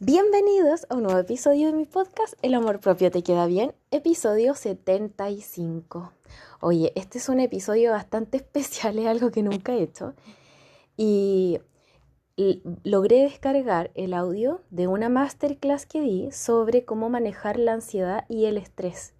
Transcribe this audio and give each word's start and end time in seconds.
Bienvenidos 0.00 0.86
a 0.88 0.96
un 0.96 1.04
nuevo 1.04 1.20
episodio 1.20 1.68
de 1.68 1.72
mi 1.72 1.84
podcast 1.84 2.34
El 2.42 2.54
amor 2.54 2.80
propio 2.80 3.12
te 3.12 3.22
queda 3.22 3.46
bien, 3.46 3.72
episodio 3.92 4.56
75. 4.56 6.12
Oye, 6.60 6.92
este 6.96 7.18
es 7.18 7.28
un 7.28 7.38
episodio 7.38 7.92
bastante 7.92 8.36
especial, 8.38 8.98
es 8.98 9.06
algo 9.06 9.30
que 9.30 9.44
nunca 9.44 9.72
he 9.72 9.82
hecho. 9.82 10.14
Y 10.96 11.60
logré 12.82 13.22
descargar 13.22 13.92
el 13.94 14.14
audio 14.14 14.62
de 14.70 14.88
una 14.88 15.08
masterclass 15.08 15.86
que 15.86 16.00
di 16.00 16.32
sobre 16.32 16.84
cómo 16.84 17.08
manejar 17.08 17.56
la 17.56 17.74
ansiedad 17.74 18.24
y 18.28 18.46
el 18.46 18.58
estrés. 18.58 19.14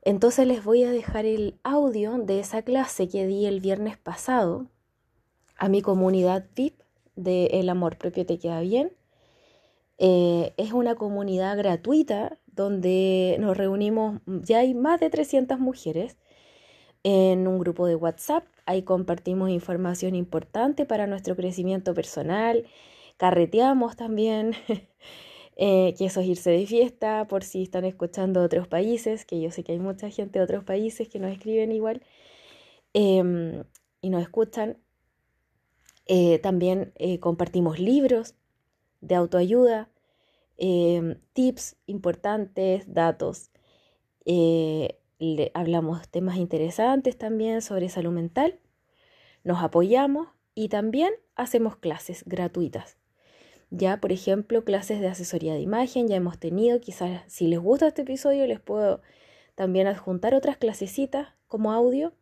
Entonces 0.00 0.46
les 0.46 0.64
voy 0.64 0.84
a 0.84 0.90
dejar 0.90 1.26
el 1.26 1.58
audio 1.64 2.16
de 2.16 2.40
esa 2.40 2.62
clase 2.62 3.08
que 3.08 3.26
di 3.26 3.44
el 3.44 3.60
viernes 3.60 3.98
pasado 3.98 4.68
a 5.58 5.68
mi 5.68 5.82
comunidad 5.82 6.46
VIP 6.56 6.80
de 7.14 7.46
El 7.46 7.68
amor 7.68 7.98
propio 7.98 8.24
te 8.24 8.38
queda 8.38 8.60
bien. 8.60 8.97
Eh, 9.98 10.54
es 10.56 10.72
una 10.72 10.94
comunidad 10.94 11.56
gratuita 11.58 12.38
donde 12.46 13.36
nos 13.40 13.56
reunimos, 13.56 14.20
ya 14.26 14.60
hay 14.60 14.74
más 14.74 15.00
de 15.00 15.10
300 15.10 15.58
mujeres 15.58 16.16
en 17.02 17.46
un 17.48 17.58
grupo 17.58 17.86
de 17.86 17.96
WhatsApp. 17.96 18.44
Ahí 18.66 18.82
compartimos 18.82 19.50
información 19.50 20.14
importante 20.14 20.86
para 20.86 21.06
nuestro 21.06 21.36
crecimiento 21.36 21.94
personal. 21.94 22.66
Carreteamos 23.16 23.96
también, 23.96 24.54
eh, 25.56 25.94
que 25.98 26.06
eso 26.06 26.20
es 26.20 26.26
irse 26.28 26.50
de 26.50 26.66
fiesta, 26.66 27.26
por 27.28 27.44
si 27.44 27.62
están 27.62 27.84
escuchando 27.84 28.42
otros 28.42 28.68
países, 28.68 29.24
que 29.24 29.40
yo 29.40 29.50
sé 29.50 29.64
que 29.64 29.72
hay 29.72 29.80
mucha 29.80 30.10
gente 30.10 30.38
de 30.38 30.44
otros 30.44 30.64
países 30.64 31.08
que 31.08 31.18
nos 31.18 31.32
escriben 31.32 31.72
igual 31.72 32.02
em, 32.94 33.64
y 34.00 34.10
nos 34.10 34.22
escuchan. 34.22 34.78
Eh, 36.06 36.38
también 36.40 36.92
eh, 36.96 37.20
compartimos 37.20 37.78
libros 37.78 38.34
de 39.00 39.14
autoayuda, 39.14 39.90
em, 40.56 41.16
tips 41.32 41.76
importantes, 41.86 42.92
datos. 42.92 43.50
Eh, 44.24 44.98
le 45.18 45.50
hablamos 45.54 46.08
temas 46.08 46.36
interesantes 46.36 47.16
también 47.18 47.62
sobre 47.62 47.88
salud 47.88 48.12
mental. 48.12 48.58
Nos 49.44 49.62
apoyamos 49.62 50.28
y 50.54 50.68
también 50.68 51.12
hacemos 51.36 51.76
clases 51.76 52.24
gratuitas. 52.26 52.98
Ya, 53.70 54.00
por 54.00 54.12
ejemplo, 54.12 54.64
clases 54.64 55.00
de 55.00 55.08
asesoría 55.08 55.54
de 55.54 55.60
imagen 55.60 56.08
ya 56.08 56.16
hemos 56.16 56.38
tenido. 56.38 56.80
Quizás 56.80 57.22
si 57.26 57.48
les 57.48 57.58
gusta 57.60 57.88
este 57.88 58.02
episodio 58.02 58.46
les 58.46 58.60
puedo 58.60 59.02
también 59.54 59.86
adjuntar 59.86 60.34
otras 60.34 60.56
clasecitas 60.56 61.28
como 61.48 61.72
audio 61.72 62.14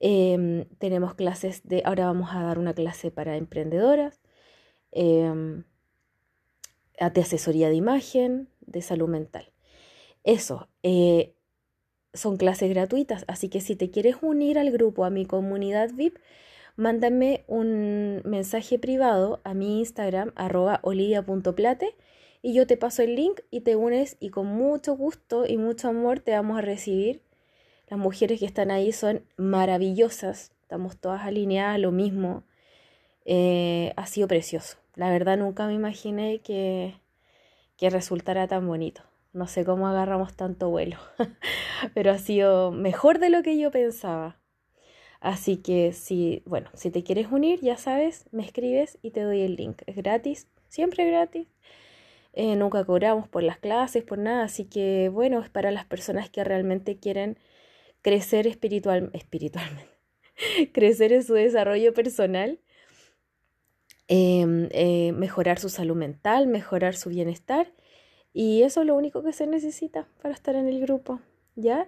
Em, 0.00 0.64
tenemos 0.78 1.14
clases 1.14 1.62
de, 1.68 1.82
ahora 1.84 2.06
vamos 2.06 2.30
a 2.32 2.42
dar 2.42 2.58
una 2.58 2.72
clase 2.74 3.10
para 3.10 3.36
emprendedoras, 3.36 4.20
em, 4.92 5.64
de 7.08 7.22
asesoría 7.22 7.68
de 7.70 7.76
imagen, 7.76 8.48
de 8.60 8.82
salud 8.82 9.08
mental. 9.08 9.50
Eso, 10.22 10.68
eh, 10.82 11.32
son 12.12 12.36
clases 12.36 12.68
gratuitas, 12.68 13.24
así 13.28 13.48
que 13.48 13.60
si 13.60 13.76
te 13.76 13.90
quieres 13.90 14.16
unir 14.20 14.58
al 14.58 14.70
grupo, 14.70 15.04
a 15.04 15.10
mi 15.10 15.24
comunidad 15.24 15.90
VIP, 15.94 16.18
mándame 16.76 17.44
un 17.46 18.20
mensaje 18.24 18.78
privado 18.78 19.40
a 19.44 19.54
mi 19.54 19.78
Instagram, 19.78 20.32
arroba 20.34 20.80
olivia.plate, 20.82 21.96
y 22.42 22.52
yo 22.52 22.66
te 22.66 22.76
paso 22.76 23.02
el 23.02 23.16
link 23.16 23.40
y 23.50 23.60
te 23.60 23.76
unes 23.76 24.16
y 24.20 24.30
con 24.30 24.46
mucho 24.46 24.94
gusto 24.96 25.46
y 25.46 25.56
mucho 25.56 25.88
amor 25.88 26.20
te 26.20 26.32
vamos 26.32 26.58
a 26.58 26.62
recibir 26.62 27.22
las 27.90 27.98
mujeres 27.98 28.38
que 28.38 28.46
están 28.46 28.70
ahí 28.70 28.92
son 28.92 29.24
maravillosas, 29.36 30.52
estamos 30.62 30.96
todas 30.96 31.22
alineadas 31.22 31.74
a 31.74 31.78
lo 31.78 31.90
mismo. 31.90 32.44
Eh, 33.24 33.92
ha 33.96 34.06
sido 34.06 34.28
precioso. 34.28 34.79
La 35.00 35.08
verdad 35.08 35.38
nunca 35.38 35.66
me 35.66 35.72
imaginé 35.72 36.40
que, 36.42 36.92
que 37.78 37.88
resultara 37.88 38.46
tan 38.48 38.66
bonito. 38.66 39.00
No 39.32 39.46
sé 39.46 39.64
cómo 39.64 39.88
agarramos 39.88 40.36
tanto 40.36 40.68
vuelo, 40.68 40.98
pero 41.94 42.10
ha 42.10 42.18
sido 42.18 42.70
mejor 42.70 43.18
de 43.18 43.30
lo 43.30 43.42
que 43.42 43.58
yo 43.58 43.70
pensaba. 43.70 44.36
Así 45.18 45.56
que 45.56 45.94
si, 45.94 46.42
bueno, 46.44 46.68
si 46.74 46.90
te 46.90 47.02
quieres 47.02 47.28
unir, 47.32 47.60
ya 47.60 47.78
sabes, 47.78 48.26
me 48.30 48.44
escribes 48.44 48.98
y 49.00 49.12
te 49.12 49.22
doy 49.22 49.40
el 49.40 49.56
link. 49.56 49.80
Es 49.86 49.96
gratis, 49.96 50.48
siempre 50.68 51.06
gratis. 51.06 51.48
Eh, 52.34 52.54
nunca 52.56 52.84
cobramos 52.84 53.26
por 53.26 53.42
las 53.42 53.56
clases, 53.56 54.04
por 54.04 54.18
nada. 54.18 54.44
Así 54.44 54.66
que 54.66 55.08
bueno, 55.08 55.40
es 55.40 55.48
para 55.48 55.70
las 55.70 55.86
personas 55.86 56.28
que 56.28 56.44
realmente 56.44 56.98
quieren 56.98 57.38
crecer 58.02 58.46
espiritual, 58.46 59.08
espiritualmente, 59.14 59.88
crecer 60.74 61.14
en 61.14 61.22
su 61.22 61.32
desarrollo 61.32 61.94
personal, 61.94 62.60
em, 64.10 64.68
eh, 64.72 65.12
mejorar 65.12 65.60
su 65.60 65.68
salud 65.68 65.96
mental, 65.96 66.48
mejorar 66.48 66.96
su 66.96 67.10
bienestar. 67.10 67.72
Y 68.32 68.62
eso 68.62 68.82
es 68.82 68.86
lo 68.86 68.96
único 68.96 69.22
que 69.22 69.32
se 69.32 69.46
necesita 69.46 70.08
para 70.20 70.34
estar 70.34 70.56
en 70.56 70.68
el 70.68 70.80
grupo, 70.80 71.20
¿ya? 71.56 71.86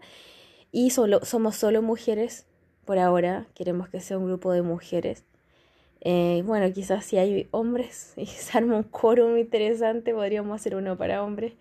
Y 0.70 0.90
solo, 0.90 1.24
somos 1.24 1.56
solo 1.56 1.82
mujeres 1.82 2.46
por 2.84 2.98
ahora, 2.98 3.46
queremos 3.54 3.88
que 3.88 4.00
sea 4.00 4.18
un 4.18 4.26
grupo 4.26 4.52
de 4.52 4.62
mujeres. 4.62 5.24
Eh, 6.00 6.42
bueno, 6.46 6.72
quizás 6.72 7.04
si 7.04 7.18
hay 7.18 7.48
hombres 7.52 8.14
y 8.16 8.26
se 8.26 8.58
arma 8.58 8.76
un 8.76 9.30
muy 9.30 9.40
interesante, 9.40 10.14
podríamos 10.14 10.60
hacer 10.60 10.76
uno 10.76 10.96
para 10.96 11.22
hombres, 11.24 11.54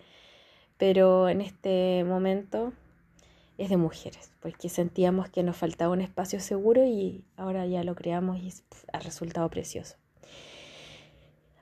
pero 0.77 1.29
en 1.29 1.41
este 1.41 2.03
momento 2.05 2.73
es 3.57 3.69
de 3.69 3.77
mujeres, 3.77 4.31
porque 4.41 4.69
sentíamos 4.69 5.29
que 5.29 5.43
nos 5.43 5.57
faltaba 5.57 5.93
un 5.93 6.01
espacio 6.01 6.39
seguro 6.39 6.85
y 6.85 7.23
ahora 7.35 7.65
ya 7.67 7.83
lo 7.83 7.95
creamos 7.95 8.37
y 8.39 8.53
ha 8.93 8.99
resultado 8.99 9.49
precioso. 9.49 9.97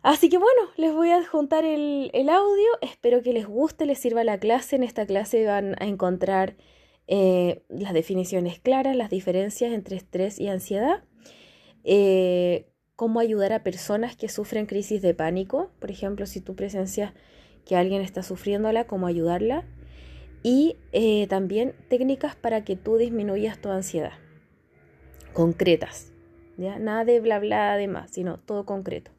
Así 0.02 0.30
que 0.30 0.38
bueno, 0.38 0.62
les 0.78 0.94
voy 0.94 1.10
a 1.10 1.18
adjuntar 1.18 1.66
el, 1.66 2.30
audio, 2.30 2.68
espero 2.82 3.22
que 3.22 3.34
les 3.34 3.46
guste, 3.46 3.86
les 3.86 4.00
sirva 4.00 4.24
la 4.24 4.40
clase. 4.40 4.78
En 4.78 4.84
esta 4.84 5.06
clase 5.06 5.46
van 5.46 5.76
a 5.82 5.86
encontrar 5.86 6.56
eh, 7.08 7.64
las 7.68 7.94
definiciones 7.94 8.60
claras, 8.60 8.96
las 8.96 9.10
diferencias 9.10 9.74
entre 9.74 9.98
estrés 9.98 10.40
y 10.40 10.48
ansiedad, 10.48 11.04
eh, 11.84 12.70
cómo 12.96 13.20
ayudar 13.20 13.52
a 13.52 13.64
personas 13.64 14.16
que 14.16 14.30
sufren 14.30 14.68
crisis 14.68 15.02
de 15.02 15.14
pánico, 15.14 15.72
por 15.80 15.92
ejemplo, 15.92 16.26
si 16.26 16.40
tú 16.40 16.56
presencias 16.56 17.14
que 17.66 17.76
alguien 17.76 18.02
está 18.02 18.24
sufriéndola, 18.24 18.88
cómo 18.88 19.08
ayudarla, 19.08 19.66
y 20.44 20.78
eh, 20.94 21.28
también 21.28 21.76
técnicas 21.90 22.38
para 22.38 22.64
que 22.64 22.78
tú 22.78 22.96
disminuyas 22.96 23.60
tu 23.60 23.70
ansiedad, 23.70 24.14
concretas, 25.34 26.14
¿ya? 26.58 26.80
Nada 26.80 27.04
de 27.04 27.20
bla 27.20 27.40
bla 27.40 27.76
de 27.76 27.90
más, 27.90 28.12
sino 28.12 28.40
todo 28.40 28.66
concreto. 28.66 29.12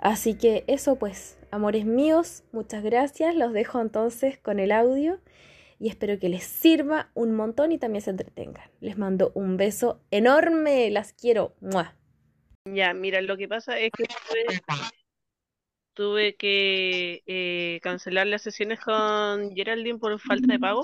Así 0.00 0.34
que 0.34 0.64
eso 0.66 0.96
pues, 0.96 1.38
amores 1.50 1.84
míos, 1.84 2.42
muchas 2.52 2.82
gracias, 2.82 3.36
los 3.36 3.52
dejo 3.52 3.80
entonces 3.82 4.38
con 4.38 4.58
el 4.58 4.72
audio 4.72 5.20
y 5.78 5.88
espero 5.88 6.18
que 6.18 6.30
les 6.30 6.44
sirva 6.44 7.10
un 7.14 7.34
montón 7.34 7.70
y 7.70 7.78
también 7.78 8.02
se 8.02 8.10
entretengan. 8.10 8.70
Les 8.80 8.96
mando 8.96 9.30
un 9.34 9.58
beso 9.58 10.00
enorme, 10.10 10.90
las 10.90 11.12
quiero. 11.12 11.54
Ya, 12.64 12.94
mira, 12.94 13.20
lo 13.20 13.36
que 13.36 13.46
pasa 13.46 13.78
es 13.78 13.90
que 13.92 14.04
tuve 15.92 16.34
que 16.34 17.22
eh, 17.26 17.78
cancelar 17.82 18.26
las 18.26 18.40
sesiones 18.40 18.80
con 18.80 19.54
Geraldine 19.54 19.98
por 19.98 20.18
falta 20.18 20.50
de 20.50 20.58
pago. 20.58 20.82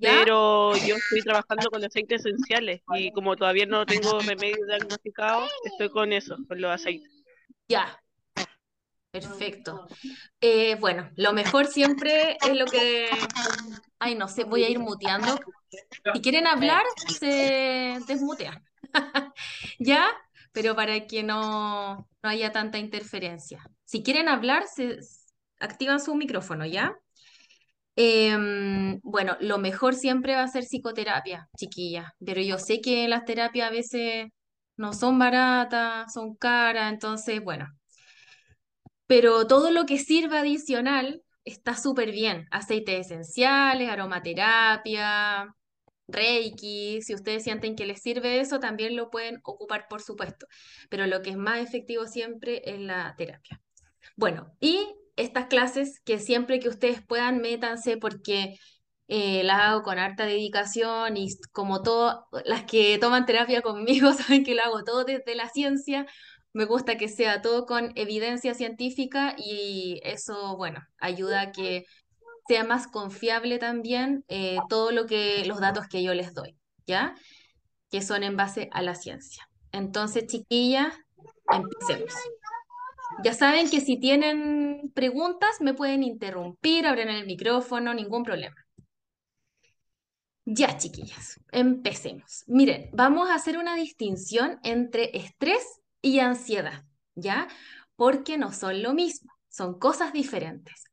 Pero 0.00 0.74
yo 0.76 0.96
estoy 0.96 1.20
trabajando 1.20 1.68
con 1.70 1.84
aceites 1.84 2.24
esenciales 2.24 2.80
y 2.94 3.12
como 3.12 3.36
todavía 3.36 3.66
no 3.66 3.84
tengo 3.84 4.20
remedio 4.20 4.64
diagnosticado, 4.66 5.46
estoy 5.64 5.90
con 5.90 6.12
eso, 6.12 6.36
con 6.48 6.60
los 6.60 6.70
aceites. 6.70 7.10
Ya, 7.68 8.01
Perfecto. 9.12 9.86
Eh, 10.40 10.76
bueno, 10.76 11.10
lo 11.16 11.34
mejor 11.34 11.66
siempre 11.66 12.38
es 12.42 12.56
lo 12.56 12.64
que... 12.64 13.10
Ay, 13.98 14.14
no 14.14 14.26
sé, 14.26 14.44
voy 14.44 14.64
a 14.64 14.70
ir 14.70 14.78
muteando. 14.78 15.38
Si 16.14 16.22
quieren 16.22 16.46
hablar, 16.46 16.82
se 17.08 17.98
desmutean. 18.06 18.64
¿Ya? 19.78 20.08
Pero 20.52 20.74
para 20.74 21.06
que 21.06 21.22
no, 21.22 22.08
no 22.22 22.28
haya 22.28 22.52
tanta 22.52 22.78
interferencia. 22.78 23.62
Si 23.84 24.02
quieren 24.02 24.28
hablar, 24.28 24.64
se 24.66 24.98
activan 25.60 26.00
su 26.00 26.14
micrófono, 26.14 26.64
¿ya? 26.64 26.96
Em, 27.94 28.98
bueno, 29.02 29.36
lo 29.40 29.58
mejor 29.58 29.94
siempre 29.94 30.34
va 30.34 30.44
a 30.44 30.48
ser 30.48 30.64
psicoterapia, 30.64 31.48
chiquilla, 31.56 32.14
pero 32.24 32.40
yo 32.40 32.58
sé 32.58 32.80
que 32.80 33.06
las 33.08 33.24
terapias 33.26 33.68
a 33.68 33.70
veces 33.72 34.30
no 34.76 34.94
son 34.94 35.18
baratas, 35.18 36.12
son 36.12 36.34
caras, 36.36 36.90
entonces, 36.92 37.42
bueno. 37.44 37.66
Pero 39.06 39.46
todo 39.46 39.70
lo 39.70 39.86
que 39.86 39.98
sirva 39.98 40.40
adicional 40.40 41.22
está 41.44 41.76
súper 41.76 42.12
bien. 42.12 42.46
Aceites 42.50 43.06
esenciales, 43.06 43.88
aromaterapia, 43.88 45.54
Reiki, 46.08 47.02
si 47.02 47.14
ustedes 47.14 47.44
sienten 47.44 47.74
que 47.76 47.86
les 47.86 48.02
sirve 48.02 48.40
eso, 48.40 48.60
también 48.60 48.96
lo 48.96 49.10
pueden 49.10 49.40
ocupar, 49.44 49.86
por 49.88 50.02
supuesto. 50.02 50.46
Pero 50.88 51.06
lo 51.06 51.22
que 51.22 51.30
es 51.30 51.36
más 51.36 51.60
efectivo 51.60 52.06
siempre 52.06 52.62
es 52.64 52.78
la 52.80 53.14
terapia. 53.16 53.60
Bueno, 54.16 54.52
y 54.60 54.86
estas 55.16 55.46
clases 55.46 56.00
que 56.00 56.18
siempre 56.18 56.60
que 56.60 56.68
ustedes 56.68 57.02
puedan, 57.02 57.40
métanse 57.40 57.96
porque 57.96 58.58
eh, 59.08 59.42
las 59.44 59.60
hago 59.60 59.82
con 59.82 59.98
harta 59.98 60.26
dedicación 60.26 61.16
y 61.16 61.28
como 61.52 61.82
todas 61.82 62.18
las 62.44 62.64
que 62.64 62.98
toman 62.98 63.26
terapia 63.26 63.62
conmigo 63.62 64.12
saben 64.12 64.44
que 64.44 64.54
lo 64.54 64.62
hago 64.62 64.84
todo 64.84 65.04
desde 65.04 65.34
la 65.34 65.48
ciencia, 65.48 66.06
Me 66.52 66.66
gusta 66.66 66.98
que 66.98 67.08
sea 67.08 67.40
todo 67.40 67.66
con 67.66 67.92
evidencia 67.94 68.54
científica 68.54 69.34
y 69.38 70.00
eso, 70.04 70.56
bueno, 70.56 70.80
ayuda 70.98 71.40
a 71.40 71.52
que 71.52 71.86
sea 72.46 72.64
más 72.64 72.86
confiable 72.86 73.58
también 73.58 74.24
eh, 74.28 74.58
todo 74.68 74.90
lo 74.90 75.06
que, 75.06 75.44
los 75.46 75.60
datos 75.60 75.88
que 75.88 76.02
yo 76.02 76.12
les 76.12 76.34
doy, 76.34 76.58
¿ya? 76.86 77.14
Que 77.90 78.02
son 78.02 78.22
en 78.22 78.36
base 78.36 78.68
a 78.72 78.82
la 78.82 78.94
ciencia. 78.94 79.48
Entonces, 79.70 80.26
chiquillas, 80.26 80.94
empecemos. 81.50 82.12
Ya 83.24 83.34
saben 83.34 83.70
que 83.70 83.80
si 83.80 83.98
tienen 83.98 84.90
preguntas 84.94 85.60
me 85.60 85.74
pueden 85.74 86.02
interrumpir, 86.02 86.86
abren 86.86 87.08
el 87.08 87.26
micrófono, 87.26 87.94
ningún 87.94 88.24
problema. 88.24 88.56
Ya, 90.44 90.76
chiquillas, 90.76 91.40
empecemos. 91.52 92.44
Miren, 92.46 92.90
vamos 92.92 93.30
a 93.30 93.36
hacer 93.36 93.58
una 93.58 93.76
distinción 93.76 94.58
entre 94.64 95.16
estrés 95.16 95.81
y 96.02 96.18
ansiedad, 96.18 96.84
¿ya? 97.14 97.48
Porque 97.96 98.36
no 98.36 98.52
son 98.52 98.82
lo 98.82 98.92
mismo, 98.92 99.32
son 99.48 99.78
cosas 99.78 100.12
diferentes. 100.12 100.84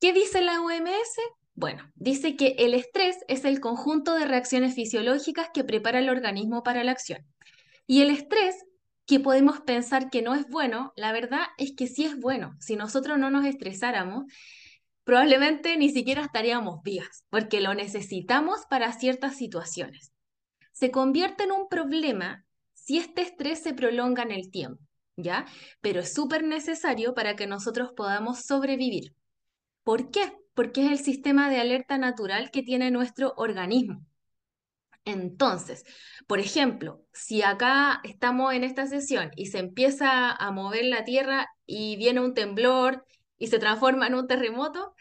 ¿Qué 0.00 0.12
dice 0.12 0.40
la 0.42 0.60
OMS? 0.60 1.16
Bueno, 1.54 1.90
dice 1.94 2.36
que 2.36 2.56
el 2.58 2.74
estrés 2.74 3.16
es 3.28 3.44
el 3.44 3.60
conjunto 3.60 4.14
de 4.14 4.24
reacciones 4.24 4.74
fisiológicas 4.74 5.50
que 5.52 5.64
prepara 5.64 5.98
el 5.98 6.08
organismo 6.08 6.62
para 6.62 6.82
la 6.84 6.92
acción. 6.92 7.24
Y 7.86 8.02
el 8.02 8.10
estrés, 8.10 8.56
que 9.06 9.20
podemos 9.20 9.60
pensar 9.60 10.08
que 10.08 10.22
no 10.22 10.34
es 10.34 10.48
bueno, 10.48 10.92
la 10.96 11.12
verdad 11.12 11.42
es 11.58 11.74
que 11.76 11.86
sí 11.86 12.04
es 12.04 12.18
bueno. 12.18 12.54
Si 12.60 12.76
nosotros 12.76 13.18
no 13.18 13.30
nos 13.30 13.44
estresáramos, 13.44 14.24
probablemente 15.04 15.76
ni 15.76 15.90
siquiera 15.90 16.22
estaríamos 16.22 16.82
vivas, 16.82 17.24
porque 17.28 17.60
lo 17.60 17.74
necesitamos 17.74 18.60
para 18.70 18.92
ciertas 18.92 19.36
situaciones. 19.36 20.12
Se 20.72 20.90
convierte 20.90 21.44
en 21.44 21.52
un 21.52 21.68
problema 21.68 22.44
si 22.90 22.98
este 22.98 23.22
estrés 23.22 23.62
se 23.62 23.72
prolonga 23.72 24.24
en 24.24 24.32
el 24.32 24.50
tiempo, 24.50 24.82
¿ya? 25.14 25.46
Pero 25.80 26.00
es 26.00 26.12
súper 26.12 26.42
necesario 26.42 27.14
para 27.14 27.36
que 27.36 27.46
nosotros 27.46 27.92
podamos 27.96 28.40
sobrevivir. 28.44 29.14
¿Por 29.84 30.10
qué? 30.10 30.32
Porque 30.54 30.84
es 30.84 30.90
el 30.90 30.98
sistema 30.98 31.48
de 31.48 31.60
alerta 31.60 31.98
natural 31.98 32.50
que 32.50 32.64
tiene 32.64 32.90
nuestro 32.90 33.32
organismo. 33.36 34.04
Entonces, 35.04 35.84
por 36.26 36.40
ejemplo, 36.40 37.06
si 37.12 37.42
acá 37.42 38.00
estamos 38.02 38.54
en 38.54 38.64
esta 38.64 38.88
sesión 38.88 39.30
y 39.36 39.46
se 39.46 39.60
empieza 39.60 40.32
a 40.32 40.50
mover 40.50 40.86
la 40.86 41.04
Tierra 41.04 41.46
y 41.66 41.94
viene 41.94 42.18
un 42.18 42.34
temblor 42.34 43.06
y 43.38 43.46
se 43.46 43.60
transforma 43.60 44.08
en 44.08 44.16
un 44.16 44.26
terremoto, 44.26 44.96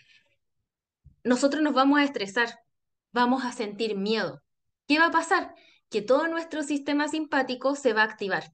nosotros 1.23 1.63
nos 1.63 1.73
vamos 1.73 1.97
a 1.97 2.03
estresar, 2.03 2.49
vamos 3.11 3.45
a 3.45 3.51
sentir 3.51 3.97
miedo. 3.97 4.43
¿Qué 4.87 4.99
va 4.99 5.07
a 5.07 5.11
pasar? 5.11 5.55
Que 5.89 6.01
todo 6.01 6.27
nuestro 6.27 6.63
sistema 6.63 7.07
simpático 7.07 7.75
se 7.75 7.93
va 7.93 8.01
a 8.01 8.05
activar. 8.05 8.53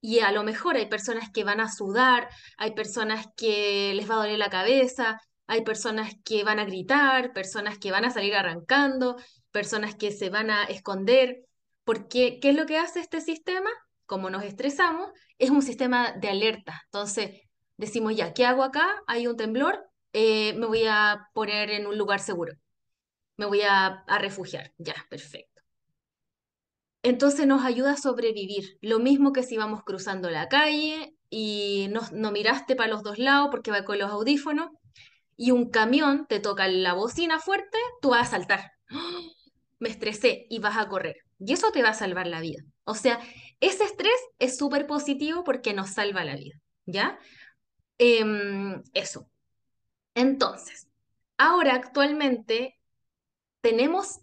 Y 0.00 0.20
a 0.20 0.32
lo 0.32 0.44
mejor 0.44 0.76
hay 0.76 0.86
personas 0.86 1.30
que 1.30 1.44
van 1.44 1.60
a 1.60 1.70
sudar, 1.70 2.28
hay 2.56 2.72
personas 2.74 3.26
que 3.36 3.92
les 3.94 4.08
va 4.08 4.14
a 4.14 4.18
doler 4.18 4.38
la 4.38 4.48
cabeza, 4.48 5.20
hay 5.46 5.62
personas 5.62 6.14
que 6.24 6.44
van 6.44 6.58
a 6.58 6.64
gritar, 6.64 7.32
personas 7.32 7.78
que 7.78 7.90
van 7.90 8.04
a 8.04 8.10
salir 8.10 8.34
arrancando, 8.34 9.16
personas 9.50 9.94
que 9.96 10.12
se 10.12 10.30
van 10.30 10.50
a 10.50 10.64
esconder, 10.64 11.44
porque 11.84 12.38
¿qué 12.40 12.50
es 12.50 12.56
lo 12.56 12.66
que 12.66 12.78
hace 12.78 13.00
este 13.00 13.20
sistema? 13.20 13.70
Como 14.06 14.30
nos 14.30 14.44
estresamos, 14.44 15.10
es 15.38 15.50
un 15.50 15.62
sistema 15.62 16.12
de 16.12 16.28
alerta. 16.28 16.82
Entonces, 16.86 17.42
decimos 17.76 18.14
ya, 18.14 18.32
¿qué 18.32 18.46
hago 18.46 18.62
acá? 18.62 19.02
Hay 19.06 19.26
un 19.26 19.36
temblor, 19.36 19.90
eh, 20.12 20.54
me 20.54 20.66
voy 20.66 20.84
a 20.86 21.28
poner 21.32 21.70
en 21.70 21.86
un 21.86 21.98
lugar 21.98 22.20
seguro, 22.20 22.54
me 23.36 23.46
voy 23.46 23.62
a, 23.62 24.04
refugiar, 24.20 24.72
ya, 24.78 24.94
perfecto. 25.08 25.49
Entonces 27.02 27.46
nos 27.46 27.64
ayuda 27.64 27.92
a 27.92 27.96
sobrevivir, 27.96 28.78
lo 28.82 28.98
mismo 28.98 29.32
que 29.32 29.42
si 29.42 29.56
vamos 29.56 29.82
cruzando 29.84 30.30
la 30.30 30.48
calle 30.48 31.14
y 31.30 31.88
no, 31.90 32.00
no 32.12 32.30
miraste 32.30 32.76
para 32.76 32.90
los 32.90 33.02
dos 33.02 33.18
lados 33.18 33.48
porque 33.50 33.70
va 33.70 33.84
con 33.84 33.98
los 33.98 34.10
audífonos 34.10 34.68
y 35.36 35.52
un 35.52 35.70
camión 35.70 36.26
te 36.26 36.40
toca 36.40 36.68
la 36.68 36.92
bocina 36.92 37.40
fuerte, 37.40 37.78
tú 38.02 38.10
vas 38.10 38.28
a 38.28 38.30
saltar. 38.32 38.72
Me 39.78 39.88
estresé 39.88 40.46
y 40.50 40.58
vas 40.58 40.76
a 40.76 40.88
correr. 40.88 41.16
Y 41.38 41.54
eso 41.54 41.72
te 41.72 41.82
va 41.82 41.88
a 41.90 41.94
salvar 41.94 42.26
la 42.26 42.42
vida. 42.42 42.62
O 42.84 42.94
sea, 42.94 43.18
ese 43.60 43.84
estrés 43.84 44.12
es 44.38 44.58
súper 44.58 44.86
positivo 44.86 45.42
porque 45.42 45.72
nos 45.72 45.90
salva 45.90 46.24
la 46.24 46.36
vida. 46.36 46.60
¿Ya? 46.84 47.18
Em, 47.96 48.82
eso. 48.92 49.30
Entonces, 50.14 50.88
ahora 51.38 51.74
actualmente 51.74 52.78
tenemos 53.62 54.20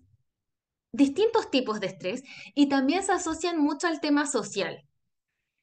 distintos 0.91 1.51
tipos 1.51 1.79
de 1.79 1.87
estrés 1.87 2.23
y 2.55 2.69
también 2.69 3.03
se 3.03 3.11
asocian 3.13 3.59
mucho 3.59 3.87
al 3.87 3.99
tema 4.01 4.25
social. 4.25 4.83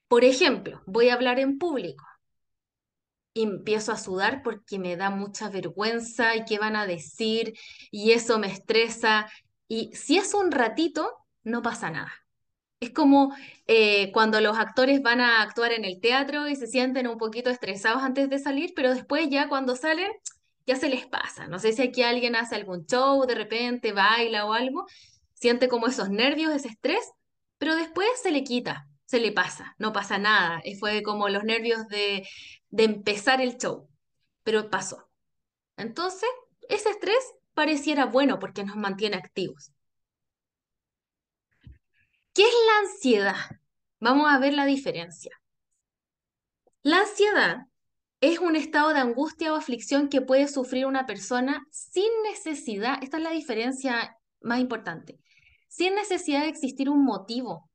Por 0.08 0.24
ejemplo, 0.24 0.82
voy 0.86 1.08
a 1.08 1.14
hablar 1.14 1.38
en 1.38 1.58
público 1.58 2.04
y 3.32 3.42
empiezo 3.42 3.92
a 3.92 3.98
sudar 3.98 4.42
porque 4.42 4.78
me 4.78 4.96
da 4.96 5.10
mucha 5.10 5.48
vergüenza 5.48 6.36
y 6.36 6.44
qué 6.44 6.58
van 6.58 6.76
a 6.76 6.86
decir 6.86 7.54
y 7.90 8.12
eso 8.12 8.38
me 8.38 8.46
estresa. 8.46 9.28
Y 9.68 9.90
si 9.94 10.18
es 10.18 10.34
un 10.34 10.52
ratito, 10.52 11.10
no 11.42 11.62
pasa 11.62 11.90
nada. 11.90 12.12
Es 12.80 12.90
como 12.90 13.34
eh, 13.66 14.12
cuando 14.12 14.40
los 14.40 14.58
actores 14.58 15.02
van 15.02 15.20
a 15.20 15.42
actuar 15.42 15.72
en 15.72 15.84
el 15.84 16.00
teatro 16.00 16.48
y 16.48 16.56
se 16.56 16.66
sienten 16.66 17.08
un 17.08 17.18
poquito 17.18 17.50
estresados 17.50 18.02
antes 18.02 18.28
de 18.30 18.38
salir, 18.38 18.72
pero 18.76 18.94
después 18.94 19.28
ya 19.30 19.48
cuando 19.48 19.74
salen 19.74 20.12
ya 20.66 20.76
se 20.76 20.88
les 20.88 21.06
pasa. 21.06 21.46
No 21.48 21.58
sé 21.58 21.72
si 21.72 21.82
aquí 21.82 22.02
alguien 22.02 22.36
hace 22.36 22.54
algún 22.54 22.86
show, 22.86 23.26
de 23.26 23.34
repente 23.34 23.92
baila 23.92 24.46
o 24.46 24.52
algo, 24.52 24.86
siente 25.44 25.68
como 25.68 25.88
esos 25.88 26.08
nervios, 26.08 26.54
ese 26.54 26.68
estrés, 26.68 27.12
pero 27.58 27.76
después 27.76 28.08
se 28.22 28.30
le 28.30 28.44
quita, 28.44 28.88
se 29.04 29.20
le 29.20 29.30
pasa, 29.30 29.74
no 29.78 29.92
pasa 29.92 30.16
nada. 30.16 30.62
Fue 30.80 31.02
como 31.02 31.28
los 31.28 31.44
nervios 31.44 31.86
de, 31.88 32.26
de 32.70 32.84
empezar 32.84 33.42
el 33.42 33.58
show, 33.58 33.86
pero 34.42 34.70
pasó. 34.70 35.06
Entonces, 35.76 36.30
ese 36.70 36.88
estrés 36.88 37.22
pareciera 37.52 38.06
bueno 38.06 38.38
porque 38.38 38.64
nos 38.64 38.76
mantiene 38.76 39.16
activos. 39.16 39.70
¿Qué 42.32 42.42
es 42.44 42.54
la 42.66 42.88
ansiedad? 42.88 43.60
Vamos 44.00 44.32
a 44.32 44.38
ver 44.38 44.54
la 44.54 44.64
diferencia. 44.64 45.38
La 46.82 47.00
ansiedad 47.00 47.66
es 48.22 48.38
un 48.38 48.56
estado 48.56 48.94
de 48.94 49.00
angustia 49.00 49.52
o 49.52 49.56
aflicción 49.56 50.08
que 50.08 50.22
puede 50.22 50.48
sufrir 50.48 50.86
una 50.86 51.04
persona 51.04 51.66
sin 51.70 52.10
necesidad, 52.22 52.96
esta 53.02 53.18
es 53.18 53.22
la 53.22 53.30
diferencia 53.32 54.16
más 54.40 54.60
importante, 54.60 55.18
sin 55.76 55.94
necesidad 55.94 56.42
de 56.42 56.48
existir 56.48 56.88
un 56.88 57.04
motivo, 57.04 57.70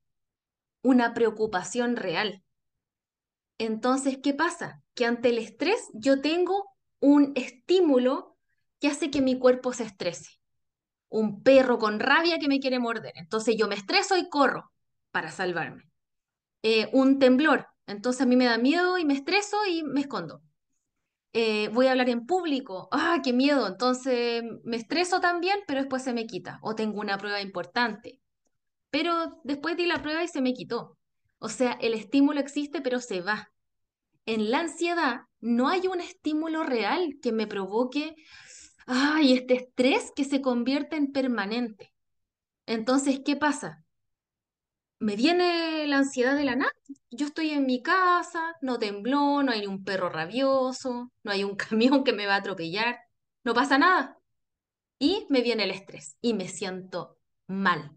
una 0.83 1.13
preocupación 1.13 1.95
real. 1.95 2.43
Entonces, 3.57 4.19
¿qué 4.23 4.33
pasa? 4.33 4.81
Que 4.93 5.05
ante 5.05 5.29
el 5.29 5.37
estrés 5.37 5.89
yo 5.93 6.21
tengo 6.21 6.65
un 6.99 7.33
estímulo 7.35 8.37
que 8.79 8.87
hace 8.87 9.11
que 9.11 9.21
mi 9.21 9.37
cuerpo 9.37 9.73
se 9.73 9.83
estrese 9.83 10.39
un 11.09 11.41
perro 11.41 11.79
con 11.79 11.99
rabia 11.99 12.39
que 12.39 12.47
me 12.47 12.59
quiere 12.59 12.79
morder. 12.79 13.13
Entonces 13.15 13.55
yo 13.57 13.67
me 13.67 13.75
estreso 13.75 14.15
y 14.15 14.29
corro 14.29 14.71
para 15.11 15.31
salvarme. 15.31 15.89
Eh, 16.63 16.89
un 16.93 17.19
temblor. 17.19 17.67
Entonces 17.87 18.21
a 18.21 18.25
mí 18.25 18.35
me 18.35 18.45
da 18.45 18.57
miedo 18.57 18.97
y 18.97 19.05
me 19.05 19.15
estreso 19.15 19.57
y 19.67 19.83
me 19.83 20.01
escondo. 20.01 20.41
Eh, 21.33 21.69
voy 21.69 21.87
a 21.87 21.91
hablar 21.91 22.09
en 22.09 22.25
público. 22.25 22.87
¡Ah, 22.91 23.19
qué 23.23 23.33
miedo! 23.33 23.67
Entonces 23.67 24.43
me 24.63 24.77
estreso 24.77 25.19
también, 25.19 25.59
pero 25.67 25.81
después 25.81 26.03
se 26.03 26.13
me 26.13 26.25
quita. 26.25 26.59
O 26.61 26.75
tengo 26.75 26.99
una 26.99 27.17
prueba 27.17 27.41
importante. 27.41 28.19
Pero 28.89 29.39
después 29.43 29.77
di 29.77 29.85
la 29.85 30.01
prueba 30.01 30.23
y 30.23 30.27
se 30.27 30.41
me 30.41 30.53
quitó. 30.53 30.97
O 31.39 31.49
sea, 31.49 31.73
el 31.73 31.93
estímulo 31.93 32.39
existe, 32.39 32.81
pero 32.81 32.99
se 32.99 33.21
va. 33.21 33.51
En 34.25 34.51
la 34.51 34.59
ansiedad 34.59 35.21
no 35.39 35.69
hay 35.69 35.87
un 35.87 36.01
estímulo 36.01 36.63
real 36.63 37.17
que 37.21 37.31
me 37.31 37.47
provoque 37.47 38.15
ay, 38.89 39.33
este 39.33 39.53
estrés 39.53 40.11
que 40.15 40.25
se 40.25 40.41
convierte 40.41 40.95
en 40.95 41.11
permanente. 41.11 41.93
Entonces, 42.65 43.21
¿qué 43.23 43.35
pasa? 43.35 43.83
Me 44.99 45.15
viene 45.15 45.87
la 45.87 45.97
ansiedad 45.99 46.35
de 46.35 46.43
la 46.43 46.55
nada. 46.55 46.71
Yo 47.09 47.27
estoy 47.27 47.51
en 47.51 47.65
mi 47.65 47.81
casa, 47.81 48.55
no 48.61 48.79
tembló, 48.79 49.41
no 49.43 49.51
hay 49.51 49.65
un 49.65 49.83
perro 49.83 50.09
rabioso, 50.09 51.11
no 51.23 51.31
hay 51.31 51.43
un 51.43 51.55
camión 51.55 52.03
que 52.03 52.13
me 52.13 52.25
va 52.25 52.35
a 52.35 52.37
atropellar, 52.39 52.99
no 53.43 53.53
pasa 53.53 53.77
nada. 53.77 54.17
Y 54.99 55.25
me 55.29 55.41
viene 55.41 55.63
el 55.63 55.71
estrés 55.71 56.17
y 56.21 56.33
me 56.33 56.49
siento 56.49 57.17
mal. 57.47 57.95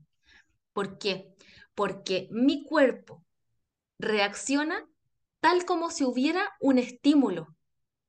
¿Por 0.73 0.99
qué? 0.99 1.35
Porque 1.75 2.28
mi 2.30 2.64
cuerpo 2.64 3.25
reacciona 3.99 4.88
tal 5.40 5.64
como 5.64 5.90
si 5.90 6.04
hubiera 6.04 6.52
un 6.61 6.78
estímulo 6.78 7.56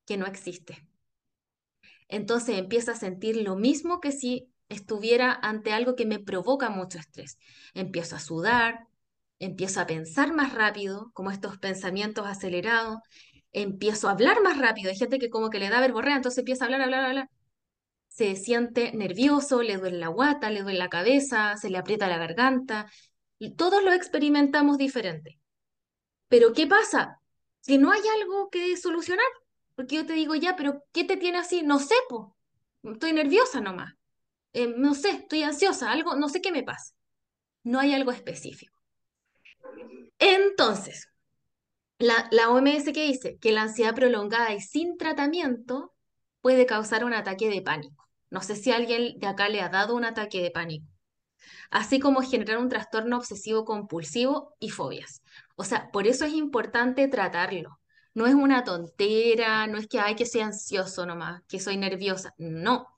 que 0.06 0.16
no 0.16 0.26
existe. 0.26 0.88
Entonces 2.08 2.58
empiezo 2.58 2.92
a 2.92 2.96
sentir 2.96 3.36
lo 3.36 3.56
mismo 3.56 4.00
que 4.00 4.12
si 4.12 4.53
estuviera 4.74 5.32
ante 5.42 5.72
algo 5.72 5.96
que 5.96 6.06
me 6.06 6.18
provoca 6.18 6.70
mucho 6.70 6.98
estrés. 6.98 7.38
Empiezo 7.74 8.16
a 8.16 8.20
sudar, 8.20 8.86
empiezo 9.38 9.80
a 9.80 9.86
pensar 9.86 10.32
más 10.32 10.52
rápido, 10.54 11.10
como 11.14 11.30
estos 11.30 11.58
pensamientos 11.58 12.26
acelerados, 12.26 12.98
empiezo 13.52 14.08
a 14.08 14.12
hablar 14.12 14.42
más 14.42 14.58
rápido. 14.58 14.90
Hay 14.90 14.96
gente 14.96 15.18
que 15.18 15.30
como 15.30 15.50
que 15.50 15.58
le 15.58 15.70
da 15.70 15.80
verborrea, 15.80 16.16
entonces 16.16 16.38
empieza 16.38 16.64
a 16.64 16.66
hablar, 16.66 16.82
hablar, 16.82 17.04
hablar. 17.04 17.30
Se 18.08 18.36
siente 18.36 18.92
nervioso, 18.92 19.62
le 19.62 19.76
duele 19.76 19.98
la 19.98 20.08
guata, 20.08 20.50
le 20.50 20.62
duele 20.62 20.78
la 20.78 20.88
cabeza, 20.88 21.56
se 21.56 21.70
le 21.70 21.78
aprieta 21.78 22.08
la 22.08 22.18
garganta. 22.18 22.90
Y 23.38 23.54
todos 23.56 23.82
lo 23.82 23.92
experimentamos 23.92 24.78
diferente. 24.78 25.40
Pero 26.28 26.52
¿qué 26.52 26.66
pasa? 26.66 27.20
Que 27.66 27.78
no 27.78 27.92
hay 27.92 28.02
algo 28.20 28.50
que 28.50 28.76
solucionar. 28.76 29.26
Porque 29.74 29.96
yo 29.96 30.06
te 30.06 30.12
digo, 30.12 30.34
ya, 30.36 30.56
pero 30.56 30.84
¿qué 30.92 31.04
te 31.04 31.16
tiene 31.16 31.38
así? 31.38 31.62
No 31.62 31.78
sé, 31.78 31.94
po. 32.08 32.36
Estoy 32.84 33.12
nerviosa 33.12 33.60
nomás. 33.60 33.94
Eh, 34.54 34.72
no 34.76 34.94
sé, 34.94 35.10
estoy 35.10 35.42
ansiosa, 35.42 35.90
algo, 35.90 36.16
no 36.16 36.28
sé 36.28 36.40
qué 36.40 36.52
me 36.52 36.62
pasa. 36.62 36.94
No 37.64 37.80
hay 37.80 37.94
algo 37.94 38.12
específico. 38.12 38.74
Entonces, 40.18 41.08
la, 41.98 42.28
la 42.30 42.50
OMS 42.50 42.92
que 42.92 43.06
dice 43.06 43.38
que 43.38 43.52
la 43.52 43.62
ansiedad 43.62 43.94
prolongada 43.94 44.52
y 44.54 44.60
sin 44.60 44.96
tratamiento 44.96 45.92
puede 46.40 46.66
causar 46.66 47.04
un 47.04 47.14
ataque 47.14 47.48
de 47.48 47.62
pánico. 47.62 48.08
No 48.30 48.40
sé 48.42 48.56
si 48.56 48.72
alguien 48.72 49.18
de 49.18 49.26
acá 49.26 49.48
le 49.48 49.60
ha 49.60 49.68
dado 49.68 49.94
un 49.94 50.04
ataque 50.04 50.42
de 50.42 50.50
pánico. 50.50 50.86
Así 51.70 52.00
como 52.00 52.22
generar 52.22 52.58
un 52.58 52.68
trastorno 52.68 53.18
obsesivo 53.18 53.64
compulsivo 53.64 54.54
y 54.60 54.70
fobias. 54.70 55.22
O 55.56 55.64
sea, 55.64 55.90
por 55.92 56.06
eso 56.06 56.24
es 56.24 56.34
importante 56.34 57.08
tratarlo. 57.08 57.80
No 58.14 58.26
es 58.26 58.34
una 58.34 58.64
tontera, 58.64 59.66
no 59.66 59.78
es 59.78 59.88
que 59.88 60.00
hay 60.00 60.14
que 60.14 60.26
soy 60.26 60.42
ansioso 60.42 61.04
nomás, 61.06 61.42
que 61.48 61.60
soy 61.60 61.76
nerviosa. 61.76 62.32
No, 62.38 62.93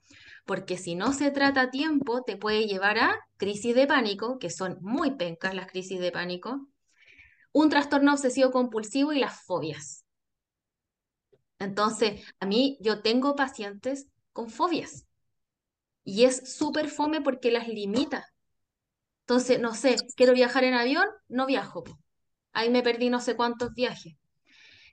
porque 0.47 0.77
si 0.77 0.95
no 0.95 1.13
se 1.13 1.29
trata 1.29 1.61
a 1.63 1.69
tiempo, 1.69 2.23
te 2.23 2.37
puede 2.37 2.65
llevar 2.67 2.97
a 2.97 3.19
crisis 3.35 3.75
de 3.75 3.85
pánico, 3.85 4.39
que 4.39 4.49
son 4.49 4.77
muy 4.81 5.11
pencas 5.11 5.53
las 5.53 5.67
crisis 5.67 5.99
de 5.99 6.11
pánico, 6.11 6.67
un 7.51 7.69
trastorno 7.69 8.13
obsesivo 8.13 8.49
compulsivo 8.49 9.11
y 9.11 9.19
las 9.19 9.43
fobias. 9.43 10.05
Entonces, 11.59 12.23
a 12.39 12.45
mí 12.45 12.77
yo 12.79 13.01
tengo 13.01 13.35
pacientes 13.35 14.07
con 14.31 14.49
fobias 14.49 15.05
y 16.05 16.23
es 16.23 16.55
súper 16.55 16.87
fome 16.87 17.19
porque 17.19 17.51
las 17.51 17.67
limita. 17.67 18.25
Entonces, 19.21 19.59
no 19.59 19.75
sé, 19.75 19.97
quiero 20.15 20.33
viajar 20.33 20.63
en 20.63 20.75
avión, 20.75 21.07
no 21.27 21.45
viajo. 21.45 21.83
Ahí 22.53 22.69
me 22.69 22.83
perdí 22.83 23.09
no 23.09 23.19
sé 23.19 23.35
cuántos 23.35 23.73
viajes. 23.73 24.15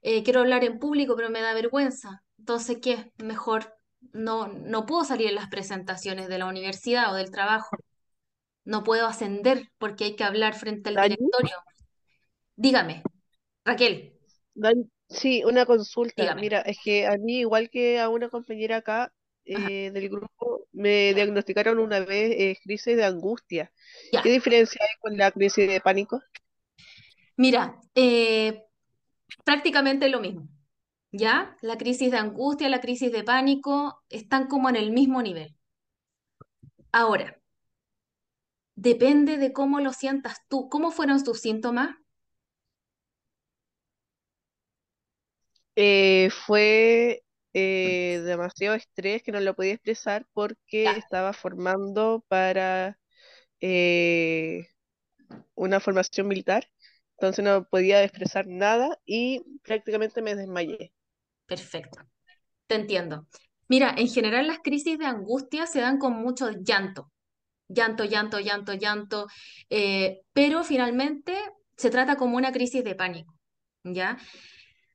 Eh, 0.02 0.25
quiero 0.25 0.40
hablar 0.40 0.64
en 0.64 0.80
público, 0.80 1.14
pero 1.14 1.30
me 1.30 1.40
da 1.40 1.54
vergüenza. 1.54 2.25
Entonces, 2.38 2.78
¿qué? 2.82 3.12
Mejor 3.18 3.73
no, 4.12 4.49
no 4.49 4.87
puedo 4.87 5.04
salir 5.04 5.28
en 5.28 5.34
las 5.34 5.49
presentaciones 5.49 6.28
de 6.28 6.38
la 6.38 6.46
universidad 6.46 7.12
o 7.12 7.16
del 7.16 7.30
trabajo. 7.30 7.76
No 8.64 8.82
puedo 8.82 9.06
ascender 9.06 9.70
porque 9.78 10.04
hay 10.04 10.16
que 10.16 10.25
hablar 10.25 10.54
frente 10.54 10.90
al 10.90 10.96
directorio. 10.96 11.56
Dígame, 12.56 13.02
Raquel. 13.64 14.18
sí, 15.08 15.42
una 15.44 15.66
consulta. 15.66 16.34
Mira, 16.34 16.61
es 16.61 16.78
que 16.82 17.06
a 17.06 17.16
mí, 17.18 17.40
igual 17.40 17.68
que 17.70 18.00
a 18.00 18.08
una 18.08 18.28
compañera 18.28 18.76
acá 18.76 19.12
eh, 19.44 19.90
del 19.92 20.08
grupo, 20.08 20.66
me 20.73 21.12
diagnosticaron 21.14 21.78
una 21.78 22.00
vez 22.00 22.34
eh, 22.38 22.58
crisis 22.62 22.96
de 22.96 23.04
angustia. 23.04 23.73
¿Qué 24.23 24.30
diferencia 24.30 24.80
hay 24.82 24.99
con 25.00 25.16
la 25.16 25.30
crisis 25.30 25.68
de 25.68 25.80
pánico? 25.80 26.23
Mira, 27.37 27.78
eh, 27.94 28.62
prácticamente 29.44 30.08
lo 30.08 30.20
mismo. 30.20 30.49
¿Ya? 31.16 31.56
La 31.61 31.78
crisis 31.78 32.11
de 32.11 32.18
angustia, 32.18 32.68
la 32.68 32.80
crisis 32.80 33.12
de 33.12 33.23
pánico 33.23 34.02
están 34.11 34.49
como 34.49 34.68
en 34.68 34.75
el 34.75 34.90
mismo 34.90 35.23
nivel. 35.23 35.56
Ahora, 36.90 37.40
depende 38.75 39.38
de 39.38 39.52
cómo 39.52 39.78
lo 39.78 39.92
sientas 39.92 40.38
tú. 40.49 40.68
¿Cómo 40.68 40.90
fueron 40.90 41.23
tus 41.23 41.40
síntomas? 41.40 41.94
Eh, 45.76 46.30
fue 46.47 47.23
eh, 47.52 48.21
demasiado 48.25 48.75
estrés 48.75 49.23
que 49.23 49.30
no 49.30 49.38
lo 49.38 49.54
podía 49.54 49.75
expresar 49.75 50.26
porque 50.33 50.83
estaba 50.97 51.33
formando 51.33 52.25
para 52.26 52.99
eh, 53.61 54.66
una 55.54 55.78
formación 55.78 56.26
militar, 56.26 56.68
entonces 57.12 57.44
no 57.44 57.68
podía 57.68 58.02
expresar 58.02 58.49
nada 58.49 58.99
y 59.06 59.44
prácticamente 59.62 60.21
me 60.21 60.35
desmayé. 60.35 60.92
Perfecto, 61.46 62.00
te 62.68 62.76
entiendo. 62.76 63.26
Mira, 63.68 63.94
en 63.98 64.08
general 64.08 64.46
las 64.48 64.60
crisis 64.60 64.98
de 64.98 65.06
angustia 65.06 65.66
se 65.66 65.80
dan 65.80 65.98
con 65.98 66.14
mucho 66.14 66.50
llanto, 66.52 67.12
llanto, 67.68 68.04
llanto, 68.04 68.40
llanto, 68.40 68.74
llanto, 68.74 69.26
eh, 69.70 70.22
pero 70.32 70.64
finalmente 70.64 71.36
se 71.76 71.90
trata 71.90 72.16
como 72.16 72.36
una 72.38 72.52
crisis 72.52 72.84
de 72.84 72.94
pánico, 72.96 73.34
¿ya? 73.84 74.18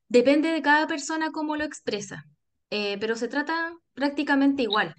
Depende 0.08 0.50
de 0.50 0.62
cada 0.62 0.86
persona 0.88 1.32
cómo 1.32 1.56
lo 1.56 1.64
expresa, 1.64 2.24
eh, 2.70 2.98
pero 3.00 3.16
se 3.16 3.28
trata 3.28 3.74
prácticamente 3.94 4.62
igual, 4.64 4.94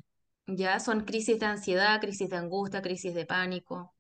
¿ya? 0.48 0.80
Son 0.80 1.02
crisis 1.06 1.40
de 1.40 1.48
ansiedad, 1.48 2.02
crisis 2.02 2.30
de 2.30 2.38
angustia, 2.38 2.82
crisis 2.84 3.14
de 3.16 3.26
pánico, 3.26 3.96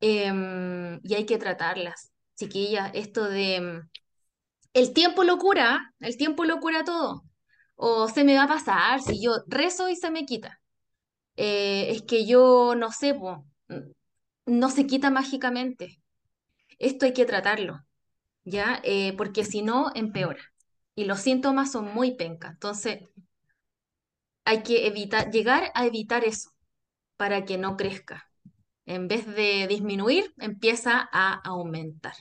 em, 0.00 1.00
y 1.02 1.14
hay 1.14 1.26
que 1.26 1.38
tratarlas. 1.38 2.12
Chiquillas, 2.36 2.90
esto 2.94 3.28
de 3.28 3.82
el 4.74 4.92
tiempo 4.92 5.24
lo 5.24 5.38
cura, 5.38 5.94
el 6.00 6.16
tiempo 6.16 6.44
lo 6.44 6.60
cura 6.60 6.84
todo. 6.84 7.24
O 7.76 8.08
se 8.08 8.24
me 8.24 8.36
va 8.36 8.44
a 8.44 8.48
pasar 8.48 9.00
si 9.00 9.22
yo 9.22 9.32
rezo 9.46 9.88
y 9.88 9.96
se 9.96 10.10
me 10.10 10.26
quita. 10.26 10.60
Eh, 11.36 11.90
es 11.90 12.02
que 12.02 12.26
yo 12.26 12.74
no 12.76 12.92
sé, 12.92 13.18
no 14.46 14.70
se 14.70 14.86
quita 14.86 15.10
mágicamente. 15.10 16.00
Esto 16.78 17.06
hay 17.06 17.12
que 17.14 17.24
tratarlo, 17.26 17.80
¿ya? 18.44 18.80
Eh, 18.84 19.14
porque 19.16 19.44
si 19.44 19.62
no, 19.62 19.92
empeora. 19.94 20.42
Y 20.96 21.04
los 21.06 21.20
síntomas 21.20 21.72
son 21.72 21.94
muy 21.94 22.16
pencas. 22.16 22.52
Entonces, 22.52 23.00
hay 24.44 24.62
que 24.62 24.86
evitar, 24.86 25.30
llegar 25.30 25.70
a 25.74 25.86
evitar 25.86 26.24
eso 26.24 26.50
para 27.16 27.44
que 27.44 27.58
no 27.58 27.76
crezca. 27.76 28.28
En 28.86 29.08
vez 29.08 29.26
de 29.26 29.66
disminuir, 29.68 30.34
empieza 30.38 31.08
a 31.12 31.34
aumentar. 31.34 32.14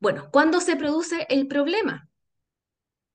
Bueno, 0.00 0.28
¿cuándo 0.30 0.60
se 0.60 0.76
produce 0.76 1.26
el 1.28 1.48
problema? 1.48 2.08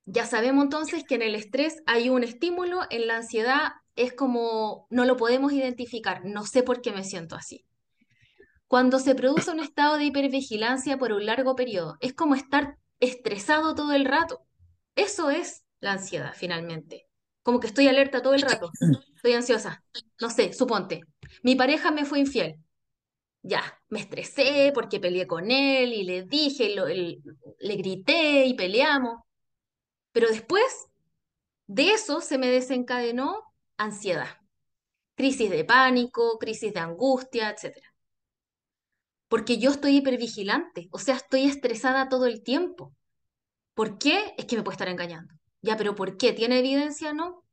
Ya 0.06 0.25
sabemos 0.25 0.66
entonces 0.66 1.06
que 1.08 1.16
en 1.16 1.22
el 1.22 1.36
estrés 1.36 1.82
hay 1.86 2.10
un 2.10 2.24
estímulo, 2.24 2.82
en 2.90 3.08
la 3.08 3.18
ansiedad 3.18 3.72
es 3.96 4.13
como 4.13 4.88
no 4.90 5.06
lo 5.06 5.16
podemos 5.16 5.54
identificar, 5.54 6.25
no 6.25 6.46
sé 6.46 6.62
por 6.62 6.82
qué 6.82 6.92
me 6.92 7.06
siento 7.06 7.36
así. 7.36 7.66
Cuando 8.68 9.00
se 9.00 9.16
produce 9.16 9.52
un 9.52 9.60
estado 9.60 9.98
de 9.98 10.06
hipervigilancia 10.06 10.98
por 10.98 11.13
un 11.13 11.25
largo 11.25 11.56
periodo, 11.56 11.96
es 12.02 12.13
como 12.13 12.36
estar 12.36 12.78
estresado 13.00 13.75
todo 13.75 13.94
el 13.94 14.04
rato. 14.04 14.42
Eso 14.96 15.30
es 15.30 15.63
la 15.80 15.94
ansiedad 15.94 16.34
finalmente. 16.36 17.08
Como 17.44 17.60
que 17.60 17.68
estoy 17.68 17.88
alerta 17.88 18.22
todo 18.22 18.34
el 18.34 18.42
rato, 18.42 18.72
estoy 19.16 19.34
ansiosa. 19.34 19.84
No 20.20 20.30
sé, 20.30 20.54
suponte, 20.54 21.02
mi 21.44 21.56
pareja 21.56 21.92
me 21.92 22.04
fue 22.04 22.20
infiel 22.20 22.62
ya, 23.44 23.62
me 23.90 24.00
estresé 24.00 24.72
porque 24.74 25.00
peleé 25.00 25.28
con 25.28 25.52
él 25.52 25.94
y 25.94 26.04
le 26.04 26.24
dije, 26.24 26.74
le 26.74 27.76
grité 27.76 28.46
y 28.46 28.54
peleamos. 28.56 29.22
Pero 30.12 30.30
después 30.30 30.88
de 31.68 31.92
eso 31.92 32.22
se 32.22 32.38
me 32.38 32.48
desencadenó 32.48 33.54
ansiedad, 33.78 34.30
crisis 35.16 35.50
de 35.50 35.66
pánico, 35.66 36.40
crisis 36.40 36.74
de 36.74 36.80
angustia, 36.80 37.50
etc. 37.50 37.78
Porque 39.28 39.58
yo 39.58 39.72
estoy 39.72 39.98
hipervigilante, 39.98 40.88
o 40.92 41.00
sea, 41.00 41.16
estoy 41.16 41.46
estresada 41.46 42.10
todo 42.10 42.28
el 42.28 42.44
tiempo. 42.44 42.94
¿Por 43.74 43.98
qué? 43.98 44.34
Es 44.38 44.46
que 44.46 44.56
me 44.56 44.64
puede 44.64 44.76
estar 44.76 44.90
engañando. 44.90 45.34
Ya, 45.62 45.78
pero 45.78 45.96
¿por 45.96 46.18
qué? 46.18 46.34
¿Tiene 46.34 46.60
evidencia? 46.60 47.14
No. 47.14 47.44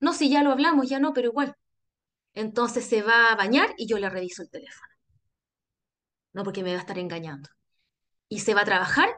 No, 0.00 0.12
si 0.14 0.30
ya 0.30 0.42
lo 0.42 0.52
hablamos, 0.52 0.88
ya 0.88 1.00
no, 1.00 1.12
pero 1.12 1.28
igual. 1.28 1.54
Entonces 2.34 2.86
se 2.86 3.02
va 3.02 3.32
a 3.32 3.36
bañar 3.36 3.74
y 3.76 3.86
yo 3.86 3.98
le 3.98 4.08
reviso 4.08 4.42
el 4.42 4.50
teléfono 4.50 4.97
no 6.32 6.44
porque 6.44 6.62
me 6.62 6.70
va 6.70 6.78
a 6.78 6.80
estar 6.80 6.98
engañando. 6.98 7.50
Y 8.28 8.40
se 8.40 8.54
va 8.54 8.62
a 8.62 8.64
trabajar, 8.64 9.08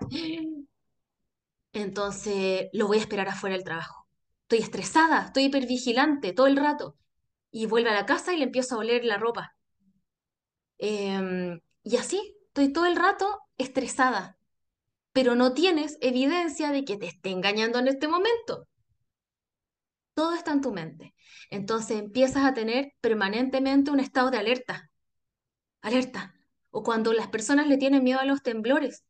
entonces 1.72 2.68
lo 2.72 2.86
voy 2.86 2.98
a 2.98 3.00
esperar 3.00 3.28
afuera 3.28 3.56
del 3.56 3.64
trabajo. 3.64 4.08
Estoy 4.42 4.60
estresada, 4.60 5.26
estoy 5.26 5.44
hipervigilante 5.44 6.32
todo 6.32 6.46
el 6.46 6.56
rato. 6.56 6.96
Y 7.50 7.66
vuelve 7.66 7.90
a 7.90 7.94
la 7.94 8.06
casa 8.06 8.32
y 8.32 8.38
le 8.38 8.44
empiezo 8.44 8.76
a 8.76 8.78
oler 8.78 9.04
la 9.04 9.18
ropa. 9.18 9.54
Em, 10.78 11.60
y 11.82 11.96
así, 11.96 12.36
estoy 12.46 12.72
todo 12.72 12.86
el 12.86 12.96
rato 12.96 13.40
estresada. 13.58 14.38
Pero 15.12 15.34
no 15.34 15.54
tienes 15.54 15.98
evidencia 16.00 16.70
de 16.70 16.84
que 16.84 16.96
te 16.96 17.06
esté 17.06 17.30
engañando 17.30 17.78
en 17.78 17.88
este 17.88 18.08
momento. 18.08 18.68
Todo 20.14 20.34
está 20.34 20.52
en 20.52 20.60
tu 20.60 20.72
mente. 20.72 21.14
Entonces 21.50 21.98
empiezas 21.98 22.44
a 22.44 22.54
tener 22.54 22.92
permanentemente 23.00 23.90
un 23.90 24.00
estado 24.00 24.30
de 24.30 24.38
alerta. 24.38 24.90
Alerta 25.82 26.39
o 26.70 26.82
cuando 26.82 27.12
las 27.12 27.28
personas 27.28 27.66
le 27.68 27.78
tienen 27.78 28.04
miedo 28.04 28.20
a 28.20 28.24
los 28.24 28.42
temblores. 28.42 29.04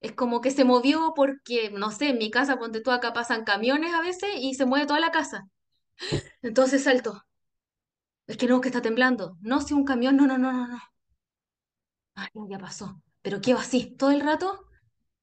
Es 0.00 0.12
como 0.12 0.40
que 0.40 0.50
se 0.50 0.64
movió 0.64 1.12
porque, 1.16 1.70
no 1.70 1.90
sé, 1.90 2.10
en 2.10 2.18
mi 2.18 2.30
casa, 2.30 2.58
ponte 2.58 2.80
tú 2.82 2.90
acá 2.90 3.12
pasan 3.12 3.44
camiones 3.44 3.94
a 3.94 4.02
veces 4.02 4.30
y 4.38 4.54
se 4.54 4.66
mueve 4.66 4.86
toda 4.86 5.00
la 5.00 5.10
casa. 5.12 5.48
Entonces 6.42 6.84
salto. 6.84 7.22
Es 8.26 8.38
que 8.38 8.46
no, 8.46 8.62
que 8.62 8.68
está 8.68 8.80
temblando. 8.80 9.36
No, 9.42 9.60
si 9.60 9.74
un 9.74 9.84
camión, 9.84 10.16
no, 10.16 10.26
no, 10.26 10.38
no, 10.38 10.52
no, 10.52 10.66
no. 10.68 10.78
Ay, 12.14 12.28
ya 12.48 12.58
pasó. 12.58 13.02
Pero 13.22 13.40
quedo 13.40 13.58
así, 13.58 13.94
todo 13.96 14.10
el 14.10 14.20
rato, 14.20 14.66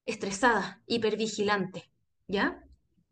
estresada, 0.06 0.82
hipervigilante. 0.88 1.92
¿Ya? 2.28 2.64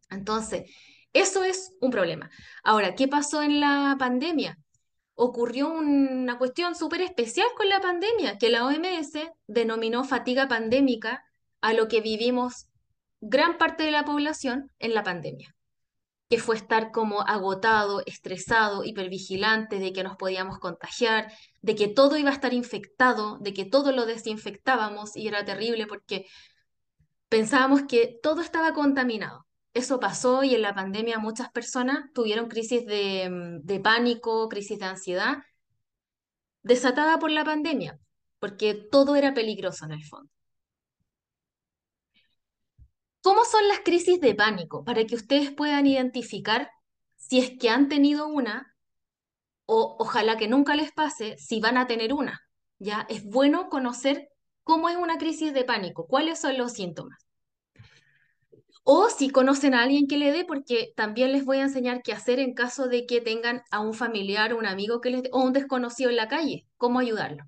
Entonces, 0.10 0.72
eso 1.14 1.44
es 1.44 1.74
un 1.82 1.92
problema. 1.92 2.32
Ahora, 2.64 2.96
¿qué 2.96 3.08
pasó 3.08 3.42
en 3.44 3.60
la 3.62 3.96
pandemia? 4.00 4.60
Ocurrió 5.16 5.70
una 5.70 6.38
cuestión 6.38 6.76
súper 6.76 7.02
especial 7.02 7.48
con 7.58 7.70
la 7.70 7.80
pandemia, 7.80 8.38
que 8.38 8.50
la 8.50 8.66
OMS 8.66 9.14
denominó 9.48 10.04
fatiga 10.04 10.48
pandémica 10.48 11.24
a 11.62 11.74
lo 11.74 11.88
que 11.88 12.02
vivimos 12.02 12.68
gran 13.22 13.58
parte 13.58 13.84
de 13.84 13.92
la 13.92 14.04
población 14.06 14.72
en 14.78 14.94
la 14.94 15.04
pandemia, 15.04 15.56
que 16.30 16.38
fue 16.38 16.58
estar 16.58 16.92
como 16.92 17.22
agotado, 17.22 18.04
estresado, 18.06 18.84
hipervigilante 18.84 19.80
de 19.80 19.94
que 19.94 20.04
nos 20.04 20.18
podíamos 20.18 20.60
contagiar, 20.60 21.32
de 21.62 21.76
que 21.76 21.88
todo 21.88 22.18
iba 22.18 22.30
a 22.30 22.34
estar 22.34 22.54
infectado, 22.54 23.38
de 23.40 23.54
que 23.54 23.66
todo 23.66 23.94
lo 23.94 24.06
desinfectábamos 24.06 25.16
y 25.16 25.28
era 25.28 25.46
terrible 25.46 25.88
porque 25.88 26.26
pensábamos 27.30 27.84
que 27.84 28.20
todo 28.22 28.42
estaba 28.42 28.74
contaminado. 28.74 29.45
Eso 29.76 30.00
pasó 30.00 30.44
y 30.44 30.56
en 30.56 30.62
la 30.62 30.74
pandemia 30.74 31.20
muchas 31.20 31.52
personas 31.52 32.06
tuvieron 32.14 32.48
crisis 32.48 32.86
de, 32.86 33.60
de 33.62 33.80
pánico, 33.82 34.48
crisis 34.48 34.80
de 34.80 34.86
ansiedad, 34.86 35.44
desatada 36.64 37.20
por 37.20 37.30
la 37.30 37.44
pandemia, 37.44 38.00
porque 38.40 38.74
todo 38.74 39.18
era 39.18 39.34
peligroso 39.34 39.84
en 39.86 39.92
el 39.92 40.04
fondo. 40.06 40.32
¿Cómo 43.22 43.44
son 43.44 43.68
las 43.68 43.82
crisis 43.82 44.22
de 44.22 44.34
pánico? 44.34 44.86
Para 44.86 45.04
que 45.06 45.16
ustedes 45.16 45.52
puedan 45.52 45.88
identificar 45.88 46.72
si 47.18 47.40
es 47.40 47.52
que 47.60 47.70
han 47.70 47.90
tenido 47.90 48.28
una 48.28 48.74
o 49.66 49.98
ojalá 50.00 50.38
que 50.38 50.48
nunca 50.48 50.76
les 50.76 50.94
pase 50.94 51.38
si 51.38 51.60
van 51.60 51.78
a 51.78 51.86
tener 51.86 52.14
una. 52.14 52.40
¿ya? 52.80 53.06
Es 53.10 53.26
bueno 53.26 53.68
conocer 53.68 54.30
cómo 54.64 54.88
es 54.88 54.96
una 54.96 55.18
crisis 55.18 55.54
de 55.54 55.66
pánico, 55.66 56.08
cuáles 56.08 56.40
son 56.40 56.58
los 56.58 56.72
síntomas. 56.72 57.25
O 58.88 59.10
si 59.10 59.32
conocen 59.32 59.74
a 59.74 59.82
alguien 59.82 60.06
que 60.06 60.20
le 60.20 60.32
dé, 60.32 60.46
porque 60.46 60.94
también 60.96 61.32
les 61.32 61.44
voy 61.44 61.58
a 61.58 61.64
enseñar 61.64 62.04
qué 62.04 62.14
hacer 62.14 62.38
en 62.38 62.54
caso 62.54 62.88
de 62.88 63.08
que 63.08 63.20
tengan 63.20 63.64
a 63.72 63.80
un 63.80 63.96
familiar, 63.96 64.54
un 64.54 64.68
amigo 64.68 65.02
que 65.02 65.10
les 65.10 65.24
dé, 65.24 65.30
o 65.34 65.42
un 65.42 65.54
desconocido 65.54 66.12
en 66.12 66.18
la 66.18 66.28
calle, 66.28 66.68
cómo 66.78 67.00
ayudarlo. 67.00 67.46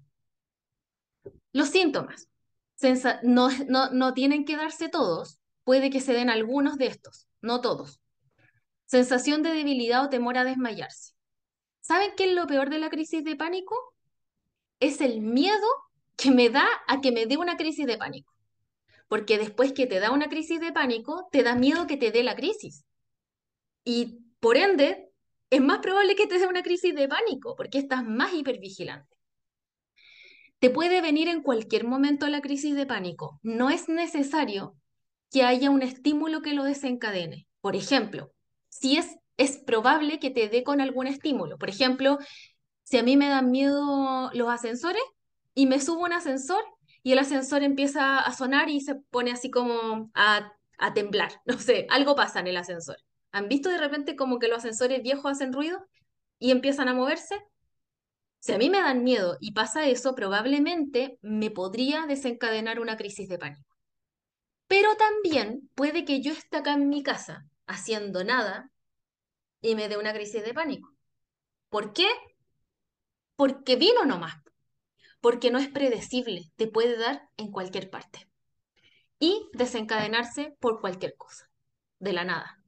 Los 1.51 1.69
síntomas. 1.69 2.27
no, 3.21 3.49
no, 3.67 3.91
no 3.91 4.13
tienen 4.15 4.45
que 4.45 4.57
darse 4.57 4.89
todos, 4.89 5.37
puede 5.63 5.91
que 5.91 6.01
se 6.01 6.13
den 6.13 6.31
algunos 6.31 6.79
de 6.79 6.87
estos, 6.87 7.27
no 7.41 7.61
todos. 7.61 8.01
Sensación 8.87 9.43
de 9.43 9.51
debilidad 9.51 10.05
o 10.05 10.09
temor 10.09 10.39
a 10.39 10.43
desmayarse. 10.43 11.13
¿Saben 11.81 12.13
qué 12.17 12.31
es 12.31 12.33
lo 12.33 12.47
peor 12.47 12.71
de 12.71 12.79
la 12.79 12.89
crisis 12.89 13.23
de 13.23 13.35
pánico? 13.35 13.75
Es 14.79 15.01
el 15.01 15.21
miedo 15.21 15.67
que 16.15 16.31
me 16.31 16.49
da 16.49 16.67
a 16.87 16.99
que 16.99 17.11
me 17.11 17.27
dé 17.27 17.37
una 17.37 17.57
crisis 17.57 17.85
de 17.85 17.99
pánico 17.99 18.36
porque 19.07 19.37
después 19.37 19.73
que 19.73 19.87
te 19.87 19.99
da 19.99 20.11
una 20.11 20.29
crisis 20.29 20.59
de 20.59 20.71
pánico, 20.71 21.27
te 21.31 21.43
da 21.43 21.55
miedo 21.55 21.87
que 21.87 21.97
te 21.97 22.11
dé 22.11 22.23
la 22.23 22.35
crisis. 22.35 22.85
Y 23.83 24.19
por 24.39 24.57
ende, 24.57 25.09
es 25.49 25.61
más 25.61 25.79
probable 25.79 26.15
que 26.15 26.27
te 26.27 26.39
dé 26.39 26.47
una 26.47 26.63
crisis 26.63 26.93
de 26.93 27.07
pánico, 27.07 27.55
porque 27.55 27.77
estás 27.77 28.03
más 28.05 28.33
hipervigilante. 28.33 29.15
Te 30.59 30.69
puede 30.69 31.01
venir 31.01 31.27
en 31.27 31.41
cualquier 31.41 31.85
momento 31.85 32.27
la 32.27 32.41
crisis 32.41 32.75
de 32.75 32.85
pánico. 32.85 33.39
No 33.43 33.69
es 33.69 33.87
necesario 33.87 34.75
que 35.31 35.43
haya 35.43 35.69
un 35.69 35.83
estímulo 35.83 36.41
que 36.41 36.53
lo 36.53 36.63
desencadene. 36.63 37.47
Por 37.61 37.75
ejemplo, 37.75 38.33
si 38.69 38.97
es, 38.97 39.17
es 39.37 39.57
probable 39.57 40.19
que 40.19 40.31
te 40.31 40.49
dé 40.49 40.63
con 40.63 40.81
algún 40.81 41.07
estímulo. 41.07 41.57
Por 41.57 41.69
ejemplo, 41.69 42.17
si 42.83 42.97
a 42.97 43.03
mí 43.03 43.17
me 43.17 43.29
dan 43.29 43.51
miedo 43.51 44.31
los 44.33 44.49
ascensores 44.49 45.03
y 45.53 45.67
me 45.67 45.79
subo 45.79 46.03
un 46.03 46.13
ascensor 46.13 46.63
y 47.07 47.13
el 47.13 47.19
ascensor 47.19 47.63
empieza 47.63 48.19
a 48.19 48.33
sonar 48.33 48.69
y 48.69 48.81
se 48.81 48.95
pone 48.95 49.31
así 49.31 49.49
como 49.49 50.11
a, 50.13 50.51
temblar. 50.93 51.31
No 51.45 51.57
sé, 51.57 51.87
algo 51.89 52.17
pasa 52.17 52.41
en 52.41 52.47
el 52.47 52.57
ascensor. 52.57 52.97
¿Han 53.31 53.47
visto 53.47 53.69
de 53.69 53.77
repente 53.77 54.17
como 54.17 54.39
que 54.39 54.49
los 54.49 54.57
ascensores 54.57 55.01
viejos 55.01 55.31
hacen 55.31 55.53
ruido 55.53 55.87
y 56.37 56.51
empiezan 56.51 56.89
a 56.89 56.93
moverse? 56.93 57.41
Si 58.39 58.51
a 58.51 58.57
mí 58.57 58.69
me 58.69 58.81
dan 58.81 59.05
miedo 59.05 59.37
y 59.39 59.53
pasa 59.53 59.87
eso, 59.87 60.15
probablemente 60.15 61.17
me 61.21 61.49
podría 61.49 62.07
desencadenar 62.07 62.81
una 62.81 62.97
crisis 62.97 63.29
de 63.29 63.37
pánico. 63.37 63.73
Pero 64.67 64.89
también 64.97 65.69
puede 65.75 66.03
que 66.03 66.19
yo 66.19 66.33
esté 66.33 66.57
acá 66.57 66.73
en 66.73 66.89
mi 66.89 67.03
casa 67.03 67.47
haciendo 67.67 68.25
nada 68.25 68.69
y 69.61 69.75
me 69.75 69.87
dé 69.87 69.95
una 69.95 70.11
crisis 70.11 70.43
de 70.43 70.53
pánico. 70.53 70.93
¿Por 71.69 71.93
qué? 71.93 72.09
Porque 73.37 73.77
vino 73.77 74.03
nomás 74.03 74.43
porque 75.21 75.51
no 75.51 75.59
es 75.59 75.67
predecible, 75.67 76.51
te 76.55 76.67
puede 76.67 76.97
dar 76.97 77.29
en 77.37 77.51
cualquier 77.51 77.89
parte. 77.89 78.27
Y 79.19 79.49
desencadenarse 79.53 80.55
por 80.59 80.79
cualquier 80.79 81.15
cosa, 81.15 81.49
de 81.99 82.13
la 82.13 82.23
nada. 82.23 82.61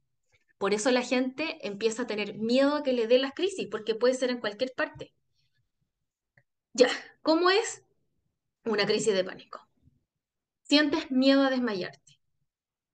Por 0.58 0.74
eso 0.74 0.90
la 0.90 1.02
gente 1.02 1.66
empieza 1.66 2.02
a 2.02 2.06
tener 2.06 2.36
miedo 2.36 2.74
a 2.74 2.82
que 2.82 2.92
le 2.92 3.06
dé 3.06 3.18
las 3.18 3.32
crisis, 3.32 3.68
porque 3.70 3.94
puede 3.94 4.12
ser 4.12 4.28
en 4.28 4.40
cualquier 4.40 4.72
parte. 4.76 5.14
Ya, 6.74 6.88
¿cómo 7.22 7.48
es 7.50 7.82
una 8.66 8.84
crisis 8.84 9.14
de 9.14 9.24
pánico? 9.24 9.66
Sientes 10.62 11.10
miedo 11.10 11.44
a 11.44 11.50
desmayarte, 11.50 12.20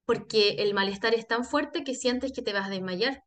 porque 0.05 0.51
el 0.61 0.75
malestar 0.75 1.12
es 1.14 1.27
tan 1.27 1.45
fuerte 1.45 1.83
que 1.83 1.97
sientes 1.97 2.33
que 2.33 2.42
te 2.42 2.53
vas 2.53 2.66
a 2.66 2.71
desmayar. 2.71 3.25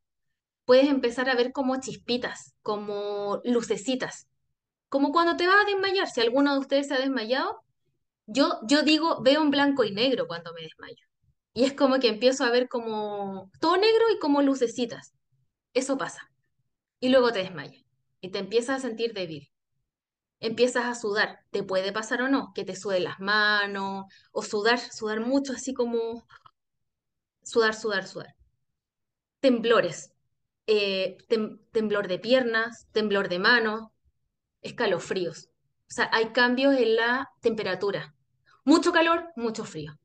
Puedes 0.64 0.88
empezar 0.88 1.30
a 1.30 1.36
ver 1.36 1.52
como 1.52 1.80
chispitas, 1.82 2.56
como 2.62 3.42
lucecitas, 3.44 4.29
como 4.90 5.12
cuando 5.12 5.38
te 5.38 5.48
vas 5.48 5.64
a 5.64 5.66
desmayar, 5.66 6.10
si 6.10 6.22
alguno 6.22 6.54
de 6.54 6.60
ustedes 6.60 6.88
se 6.88 6.96
ha 6.96 7.00
desmayado, 7.00 7.62
yo, 8.28 8.60
yo 8.68 8.84
digo, 8.84 9.22
veo 9.22 9.42
en 9.42 9.52
blanco 9.52 9.84
y 9.84 9.92
negro 9.92 10.28
cuando 10.28 10.54
me 10.54 10.62
desmayo. 10.62 11.06
Y 11.54 11.66
es 11.66 11.74
como 11.74 12.00
que 12.00 12.10
empiezo 12.10 12.44
a 12.46 12.52
ver 12.52 12.70
como 12.70 13.52
todo 13.60 13.78
negro 13.78 14.06
y 14.16 14.20
como 14.20 14.42
lucecitas. 14.42 15.14
Eso 15.74 15.98
pasa. 15.98 16.32
Y 17.00 17.10
luego 17.10 17.32
te 17.32 17.40
desmayas 17.40 17.84
y 18.22 18.30
te 18.32 18.40
empiezas 18.40 18.78
a 18.78 18.88
sentir 18.88 19.14
débil. 19.14 19.50
Empiezas 20.40 20.86
a 20.86 20.96
sudar. 20.96 21.40
Te 21.52 21.64
puede 21.64 21.92
pasar 21.92 22.22
o 22.22 22.30
no, 22.30 22.52
que 22.56 22.66
te 22.66 22.76
suden 22.76 23.04
las 23.06 23.20
manos 23.20 24.06
o 24.32 24.44
sudar, 24.44 24.80
sudar 24.80 25.22
mucho, 25.22 25.54
así 25.54 25.74
como 25.74 26.26
sudar, 27.44 27.76
sudar, 27.76 28.08
sudar. 28.08 28.36
Temblores. 29.40 30.14
Eh, 30.68 31.18
temblor 31.72 32.08
de 32.08 32.20
piernas, 32.20 32.88
temblor 32.92 33.28
de 33.28 33.40
manos, 33.40 33.90
escalofríos. 34.62 35.50
O 35.90 35.92
sea, 35.92 36.10
hay 36.12 36.30
cambios 36.30 36.76
en 36.76 36.96
la 36.96 37.30
temperatura. 37.42 38.14
Mucho 38.64 38.92
calor, 38.92 39.32
mucho 39.36 39.66
frío. 39.66 40.00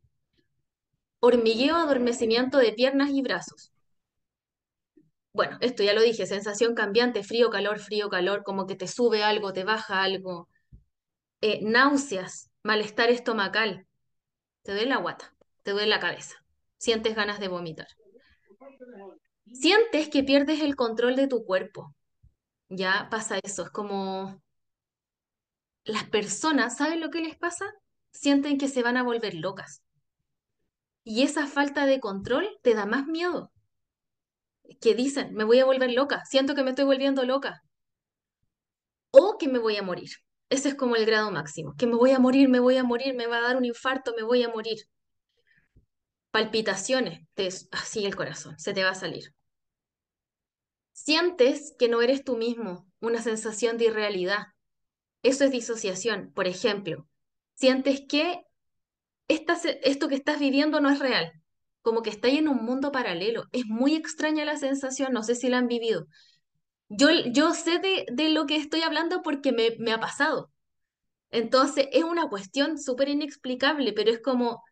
Hormigueo, 1.21 1.77
adormecimiento 1.77 2.59
de 2.59 2.73
piernas 2.73 3.11
y 3.11 3.23
brazos. 3.23 3.73
Bueno, 5.33 5.59
esto 5.61 5.83
ya 5.83 5.95
lo 5.95 6.01
dije, 6.01 6.27
sensación 6.27 6.75
cambiante, 6.75 7.25
frío, 7.25 7.51
calor, 7.51 7.81
frío, 7.81 8.09
calor, 8.09 8.45
como 8.45 8.67
que 8.67 8.77
te 8.77 8.87
sube 8.87 9.25
algo, 9.25 9.53
te 9.53 9.65
baja 9.65 10.03
algo. 10.03 10.49
Eh, 11.41 11.61
náuseas, 11.63 12.51
malestar 12.63 13.11
estomacal. 13.11 13.87
Te 14.63 14.73
duele 14.73 14.91
la 14.91 14.99
guata, 14.99 15.35
te 15.63 15.73
duele 15.73 15.89
la 15.89 15.99
cabeza. 15.99 16.37
Sientes 16.79 17.17
ganas 17.17 17.41
de 17.41 17.49
vomitar. 17.49 17.89
Sientes 19.53 20.09
que 20.09 20.23
pierdes 20.23 20.61
el 20.61 20.77
control 20.77 21.17
de 21.17 21.27
tu 21.27 21.45
cuerpo. 21.45 21.95
Ya 22.69 23.09
pasa 23.11 23.39
eso, 23.43 23.65
es 23.65 23.71
como 23.71 24.41
las 25.85 26.05
personas, 26.09 26.77
¿saben 26.77 27.01
lo 27.01 27.11
que 27.11 27.21
les 27.21 27.37
pasa? 27.37 27.67
Sienten 28.11 28.59
que 28.59 28.69
se 28.69 28.83
van 28.83 28.97
a 28.97 29.03
volver 29.03 29.35
locas. 29.35 29.83
Y 31.05 31.23
esa 31.23 31.47
falta 31.47 31.85
de 31.87 32.01
control 32.01 32.49
te 32.63 32.75
da 32.75 32.87
más 32.87 33.07
miedo. 33.07 33.53
Que 34.81 34.95
dicen, 34.95 35.35
me 35.35 35.45
voy 35.45 35.61
a 35.61 35.67
volver 35.67 35.93
loca, 35.93 36.23
siento 36.25 36.55
que 36.55 36.63
me 36.63 36.71
estoy 36.71 36.87
volviendo 36.87 37.25
loca. 37.25 37.63
O 39.11 39.37
que 39.39 39.49
me 39.49 39.59
voy 39.59 39.77
a 39.77 39.83
morir. 39.83 40.11
Ese 40.49 40.71
es 40.71 40.75
como 40.75 40.97
el 40.97 41.05
grado 41.05 41.31
máximo. 41.31 41.75
Que 41.77 41.87
me 41.87 41.95
voy 41.95 42.13
a 42.13 42.19
morir, 42.19 42.49
me 42.49 42.61
voy 42.61 42.77
a 42.77 42.85
morir, 42.85 43.15
me 43.15 43.27
va 43.27 43.39
a 43.39 43.43
dar 43.43 43.57
un 43.57 43.65
infarto, 43.65 44.15
me 44.17 44.23
voy 44.23 44.43
a 44.43 44.49
morir. 44.49 44.79
Palpitaciones, 46.31 47.27
así 47.71 48.07
el 48.07 48.17
corazón, 48.17 48.59
se 48.59 48.73
te 48.73 48.83
va 48.83 48.91
a 48.91 48.95
salir. 48.95 49.35
Sientes 50.93 51.75
que 51.79 51.89
no 51.89 52.03
eres 52.03 52.25
tú 52.25 52.37
mismo, 52.37 52.89
una 53.01 53.21
sensación 53.21 53.79
de 53.79 53.87
irrealidad, 53.87 54.47
eso 55.25 55.45
es 55.45 55.51
disociación. 55.51 56.33
Por 56.35 56.47
ejemplo, 56.47 57.09
sientes 57.55 58.03
que 58.09 58.43
esto 59.29 60.09
que 60.09 60.15
estás 60.15 60.39
viviendo 60.39 60.81
no 60.81 60.91
es 60.91 60.99
real, 60.99 61.33
como 61.83 62.03
que 62.03 62.11
estás 62.11 62.33
en 62.33 62.49
un 62.49 62.65
mundo 62.65 62.93
paralelo. 62.93 63.45
Es 63.53 63.67
muy 63.67 63.95
extraña 63.95 64.45
la 64.45 64.57
sensación, 64.57 65.13
no 65.13 65.23
sé 65.23 65.35
si 65.35 65.49
la 65.49 65.59
han 65.59 65.69
vivido. 65.69 66.07
Yo, 66.89 67.09
yo 67.33 67.55
sé 67.55 67.79
de, 67.81 68.07
de 68.13 68.31
lo 68.31 68.47
que 68.47 68.57
estoy 68.57 68.83
hablando 68.83 69.23
porque 69.23 69.53
me, 69.53 69.77
me 69.79 69.93
ha 69.93 70.01
pasado. 70.01 70.53
Entonces 71.31 71.89
es 71.93 72.05
una 72.05 72.29
cuestión 72.29 72.79
súper 72.79 73.09
inexplicable, 73.11 73.93
pero 73.93 74.11
es 74.13 74.21
como 74.23 74.63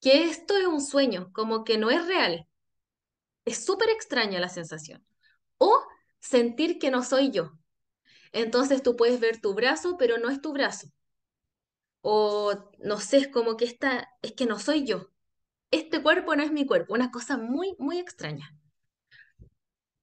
que 0.00 0.24
esto 0.24 0.56
es 0.56 0.66
un 0.66 0.80
sueño, 0.82 1.30
como 1.32 1.64
que 1.64 1.78
no 1.78 1.90
es 1.90 2.06
real. 2.06 2.46
Es 3.44 3.64
súper 3.64 3.90
extraña 3.90 4.40
la 4.40 4.48
sensación. 4.48 5.04
O 5.58 5.82
sentir 6.20 6.78
que 6.78 6.90
no 6.90 7.02
soy 7.02 7.30
yo, 7.30 7.52
entonces 8.32 8.82
tú 8.82 8.96
puedes 8.96 9.20
ver 9.20 9.40
tu 9.40 9.54
brazo, 9.54 9.96
pero 9.98 10.18
no 10.18 10.30
es 10.30 10.40
tu 10.40 10.52
brazo. 10.52 10.88
O 12.02 12.52
no 12.78 12.98
sé, 13.00 13.18
es 13.18 13.28
como 13.28 13.56
que 13.56 13.64
esta, 13.64 14.08
es 14.22 14.32
que 14.32 14.46
no 14.46 14.58
soy 14.58 14.84
yo. 14.86 15.08
Este 15.70 16.02
cuerpo 16.02 16.36
no 16.36 16.42
es 16.42 16.52
mi 16.52 16.66
cuerpo, 16.66 16.94
una 16.94 17.10
cosa 17.10 17.38
muy, 17.38 17.76
muy 17.78 17.98
extraña. 17.98 18.54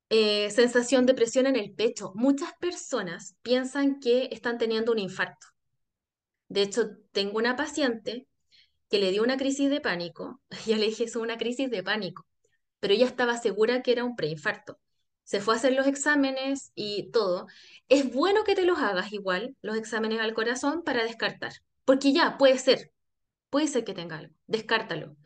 Eh, 0.09 0.49
sensación 0.51 1.05
de 1.05 1.13
presión 1.13 1.47
en 1.47 1.55
el 1.55 1.73
pecho. 1.73 2.11
Muchas 2.15 2.53
personas 2.59 3.35
piensan 3.41 3.99
que 3.99 4.29
están 4.31 4.57
teniendo 4.57 4.91
un 4.91 4.99
infarto. 4.99 5.47
De 6.49 6.61
hecho, 6.61 6.89
tengo 7.11 7.37
una 7.37 7.55
paciente 7.55 8.27
que 8.89 8.99
le 8.99 9.11
dio 9.11 9.23
una 9.23 9.37
crisis 9.37 9.69
de 9.69 9.81
pánico. 9.81 10.41
Ya 10.67 10.77
le 10.77 10.87
dije, 10.87 11.05
es 11.05 11.15
una 11.15 11.37
crisis 11.37 11.69
de 11.71 11.83
pánico. 11.83 12.25
Pero 12.79 12.93
ella 12.93 13.07
estaba 13.07 13.37
segura 13.37 13.81
que 13.83 13.91
era 13.93 14.05
un 14.05 14.15
preinfarto. 14.15 14.79
Se 15.27 15.41
fue 15.41 15.53
a 15.53 15.57
hacer 15.57 15.73
los 15.73 15.87
exámenes 15.87 16.71
y 16.73 17.11
todo. 17.11 17.47
Es 17.89 18.13
bueno 18.13 18.43
que 18.45 18.55
te 18.55 18.65
los 18.65 18.79
hagas 18.79 19.11
igual, 19.11 19.55
los 19.61 19.75
exámenes 19.77 20.21
al 20.21 20.33
corazón, 20.33 20.83
para 20.83 21.03
descartar. 21.03 21.51
Porque 21.85 22.13
ya, 22.13 22.37
puede 22.37 22.57
ser. 22.57 22.91
Puede 23.49 23.67
ser 23.67 23.83
que 23.83 23.93
tenga 23.93 24.17
algo. 24.17 24.33
Descártalo. 24.47 25.17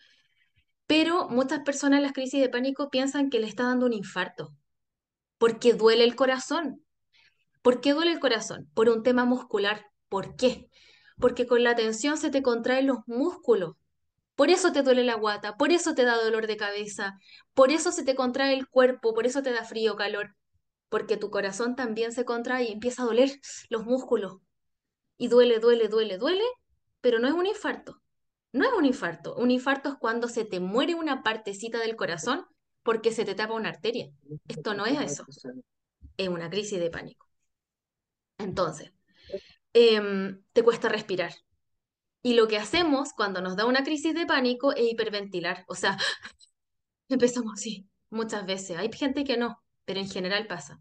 Pero 0.87 1.29
muchas 1.29 1.59
personas 1.59 1.97
en 1.97 2.03
las 2.03 2.13
crisis 2.13 2.41
de 2.41 2.49
pánico 2.49 2.89
piensan 2.89 3.29
que 3.29 3.39
le 3.39 3.47
está 3.47 3.63
dando 3.65 3.85
un 3.85 3.93
infarto 3.93 4.55
porque 5.41 5.73
duele 5.73 6.03
el 6.03 6.15
corazón. 6.15 6.85
¿Por 7.63 7.81
qué 7.81 7.93
duele 7.93 8.11
el 8.11 8.19
corazón? 8.19 8.69
Por 8.75 8.89
un 8.89 9.01
tema 9.01 9.25
muscular. 9.25 9.87
¿Por 10.07 10.35
qué? 10.35 10.69
Porque 11.17 11.47
con 11.47 11.63
la 11.63 11.73
tensión 11.73 12.17
se 12.17 12.29
te 12.29 12.43
contraen 12.43 12.85
los 12.85 12.99
músculos. 13.07 13.75
Por 14.41 14.49
eso 14.49 14.71
te 14.71 14.81
duele 14.81 15.03
la 15.03 15.13
guata, 15.13 15.55
por 15.55 15.71
eso 15.71 15.93
te 15.93 16.03
da 16.03 16.15
dolor 16.15 16.47
de 16.47 16.57
cabeza, 16.57 17.19
por 17.53 17.71
eso 17.71 17.91
se 17.91 18.03
te 18.03 18.15
contrae 18.15 18.55
el 18.55 18.67
cuerpo, 18.67 19.13
por 19.13 19.27
eso 19.27 19.43
te 19.43 19.51
da 19.51 19.63
frío, 19.65 19.95
calor. 19.95 20.35
Porque 20.89 21.15
tu 21.15 21.29
corazón 21.29 21.75
también 21.75 22.11
se 22.11 22.25
contrae 22.25 22.63
y 22.63 22.71
empieza 22.71 23.03
a 23.03 23.05
doler 23.05 23.39
los 23.69 23.85
músculos. 23.85 24.37
Y 25.15 25.27
duele, 25.27 25.59
duele, 25.59 25.89
duele, 25.89 26.17
duele, 26.17 26.43
pero 27.01 27.19
no 27.19 27.27
es 27.27 27.35
un 27.35 27.45
infarto. 27.45 28.01
No 28.51 28.65
es 28.65 28.73
un 28.75 28.85
infarto. 28.85 29.35
Un 29.35 29.51
infarto 29.51 29.89
es 29.89 29.95
cuando 29.99 30.27
se 30.27 30.43
te 30.43 30.59
muere 30.59 30.95
una 30.95 31.21
partecita 31.21 31.77
del 31.77 31.95
corazón 31.95 32.43
porque 32.81 33.11
se 33.11 33.25
te 33.25 33.35
tapa 33.35 33.53
una 33.53 33.69
arteria. 33.69 34.09
Esto 34.47 34.73
no 34.73 34.87
es 34.87 34.99
eso, 34.99 35.23
es 36.17 36.29
una 36.29 36.49
crisis 36.49 36.79
de 36.79 36.89
pánico. 36.89 37.27
Entonces, 38.39 38.91
em, 39.73 40.41
te 40.51 40.63
cuesta 40.63 40.89
respirar. 40.89 41.31
Y 42.23 42.35
lo 42.35 42.47
que 42.47 42.57
hacemos 42.57 43.13
cuando 43.13 43.41
nos 43.41 43.55
da 43.55 43.65
una 43.65 43.83
crisis 43.83 44.13
de 44.13 44.25
pánico 44.25 44.73
es 44.73 44.91
hiperventilar. 44.91 45.65
O 45.67 45.75
sea, 45.75 45.97
empezamos 47.09 47.53
así, 47.53 47.87
muchas 48.09 48.45
veces. 48.45 48.77
Hay 48.77 48.91
gente 48.91 49.23
que 49.23 49.37
no, 49.37 49.61
pero 49.85 49.99
en 49.99 50.09
general 50.09 50.47
pasa. 50.47 50.79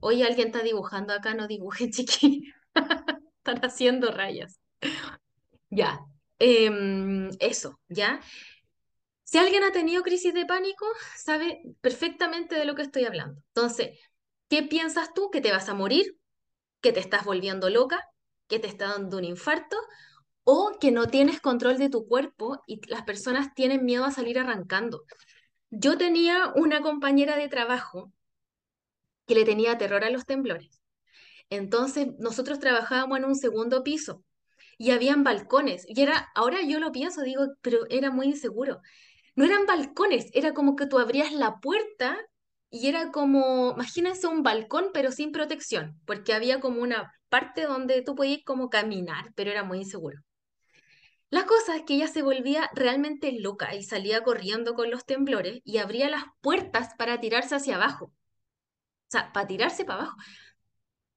Hoy 0.00 0.22
alguien 0.22 0.48
está 0.48 0.62
dibujando 0.62 1.12
acá, 1.12 1.34
no 1.34 1.46
dibuje 1.46 1.90
chiqui. 1.90 2.52
Están 3.38 3.64
haciendo 3.64 4.10
rayas. 4.10 4.60
Ya, 5.70 6.00
em, 6.38 7.30
eso, 7.40 7.80
¿ya? 7.88 8.20
Si 9.22 9.38
alguien 9.38 9.64
ha 9.64 9.72
tenido 9.72 10.02
crisis 10.02 10.34
de 10.34 10.46
pánico, 10.46 10.86
sabe 11.16 11.62
perfectamente 11.80 12.54
de 12.54 12.64
lo 12.64 12.74
que 12.74 12.82
estoy 12.82 13.04
hablando. 13.04 13.40
Entonces, 13.54 13.98
¿qué 14.48 14.62
piensas 14.62 15.12
tú? 15.14 15.30
¿Que 15.30 15.40
te 15.40 15.50
vas 15.50 15.68
a 15.68 15.74
morir? 15.74 16.16
¿Que 16.80 16.92
te 16.92 17.00
estás 17.00 17.24
volviendo 17.24 17.70
loca? 17.70 18.00
¿Que 18.46 18.58
te 18.58 18.68
está 18.68 18.88
dando 18.88 19.18
un 19.18 19.24
infarto? 19.24 19.76
¿O 20.44 20.78
que 20.80 20.90
no 20.90 21.06
tienes 21.06 21.40
control 21.40 21.78
de 21.78 21.90
tu 21.90 22.06
cuerpo 22.06 22.62
y 22.66 22.80
las 22.88 23.02
personas 23.02 23.54
tienen 23.54 23.84
miedo 23.84 24.04
a 24.04 24.10
salir 24.10 24.38
arrancando? 24.38 25.04
Yo 25.70 25.98
tenía 25.98 26.52
una 26.54 26.80
compañera 26.82 27.36
de 27.36 27.48
trabajo 27.48 28.12
que 29.26 29.34
le 29.34 29.44
tenía 29.44 29.78
terror 29.78 30.04
a 30.04 30.10
los 30.10 30.26
temblores. 30.26 30.80
Entonces, 31.50 32.08
nosotros 32.18 32.60
trabajábamos 32.60 33.18
en 33.18 33.24
un 33.24 33.36
segundo 33.36 33.82
piso 33.82 34.22
y 34.78 34.90
habían 34.90 35.24
balcones. 35.24 35.84
Y 35.88 36.00
era, 36.02 36.30
ahora 36.34 36.58
yo 36.62 36.80
lo 36.80 36.92
pienso, 36.92 37.22
digo, 37.22 37.46
pero 37.62 37.86
era 37.90 38.10
muy 38.10 38.26
inseguro 38.26 38.80
no 39.36 39.44
eran 39.44 39.66
balcones, 39.66 40.30
era 40.32 40.54
como 40.54 40.76
que 40.76 40.86
tú 40.86 40.98
abrías 40.98 41.32
la 41.32 41.58
puerta 41.60 42.16
y 42.70 42.88
era 42.88 43.10
como, 43.12 43.72
imagínense 43.72 44.26
un 44.26 44.42
balcón 44.42 44.90
pero 44.92 45.12
sin 45.12 45.32
protección, 45.32 46.00
porque 46.06 46.34
había 46.34 46.60
como 46.60 46.82
una 46.82 47.12
parte 47.28 47.62
donde 47.62 48.02
tú 48.02 48.14
podías 48.14 48.40
como 48.44 48.70
caminar, 48.70 49.32
pero 49.34 49.50
era 49.50 49.64
muy 49.64 49.78
inseguro. 49.78 50.20
La 51.34 51.46
cosa 51.46 51.76
es 51.76 51.82
que 51.82 51.94
ella 51.94 52.08
se 52.08 52.22
volvía 52.22 52.70
realmente 52.74 53.32
loca 53.32 53.74
y 53.74 53.82
salía 53.82 54.22
corriendo 54.22 54.74
con 54.74 54.90
los 54.90 55.04
temblores 55.04 55.60
y 55.64 55.78
abría 55.78 56.08
las 56.08 56.24
puertas 56.40 56.94
para 56.96 57.20
tirarse 57.20 57.56
hacia 57.56 57.76
abajo. 57.76 58.06
O 58.06 58.12
sea, 59.08 59.32
para 59.32 59.46
tirarse 59.46 59.84
para 59.84 60.02
abajo. 60.02 60.16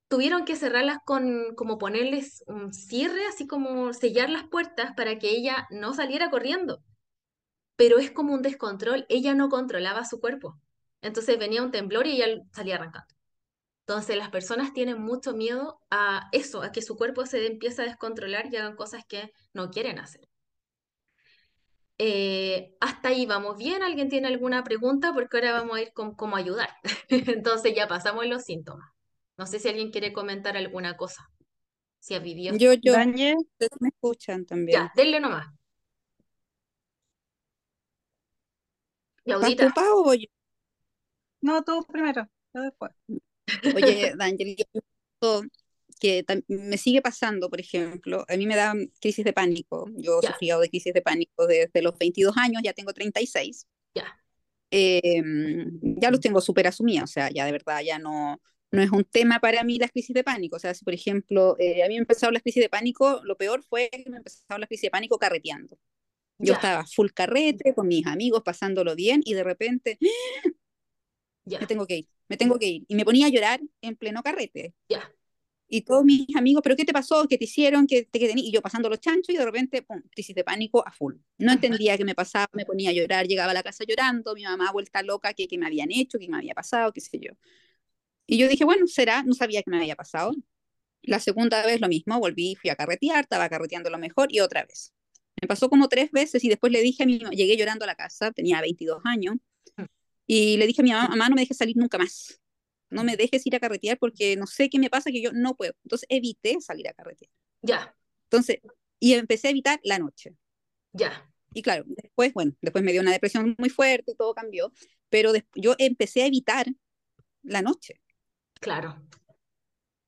Tuvieron 0.10 0.45
que 0.45 0.56
cerrarlas 0.56 0.99
con, 1.06 1.53
como 1.56 1.77
ponerles 1.77 2.43
un 2.47 2.73
cierre, 2.73 3.27
así 3.27 3.45
como 3.47 3.93
sellar 3.93 4.30
las 4.30 4.45
puertas 4.47 4.93
para 4.95 5.19
que 5.19 5.30
ella 5.30 5.67
no 5.69 5.93
saliera 5.93 6.30
corriendo 6.30 6.82
pero 7.77 7.99
es 7.99 8.12
como 8.12 8.34
un 8.34 8.41
descontrol. 8.41 9.06
Ella 9.10 9.34
no 9.36 9.49
controlaba 9.49 10.03
su 10.06 10.19
cuerpo. 10.19 10.60
Entonces 11.01 11.39
venía 11.39 11.63
un 11.63 11.71
temblor 11.71 12.08
y 12.08 12.21
ella 12.21 12.41
salía 12.51 12.75
arrancando. 12.75 13.16
Entonces 13.88 14.17
las 14.17 14.30
personas 14.30 14.73
tienen 14.73 15.02
mucho 15.02 15.34
miedo 15.34 15.80
a 15.89 16.28
eso, 16.34 16.62
a 16.62 16.73
que 16.73 16.82
su 16.82 16.97
cuerpo 16.97 17.26
se 17.26 17.47
empiece 17.47 17.82
a 17.82 17.86
descontrolar 17.86 18.47
y 18.52 18.58
hagan 18.58 18.76
cosas 18.76 19.06
que 19.08 19.32
no 19.54 19.69
quieren 19.69 19.97
hacer. 19.97 20.28
Eh, 21.97 22.76
hasta 22.82 23.08
ahí 23.08 23.26
vamos 23.26 23.56
bien. 23.56 23.84
¿Alguien 23.84 24.10
tiene 24.10 24.28
alguna 24.28 24.65
pregunta? 24.65 25.13
Porque 25.13 25.38
ahora 25.38 25.54
vamos 25.54 25.78
a 25.78 25.82
ir 25.82 25.93
con 25.93 26.15
cómo 26.15 26.36
ayudar. 26.36 26.69
Entonces 27.08 27.73
ya 27.73 27.88
pasamos 27.88 28.28
los 28.28 28.43
síntomas. 28.43 28.89
No 29.38 29.47
sé 29.47 29.58
si 29.58 29.69
alguien 29.69 29.89
quiere 29.89 30.12
comentar 30.12 30.58
alguna 30.58 30.97
cosa. 30.97 31.30
Si 32.00 32.13
ha 32.13 32.19
vivido. 32.19 32.58
Yo, 32.58 32.73
yo. 32.73 32.91
Daniel, 32.91 33.38
me 33.80 33.88
escuchan 33.88 34.45
también. 34.45 34.82
Ya, 34.82 34.91
denle 34.97 35.21
nomás. 35.21 35.47
¿Estás 39.23 39.73
o 39.93 40.13
yo? 40.13 40.28
No, 41.39 41.63
tú 41.63 41.86
primero, 41.88 42.28
yo 42.54 42.62
después. 42.62 42.91
Oye, 43.75 44.13
Daniel, 44.17 44.55
que 45.99 46.25
me 46.47 46.77
sigue 46.77 47.01
pasando, 47.01 47.49
por 47.49 47.60
ejemplo, 47.60 48.25
a 48.27 48.38
mí 48.38 48.45
me 48.45 48.55
da 48.55 48.73
crisis 49.01 49.25
de 49.25 49.33
pánico. 49.33 49.89
Yo 49.95 50.19
he 50.21 50.27
sufrido 50.27 50.60
de 50.60 50.69
crisis 50.69 50.93
de 50.93 51.01
pánico 51.01 51.47
desde 51.47 51.81
los 51.81 51.97
22 51.97 52.36
años, 52.38 52.62
ya 52.63 52.73
tengo 52.73 52.93
36. 52.93 53.65
Ya. 53.95 54.05
Em, 54.69 55.79
ya 55.81 56.12
los 56.12 56.19
tengo 56.19 56.41
súper 56.41 56.67
asumidos, 56.67 57.10
o 57.10 57.13
sea, 57.13 57.29
ya 57.31 57.45
de 57.45 57.53
verdad 57.53 57.81
ya 57.81 57.99
no, 57.99 58.41
no 58.71 58.81
es 58.81 58.91
un 58.91 59.05
tema 59.05 59.39
para 59.39 59.63
mí 59.63 59.79
las 59.79 59.91
crisis 59.91 60.13
de 60.13 60.23
pánico. 60.23 60.57
O 60.57 60.60
sea, 60.60 60.73
si 60.73 60.83
por 60.83 60.93
ejemplo 60.93 61.55
eh, 61.60 61.83
a 61.83 61.88
mí 61.88 61.95
me 61.95 62.01
empezaron 62.01 62.33
las 62.33 62.43
crisis 62.43 62.62
de 62.63 62.69
pánico, 62.69 63.21
lo 63.23 63.38
peor 63.38 63.63
fue 63.63 63.89
que 63.89 64.10
me 64.10 64.17
empezaron 64.17 64.60
las 64.60 64.67
crisis 64.67 64.83
de 64.83 64.91
pánico 64.91 65.17
carreteando. 65.17 65.77
Yo 66.39 66.53
estaba 66.53 66.86
full 66.86 67.10
carrete 67.13 67.73
con 67.73 67.88
mis 67.88 68.05
amigos, 68.05 68.43
pasándolo 68.43 68.95
bien, 68.95 69.21
y 69.25 69.33
de 69.33 69.43
repente, 69.43 69.97
ya. 71.45 71.60
me 71.60 71.65
tengo 71.65 71.88
que 71.88 71.97
ir, 71.97 72.07
me 72.29 72.37
tengo 72.37 72.59
que 72.59 72.67
ir. 72.67 72.85
Y 72.87 72.95
me 72.95 73.05
ponía 73.05 73.27
a 73.27 73.29
llorar 73.29 73.61
en 73.81 73.95
pleno 73.95 74.21
carrete. 74.23 74.73
Ya. 74.89 75.11
Y 75.69 75.81
todos 75.81 76.05
mis 76.05 76.33
amigos, 76.35 76.61
¿pero 76.63 76.75
qué 76.77 76.85
te 76.85 76.93
pasó? 76.93 77.27
¿Qué 77.27 77.37
te 77.37 77.43
hicieron? 77.43 77.87
¿Qué 77.87 78.03
te 78.03 78.33
Y 78.35 78.51
yo 78.51 78.61
pasando 78.61 78.89
los 78.89 78.99
chanchos 79.01 79.35
y 79.35 79.37
de 79.37 79.43
repente, 79.43 79.81
pum, 79.81 80.01
crisis 80.11 80.33
de 80.33 80.43
pánico 80.43 80.87
a 80.87 80.91
full. 80.91 81.15
No 81.37 81.51
entendía 81.51 81.97
qué 81.97 82.05
me 82.05 82.15
pasaba, 82.15 82.47
me 82.53 82.65
ponía 82.65 82.91
a 82.91 82.93
llorar, 82.93 83.27
llegaba 83.27 83.51
a 83.51 83.53
la 83.53 83.63
casa 83.63 83.83
llorando, 83.85 84.33
mi 84.33 84.43
mamá 84.43 84.71
vuelta 84.71 85.03
loca, 85.03 85.33
¿qué, 85.33 85.47
qué 85.47 85.57
me 85.57 85.65
habían 85.65 85.91
hecho? 85.91 86.19
¿Qué 86.19 86.29
me 86.29 86.37
había 86.37 86.53
pasado? 86.53 86.93
¿Qué 86.93 87.01
sé 87.01 87.19
yo? 87.19 87.33
Y 88.27 88.37
yo 88.37 88.47
dije, 88.47 88.65
bueno, 88.65 88.87
será, 88.87 89.23
no 89.23 89.33
sabía 89.33 89.61
qué 89.63 89.71
me 89.71 89.77
había 89.77 89.95
pasado. 89.95 90.33
La 91.01 91.19
segunda 91.19 91.65
vez 91.65 91.81
lo 91.81 91.87
mismo, 91.87 92.19
volví, 92.19 92.55
fui 92.55 92.69
a 92.69 92.75
carretear, 92.75 93.21
estaba 93.21 93.49
carreteando 93.49 93.89
lo 93.89 93.97
mejor 93.97 94.27
y 94.31 94.41
otra 94.41 94.65
vez. 94.65 94.93
Me 95.41 95.47
pasó 95.47 95.69
como 95.69 95.87
tres 95.89 96.11
veces 96.11 96.43
y 96.43 96.49
después 96.49 96.71
le 96.71 96.81
dije 96.81 97.03
a 97.03 97.05
mi 97.05 97.19
mamá, 97.19 97.31
llegué 97.31 97.57
llorando 97.57 97.85
a 97.85 97.87
la 97.87 97.95
casa, 97.95 98.31
tenía 98.31 98.59
22 98.61 99.01
años, 99.05 99.35
mm. 99.77 99.83
Y 100.27 100.57
le 100.57 100.67
dije 100.67 100.81
a 100.81 100.83
mi 100.83 100.91
mamá, 100.91 101.07
mamá, 101.07 101.29
no 101.29 101.35
me 101.35 101.41
dejes 101.41 101.57
salir 101.57 101.77
nunca 101.77 101.97
más. 101.97 102.39
No 102.89 103.03
me 103.03 103.17
dejes 103.17 103.45
ir 103.45 103.55
a 103.55 103.59
carretear 103.59 103.97
porque 103.97 104.35
no 104.35 104.45
sé 104.45 104.69
qué 104.69 104.77
me 104.77 104.89
pasa 104.89 105.09
que 105.09 105.21
yo 105.21 105.31
no 105.33 105.55
puedo. 105.55 105.73
Entonces 105.83 106.07
evité 106.09 106.59
salir 106.61 106.87
a 106.89 106.93
carretear. 106.93 107.31
Ya. 107.61 107.95
Entonces, 108.23 108.59
y 108.99 109.13
empecé 109.13 109.47
a 109.47 109.51
evitar 109.51 109.79
la 109.83 109.99
noche. 109.99 110.35
Ya. 110.93 111.31
Y 111.53 111.61
claro, 111.61 111.85
después, 111.87 112.33
bueno, 112.33 112.53
después 112.61 112.83
me 112.83 112.91
dio 112.91 113.01
una 113.01 113.11
depresión 113.11 113.55
muy 113.57 113.69
fuerte 113.69 114.11
y 114.11 114.15
todo 114.15 114.33
cambió, 114.33 114.71
pero 115.09 115.31
yo 115.55 115.75
empecé 115.77 116.23
a 116.23 116.27
evitar 116.27 116.67
la 117.43 117.61
noche. 117.61 118.01
Claro. 118.59 119.01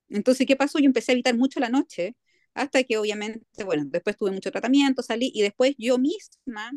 Entonces, 0.09 0.45
¿qué 0.45 0.55
pasó? 0.55 0.79
Yo 0.79 0.85
empecé 0.85 1.11
a 1.11 1.13
evitar 1.13 1.37
mucho 1.37 1.59
la 1.59 1.69
noche 1.69 2.15
hasta 2.53 2.83
que 2.83 2.97
obviamente, 2.97 3.63
bueno, 3.63 3.83
después 3.85 4.17
tuve 4.17 4.31
mucho 4.31 4.51
tratamiento, 4.51 5.01
salí 5.01 5.31
y 5.33 5.41
después 5.41 5.75
yo 5.77 5.97
misma 5.97 6.71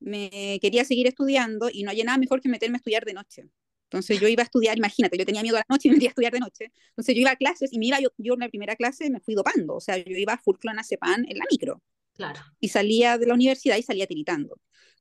me 0.00 0.58
quería 0.60 0.84
seguir 0.84 1.06
estudiando 1.06 1.68
y 1.72 1.82
no 1.82 1.90
había 1.90 2.04
nada 2.04 2.18
mejor 2.18 2.40
que 2.40 2.48
meterme 2.48 2.76
a 2.76 2.78
estudiar 2.78 3.04
de 3.04 3.14
noche. 3.14 3.48
Entonces 3.84 4.20
yo 4.20 4.28
iba 4.28 4.42
a 4.42 4.44
estudiar, 4.44 4.76
imagínate, 4.76 5.16
yo 5.16 5.24
tenía 5.24 5.42
miedo 5.42 5.56
a 5.56 5.60
la 5.60 5.66
noche 5.68 5.88
y 5.88 5.90
me 5.90 5.96
metía 5.96 6.08
a 6.08 6.10
estudiar 6.10 6.32
de 6.32 6.40
noche. 6.40 6.72
Entonces 6.90 7.14
yo 7.14 7.20
iba 7.22 7.30
a 7.30 7.36
clases 7.36 7.72
y 7.72 7.78
me 7.78 7.86
iba, 7.86 8.00
yo, 8.00 8.10
yo 8.18 8.34
en 8.34 8.40
la 8.40 8.48
primera 8.48 8.76
clase 8.76 9.08
me 9.10 9.20
fui 9.20 9.34
dopando, 9.34 9.76
o 9.76 9.80
sea, 9.80 9.96
yo 9.96 10.16
iba 10.16 10.34
a 10.34 10.38
full 10.38 10.56
clonazepam 10.56 11.24
en 11.26 11.38
la 11.38 11.44
micro. 11.50 11.82
Claro. 12.14 12.40
Y 12.60 12.68
salía 12.68 13.16
de 13.16 13.26
la 13.26 13.34
universidad 13.34 13.76
y 13.76 13.82
salía 13.82 14.06
tiritando. 14.06 14.60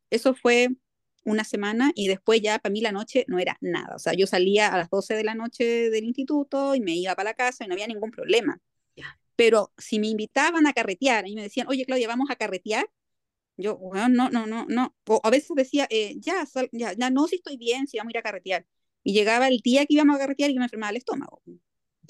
Eso 0.10 0.34
fue 0.36 0.70
una 1.26 1.44
semana 1.44 1.92
y 1.96 2.08
después 2.08 2.42
ya 2.42 2.60
para 2.60 2.72
mí 2.72 2.80
la 2.80 2.94
noche 2.94 3.26
no 3.28 3.40
era 3.40 3.58
nada. 3.60 3.96
O 3.96 4.00
sea, 4.00 4.14
yo 4.14 4.26
salía 4.28 4.70
a 4.70 4.78
las 4.78 4.90
12 4.90 5.16
de 5.16 5.24
la 5.24 5.36
noche 5.36 5.90
del 5.90 6.06
instituto 6.06 6.74
y 6.74 6.80
me 6.80 6.96
iba 6.96 7.14
para 7.16 7.32
la 7.32 7.34
casa 7.34 7.66
y 7.66 7.68
no 7.68 7.74
había 7.74 7.88
ningún 7.88 8.12
problema. 8.12 8.60
Pero 9.36 9.72
si 9.78 10.00
me 10.00 10.08
invitaban 10.08 10.66
a 10.66 10.74
carretear 10.74 11.28
y 11.28 11.36
me 11.36 11.44
decían, 11.44 11.68
oye, 11.70 11.86
Claudia, 11.86 12.08
vamos 12.08 12.32
a 12.32 12.36
carretear, 12.36 12.90
yo, 13.58 13.78
bueno, 13.78 14.10
no, 14.10 14.30
no, 14.30 14.46
no, 14.48 14.66
no. 14.70 14.96
O 15.08 15.20
a 15.24 15.30
veces 15.30 15.52
decía, 15.56 15.88
eh, 15.90 16.16
ya, 16.20 16.46
ya, 16.72 16.94
ya, 16.94 17.10
no, 17.10 17.28
si 17.28 17.38
estoy 17.38 17.58
bien, 17.58 17.88
si 17.88 17.98
vamos 17.98 18.12
a 18.12 18.18
ir 18.18 18.20
a 18.20 18.24
carretear. 18.24 18.66
Y 19.04 19.14
llegaba 19.14 19.48
el 19.48 19.60
día 19.60 19.86
que 19.86 19.94
íbamos 19.96 20.16
a 20.16 20.20
carretear 20.20 20.50
y 20.52 20.54
yo 20.56 20.60
me 20.60 20.66
enfermaba 20.66 20.92
el 20.92 20.98
estómago. 20.98 21.42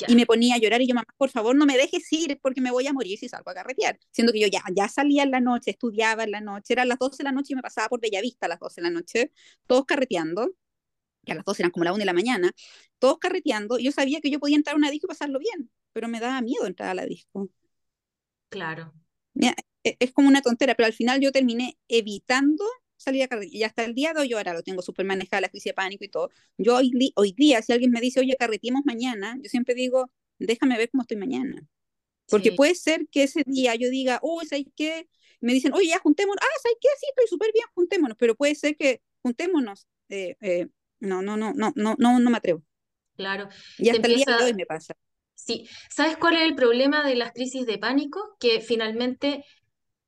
Y 0.08 0.16
me 0.16 0.26
ponía 0.28 0.56
a 0.56 0.58
llorar 0.60 0.82
y 0.82 0.88
yo, 0.88 0.94
mamá, 0.94 1.08
por 1.18 1.30
favor, 1.30 1.56
no 1.56 1.66
me 1.66 1.76
dejes 1.76 2.12
ir 2.14 2.40
porque 2.42 2.62
me 2.62 2.70
voy 2.70 2.86
a 2.86 2.94
morir 2.94 3.18
si 3.18 3.28
salgo 3.30 3.50
a 3.50 3.54
carretear. 3.54 4.00
Siendo 4.12 4.32
que 4.32 4.40
yo 4.40 4.48
ya, 4.48 4.62
ya 4.76 4.88
salía 4.88 5.24
en 5.24 5.32
la 5.32 5.40
noche, 5.40 5.72
estudiaba 5.72 6.24
en 6.24 6.32
la 6.32 6.42
noche, 6.42 6.74
eran 6.74 6.88
las 6.90 7.00
12 7.00 7.18
de 7.18 7.24
la 7.24 7.32
noche 7.32 7.54
y 7.54 7.56
me 7.56 7.64
pasaba 7.64 7.88
por 7.90 8.00
Bellavista 8.00 8.46
a 8.46 8.50
las 8.50 8.60
12 8.60 8.82
de 8.82 8.90
la 8.90 8.92
noche, 8.92 9.32
todos 9.66 9.86
carreteando, 9.86 10.52
que 11.26 11.32
a 11.32 11.36
las 11.36 11.46
12 11.46 11.64
eran 11.64 11.72
como 11.72 11.86
la 11.86 11.94
1 11.94 12.00
de 12.00 12.06
la 12.06 12.14
mañana, 12.14 12.52
todos 13.00 13.18
carreteando, 13.20 13.80
y 13.80 13.86
yo 13.86 13.92
sabía 13.92 14.22
que 14.22 14.30
yo 14.30 14.40
podía 14.40 14.58
entrar 14.58 14.76
a 14.76 14.78
una 14.78 14.92
disco 14.92 15.08
y 15.08 15.10
pasarlo 15.10 15.40
bien, 15.40 15.72
pero 15.94 16.08
me 16.08 16.20
daba 16.20 16.42
miedo 16.42 16.68
entrar 16.68 16.90
a 16.90 16.94
la 16.94 17.06
disco. 17.06 17.50
Claro. 18.50 18.94
Es 20.00 20.12
como 20.12 20.28
una 20.28 20.42
tontera, 20.42 20.76
pero 20.76 20.88
al 20.88 20.94
final 20.94 21.22
yo 21.22 21.32
terminé 21.32 21.78
evitando 21.88 22.66
salir 22.98 23.24
a 23.24 23.28
carretear. 23.28 23.56
Y 23.56 23.64
hasta 23.64 23.86
el 23.86 23.94
día 23.94 24.14
de 24.14 24.22
hoy, 24.22 24.30
yo 24.30 24.38
ahora 24.38 24.54
lo 24.54 24.64
tengo 24.64 24.82
súper 24.82 25.06
manejada, 25.06 25.42
la 25.42 25.50
crisis 25.50 25.72
de 25.72 25.74
pánico 25.74 26.04
y 26.04 26.10
todo. 26.10 26.30
Yo 26.58 26.76
hoy, 26.76 26.92
hoy 27.16 27.34
día, 27.34 27.62
si 27.62 27.72
alguien 27.72 27.92
me 27.92 28.02
dice, 28.02 28.20
oye, 28.20 28.36
carreteemos 28.38 28.82
mañana, 28.86 29.38
yo 29.42 29.50
siempre 29.50 29.76
digo, 29.76 30.12
déjame 30.40 30.78
ver 30.78 30.90
cómo 30.90 31.04
estoy 31.04 31.18
mañana. 31.18 31.66
Porque 32.30 32.52
puede 32.52 32.76
ser 32.76 33.08
que 33.10 33.24
ese 33.24 33.44
día 33.46 33.74
yo 33.76 33.90
diga, 33.90 34.20
oh, 34.22 34.42
¿sabes 34.44 34.66
qué? 34.76 35.08
Me 35.40 35.54
dicen, 35.54 35.74
oye, 35.74 35.88
ya 35.88 36.00
juntémonos. 36.00 36.40
Ah, 36.42 36.60
¿sabes 36.62 36.78
qué? 36.82 36.90
Sí, 37.00 37.06
estoy 37.10 37.28
súper 37.28 37.52
bien, 37.54 37.66
juntémonos. 37.74 38.18
Pero 38.20 38.36
puede 38.36 38.54
ser 38.56 38.76
que 38.76 39.02
juntémonos. 39.22 39.88
Eh, 40.10 40.36
eh, 40.42 40.68
no, 41.00 41.22
no, 41.22 41.38
no, 41.38 41.54
no, 41.54 41.72
no, 41.76 41.96
no, 41.98 42.20
no 42.20 42.30
me 42.30 42.38
atrevo. 42.38 42.64
Claro. 43.16 43.48
Y 43.78 43.90
hasta 43.90 44.08
el 44.08 44.16
día 44.16 44.38
de 44.38 44.44
hoy 44.44 44.54
me 44.54 44.66
pasa. 44.66 44.96
Sí. 45.36 45.68
¿Sabes 45.90 46.18
cuál 46.18 46.36
es 46.36 46.42
el 46.42 46.56
problema 46.56 47.08
de 47.08 47.16
las 47.16 47.32
crisis 47.32 47.66
de 47.66 47.78
pánico? 47.78 48.36
Que 48.40 48.60
finalmente 48.60 49.46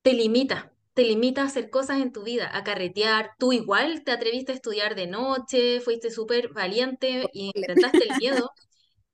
te 0.02 0.14
limita 0.14 0.72
te 1.00 1.06
limita 1.06 1.44
a 1.44 1.46
hacer 1.46 1.70
cosas 1.70 2.02
en 2.02 2.12
tu 2.12 2.24
vida, 2.24 2.50
a 2.54 2.66
carretear. 2.66 3.32
Tú 3.40 3.54
igual 3.54 4.04
te 4.04 4.12
atreviste 4.12 4.52
a 4.52 4.56
estudiar 4.56 4.96
de 4.96 5.08
noche, 5.08 5.80
fuiste 5.80 6.12
súper 6.12 6.50
valiente 6.50 7.26
y 7.32 7.52
intentaste 7.56 8.00
el 8.04 8.18
miedo. 8.20 8.52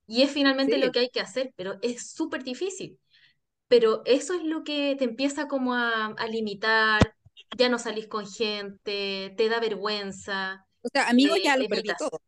Y 0.08 0.24
es 0.24 0.32
finalmente 0.32 0.80
lo 0.80 0.92
que 0.92 1.00
hay 1.02 1.10
que 1.10 1.22
hacer, 1.22 1.54
pero 1.56 1.78
es 1.84 2.10
súper 2.10 2.44
difícil. 2.44 3.00
Pero 3.68 4.02
eso 4.06 4.34
es 4.34 4.44
lo 4.44 4.64
que 4.64 4.96
te 4.98 5.04
empieza 5.04 5.48
como 5.48 5.76
a, 5.76 6.08
a, 6.08 6.28
limitar, 6.28 7.16
ya 7.56 7.70
no 7.70 7.78
salís 7.78 8.08
con 8.08 8.26
gente, 8.26 9.36
te 9.38 9.48
da 9.48 9.60
vergüenza. 9.60 10.66
O 10.82 10.90
sea, 10.92 11.08
amigos 11.08 11.38
ya 11.44 11.56
lo 11.56 11.68
perdí 11.68 11.92
todo. 12.00 12.20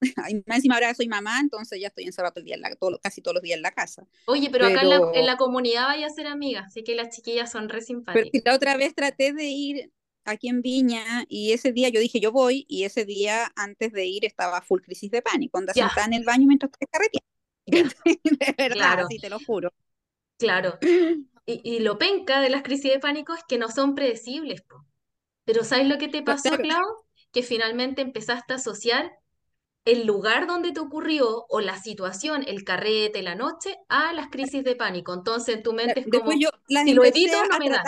encima 0.46 0.74
ahora 0.74 0.94
soy 0.94 1.08
mamá, 1.08 1.40
entonces 1.40 1.80
ya 1.80 1.88
estoy 1.88 2.04
encerrado 2.04 2.32
todo 2.32 2.40
el 2.40 2.46
día 2.46 2.54
en 2.54 2.62
la, 2.62 2.74
todo, 2.76 2.98
casi 3.02 3.20
todos 3.20 3.34
los 3.34 3.42
días 3.42 3.56
en 3.56 3.62
la 3.62 3.72
casa. 3.72 4.06
Oye, 4.26 4.48
pero, 4.50 4.66
acá 4.66 4.82
en 4.82 4.88
la, 4.88 5.00
en 5.14 5.26
la, 5.26 5.36
comunidad 5.36 5.86
vaya 5.86 6.06
a 6.06 6.10
ser 6.10 6.26
amiga, 6.26 6.64
así 6.66 6.82
que 6.82 6.94
las 6.94 7.14
chiquillas 7.14 7.50
son 7.50 7.68
re 7.68 7.82
simpáticas. 7.82 8.30
Pero 8.32 8.44
la 8.44 8.54
otra 8.54 8.76
vez 8.76 8.94
traté 8.94 9.32
de 9.32 9.44
ir 9.44 9.92
aquí 10.24 10.48
en 10.48 10.62
Viña 10.62 11.24
y 11.28 11.52
ese 11.52 11.72
día 11.72 11.88
yo 11.88 12.00
dije 12.00 12.20
yo 12.20 12.32
voy 12.32 12.66
y 12.68 12.84
ese 12.84 13.04
día 13.04 13.50
antes 13.56 13.92
de 13.92 14.06
ir 14.06 14.24
estaba 14.24 14.60
full 14.60 14.80
crisis 14.80 15.10
de 15.10 15.22
pánico, 15.22 15.58
anda 15.58 15.72
sentada 15.72 16.06
en 16.06 16.14
el 16.14 16.24
baño 16.24 16.46
mientras 16.46 16.72
te 16.72 16.86
carreteando. 16.86 17.26
de 18.46 18.54
verdad, 18.56 18.76
claro. 18.76 19.06
sí, 19.08 19.18
te 19.18 19.30
lo 19.30 19.38
juro. 19.40 19.72
Claro. 20.38 20.78
Y, 21.46 21.62
y, 21.64 21.78
lo 21.80 21.98
penca 21.98 22.40
de 22.40 22.50
las 22.50 22.62
crisis 22.62 22.92
de 22.92 23.00
pánico 23.00 23.34
es 23.34 23.42
que 23.48 23.58
no 23.58 23.70
son 23.70 23.96
predecibles. 23.96 24.60
Po. 24.62 24.86
Pero 25.44 25.64
¿sabes 25.64 25.88
lo 25.88 25.98
que 25.98 26.06
te 26.06 26.22
pasó, 26.22 26.56
Clau? 26.56 26.84
Que 27.32 27.42
finalmente 27.42 28.02
empezaste 28.02 28.52
a 28.52 28.56
asociar 28.56 29.10
el 29.84 30.06
lugar 30.06 30.46
donde 30.46 30.72
te 30.72 30.80
ocurrió 30.80 31.46
o 31.48 31.60
la 31.60 31.80
situación, 31.80 32.44
el 32.46 32.64
carrete, 32.64 33.22
la 33.22 33.34
noche, 33.34 33.78
a 33.88 34.12
las 34.12 34.28
crisis 34.28 34.62
de 34.64 34.76
pánico. 34.76 35.14
Entonces 35.14 35.56
en 35.56 35.62
tu 35.62 35.72
mente 35.72 36.00
es 36.00 36.06
como, 36.06 36.32
yo 36.32 36.50
si 36.66 36.94
lo 36.94 37.04
evito, 37.04 37.36
no 37.50 37.58
me 37.58 37.70
da. 37.70 37.82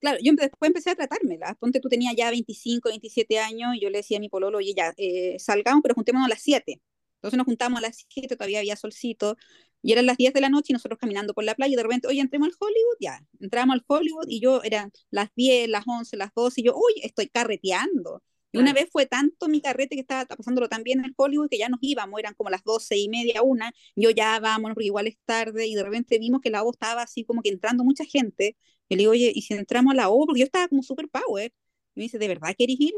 Claro, 0.00 0.18
yo 0.22 0.32
después 0.34 0.68
empecé 0.68 0.90
a 0.90 0.94
tratármela. 0.94 1.54
Ponte, 1.54 1.80
tú 1.80 1.88
tenías 1.88 2.14
ya 2.14 2.30
25, 2.30 2.90
27 2.90 3.38
años 3.38 3.74
y 3.74 3.80
yo 3.80 3.88
le 3.88 3.98
decía 3.98 4.18
a 4.18 4.20
mi 4.20 4.28
pololo, 4.28 4.58
oye, 4.58 4.74
ya, 4.76 4.92
eh, 4.98 5.36
salgamos, 5.38 5.80
pero 5.82 5.94
juntémonos 5.94 6.26
a 6.26 6.28
las 6.28 6.42
7. 6.42 6.80
Entonces 7.16 7.38
nos 7.38 7.46
juntamos 7.46 7.78
a 7.78 7.80
las 7.80 8.04
7, 8.10 8.36
todavía 8.36 8.58
había 8.58 8.76
solcito, 8.76 9.38
y 9.80 9.92
eran 9.92 10.04
las 10.04 10.18
10 10.18 10.34
de 10.34 10.42
la 10.42 10.50
noche 10.50 10.66
y 10.68 10.72
nosotros 10.74 10.98
caminando 10.98 11.32
por 11.32 11.42
la 11.42 11.54
playa, 11.54 11.72
y 11.72 11.76
de 11.76 11.82
repente, 11.82 12.06
oye, 12.06 12.20
entremos 12.20 12.48
al 12.48 12.54
Hollywood, 12.58 12.96
ya, 13.00 13.26
entramos 13.40 13.74
al 13.74 13.84
Hollywood, 13.86 14.26
y 14.28 14.40
yo 14.40 14.62
eran 14.62 14.92
las 15.10 15.30
10, 15.34 15.70
las 15.70 15.84
11, 15.86 16.18
las 16.18 16.34
12, 16.34 16.60
y 16.60 16.64
yo, 16.64 16.74
uy, 16.76 17.00
estoy 17.02 17.28
carreteando. 17.28 18.22
Y 18.54 18.58
una 18.58 18.72
vez 18.72 18.88
fue 18.92 19.06
tanto 19.06 19.48
mi 19.48 19.60
carrete 19.60 19.96
que 19.96 20.02
estaba 20.02 20.26
pasándolo 20.26 20.68
tan 20.68 20.84
bien 20.84 21.00
en 21.00 21.06
el 21.06 21.14
Hollywood 21.16 21.48
que 21.50 21.58
ya 21.58 21.68
nos 21.68 21.80
íbamos, 21.82 22.20
eran 22.20 22.34
como 22.34 22.50
las 22.50 22.62
doce 22.62 22.96
y 22.96 23.08
media, 23.08 23.42
una, 23.42 23.72
yo 23.96 24.10
ya 24.10 24.38
vámonos 24.38 24.74
porque 24.76 24.86
igual 24.86 25.08
es 25.08 25.18
tarde 25.24 25.66
y 25.66 25.74
de 25.74 25.82
repente 25.82 26.18
vimos 26.20 26.40
que 26.40 26.50
la 26.50 26.62
O 26.62 26.70
estaba 26.70 27.02
así 27.02 27.24
como 27.24 27.42
que 27.42 27.48
entrando 27.48 27.82
mucha 27.84 28.04
gente. 28.04 28.56
Y 28.88 28.94
le 28.94 29.00
digo, 29.00 29.12
oye, 29.12 29.32
¿y 29.34 29.42
si 29.42 29.54
entramos 29.54 29.92
a 29.92 29.96
la 29.96 30.08
O? 30.08 30.24
Porque 30.26 30.40
yo 30.40 30.44
estaba 30.46 30.68
como 30.68 30.82
super 30.84 31.08
power. 31.08 31.52
Y 31.94 32.00
me 32.00 32.02
dice, 32.04 32.18
¿de 32.18 32.28
verdad 32.28 32.54
quieres 32.56 32.76
ir? 32.78 32.94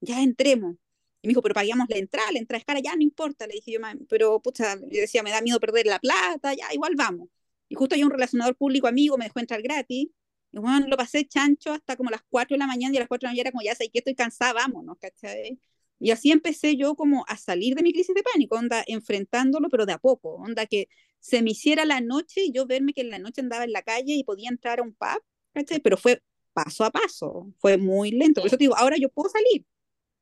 Ya 0.00 0.22
entremos. 0.22 0.76
Y 1.22 1.28
me 1.28 1.30
dijo, 1.32 1.42
pero 1.42 1.54
pagamos 1.54 1.86
la 1.88 1.96
entrada, 1.96 2.30
la 2.32 2.38
entrada 2.38 2.58
es 2.58 2.64
cara, 2.64 2.80
ya 2.80 2.94
no 2.94 3.02
importa. 3.02 3.46
Le 3.46 3.54
dije 3.54 3.72
yo, 3.72 3.80
pero 4.08 4.40
pucha, 4.40 4.76
yo 4.76 5.00
decía, 5.00 5.22
me 5.22 5.30
da 5.30 5.40
miedo 5.40 5.58
perder 5.60 5.86
la 5.86 5.98
plata, 5.98 6.54
ya 6.54 6.72
igual 6.74 6.94
vamos. 6.96 7.28
Y 7.68 7.74
justo 7.76 7.94
hay 7.94 8.04
un 8.04 8.10
relacionador 8.10 8.56
público 8.56 8.86
amigo, 8.88 9.16
me 9.18 9.24
dejó 9.24 9.40
entrar 9.40 9.62
gratis. 9.62 10.08
Y 10.52 10.58
bueno, 10.58 10.86
lo 10.88 10.96
pasé 10.96 11.26
chancho 11.26 11.72
hasta 11.72 11.96
como 11.96 12.10
las 12.10 12.22
4 12.28 12.54
de 12.54 12.58
la 12.58 12.66
mañana 12.66 12.94
y 12.94 12.96
a 12.96 13.00
las 13.00 13.08
4 13.08 13.26
de 13.26 13.28
la 13.28 13.32
mañana 13.32 13.48
era 13.48 13.52
como, 13.52 13.62
ya 13.62 13.74
sé 13.74 13.90
que 13.90 13.98
estoy 13.98 14.14
cansada, 14.14 14.52
vámonos, 14.54 14.96
¿cachai? 14.98 15.58
Y 16.00 16.10
así 16.10 16.30
empecé 16.30 16.76
yo 16.76 16.94
como 16.94 17.24
a 17.28 17.36
salir 17.36 17.74
de 17.74 17.82
mi 17.82 17.92
crisis 17.92 18.14
de 18.14 18.22
pánico, 18.22 18.56
onda, 18.56 18.84
enfrentándolo, 18.86 19.68
pero 19.68 19.84
de 19.84 19.92
a 19.92 19.98
poco, 19.98 20.34
onda, 20.34 20.66
que 20.66 20.88
se 21.20 21.42
me 21.42 21.50
hiciera 21.50 21.84
la 21.84 22.00
noche 22.00 22.44
y 22.44 22.52
yo 22.52 22.66
verme 22.66 22.92
que 22.92 23.00
en 23.02 23.10
la 23.10 23.18
noche 23.18 23.40
andaba 23.40 23.64
en 23.64 23.72
la 23.72 23.82
calle 23.82 24.14
y 24.14 24.24
podía 24.24 24.48
entrar 24.48 24.78
a 24.80 24.82
un 24.82 24.94
pub, 24.94 25.22
¿cachai? 25.52 25.80
Pero 25.80 25.96
fue 25.96 26.22
paso 26.52 26.84
a 26.84 26.90
paso, 26.90 27.52
fue 27.58 27.76
muy 27.76 28.10
lento. 28.12 28.40
Por 28.40 28.48
eso 28.48 28.56
te 28.56 28.64
digo, 28.64 28.76
ahora 28.76 28.96
yo 28.96 29.08
puedo 29.10 29.28
salir, 29.28 29.66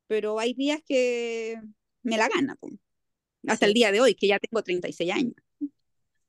pero 0.06 0.38
hay 0.40 0.54
días 0.54 0.80
que 0.86 1.60
me 2.02 2.16
la 2.16 2.28
gana, 2.28 2.56
hasta 3.46 3.66
el 3.66 3.74
día 3.74 3.92
de 3.92 4.00
hoy, 4.00 4.14
que 4.14 4.28
ya 4.28 4.38
tengo 4.38 4.62
36 4.62 5.12
años. 5.12 5.34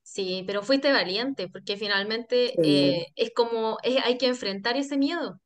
Sí, 0.07 0.45
pero 0.47 0.63
fuiste 0.63 0.93
valiente, 0.93 1.49
porque 1.49 1.75
finalmente 1.75 2.53
eh, 2.63 3.07
es 3.17 3.31
como, 3.35 3.77
hay 3.83 4.17
que 4.17 4.27
enfrentar 4.27 4.77
ese 4.77 4.95
miedo. 4.95 5.41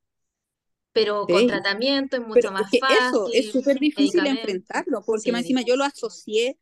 Pero 0.94 1.26
con 1.26 1.48
tratamiento 1.48 2.18
es 2.18 2.28
mucho 2.28 2.52
más 2.52 2.70
fácil. 2.80 3.00
Eso 3.00 3.30
es 3.34 3.52
súper 3.52 3.80
difícil 3.80 4.24
enfrentarlo, 4.24 5.02
porque 5.04 5.32
más 5.32 5.42
encima 5.42 5.62
yo 5.62 5.76
lo 5.76 5.84
asocié 5.84 6.60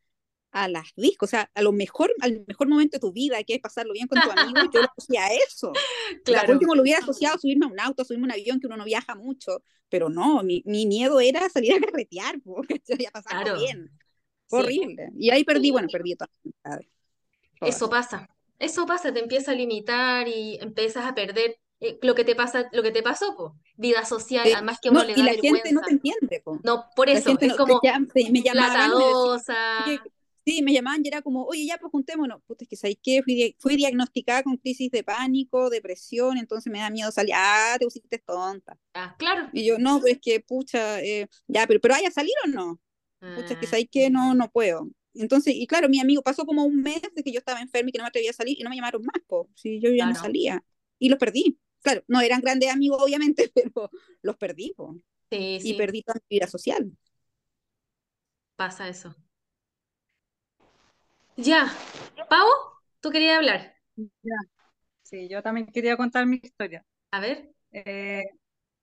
a 0.50 0.66
las 0.66 0.94
discos, 0.96 1.28
o 1.28 1.30
sea, 1.30 1.50
a 1.54 1.60
lo 1.60 1.72
mejor, 1.72 2.10
al 2.22 2.42
mejor 2.48 2.68
momento 2.68 2.96
de 2.96 3.00
tu 3.00 3.12
vida, 3.12 3.44
que 3.44 3.54
es 3.54 3.60
pasarlo 3.60 3.92
bien 3.92 4.08
con 4.08 4.18
tu 4.18 4.30
amigo, 4.30 4.60
yo 4.72 4.80
lo 4.80 4.88
asocié 4.96 5.18
a 5.18 5.28
eso. 5.34 5.70
Claro. 6.24 6.46
Por 6.46 6.54
último 6.54 6.74
lo 6.74 6.82
hubiera 6.82 7.00
asociado 7.00 7.36
a 7.36 7.38
subirme 7.38 7.66
a 7.66 7.68
un 7.68 7.80
auto, 7.80 8.00
a 8.00 8.04
subirme 8.06 8.24
a 8.24 8.28
un 8.28 8.32
avión, 8.32 8.60
que 8.60 8.66
uno 8.66 8.78
no 8.78 8.84
viaja 8.84 9.14
mucho, 9.14 9.62
pero 9.90 10.08
no, 10.08 10.42
mi, 10.42 10.62
mi 10.64 10.86
miedo 10.86 11.20
era 11.20 11.46
salir 11.50 11.74
a 11.74 11.80
carretear, 11.80 12.40
porque 12.42 12.80
se 12.82 12.94
había 12.94 13.10
pasado 13.10 13.58
bien. 13.58 13.90
Horrible. 14.48 15.10
Y 15.18 15.28
ahí 15.30 15.44
perdí, 15.44 15.70
bueno, 15.70 15.88
perdí 15.92 16.16
todas 16.16 16.30
las 16.64 16.80
eso 17.60 17.90
pasa, 17.90 18.28
eso 18.58 18.86
pasa, 18.86 19.12
te 19.12 19.20
empieza 19.20 19.52
a 19.52 19.54
limitar 19.54 20.28
y 20.28 20.58
empiezas 20.60 21.04
a 21.04 21.14
perder 21.14 21.58
eh, 21.80 21.98
lo 22.02 22.14
que 22.14 22.24
te 22.24 22.34
pasa, 22.34 22.68
lo 22.72 22.82
que 22.82 22.90
te 22.90 23.02
pasó, 23.02 23.34
po. 23.36 23.56
vida 23.76 24.04
social, 24.04 24.46
además 24.52 24.78
que 24.82 24.90
uno 24.90 25.02
le 25.02 25.14
da 25.14 25.20
y 25.20 25.22
la 25.22 25.32
gente 25.32 25.72
no 25.72 25.80
te 25.80 25.92
entiende, 25.92 26.42
po. 26.44 26.60
No, 26.62 26.84
por 26.94 27.08
eso, 27.08 27.36
es 27.40 27.54
como 27.54 27.80
me 28.30 28.42
llamaban, 28.42 28.92
sí, 30.44 30.62
me 30.62 30.72
llamaban 30.74 31.00
y 31.02 31.08
era 31.08 31.22
como, 31.22 31.44
oye, 31.44 31.66
ya, 31.66 31.78
pues 31.78 31.90
juntémonos. 31.90 32.42
Puta, 32.42 32.64
es 32.64 32.68
que 32.68 32.76
¿sabes 32.76 32.98
qué? 33.02 33.22
Fui, 33.22 33.56
fui 33.58 33.76
diagnosticada 33.76 34.42
con 34.42 34.58
crisis 34.58 34.90
de 34.90 35.02
pánico, 35.02 35.70
depresión, 35.70 36.36
entonces 36.36 36.70
me 36.70 36.80
da 36.80 36.90
miedo 36.90 37.10
salir. 37.10 37.34
Ah, 37.34 37.76
te 37.78 37.86
pusiste 37.86 38.18
tonta. 38.18 38.76
Ah, 38.92 39.14
claro. 39.18 39.48
Y 39.52 39.64
yo, 39.64 39.78
no, 39.78 40.00
pues 40.00 40.14
es 40.14 40.20
que, 40.20 40.40
pucha, 40.40 41.00
eh, 41.00 41.28
ya, 41.46 41.66
pero, 41.66 41.80
pero 41.80 41.94
¿hay 41.94 42.04
a 42.04 42.10
salir 42.10 42.34
o 42.44 42.48
no? 42.48 42.80
Pucha, 43.20 43.54
es 43.54 43.58
que 43.58 43.66
ah. 43.66 43.70
¿sabes 43.70 43.86
qué? 43.90 44.10
No, 44.10 44.34
no 44.34 44.50
puedo. 44.50 44.88
Entonces, 45.14 45.54
y 45.56 45.66
claro, 45.66 45.88
mi 45.88 46.00
amigo 46.00 46.22
pasó 46.22 46.44
como 46.44 46.64
un 46.64 46.82
mes 46.82 47.02
de 47.14 47.22
que 47.22 47.32
yo 47.32 47.38
estaba 47.38 47.60
enferma 47.60 47.88
y 47.88 47.92
que 47.92 47.98
no 47.98 48.04
me 48.04 48.08
atrevía 48.08 48.30
a 48.30 48.34
salir 48.34 48.58
y 48.58 48.62
no 48.62 48.70
me 48.70 48.76
llamaron 48.76 49.02
más, 49.02 49.22
po. 49.26 49.48
Si 49.54 49.80
yo 49.80 49.90
ya 49.90 50.06
no 50.06 50.14
salía. 50.14 50.64
Y 50.98 51.08
los 51.08 51.18
perdí. 51.18 51.58
Claro, 51.82 52.04
no 52.08 52.20
eran 52.20 52.40
grandes 52.40 52.70
amigos, 52.70 53.02
obviamente, 53.02 53.50
pero 53.54 53.90
los 54.22 54.36
perdí, 54.36 54.72
po. 54.76 54.96
Sí, 55.30 55.58
y 55.62 55.74
perdí 55.74 56.02
toda 56.02 56.20
mi 56.28 56.36
vida 56.36 56.46
social. 56.46 56.90
Pasa 58.56 58.88
eso. 58.88 59.14
Ya. 61.36 61.72
Pau, 62.28 62.46
tú 63.00 63.10
querías 63.10 63.38
hablar. 63.38 63.74
Ya. 63.96 64.36
Sí, 65.02 65.28
yo 65.28 65.42
también 65.42 65.66
quería 65.66 65.96
contar 65.96 66.26
mi 66.26 66.40
historia. 66.42 66.84
A 67.10 67.20
ver. 67.20 67.52
Eh, 67.72 68.22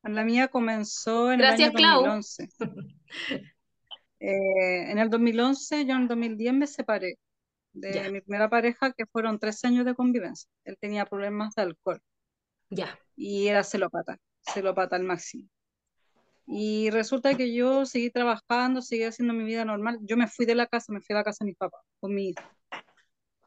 la 0.04 0.24
mía 0.24 0.48
comenzó 0.48 1.32
en 1.32 1.42
el 1.42 1.46
año 1.46 1.72
2011. 1.72 2.50
Eh, 4.20 4.92
en 4.92 4.98
el 4.98 5.10
2011, 5.10 5.86
yo 5.86 5.96
en 5.96 6.04
el 6.04 6.08
2010 6.08 6.54
me 6.54 6.68
separé 6.68 7.18
de 7.74 8.12
mi 8.12 8.22
primera 8.22 8.50
pareja, 8.50 8.92
que 8.94 9.06
fueron 9.06 9.40
tres 9.40 9.64
años 9.64 9.86
de 9.86 9.96
convivencia. 9.96 10.50
Él 10.64 10.78
tenía 10.80 11.06
problemas 11.06 11.54
de 11.56 11.62
alcohol. 11.64 12.02
Ya. 12.70 13.00
Y 13.16 13.48
era 13.48 13.64
celópata, 13.64 14.18
celópata 14.42 14.96
al 14.96 15.04
máximo. 15.04 15.48
Y 16.48 16.90
resulta 16.92 17.36
que 17.36 17.54
yo 17.54 17.86
seguí 17.86 18.10
trabajando, 18.10 18.82
seguí 18.82 19.04
haciendo 19.04 19.34
mi 19.34 19.44
vida 19.44 19.66
normal. 19.66 20.00
Yo 20.02 20.18
me 20.18 20.28
fui 20.28 20.46
de 20.46 20.56
la 20.56 20.66
casa, 20.66 20.94
me 20.94 21.02
fui 21.02 21.14
a 21.14 21.20
la 21.20 21.24
casa 21.24 21.44
de 21.44 21.50
mis 21.50 21.58
papás, 21.58 21.82
con 22.00 22.16
mi 22.16 22.30
hija. 22.30 22.58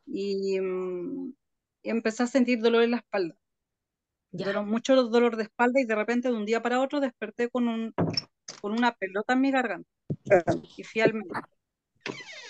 Y, 0.06 0.60
mm, 0.60 1.32
empecé 1.82 2.24
a 2.24 2.26
sentir 2.26 2.60
dolor 2.60 2.82
en 2.82 2.92
la 2.92 2.98
espalda. 2.98 3.34
Dolor, 4.32 4.64
mucho 4.64 4.94
dolor 4.94 5.36
de 5.36 5.44
espalda 5.44 5.80
y 5.80 5.86
de 5.86 5.94
repente 5.94 6.28
de 6.28 6.34
un 6.34 6.44
día 6.44 6.62
para 6.62 6.80
otro 6.80 7.00
desperté 7.00 7.48
con 7.48 7.66
un 7.68 7.94
con 8.60 8.72
una 8.72 8.92
pelota 8.92 9.34
en 9.34 9.40
mi 9.40 9.50
garganta. 9.50 9.88
Y 10.76 10.84
fui 10.84 11.00
al 11.00 11.14
médico. 11.14 11.40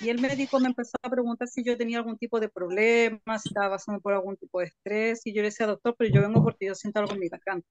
Y 0.01 0.09
el 0.09 0.20
médico 0.20 0.59
me 0.61 0.68
empezó 0.68 0.96
a 1.03 1.11
preguntar 1.11 1.49
si 1.49 1.62
yo 1.62 1.77
tenía 1.77 1.99
algún 1.99 2.16
tipo 2.16 2.40
de 2.40 2.49
problema, 2.49 3.38
si 3.38 3.51
estaba 3.51 3.77
pasando 3.77 4.01
por 4.01 4.14
algún 4.14 4.37
tipo 4.37 4.61
de 4.61 4.66
estrés. 4.66 5.20
Y 5.25 5.35
yo 5.35 5.42
le 5.42 5.49
decía, 5.49 5.66
doctor, 5.66 5.94
pero 5.99 6.12
yo 6.12 6.23
vengo 6.23 6.42
porque 6.42 6.66
yo 6.66 6.75
siento 6.75 7.01
algo 7.01 7.12
en 7.12 7.20
mi 7.20 7.29
garganta. 7.29 7.68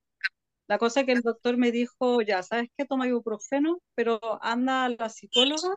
La 0.67 0.77
cosa 0.77 1.03
que 1.03 1.13
el 1.13 1.21
doctor 1.21 1.57
me 1.57 1.71
dijo, 1.71 2.21
ya, 2.21 2.43
¿sabes 2.43 2.69
qué? 2.77 2.85
Toma 2.85 3.07
ibuprofeno, 3.07 3.81
pero 3.95 4.19
anda 4.43 4.85
a 4.85 4.89
la 4.89 5.09
psicóloga 5.09 5.73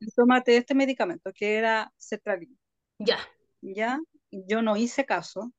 y 0.00 0.10
tómate 0.12 0.56
este 0.56 0.74
medicamento, 0.74 1.32
que 1.34 1.56
era 1.56 1.92
cetralina. 1.98 2.56
Ya. 2.98 3.18
¿Ya? 3.60 4.00
Yo 4.30 4.62
no 4.62 4.78
hice 4.78 5.04
caso 5.04 5.52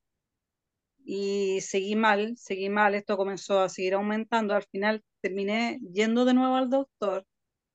y 1.06 1.62
seguí 1.62 1.96
mal, 1.96 2.36
seguí 2.38 2.70
mal, 2.70 2.96
esto 2.96 3.18
comenzó 3.18 3.60
a 3.62 3.70
seguir 3.70 3.96
aumentando. 3.96 4.56
Al 4.56 4.64
final 4.64 5.04
terminé 5.22 5.80
yendo 5.94 6.26
de 6.26 6.34
nuevo 6.34 6.56
al 6.56 6.70
doctor 6.70 7.26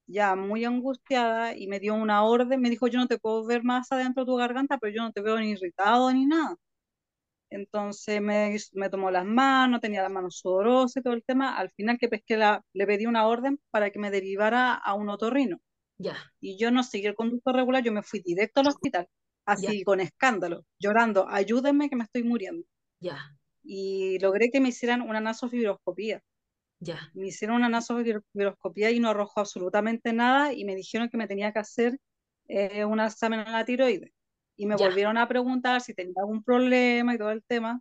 ya 0.08 0.36
muy 0.36 0.64
angustiada 0.64 1.56
y 1.56 1.68
me 1.68 1.80
dio 1.80 1.94
una 1.94 2.24
orden, 2.24 2.60
me 2.60 2.70
dijo, 2.70 2.88
yo 2.88 2.98
no 2.98 3.06
te 3.08 3.18
puedo 3.18 3.46
ver 3.46 3.62
más 3.64 3.92
adentro 3.92 4.24
de 4.24 4.26
tu 4.26 4.36
garganta, 4.36 4.78
pero 4.78 4.94
yo 4.94 5.02
no 5.02 5.12
te 5.12 5.20
veo 5.22 5.38
ni 5.38 5.50
irritado 5.50 6.12
ni 6.12 6.26
nada. 6.26 6.56
Entonces 7.50 8.20
me, 8.20 8.56
me 8.74 8.90
tomó 8.90 9.10
las 9.10 9.24
manos, 9.24 9.80
tenía 9.80 10.02
las 10.02 10.12
manos 10.12 10.38
sudorosas 10.38 10.96
y 10.98 11.02
todo 11.02 11.14
el 11.14 11.24
tema. 11.24 11.56
Al 11.56 11.70
final 11.70 11.98
que 11.98 12.08
pesqué 12.08 12.36
la, 12.36 12.62
le 12.74 12.86
pedí 12.86 13.06
una 13.06 13.26
orden 13.26 13.58
para 13.70 13.90
que 13.90 13.98
me 13.98 14.10
derivara 14.10 14.74
a 14.74 14.94
un 14.94 15.08
otorrino. 15.08 15.58
Ya. 15.98 16.16
Y 16.40 16.58
yo 16.58 16.70
no 16.70 16.82
seguí 16.82 17.06
el 17.06 17.14
conducto 17.14 17.52
regular, 17.52 17.82
yo 17.82 17.92
me 17.92 18.02
fui 18.02 18.20
directo 18.20 18.60
al 18.60 18.68
hospital, 18.68 19.08
así 19.46 19.82
con 19.84 20.00
escándalo, 20.00 20.64
llorando, 20.78 21.28
ayúdenme 21.28 21.88
que 21.88 21.96
me 21.96 22.04
estoy 22.04 22.22
muriendo. 22.24 22.66
Ya. 23.00 23.38
Y 23.62 24.18
logré 24.20 24.50
que 24.50 24.60
me 24.60 24.68
hicieran 24.70 25.02
una 25.02 25.20
nasofibroscopía. 25.20 26.22
Ya. 26.80 27.10
Me 27.14 27.28
hicieron 27.28 27.56
una 27.56 27.68
nasofibroscopía 27.68 28.90
y 28.90 29.00
no 29.00 29.10
arrojó 29.10 29.40
absolutamente 29.40 30.12
nada 30.12 30.52
y 30.52 30.64
me 30.64 30.76
dijeron 30.76 31.08
que 31.08 31.16
me 31.18 31.26
tenía 31.28 31.52
que 31.52 31.58
hacer 31.60 31.98
eh, 32.48 32.84
un 32.84 33.00
examen 33.00 33.40
en 33.40 33.52
la 33.52 33.64
tiroides. 33.64 34.12
Y 34.56 34.66
me 34.66 34.76
Ya. 34.76 34.86
volvieron 34.88 35.18
a 35.18 35.28
preguntar 35.28 35.80
si 35.80 35.94
tenía 35.94 36.14
algún 36.18 36.42
problema 36.44 37.14
y 37.14 37.18
todo 37.18 37.30
el 37.30 37.44
tema. 37.44 37.80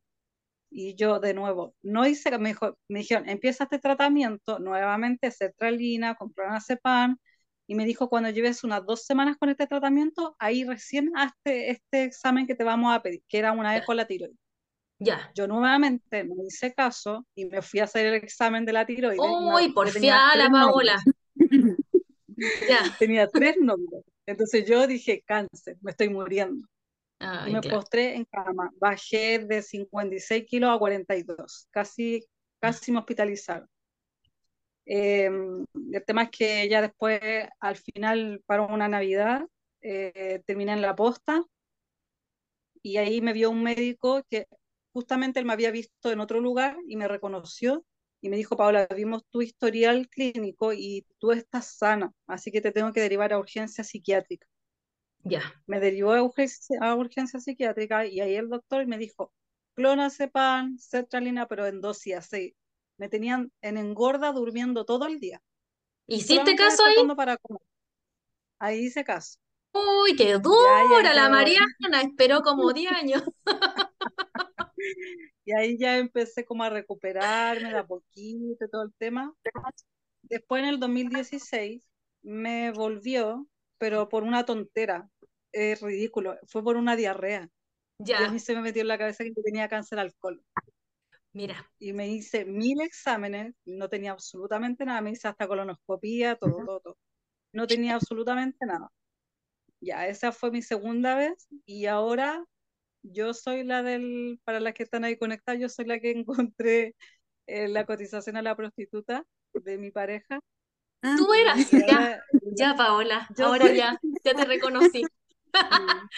Y 0.70 0.96
yo 0.96 1.20
de 1.20 1.34
nuevo, 1.34 1.76
no 1.82 2.06
hice, 2.08 2.38
me, 2.40 2.50
dijo, 2.50 2.78
me 2.90 3.00
dijeron, 3.00 3.30
empieza 3.30 3.64
este 3.66 3.80
tratamiento, 3.80 4.60
nuevamente 4.60 5.32
sertralina, 5.32 6.16
con 6.16 6.32
clonazepam, 6.34 7.18
y 7.68 7.76
me 7.76 7.86
dijo, 7.86 8.10
cuando 8.10 8.30
lleves 8.32 8.64
unas 8.64 8.86
dos 8.86 9.06
semanas 9.06 9.38
con 9.38 9.50
este 9.50 9.68
tratamiento, 9.68 10.36
ahí 10.40 10.64
recién 10.66 11.12
hazte 11.16 11.72
este 11.72 12.04
examen 12.04 12.48
que 12.48 12.56
te 12.56 12.64
vamos 12.66 12.94
a 12.96 13.02
pedir, 13.02 13.24
que 13.30 13.40
era 13.40 13.52
una 13.54 13.78
eco 13.78 13.94
la 13.94 14.08
tiroides. 14.08 14.38
Ya. 15.00 15.32
Yo 15.36 15.48
nuevamente 15.48 16.24
no 16.24 16.36
hice 16.46 16.74
caso 16.74 17.26
y 17.36 17.46
me 17.46 17.62
fui 17.62 17.80
a 17.80 17.84
hacer 17.84 18.08
el 18.08 18.16
examen 18.16 18.66
de 18.66 18.74
la 18.74 18.86
tiroides. 18.86 19.20
y 19.20 19.54
Uy, 19.54 19.72
por 19.72 19.90
tres 19.90 20.04
Paola. 20.52 21.02
Ya. 22.70 22.80
Tenía 23.00 23.28
tres 23.28 23.56
nódulos. 23.60 24.04
Entonces 24.28 24.68
yo 24.68 24.86
dije, 24.86 25.24
cáncer, 25.26 25.78
me 25.82 25.92
estoy 25.92 26.10
muriendo. 26.10 26.68
Y 27.20 27.26
Ay, 27.26 27.54
me 27.54 27.62
claro. 27.62 27.80
postré 27.80 28.16
en 28.16 28.26
cama. 28.26 28.72
Bajé 28.80 29.40
de 29.40 29.64
56 29.64 30.46
kilos 30.46 30.70
a 30.70 30.78
42. 30.78 31.68
Casi, 31.72 32.24
casi 32.60 32.92
me 32.92 33.00
hospitalizaron. 33.00 33.68
Eh, 34.86 35.26
el 35.92 36.06
tema 36.06 36.24
es 36.24 36.30
que 36.30 36.70
ya 36.70 36.82
después, 36.82 37.20
al 37.60 37.76
final, 37.76 38.42
para 38.46 38.64
una 38.64 38.88
Navidad, 38.88 39.48
eh, 39.82 40.42
terminé 40.46 40.74
en 40.74 40.82
la 40.82 40.96
posta 40.96 41.44
y 42.84 42.98
ahí 42.98 43.20
me 43.22 43.34
vio 43.34 43.50
un 43.50 43.64
médico 43.64 44.24
que 44.30 44.48
justamente 44.98 45.40
él 45.40 45.46
me 45.46 45.54
había 45.54 45.70
visto 45.70 46.12
en 46.12 46.20
otro 46.20 46.40
lugar 46.42 46.76
y 46.88 46.96
me 46.96 47.08
reconoció 47.08 47.86
y 48.20 48.30
me 48.30 48.36
dijo, 48.36 48.58
Paola, 48.58 48.88
vimos 48.96 49.24
tu 49.30 49.44
historial 49.44 50.10
clínico 50.10 50.74
y 50.74 51.06
tú 51.20 51.34
estás 51.34 51.68
sana, 51.78 52.12
así 52.26 52.52
que 52.52 52.62
te 52.62 52.72
tengo 52.72 52.92
que 52.92 53.02
derivar 53.02 53.32
a 53.32 53.38
urgencia 53.38 53.84
psiquiátrica. 53.84 54.48
Ya. 55.24 55.54
Me 55.68 55.80
derivó 55.80 56.14
a 56.14 56.24
urgencia, 56.24 56.80
a 56.82 56.96
urgencia 56.96 57.40
psiquiátrica 57.40 58.08
y 58.08 58.22
ahí 58.22 58.34
el 58.34 58.50
doctor 58.50 58.88
me 58.88 58.98
dijo, 58.98 59.32
clonazepam, 59.76 60.80
sertralina, 60.80 61.48
pero 61.48 61.68
en 61.68 61.80
dosis 61.80 62.16
así. 62.16 62.56
Me 62.98 63.08
tenían 63.08 63.52
en 63.62 63.78
engorda 63.78 64.32
durmiendo 64.32 64.84
todo 64.84 65.06
el 65.06 65.20
día, 65.20 65.44
¿Hiciste 66.08 66.56
caso 66.56 66.84
ahí? 66.86 66.96
despertando 66.96 67.16
para 67.16 67.38
comer. 67.38 67.62
Ahí 68.58 68.80
hice 68.80 69.04
caso. 69.04 69.38
Uy, 69.74 70.16
qué 70.16 70.30
Ya, 70.30 70.40
ya, 70.40 70.42
dura 70.42 71.14
la 71.14 71.30
Mariana, 71.30 72.02
esperó 72.02 72.42
como 72.42 72.74
10 72.74 72.92
años. 72.92 73.22
Y 75.46 75.54
ahí 75.54 75.78
ya 75.80 75.98
empecé 75.98 76.46
como 76.46 76.64
a 76.64 76.70
recuperarme 76.70 77.72
de 77.72 77.78
a 77.80 77.88
poquito 77.88 78.68
todo 78.72 78.84
el 78.84 78.94
tema. 78.98 79.34
Después 80.24 80.64
en 80.64 80.70
el 80.70 80.80
2016 80.80 81.90
me 82.24 82.72
volvió, 82.72 83.48
pero 83.80 84.10
por 84.10 84.24
una 84.24 84.46
tontera, 84.46 85.10
es 85.52 85.82
ridículo, 85.82 86.38
fue 86.48 86.64
por 86.64 86.78
una 86.78 86.96
diarrea. 86.96 87.50
Y 88.14 88.24
a 88.24 88.30
Ya, 88.30 88.30
mí 88.30 88.40
se 88.40 88.56
me 88.56 88.62
metió 88.62 88.82
en 88.84 88.90
la 88.90 88.98
cabeza 89.00 89.24
que 89.26 89.34
tenía 89.44 89.70
cáncer 89.70 90.00
al 90.00 90.16
colon. 90.16 90.46
mira, 91.34 91.72
Y 91.80 91.94
me 91.94 92.08
hice 92.10 92.46
mil 92.46 92.82
exámenes, 92.82 93.54
no 93.66 93.88
tenía 93.90 94.12
absolutamente 94.12 94.86
nada, 94.86 95.02
me 95.02 95.12
hice 95.12 95.28
hasta 95.28 95.48
colonoscopía, 95.48 96.36
todo, 96.36 96.62
todo, 96.64 96.80
todo. 96.82 96.98
No 97.54 97.68
tenía 97.68 97.96
absolutamente 97.96 98.66
nada. 98.66 98.90
Ya, 99.80 100.08
esa 100.08 100.32
fue 100.32 100.52
mi 100.52 100.62
segunda 100.62 101.16
vez 101.16 101.48
y 101.66 101.86
ahora 101.86 102.46
yo 103.14 103.34
soy 103.34 103.64
la 103.64 103.84
del, 103.84 104.40
para 104.44 104.60
las 104.60 104.74
que 104.74 104.84
están 104.84 105.04
ahí 105.04 105.18
conectadas, 105.18 105.60
yo 105.62 105.70
soy 105.70 105.86
la 105.86 106.00
que 106.00 106.12
encontré 106.18 106.96
eh, 107.48 107.68
la 107.68 107.86
cotización 107.86 108.38
a 108.38 108.42
la 108.42 108.56
prostituta 108.56 109.26
de 109.54 109.78
mi 109.78 109.92
pareja. 109.92 110.40
Ah, 111.02 111.16
tú 111.18 111.34
eras, 111.34 111.72
ya, 111.88 112.22
ya, 112.56 112.76
Paola, 112.76 113.28
Yo 113.38 113.46
ahora 113.46 113.68
soy- 113.68 113.78
ya, 113.78 114.00
ya 114.24 114.36
te 114.36 114.46
reconocí. 114.46 115.04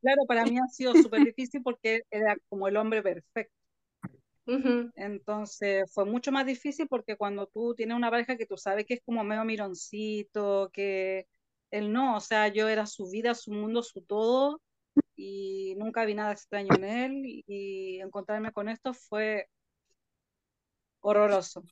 claro, 0.00 0.22
para 0.26 0.44
mí 0.44 0.58
ha 0.58 0.66
sido 0.68 0.94
súper 0.94 1.22
difícil 1.24 1.62
porque 1.62 2.02
era 2.10 2.36
como 2.48 2.68
el 2.68 2.76
hombre 2.76 3.02
perfecto. 3.02 3.54
Entonces 4.96 5.90
fue 5.92 6.04
mucho 6.04 6.30
más 6.32 6.46
difícil 6.46 6.86
porque 6.88 7.16
cuando 7.16 7.46
tú 7.46 7.74
tienes 7.74 7.96
una 7.96 8.10
pareja 8.10 8.36
que 8.36 8.46
tú 8.46 8.56
sabes 8.56 8.86
que 8.86 8.94
es 8.94 9.00
como 9.04 9.24
medio 9.24 9.44
mironcito, 9.44 10.70
que 10.72 11.26
él 11.70 11.92
no, 11.92 12.16
o 12.16 12.20
sea, 12.20 12.48
yo 12.48 12.68
era 12.68 12.86
su 12.86 13.08
vida, 13.10 13.34
su 13.34 13.50
mundo, 13.52 13.82
su 13.82 14.02
todo, 14.02 14.60
y 15.16 15.74
nunca 15.76 16.04
vi 16.04 16.14
nada 16.14 16.32
extraño 16.32 16.74
en 16.74 16.84
él, 16.84 17.22
y, 17.46 18.00
encontrarme 18.00 18.52
con 18.52 18.68
esto 18.68 18.94
fue 18.94 19.48
horroroso. 21.00 21.62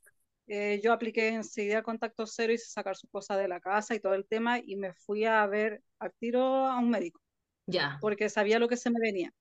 Eh, 0.47 0.81
yo 0.83 0.91
apliqué 0.91 1.29
enseguida 1.29 1.77
el 1.77 1.83
contacto 1.83 2.27
cero, 2.27 2.53
hice 2.53 2.65
sacar 2.65 2.95
sus 2.95 3.09
cosas 3.09 3.37
de 3.37 3.47
la 3.47 3.59
casa 3.59 3.95
y 3.95 3.99
todo 3.99 4.13
el 4.13 4.25
tema, 4.27 4.59
y 4.59 4.75
me 4.75 4.93
fui 4.93 5.25
a 5.25 5.45
ver 5.47 5.81
al 5.99 6.13
tiro 6.19 6.67
a 6.67 6.77
un 6.77 6.89
médico, 6.89 7.21
Ya, 7.65 7.97
porque 8.01 8.29
sabía 8.29 8.59
lo 8.59 8.67
que 8.67 8.77
se 8.77 8.89
me 8.89 8.99
venía. 8.99 9.33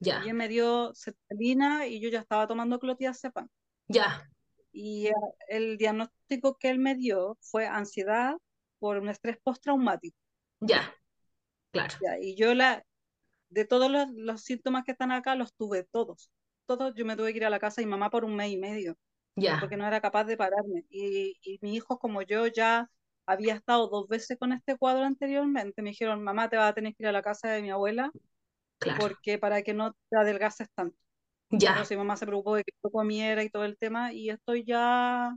ya, 0.00 0.22
Y 0.24 0.28
él 0.28 0.34
me 0.34 0.48
dio 0.48 0.94
sertralina 0.94 1.86
y 1.86 2.00
yo 2.00 2.08
ya 2.08 2.20
estaba 2.20 2.46
tomando 2.46 2.78
clonazepam. 2.78 3.48
ya, 3.88 4.28
Y 4.72 5.08
eh, 5.08 5.12
el 5.48 5.76
diagnóstico 5.78 6.56
que 6.56 6.70
él 6.70 6.78
me 6.78 6.94
dio 6.94 7.36
fue 7.40 7.66
ansiedad 7.66 8.36
por 8.78 8.98
un 8.98 9.08
estrés 9.08 9.38
postraumático. 9.42 10.16
ya, 10.60 10.94
claro, 11.72 11.94
¿ya? 12.00 12.18
Y 12.20 12.36
yo 12.36 12.54
la, 12.54 12.84
de 13.50 13.64
todos 13.64 13.90
los, 13.90 14.08
los 14.12 14.42
síntomas 14.42 14.84
que 14.84 14.92
están 14.92 15.12
acá, 15.12 15.34
los 15.34 15.54
tuve 15.54 15.84
todos. 15.90 16.30
Todos, 16.66 16.94
yo 16.94 17.04
me 17.06 17.16
tuve 17.16 17.32
que 17.32 17.38
ir 17.38 17.44
a 17.46 17.50
la 17.50 17.58
casa 17.60 17.80
de 17.80 17.86
mi 17.86 17.90
mamá 17.92 18.10
por 18.10 18.24
un 18.24 18.36
mes 18.36 18.50
y 18.52 18.58
medio, 18.58 18.96
ya, 19.36 19.58
porque 19.58 19.76
no 19.76 19.86
era 19.86 20.00
capaz 20.00 20.24
de 20.24 20.36
pararme. 20.36 20.84
Y, 20.90 21.36
y 21.42 21.58
mi 21.62 21.74
hijo, 21.76 21.98
como 21.98 22.22
yo 22.22 22.46
ya 22.48 22.88
había 23.26 23.54
estado 23.54 23.88
dos 23.88 24.08
veces 24.08 24.38
con 24.38 24.52
este 24.52 24.76
cuadro 24.78 25.04
anteriormente, 25.04 25.82
me 25.82 25.90
dijeron, 25.90 26.22
mamá, 26.24 26.48
te 26.50 26.56
vas 26.56 26.70
a 26.72 26.74
tener 26.74 26.94
que 26.94 27.04
ir 27.04 27.08
a 27.08 27.12
la 27.12 27.22
casa 27.22 27.50
de 27.50 27.62
mi 27.62 27.70
abuela, 27.70 28.12
claro, 28.78 29.14
porque 29.14 29.38
para 29.38 29.62
que 29.62 29.74
no 29.74 29.92
te 30.10 30.16
adelgaces 30.18 30.68
tanto. 30.74 30.96
ya, 31.50 31.74
Entonces 31.74 31.92
mi 31.92 31.98
mamá 31.98 32.16
se 32.16 32.26
preocupó 32.26 32.56
de 32.56 32.64
que 32.64 32.72
yo 32.82 32.90
comiera 32.90 33.42
y 33.44 33.50
todo 33.50 33.64
el 33.64 33.78
tema, 33.78 34.12
y 34.12 34.30
estoy 34.30 34.64
ya 34.64 35.36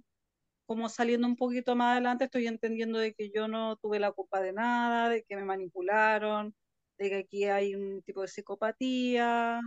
como 0.66 0.90
saliendo 0.90 1.28
un 1.28 1.36
poquito 1.38 1.76
más 1.76 1.94
adelante, 1.94 2.26
estoy 2.26 2.48
entendiendo 2.48 3.00
de 3.00 3.14
que 3.14 3.32
yo 3.36 3.48
no 3.48 3.78
tuve 3.78 4.00
la 4.00 4.12
culpa 4.14 4.42
de 4.42 4.54
nada, 4.54 5.10
de 5.10 5.24
que 5.24 5.36
me 5.36 5.44
manipularon, 5.46 6.56
de 7.02 7.10
que 7.10 7.18
aquí 7.20 7.46
hay 7.46 7.76
un 7.76 8.02
tipo 8.04 8.22
de 8.22 8.28
psicopatía, 8.30 9.62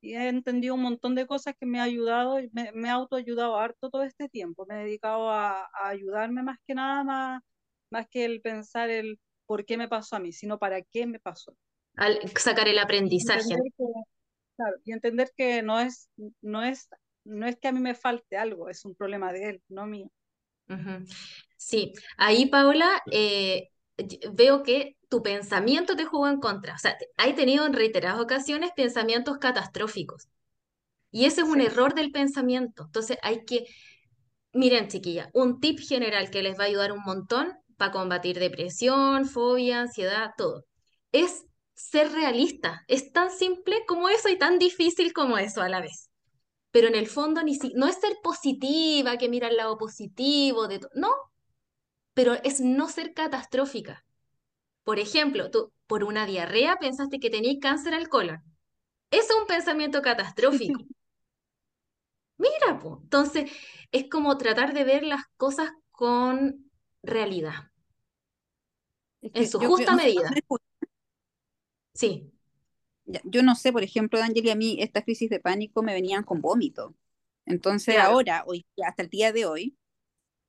y 0.00 0.14
he 0.14 0.28
entendido 0.28 0.74
un 0.74 0.82
montón 0.82 1.14
de 1.14 1.26
cosas 1.26 1.54
que 1.58 1.66
me 1.66 1.80
ha 1.80 1.84
ayudado, 1.84 2.40
y 2.40 2.50
me, 2.52 2.72
me 2.72 2.88
he 2.88 2.90
autoayudado 2.90 3.56
harto 3.58 3.90
todo 3.90 4.02
este 4.04 4.28
tiempo, 4.28 4.66
me 4.66 4.76
he 4.82 4.84
dedicado 4.86 5.30
a, 5.30 5.62
a 5.64 5.88
ayudarme 5.88 6.42
más 6.42 6.58
que 6.66 6.74
nada, 6.74 7.04
más, 7.04 7.42
más 7.90 8.08
que 8.08 8.24
el 8.24 8.40
pensar 8.42 8.90
el 8.90 9.18
por 9.46 9.64
qué 9.66 9.76
me 9.76 9.88
pasó 9.88 10.16
a 10.16 10.20
mí, 10.20 10.32
sino 10.32 10.58
para 10.58 10.82
qué 10.82 11.06
me 11.06 11.20
pasó. 11.20 11.56
al 11.96 12.18
sacar 12.36 12.68
el 12.68 12.78
Y 12.78 12.78
aprendizaje. 12.78 13.54
entender 13.54 13.62
que, 13.78 13.84
claro, 14.56 14.76
y 14.84 14.92
entender 14.92 15.32
que 15.36 15.62
no 15.62 15.80
es, 15.80 16.10
no 16.42 16.62
es, 16.64 16.88
no 17.24 17.46
es 17.46 17.56
que 17.58 17.68
a 17.68 17.72
mí 17.72 17.80
me 17.80 17.94
falte 17.94 18.36
algo, 18.38 18.68
es 18.70 18.84
un 18.84 18.94
problema 18.96 19.32
de 19.32 19.50
él, 19.50 19.62
no 19.68 19.86
mío. 19.86 20.10
Ujú. 20.68 21.04
Sí, 21.56 21.92
ahí 22.16 22.46
Paola, 22.46 23.02
eh, 23.10 23.68
y- 23.98 24.20
veo 24.32 24.62
que 24.62 24.96
tu 25.12 25.22
pensamiento 25.22 25.94
te 25.94 26.06
jugó 26.06 26.26
en 26.26 26.40
contra. 26.40 26.74
O 26.74 26.78
sea, 26.78 26.96
has 27.18 27.36
tenido 27.36 27.66
en 27.66 27.74
reiteradas 27.74 28.18
ocasiones 28.18 28.70
pensamientos 28.74 29.36
catastróficos. 29.36 30.26
Y 31.10 31.26
ese 31.26 31.42
es 31.42 31.48
un 31.48 31.60
Sí. 31.60 31.66
error 31.66 31.94
del 31.94 32.10
pensamiento. 32.10 32.84
Entonces 32.86 33.18
hay 33.20 33.44
que 33.44 33.66
miren, 34.54 34.88
chiquilla, 34.88 35.28
un 35.34 35.60
tip 35.60 35.80
general 35.80 36.30
que 36.30 36.42
les 36.42 36.58
va 36.58 36.64
a 36.64 36.66
ayudar 36.68 36.92
un 36.92 37.02
montón 37.04 37.52
para 37.76 37.92
combatir 37.92 38.38
depresión, 38.38 39.26
fobia, 39.26 39.80
ansiedad, 39.82 40.30
todo, 40.38 40.64
es 41.12 41.44
ser 41.74 42.10
realista. 42.12 42.82
Es 42.88 43.12
tan 43.12 43.30
simple 43.30 43.84
como 43.86 44.08
eso 44.08 44.30
y 44.30 44.38
tan 44.38 44.58
difícil 44.58 45.12
como 45.12 45.36
eso 45.36 45.60
a 45.60 45.68
la 45.68 45.82
vez. 45.82 46.08
Pero 46.70 46.88
en 46.88 46.94
el 46.94 47.06
fondo 47.06 47.42
ni 47.42 47.54
si, 47.54 47.74
no 47.74 47.86
es 47.86 47.96
ser 48.00 48.14
positiva, 48.22 49.18
que 49.18 49.28
mira 49.28 49.48
el 49.48 49.58
lado 49.58 49.76
positivo, 49.76 50.68
de 50.68 50.80
no, 50.94 51.10
pero 52.14 52.32
es 52.44 52.60
no 52.60 52.88
ser 52.88 53.12
catastrófica. 53.12 54.02
Por 54.84 54.98
ejemplo, 54.98 55.50
tú 55.50 55.72
por 55.86 56.04
una 56.04 56.26
diarrea 56.26 56.76
pensaste 56.78 57.20
que 57.20 57.30
tenías 57.30 57.58
cáncer 57.60 57.94
al 57.94 58.08
colon. 58.08 58.42
Es 59.10 59.28
un 59.38 59.46
pensamiento 59.46 60.02
catastrófico. 60.02 60.80
Mira, 62.38 62.78
pues. 62.80 62.94
Entonces, 63.02 63.50
es 63.92 64.08
como 64.08 64.36
tratar 64.38 64.72
de 64.74 64.84
ver 64.84 65.04
las 65.04 65.22
cosas 65.36 65.70
con 65.90 66.70
realidad. 67.02 67.70
en 69.20 69.48
su 69.48 69.60
justa 69.60 69.94
medida. 69.94 70.30
Sí. 71.94 72.32
Yo 73.24 73.42
no 73.42 73.54
sé, 73.54 73.72
por 73.72 73.82
ejemplo, 73.82 74.20
Angeli, 74.20 74.50
a 74.50 74.56
mí 74.56 74.76
estas 74.80 75.04
crisis 75.04 75.28
de 75.28 75.40
pánico 75.40 75.82
me 75.82 75.92
venían 75.92 76.24
con 76.24 76.40
vómito. 76.40 76.96
Entonces 77.44 77.98
ahora, 77.98 78.44
hoy, 78.46 78.66
hasta 78.84 79.02
el 79.02 79.10
día 79.10 79.32
de 79.32 79.46
hoy, 79.46 79.76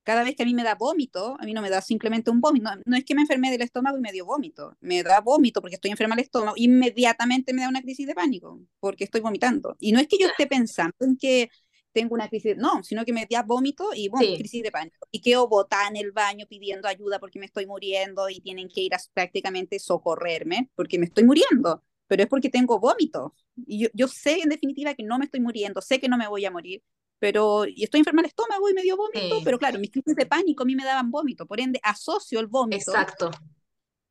cada 0.03 0.23
vez 0.23 0.35
que 0.35 0.43
a 0.43 0.45
mí 0.45 0.53
me 0.53 0.63
da 0.63 0.75
vómito, 0.75 1.35
a 1.39 1.45
mí 1.45 1.53
no 1.53 1.61
me 1.61 1.69
da 1.69 1.81
simplemente 1.81 2.29
un 2.29 2.41
vómito, 2.41 2.69
no, 2.85 2.97
es 2.97 3.05
que 3.05 3.15
me 3.15 3.21
enfermé 3.21 3.51
del 3.51 3.61
estómago 3.61 3.97
y 3.97 4.01
me 4.01 4.11
dio 4.11 4.25
vómito, 4.25 4.77
me 4.81 5.01
da 5.01 5.21
vómito 5.21 5.61
porque 5.61 5.75
estoy 5.75 5.91
enferma 5.91 6.15
del 6.15 6.25
estómago, 6.25 6.53
inmediatamente 6.57 7.53
me 7.53 7.61
da 7.61 7.69
una 7.69 7.81
crisis 7.81 8.05
de 8.05 8.13
pánico 8.13 8.59
porque 8.79 9.05
estoy 9.05 9.21
vomitando. 9.21 9.75
Y 9.79 9.91
no 9.91 9.99
es 9.99 10.07
que 10.07 10.17
yo 10.19 10.27
esté 10.27 10.47
pensando 10.47 10.95
en 11.01 11.17
que 11.17 11.49
tengo 11.93 12.15
una 12.15 12.27
crisis, 12.27 12.57
no, 12.57 12.83
sino 12.83 13.05
que 13.05 13.13
me 13.13 13.27
da 13.29 13.43
vómito 13.43 13.91
y 13.95 14.09
bueno, 14.09 14.35
crisis 14.35 14.63
de 14.63 14.71
pánico. 14.71 15.07
Y 15.11 15.21
quedo 15.21 15.47
botada 15.47 15.87
en 15.87 15.97
el 15.97 16.11
baño 16.11 16.45
pidiendo 16.47 16.87
ayuda 16.87 17.19
porque 17.19 17.39
me 17.39 17.45
estoy 17.45 17.65
muriendo 17.65 18.29
y 18.29 18.41
tienen 18.41 18.67
que 18.67 18.81
ir 18.81 18.93
a 18.95 18.99
prácticamente 19.13 19.79
socorrerme 19.79 20.69
porque 20.75 20.99
me 20.99 21.05
estoy 21.05 21.23
muriendo, 21.23 21.83
pero 22.07 22.23
es 22.23 22.29
porque 22.29 22.49
tengo 22.49 22.79
vómito. 22.79 23.33
Y 23.55 23.83
yo, 23.83 23.89
yo 23.93 24.07
sé 24.07 24.39
en 24.41 24.49
definitiva 24.49 24.95
que 24.95 25.03
no 25.03 25.19
me 25.19 25.25
estoy 25.25 25.39
muriendo, 25.39 25.81
sé 25.81 25.99
que 25.99 26.09
no 26.09 26.17
me 26.17 26.27
voy 26.27 26.43
a 26.45 26.51
morir, 26.51 26.81
pero 27.23 27.65
y 27.65 27.85
estoy 27.85 27.99
enferma 27.99 28.21
del 28.21 28.31
estómago 28.31 28.69
y 28.69 28.73
me 28.73 28.81
dio 28.81 28.97
vómito, 28.97 29.39
pero 29.45 29.57
claro, 29.57 29.79
mis 29.79 29.91
crisis 29.91 30.13
de 30.13 30.25
pánico 30.25 30.63
a 30.63 30.65
mí 30.65 30.75
me 30.75 30.83
daban 30.83 31.09
vómito, 31.09 31.45
por 31.45 31.61
ende 31.61 31.79
asocio 31.81 32.41
el 32.41 32.47
vómito 32.47 32.91
Exacto. 32.91 33.31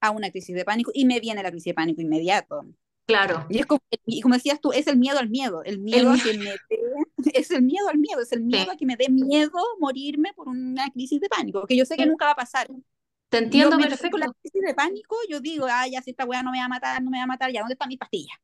a 0.01 0.11
una 0.13 0.31
crisis 0.31 0.57
de 0.57 0.65
pánico 0.65 0.91
y 0.95 1.05
me 1.05 1.21
viene 1.21 1.43
la 1.43 1.51
crisis 1.51 1.73
de 1.73 1.75
pánico 1.75 2.01
inmediato. 2.01 2.65
Claro. 3.05 3.45
Y 3.51 3.59
es 3.59 3.67
como, 3.67 3.83
y 4.07 4.23
como 4.23 4.37
decías 4.37 4.63
tú, 4.63 4.73
es 4.73 4.87
el 4.87 4.97
miedo 4.97 5.19
al 5.19 5.29
miedo, 5.29 5.63
el 5.63 5.79
miedo 5.79 6.11
a 6.11 6.17
que 6.17 6.39
me 6.39 6.53
dé, 6.53 6.59
es 7.35 7.51
el 7.51 7.61
miedo 7.61 7.87
al 7.91 7.99
miedo, 7.99 8.23
es 8.23 8.33
el 8.33 8.45
miedo 8.45 8.73
a 8.73 8.77
que 8.79 8.87
me 8.87 8.97
dé 8.97 9.11
miedo 9.11 9.59
morirme 9.79 10.33
por 10.33 10.49
una 10.49 10.89
crisis 10.89 11.21
de 11.21 11.29
pánico, 11.29 11.67
que 11.67 11.77
yo 11.77 11.85
sé 11.85 11.99
que 11.99 12.07
nunca 12.07 12.25
va 12.25 12.31
a 12.31 12.37
pasar. 12.37 12.67
Te 13.29 13.37
entiendo 13.37 13.77
perfecto. 13.77 14.09
Con 14.11 14.21
la 14.21 14.33
crisis 14.41 14.63
de 14.63 14.73
pánico, 14.73 15.17
yo 15.29 15.41
digo, 15.41 15.67
ah, 15.69 15.87
ya 15.87 16.01
si 16.01 16.13
esta 16.13 16.25
weá 16.25 16.43
no 16.43 16.51
me 16.51 16.61
va 16.61 16.65
a 16.65 16.69
matar, 16.69 17.03
no 17.03 17.11
me 17.11 17.19
va 17.19 17.25
a 17.25 17.27
matar, 17.27 17.53
ya, 17.53 17.61
¿dónde 17.61 17.75
están 17.75 17.89
mis 17.89 17.99
pastillas? 17.99 18.39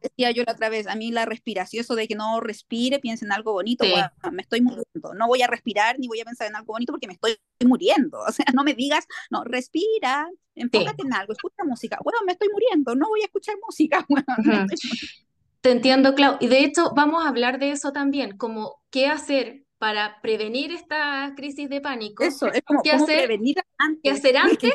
Decía 0.00 0.30
yo 0.30 0.44
la 0.44 0.52
otra 0.52 0.70
vez, 0.70 0.86
a 0.86 0.94
mí 0.94 1.12
la 1.12 1.26
respiración, 1.26 1.82
eso 1.82 1.94
de 1.94 2.08
que 2.08 2.14
no 2.14 2.40
respire, 2.40 2.98
piense 3.00 3.24
en 3.24 3.32
algo 3.32 3.52
bonito, 3.52 3.84
me 4.32 4.42
estoy 4.42 4.62
muriendo, 4.62 5.14
no 5.14 5.26
voy 5.26 5.42
a 5.42 5.46
respirar 5.46 5.98
ni 5.98 6.08
voy 6.08 6.20
a 6.20 6.24
pensar 6.24 6.46
en 6.46 6.56
algo 6.56 6.72
bonito 6.72 6.92
porque 6.92 7.06
me 7.06 7.12
estoy 7.12 7.36
muriendo, 7.66 8.18
o 8.28 8.32
sea, 8.32 8.46
no 8.54 8.64
me 8.64 8.74
digas, 8.74 9.06
no, 9.30 9.44
respira, 9.44 10.28
enfócate 10.54 11.02
en 11.02 11.12
algo, 11.12 11.32
escucha 11.32 11.64
música, 11.64 11.98
bueno, 12.02 12.18
me 12.24 12.32
estoy 12.32 12.48
muriendo, 12.50 12.94
no 12.94 13.08
voy 13.08 13.20
a 13.20 13.26
escuchar 13.26 13.56
música, 13.62 14.06
Te 15.60 15.72
entiendo, 15.72 16.14
Clau, 16.14 16.38
y 16.40 16.46
de 16.46 16.64
hecho 16.64 16.92
vamos 16.96 17.22
a 17.22 17.28
hablar 17.28 17.58
de 17.58 17.72
eso 17.72 17.92
también, 17.92 18.38
como 18.38 18.80
qué 18.90 19.08
hacer 19.08 19.66
para 19.76 20.22
prevenir 20.22 20.72
esta 20.72 21.34
crisis 21.36 21.68
de 21.68 21.82
pánico. 21.82 22.22
Eso, 22.22 22.46
es 22.46 22.62
como 22.62 22.82
qué 22.82 22.92
hacer, 22.92 23.26
prevenir 23.26 23.56
antes. 23.76 24.00
Qué 24.02 24.10
hacer 24.10 24.36
antes 24.38 24.72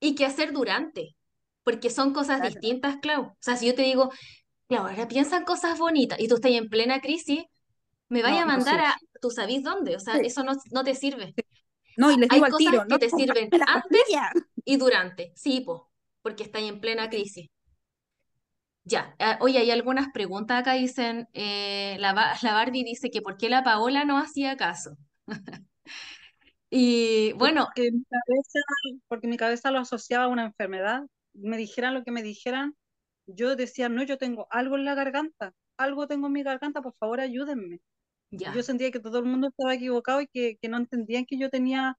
y 0.00 0.14
qué 0.14 0.24
hacer 0.24 0.52
durante 0.52 1.16
porque 1.66 1.90
son 1.90 2.12
cosas 2.12 2.40
distintas, 2.42 2.98
Clau. 2.98 3.22
O 3.24 3.36
sea, 3.40 3.56
si 3.56 3.66
yo 3.66 3.74
te 3.74 3.82
digo, 3.82 4.12
Clau, 4.68 4.86
ahora 4.86 5.08
piensa 5.08 5.38
en 5.38 5.44
cosas 5.44 5.80
bonitas 5.80 6.16
y 6.20 6.28
tú 6.28 6.36
estás 6.36 6.52
en 6.52 6.68
plena 6.68 7.00
crisis, 7.00 7.42
me 8.08 8.22
vaya 8.22 8.42
a 8.42 8.46
mandar 8.46 8.78
a, 8.78 8.96
tú 9.20 9.32
sabes 9.32 9.64
dónde, 9.64 9.96
o 9.96 9.98
sea, 9.98 10.14
eso 10.18 10.44
no, 10.44 10.52
no, 10.70 10.84
te 10.84 10.94
sirve. 10.94 11.34
No, 11.96 12.12
y 12.12 12.18
les 12.18 12.28
digo 12.28 12.44
Hay 12.44 12.52
al 12.52 12.56
tiro, 12.56 12.84
que 12.88 12.98
te 12.98 13.10
sirven 13.10 13.50
antes 13.66 14.00
y 14.64 14.76
durante, 14.76 15.32
sí, 15.34 15.60
po, 15.62 15.90
porque 16.22 16.44
estás 16.44 16.62
en 16.62 16.80
plena 16.80 17.10
crisis. 17.10 17.48
Ya, 18.84 19.16
ah, 19.18 19.36
oye, 19.40 19.58
hay 19.58 19.72
algunas 19.72 20.12
preguntas 20.12 20.60
acá, 20.60 20.74
dicen, 20.74 21.26
eh, 21.32 21.96
la, 21.98 22.38
la 22.42 22.52
Barbie 22.52 22.84
dice 22.84 23.10
que 23.10 23.22
por 23.22 23.36
qué 23.36 23.48
la 23.48 23.64
Paola 23.64 24.04
no 24.04 24.18
hacía 24.18 24.56
caso. 24.56 24.96
y 26.70 27.32
bueno... 27.32 27.66
Porque 27.74 27.90
mi, 27.90 28.04
cabeza, 28.04 28.58
porque 29.08 29.26
mi 29.26 29.36
cabeza 29.36 29.72
lo 29.72 29.80
asociaba 29.80 30.26
a 30.26 30.28
una 30.28 30.44
enfermedad 30.44 31.02
me 31.38 31.56
dijeran 31.56 31.94
lo 31.94 32.04
que 32.04 32.10
me 32.10 32.22
dijeran, 32.22 32.76
yo 33.26 33.56
decía, 33.56 33.88
no, 33.88 34.02
yo 34.02 34.18
tengo 34.18 34.46
algo 34.50 34.76
en 34.76 34.84
la 34.84 34.94
garganta, 34.94 35.54
algo 35.76 36.06
tengo 36.06 36.28
en 36.28 36.32
mi 36.32 36.42
garganta, 36.42 36.82
por 36.82 36.94
favor 36.94 37.20
ayúdenme. 37.20 37.80
Yo 38.30 38.62
sentía 38.62 38.90
que 38.90 39.00
todo 39.00 39.18
el 39.20 39.24
mundo 39.24 39.48
estaba 39.48 39.74
equivocado 39.74 40.20
y 40.20 40.26
que, 40.26 40.58
que, 40.60 40.68
no 40.68 40.76
entendían 40.76 41.24
que 41.24 41.38
yo 41.38 41.48
tenía 41.48 41.96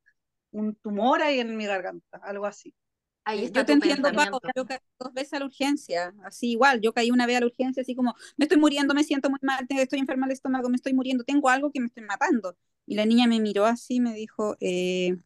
un 0.52 0.76
tumor 0.76 1.22
ahí 1.22 1.40
en 1.40 1.56
mi 1.56 1.66
garganta, 1.66 2.20
algo 2.22 2.46
así. 2.46 2.76
Ahí 3.24 3.46
está 3.46 3.62
yo 3.62 3.66
te 3.66 3.74
entiendo, 3.74 4.12
Pau, 4.14 4.40
yo 4.56 4.66
caí 4.66 4.78
dos 5.00 5.14
veces 5.14 5.34
a 5.34 5.40
la 5.40 5.46
urgencia, 5.46 6.14
así 6.24 6.52
igual, 6.52 6.80
yo 6.82 6.94
caí 6.94 7.12
una 7.12 7.26
vez 7.26 7.38
a 7.38 7.40
la 7.42 7.48
urgencia, 7.48 7.82
así 7.82 7.96
como, 7.96 8.14
me 8.38 8.46
estoy 8.46 8.58
muriendo, 8.58 8.94
me 8.94 9.04
siento 9.04 9.30
muy 9.30 9.40
mal, 9.42 9.66
estoy 9.70 10.00
enferma 10.00 10.28
del 10.28 10.34
estómago, 10.34 10.70
me 10.70 10.76
estoy 10.76 10.94
muriendo, 10.94 11.24
tengo 11.24 11.50
algo 11.50 11.72
que 11.72 11.80
me 11.80 11.88
estoy 11.88 12.04
matando. 12.04 12.58
Y 12.86 12.96
la 12.96 13.06
niña 13.06 13.28
me 13.28 13.42
miró 13.42 13.66
así 13.66 14.00
me 14.00 14.14
dijo, 14.14 14.56
eh, 14.62 15.18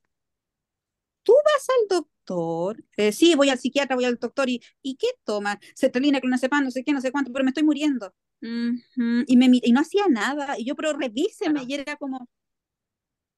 ¿tú 1.23 1.33
vas 1.33 1.67
al 1.69 1.87
doctor? 1.99 2.83
Eh, 2.97 3.11
sí, 3.11 3.35
voy 3.35 3.49
al 3.49 3.59
psiquiatra, 3.59 3.95
voy 3.95 4.05
al 4.05 4.17
doctor, 4.17 4.49
¿y, 4.49 4.61
¿y 4.81 4.95
qué 4.95 5.07
toma? 5.23 5.59
Cetralina, 5.75 6.19
clonazepam, 6.21 6.63
no 6.63 6.71
sé 6.71 6.83
qué, 6.83 6.93
no 6.93 7.01
sé 7.01 7.11
cuánto, 7.11 7.31
pero 7.31 7.43
me 7.43 7.49
estoy 7.51 7.63
muriendo. 7.63 8.13
y, 8.41 9.37
me, 9.37 9.49
y 9.61 9.71
no 9.71 9.81
hacía 9.81 10.07
nada, 10.09 10.57
y 10.59 10.65
yo, 10.65 10.75
pero 10.75 10.93
revíseme, 10.93 11.63
y 11.67 11.73
era 11.75 11.95
como, 11.97 12.27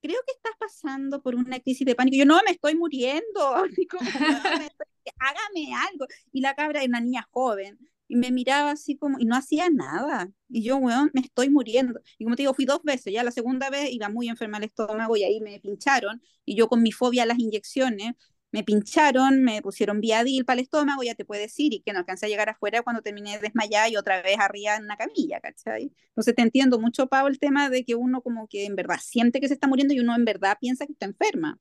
creo 0.01 0.19
que 0.25 0.33
estás 0.33 0.53
pasando 0.59 1.21
por 1.21 1.35
una 1.35 1.59
crisis 1.59 1.85
de 1.85 1.95
pánico. 1.95 2.17
Yo, 2.17 2.25
no, 2.25 2.39
me 2.45 2.51
estoy 2.51 2.75
muriendo, 2.75 3.55
hágame 5.19 5.73
algo. 5.75 6.05
Y 6.31 6.41
la 6.41 6.55
cabra 6.55 6.79
era 6.81 6.89
una 6.89 6.99
niña 7.01 7.27
joven, 7.31 7.77
y 8.13 8.15
me 8.15 8.31
miraba 8.31 8.69
así 8.71 8.95
como, 8.95 9.17
y 9.19 9.25
no 9.25 9.35
hacía 9.35 9.71
nada. 9.71 10.29
Y 10.47 10.63
yo, 10.63 10.77
weón, 10.77 11.09
me 11.15 11.21
estoy 11.21 11.49
muriendo. 11.49 11.99
Y 12.19 12.25
como 12.25 12.35
te 12.35 12.43
digo, 12.43 12.53
fui 12.53 12.65
dos 12.65 12.83
veces, 12.83 13.11
ya 13.11 13.23
la 13.23 13.31
segunda 13.31 13.71
vez 13.71 13.91
iba 13.91 14.07
muy 14.07 14.29
enferma 14.29 14.59
el 14.59 14.65
estómago 14.65 15.17
y 15.17 15.23
ahí 15.23 15.41
me 15.41 15.59
pincharon. 15.59 16.21
Y 16.45 16.55
yo 16.55 16.67
con 16.67 16.83
mi 16.83 16.91
fobia 16.91 17.23
a 17.23 17.25
las 17.25 17.39
inyecciones, 17.39 18.13
me 18.51 18.63
pincharon, 18.63 19.41
me 19.43 19.63
pusieron 19.63 19.99
viadil 19.99 20.45
para 20.45 20.59
el 20.59 20.65
estómago, 20.65 21.01
ya 21.01 21.15
te 21.15 21.25
puedes 21.25 21.45
decir, 21.45 21.73
y 21.73 21.81
que 21.81 21.91
no 21.91 21.99
alcancé 21.99 22.27
a 22.27 22.29
llegar 22.29 22.49
afuera 22.49 22.83
cuando 22.83 23.01
terminé 23.01 23.31
de 23.31 23.39
desmayar 23.39 23.89
y 23.91 23.97
otra 23.97 24.21
vez 24.21 24.37
arriba 24.39 24.75
en 24.75 24.83
una 24.83 24.95
camilla, 24.95 25.39
¿cachai? 25.41 25.91
Entonces 26.09 26.35
te 26.35 26.43
entiendo 26.43 26.77
mucho, 26.79 27.07
Pau, 27.07 27.25
el 27.25 27.39
tema 27.39 27.71
de 27.71 27.83
que 27.83 27.95
uno 27.95 28.21
como 28.21 28.47
que 28.47 28.65
en 28.65 28.75
verdad 28.75 28.99
siente 29.01 29.39
que 29.41 29.47
se 29.47 29.55
está 29.55 29.65
muriendo 29.67 29.95
y 29.95 29.99
uno 30.01 30.15
en 30.15 30.23
verdad 30.23 30.57
piensa 30.61 30.85
que 30.85 30.91
está 30.91 31.07
enferma. 31.07 31.59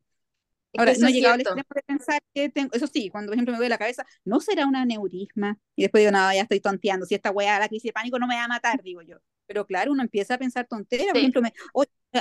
Ahora, 0.76 0.92
no 0.98 1.08
he 1.08 1.12
llegado 1.12 1.34
al 1.34 1.40
extremo 1.40 1.68
de 1.74 1.82
pensar 1.82 2.22
que 2.34 2.48
tengo, 2.48 2.70
eso 2.72 2.86
sí, 2.86 3.10
cuando 3.10 3.30
por 3.30 3.34
ejemplo 3.34 3.52
me 3.52 3.58
duele 3.58 3.70
la 3.70 3.78
cabeza, 3.78 4.06
¿no 4.24 4.40
será 4.40 4.66
un 4.66 4.76
aneurisma? 4.76 5.58
Y 5.76 5.82
después 5.82 6.02
digo, 6.02 6.12
no, 6.12 6.32
ya 6.32 6.42
estoy 6.42 6.60
tonteando, 6.60 7.06
si 7.06 7.14
esta 7.14 7.30
weá, 7.30 7.58
la 7.58 7.68
crisis 7.68 7.90
de 7.90 7.92
pánico 7.92 8.18
no 8.18 8.26
me 8.26 8.36
va 8.36 8.44
a 8.44 8.48
matar, 8.48 8.82
digo 8.82 9.02
yo. 9.02 9.18
Pero 9.46 9.66
claro, 9.66 9.92
uno 9.92 10.02
empieza 10.02 10.34
a 10.34 10.38
pensar 10.38 10.66
tonteras, 10.66 11.08
por 11.08 11.18
ejemplo, 11.18 11.42
me, 11.42 11.52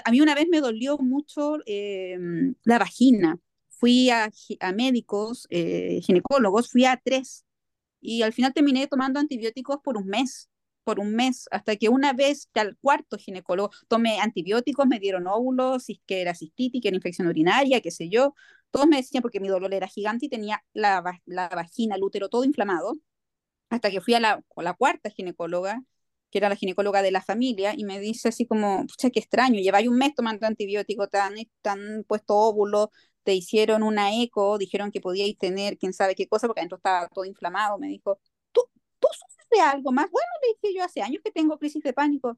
a 0.03 0.11
mí 0.11 0.21
una 0.21 0.35
vez 0.35 0.47
me 0.49 0.59
dolió 0.59 0.97
mucho 0.97 1.57
em, 1.65 2.55
la 2.63 2.79
vagina, 2.79 3.39
fui 3.69 4.09
a, 4.09 4.29
a 4.59 4.71
médicos, 4.73 5.47
eh, 5.49 5.99
ginecólogos, 6.03 6.69
fui 6.69 6.85
a 6.85 6.99
tres, 7.03 7.45
y 8.01 8.23
al 8.23 8.33
final 8.33 8.53
terminé 8.53 8.87
tomando 8.87 9.19
antibióticos 9.19 9.77
por 9.83 9.97
un 9.97 10.07
mes 10.07 10.50
por 10.83 10.99
un 10.99 11.15
mes, 11.15 11.45
hasta 11.51 11.75
que 11.75 11.89
una 11.89 12.13
vez 12.13 12.49
al 12.55 12.77
cuarto 12.77 13.17
ginecólogo 13.17 13.71
tomé 13.87 14.19
antibióticos, 14.19 14.87
me 14.87 14.99
dieron 14.99 15.27
óvulos, 15.27 15.85
que 16.05 16.21
era 16.21 16.35
cistitis, 16.35 16.81
que 16.81 16.87
era 16.89 16.97
infección 16.97 17.27
urinaria, 17.27 17.81
qué 17.81 17.91
sé 17.91 18.09
yo. 18.09 18.33
Todos 18.71 18.87
me 18.87 18.97
decían 18.97 19.21
porque 19.21 19.39
mi 19.39 19.47
dolor 19.49 19.73
era 19.73 19.87
gigante 19.87 20.25
y 20.27 20.29
tenía 20.29 20.63
la, 20.73 21.03
la 21.25 21.49
vagina, 21.49 21.95
el 21.95 22.03
útero 22.03 22.29
todo 22.29 22.43
inflamado, 22.45 22.95
hasta 23.69 23.89
que 23.91 24.01
fui 24.01 24.13
a 24.13 24.19
la, 24.19 24.43
la 24.57 24.73
cuarta 24.73 25.09
ginecóloga, 25.09 25.83
que 26.29 26.37
era 26.39 26.49
la 26.49 26.55
ginecóloga 26.55 27.01
de 27.01 27.11
la 27.11 27.21
familia, 27.21 27.73
y 27.75 27.83
me 27.85 27.99
dice 27.99 28.29
así 28.29 28.45
como, 28.45 28.85
pucha, 28.87 29.09
qué 29.09 29.19
extraño, 29.19 29.59
lleváis 29.59 29.87
un 29.87 29.97
mes 29.97 30.15
tomando 30.15 30.47
antibióticos, 30.47 31.09
tan, 31.09 31.35
tan 31.61 32.03
puesto 32.07 32.35
óvulos, 32.35 32.89
te 33.23 33.33
hicieron 33.35 33.83
una 33.83 34.15
eco, 34.21 34.57
dijeron 34.57 34.91
que 34.91 35.01
podíais 35.01 35.37
tener 35.37 35.77
quién 35.77 35.93
sabe 35.93 36.15
qué 36.15 36.27
cosa, 36.27 36.47
porque 36.47 36.61
adentro 36.61 36.77
estaba 36.77 37.07
todo 37.09 37.25
inflamado, 37.25 37.77
me 37.77 37.87
dijo, 37.87 38.19
tú, 38.51 38.61
tú 38.99 39.07
de 39.51 39.61
algo 39.61 39.91
más. 39.91 40.09
Bueno, 40.11 40.27
le 40.41 40.47
dije 40.61 40.77
yo, 40.77 40.83
hace 40.83 41.01
años 41.01 41.21
que 41.23 41.31
tengo 41.31 41.57
crisis 41.59 41.83
de 41.83 41.93
pánico. 41.93 42.37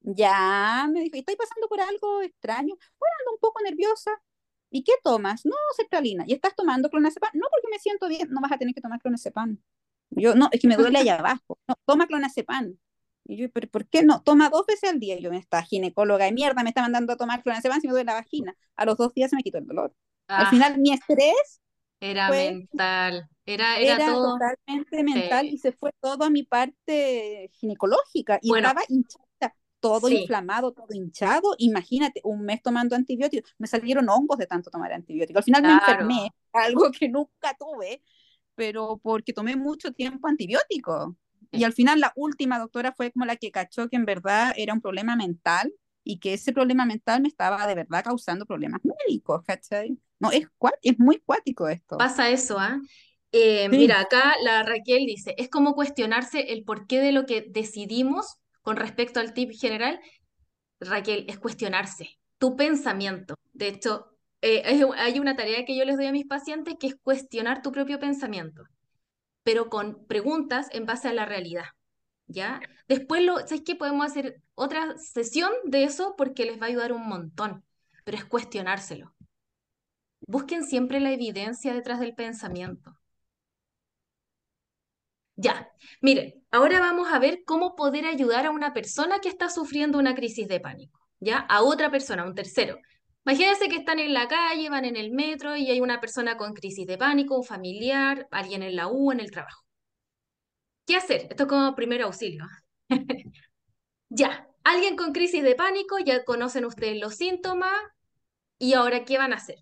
Ya, 0.00 0.88
me 0.92 1.00
dijo, 1.00 1.16
¿estáis 1.16 1.38
pasando 1.38 1.68
por 1.68 1.80
algo 1.80 2.22
extraño? 2.22 2.74
Bueno, 2.76 3.14
ando 3.20 3.32
un 3.32 3.38
poco 3.40 3.62
nerviosa. 3.64 4.10
¿Y 4.70 4.82
qué 4.84 4.92
tomas? 5.02 5.46
No, 5.46 5.54
sertralina. 5.76 6.24
¿Y 6.26 6.34
estás 6.34 6.54
tomando 6.56 6.90
clonazepam? 6.90 7.30
No, 7.34 7.46
porque 7.50 7.68
me 7.70 7.78
siento 7.78 8.08
bien. 8.08 8.28
No 8.30 8.40
vas 8.40 8.52
a 8.52 8.58
tener 8.58 8.74
que 8.74 8.80
tomar 8.82 9.00
clonazepam. 9.00 9.58
Yo, 10.10 10.34
no, 10.34 10.48
es 10.52 10.60
que 10.60 10.68
me 10.68 10.76
duele 10.76 10.98
allá 10.98 11.16
abajo. 11.18 11.58
No, 11.68 11.76
toma 11.86 12.06
clonazepam. 12.06 12.76
Y 13.26 13.36
yo, 13.38 13.50
¿pero 13.50 13.68
por 13.68 13.86
qué 13.88 14.02
no? 14.02 14.22
Toma 14.22 14.50
dos 14.50 14.66
veces 14.66 14.90
al 14.90 15.00
día. 15.00 15.18
Y 15.18 15.22
yo, 15.22 15.32
esta 15.32 15.62
ginecóloga 15.62 16.26
de 16.26 16.32
mierda 16.32 16.62
me 16.62 16.70
está 16.70 16.82
mandando 16.82 17.12
a 17.12 17.16
tomar 17.16 17.42
clonazepam 17.42 17.80
si 17.80 17.86
me 17.86 17.92
duele 17.92 18.06
la 18.06 18.14
vagina. 18.14 18.56
A 18.76 18.84
los 18.84 18.96
dos 18.98 19.14
días 19.14 19.30
se 19.30 19.36
me 19.36 19.42
quitó 19.42 19.58
el 19.58 19.66
dolor. 19.66 19.94
Al 20.36 20.46
Ah, 20.46 20.50
final, 20.50 20.78
mi 20.78 20.92
estrés 20.92 21.60
era 22.00 22.28
fue- 22.28 22.52
mental, 22.52 23.28
era, 23.46 23.80
era, 23.80 24.00
era 24.00 24.04
todo. 24.04 24.46
totalmente 24.66 25.02
mental 25.04 25.46
Sí. 25.46 25.50
y 25.50 25.58
se 25.58 25.72
fue 25.72 25.90
todo 26.00 26.24
a 26.24 26.30
mi 26.30 26.42
parte 26.44 27.50
ginecológica 27.54 28.38
y 28.42 28.50
Bueno, 28.50 28.52
estaba 28.52 28.82
hinchada, 28.88 29.54
todo 29.80 30.08
sí. 30.08 30.10
inflamado, 30.10 30.72
todo 30.72 30.88
hinchado. 30.92 31.54
Imagínate, 31.58 32.20
un 32.24 32.42
mes 32.44 32.62
tomando 32.62 32.96
antibióticos, 32.96 33.54
me 33.58 33.66
salieron 33.66 34.08
hongos 34.08 34.38
de 34.38 34.46
tanto 34.46 34.70
tomar 34.70 34.92
antibióticos. 34.92 35.40
Al 35.40 35.44
final 35.44 35.64
me 35.64 35.72
Claro. 35.72 35.74
enfermé, 35.74 36.30
algo 36.52 36.90
que 36.92 37.08
nunca 37.08 37.54
tuve, 37.58 38.02
pero 38.54 38.98
porque 39.02 39.32
tomé 39.32 39.56
mucho 39.56 39.92
tiempo 39.92 40.28
antibiótico. 40.28 41.16
Y 41.52 41.64
al 41.64 41.72
final 41.72 42.00
la 42.00 42.12
última 42.16 42.58
doctora 42.58 42.92
fue 42.96 43.12
como 43.12 43.24
la 43.26 43.36
que 43.36 43.50
cachó 43.52 43.88
que 43.88 43.96
en 43.96 44.04
verdad 44.06 44.52
era 44.56 44.74
un 44.74 44.80
problema 44.80 45.16
mental 45.16 45.72
y 46.04 46.18
que 46.18 46.34
ese 46.34 46.52
problema 46.52 46.84
mental 46.86 47.22
me 47.22 47.28
estaba 47.28 47.66
de 47.66 47.74
verdad 47.76 48.04
causando 48.04 48.46
problemas 48.46 48.80
médicos, 48.84 49.42
¿cachai? 49.46 49.98
No, 50.20 50.30
es, 50.32 50.46
es 50.82 50.98
muy 50.98 51.20
cuático 51.20 51.68
esto. 51.68 51.96
Pasa 51.96 52.28
eso, 52.30 52.58
¿ah? 52.58 52.80
Eh, 52.80 53.13
Sí. 53.34 53.68
mira, 53.68 54.00
acá 54.00 54.34
la 54.42 54.62
Raquel 54.62 55.06
dice, 55.06 55.34
es 55.38 55.48
como 55.48 55.74
cuestionarse 55.74 56.52
el 56.52 56.64
porqué 56.64 57.00
de 57.00 57.10
lo 57.12 57.26
que 57.26 57.44
decidimos 57.48 58.36
con 58.62 58.76
respecto 58.76 59.18
al 59.18 59.34
tip 59.34 59.50
general. 59.52 60.00
Raquel, 60.80 61.24
es 61.28 61.38
cuestionarse 61.38 62.18
tu 62.38 62.56
pensamiento. 62.56 63.34
De 63.52 63.68
hecho, 63.68 64.06
eh, 64.40 64.62
hay, 64.64 64.82
hay 64.96 65.18
una 65.18 65.34
tarea 65.34 65.64
que 65.64 65.76
yo 65.76 65.84
les 65.84 65.96
doy 65.96 66.06
a 66.06 66.12
mis 66.12 66.26
pacientes 66.26 66.76
que 66.78 66.86
es 66.88 66.96
cuestionar 67.02 67.62
tu 67.62 67.72
propio 67.72 67.98
pensamiento, 67.98 68.64
pero 69.42 69.68
con 69.68 70.06
preguntas 70.06 70.68
en 70.72 70.86
base 70.86 71.08
a 71.08 71.12
la 71.12 71.24
realidad. 71.26 71.66
¿Ya? 72.26 72.60
Después, 72.88 73.22
lo, 73.22 73.38
¿sabes 73.40 73.62
qué? 73.66 73.74
Podemos 73.74 74.06
hacer 74.06 74.40
otra 74.54 74.96
sesión 74.96 75.50
de 75.64 75.84
eso 75.84 76.14
porque 76.16 76.46
les 76.46 76.60
va 76.60 76.66
a 76.66 76.68
ayudar 76.68 76.92
un 76.92 77.06
montón, 77.06 77.64
pero 78.04 78.16
es 78.16 78.24
cuestionárselo. 78.24 79.14
Busquen 80.26 80.64
siempre 80.64 81.00
la 81.00 81.12
evidencia 81.12 81.74
detrás 81.74 82.00
del 82.00 82.14
pensamiento. 82.14 82.96
Ya, 85.36 85.68
miren, 86.00 86.34
ahora 86.50 86.78
vamos 86.80 87.08
a 87.12 87.18
ver 87.18 87.42
cómo 87.44 87.74
poder 87.74 88.06
ayudar 88.06 88.46
a 88.46 88.50
una 88.50 88.72
persona 88.72 89.18
que 89.20 89.28
está 89.28 89.48
sufriendo 89.48 89.98
una 89.98 90.14
crisis 90.14 90.46
de 90.46 90.60
pánico, 90.60 91.00
¿ya? 91.18 91.38
A 91.38 91.62
otra 91.62 91.90
persona, 91.90 92.22
a 92.22 92.26
un 92.26 92.34
tercero. 92.34 92.78
Imagínense 93.26 93.68
que 93.68 93.76
están 93.76 93.98
en 93.98 94.12
la 94.14 94.28
calle, 94.28 94.68
van 94.70 94.84
en 94.84 94.96
el 94.96 95.10
metro 95.10 95.56
y 95.56 95.70
hay 95.70 95.80
una 95.80 96.00
persona 96.00 96.36
con 96.36 96.52
crisis 96.52 96.86
de 96.86 96.98
pánico, 96.98 97.36
un 97.36 97.44
familiar, 97.44 98.28
alguien 98.30 98.62
en 98.62 98.76
la 98.76 98.88
U, 98.88 99.12
en 99.12 99.20
el 99.20 99.30
trabajo. 99.30 99.64
¿Qué 100.86 100.96
hacer? 100.96 101.26
Esto 101.30 101.44
es 101.44 101.48
como 101.48 101.74
primer 101.74 102.02
auxilio. 102.02 102.44
Ya, 104.10 104.46
alguien 104.62 104.94
con 104.96 105.12
crisis 105.12 105.42
de 105.42 105.56
pánico, 105.56 105.98
ya 105.98 106.24
conocen 106.24 106.64
ustedes 106.66 107.00
los 107.00 107.16
síntomas 107.16 107.74
y 108.58 108.74
ahora, 108.74 109.04
¿qué 109.04 109.18
van 109.18 109.32
a 109.32 109.36
hacer? 109.36 109.56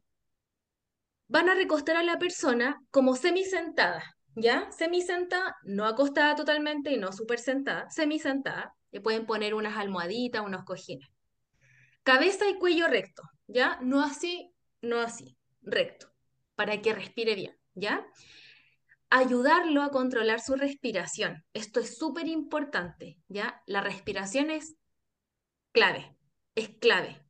Van 1.28 1.48
a 1.48 1.54
recostar 1.54 1.96
a 1.96 2.02
la 2.02 2.18
persona 2.18 2.82
como 2.90 3.16
semisentada, 3.16 4.02
¿ya? 4.34 4.70
Semisentada, 4.72 5.56
no 5.64 5.86
acostada 5.86 6.34
totalmente 6.34 6.92
y 6.92 6.96
no 6.96 7.12
súper 7.12 7.38
sentada, 7.38 7.88
semisentada. 7.90 8.74
Le 8.90 9.00
pueden 9.00 9.26
poner 9.26 9.54
unas 9.54 9.76
almohaditas, 9.76 10.44
unos 10.44 10.64
cojines. 10.64 11.08
Cabeza 12.02 12.48
y 12.48 12.58
cuello 12.58 12.88
recto, 12.88 13.22
¿ya? 13.46 13.78
No 13.80 14.02
así, 14.02 14.52
no 14.80 15.00
así, 15.00 15.36
recto, 15.62 16.12
para 16.56 16.80
que 16.82 16.94
respire 16.94 17.34
bien, 17.34 17.56
¿ya? 17.74 18.04
Ayudarlo 19.08 19.82
a 19.82 19.90
controlar 19.90 20.40
su 20.40 20.56
respiración. 20.56 21.44
Esto 21.52 21.80
es 21.80 21.96
súper 21.96 22.26
importante, 22.26 23.18
¿ya? 23.28 23.62
La 23.66 23.80
respiración 23.80 24.50
es 24.50 24.74
clave, 25.72 26.16
es 26.54 26.70
clave 26.80 27.21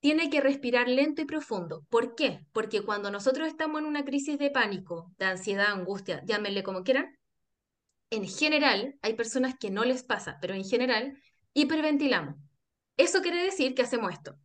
tiene 0.00 0.30
que 0.30 0.40
respirar 0.40 0.88
lento 0.88 1.22
y 1.22 1.24
profundo. 1.24 1.84
¿Por 1.88 2.14
qué? 2.14 2.44
Porque 2.52 2.82
cuando 2.82 3.10
nosotros 3.10 3.48
estamos 3.48 3.80
en 3.80 3.86
una 3.86 4.04
crisis 4.04 4.38
de 4.38 4.50
pánico, 4.50 5.12
de 5.18 5.26
ansiedad, 5.26 5.72
angustia, 5.72 6.22
llámenle 6.24 6.62
como 6.62 6.84
quieran, 6.84 7.16
en 8.10 8.26
general 8.28 8.96
hay 9.02 9.14
personas 9.14 9.56
que 9.58 9.70
no 9.70 9.84
les 9.84 10.02
pasa, 10.04 10.38
pero 10.40 10.54
en 10.54 10.64
general 10.64 11.18
hiperventilamos. 11.54 12.36
Eso 12.96 13.20
quiere 13.20 13.42
decir 13.42 13.74
que 13.74 13.82
hacemos 13.82 14.12
esto. 14.12 14.38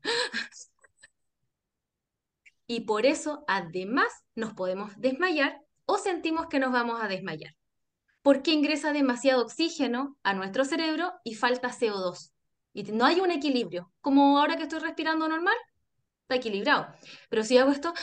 Y 2.68 2.82
por 2.82 3.06
eso, 3.06 3.44
además, 3.50 4.08
nos 4.34 4.54
podemos 4.54 4.94
desmayar 4.98 5.60
o 5.86 5.98
sentimos 5.98 6.48
que 6.48 6.60
nos 6.60 6.72
vamos 6.72 7.02
a 7.04 7.10
desmayar. 7.10 7.54
Porque 8.22 8.52
ingresa 8.52 8.94
demasiado 8.94 9.44
oxígeno 9.44 10.18
a 10.24 10.34
nuestro 10.34 10.64
cerebro 10.64 11.12
y 11.26 11.36
falta 11.36 11.70
CO2. 11.70 12.32
Y 12.74 12.84
no 12.84 13.06
hay 13.06 13.20
un 13.20 13.32
equilibrio. 13.32 13.92
Como 14.02 14.40
ahora 14.40 14.56
que 14.56 14.64
estoy 14.64 14.80
respirando 14.80 15.28
normal, 15.28 15.56
está 16.24 16.36
equilibrado. 16.36 16.88
Pero 17.30 17.44
si 17.44 17.58
hago 17.58 17.72
esto, 17.72 17.94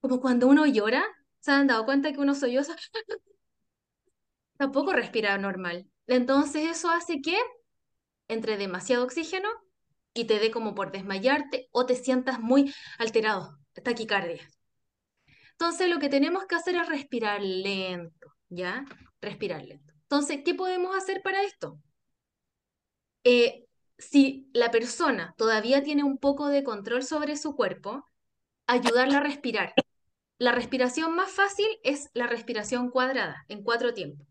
como 0.00 0.20
cuando 0.20 0.48
uno 0.48 0.66
llora, 0.66 1.04
¿se 1.40 1.52
han 1.52 1.66
dado 1.66 1.84
cuenta 1.84 2.12
que 2.12 2.20
uno 2.20 2.34
solloza? 2.34 2.76
Tampoco 4.56 4.92
respira 4.92 5.36
normal. 5.38 5.88
Entonces 6.06 6.70
eso 6.70 6.90
hace 6.90 7.20
que 7.20 7.36
entre 8.28 8.56
demasiado 8.56 9.04
oxígeno 9.04 9.48
y 10.14 10.24
te 10.24 10.38
dé 10.38 10.50
como 10.50 10.74
por 10.74 10.92
desmayarte 10.92 11.68
o 11.72 11.86
te 11.86 11.94
sientas 11.94 12.40
muy 12.40 12.74
alterado, 12.98 13.58
taquicardia. 13.84 14.48
Entonces 15.52 15.88
lo 15.88 15.98
que 15.98 16.08
tenemos 16.08 16.46
que 16.46 16.54
hacer 16.54 16.76
es 16.76 16.88
respirar 16.88 17.40
lento, 17.42 18.34
¿ya? 18.48 18.84
Respirar 19.20 19.64
lento. 19.64 19.94
Entonces, 20.02 20.40
¿qué 20.44 20.54
podemos 20.54 20.94
hacer 20.96 21.22
para 21.22 21.42
esto? 21.42 21.80
Eh, 23.28 23.66
si 23.98 24.48
la 24.52 24.70
persona 24.70 25.34
todavía 25.36 25.82
tiene 25.82 26.04
un 26.04 26.16
poco 26.16 26.46
de 26.46 26.62
control 26.62 27.02
sobre 27.02 27.36
su 27.36 27.56
cuerpo, 27.56 28.06
ayudarla 28.68 29.18
a 29.18 29.20
respirar. 29.20 29.74
La 30.38 30.52
respiración 30.52 31.16
más 31.16 31.32
fácil 31.32 31.66
es 31.82 32.08
la 32.14 32.28
respiración 32.28 32.88
cuadrada, 32.88 33.44
en 33.48 33.64
cuatro 33.64 33.92
tiempos. 33.94 34.28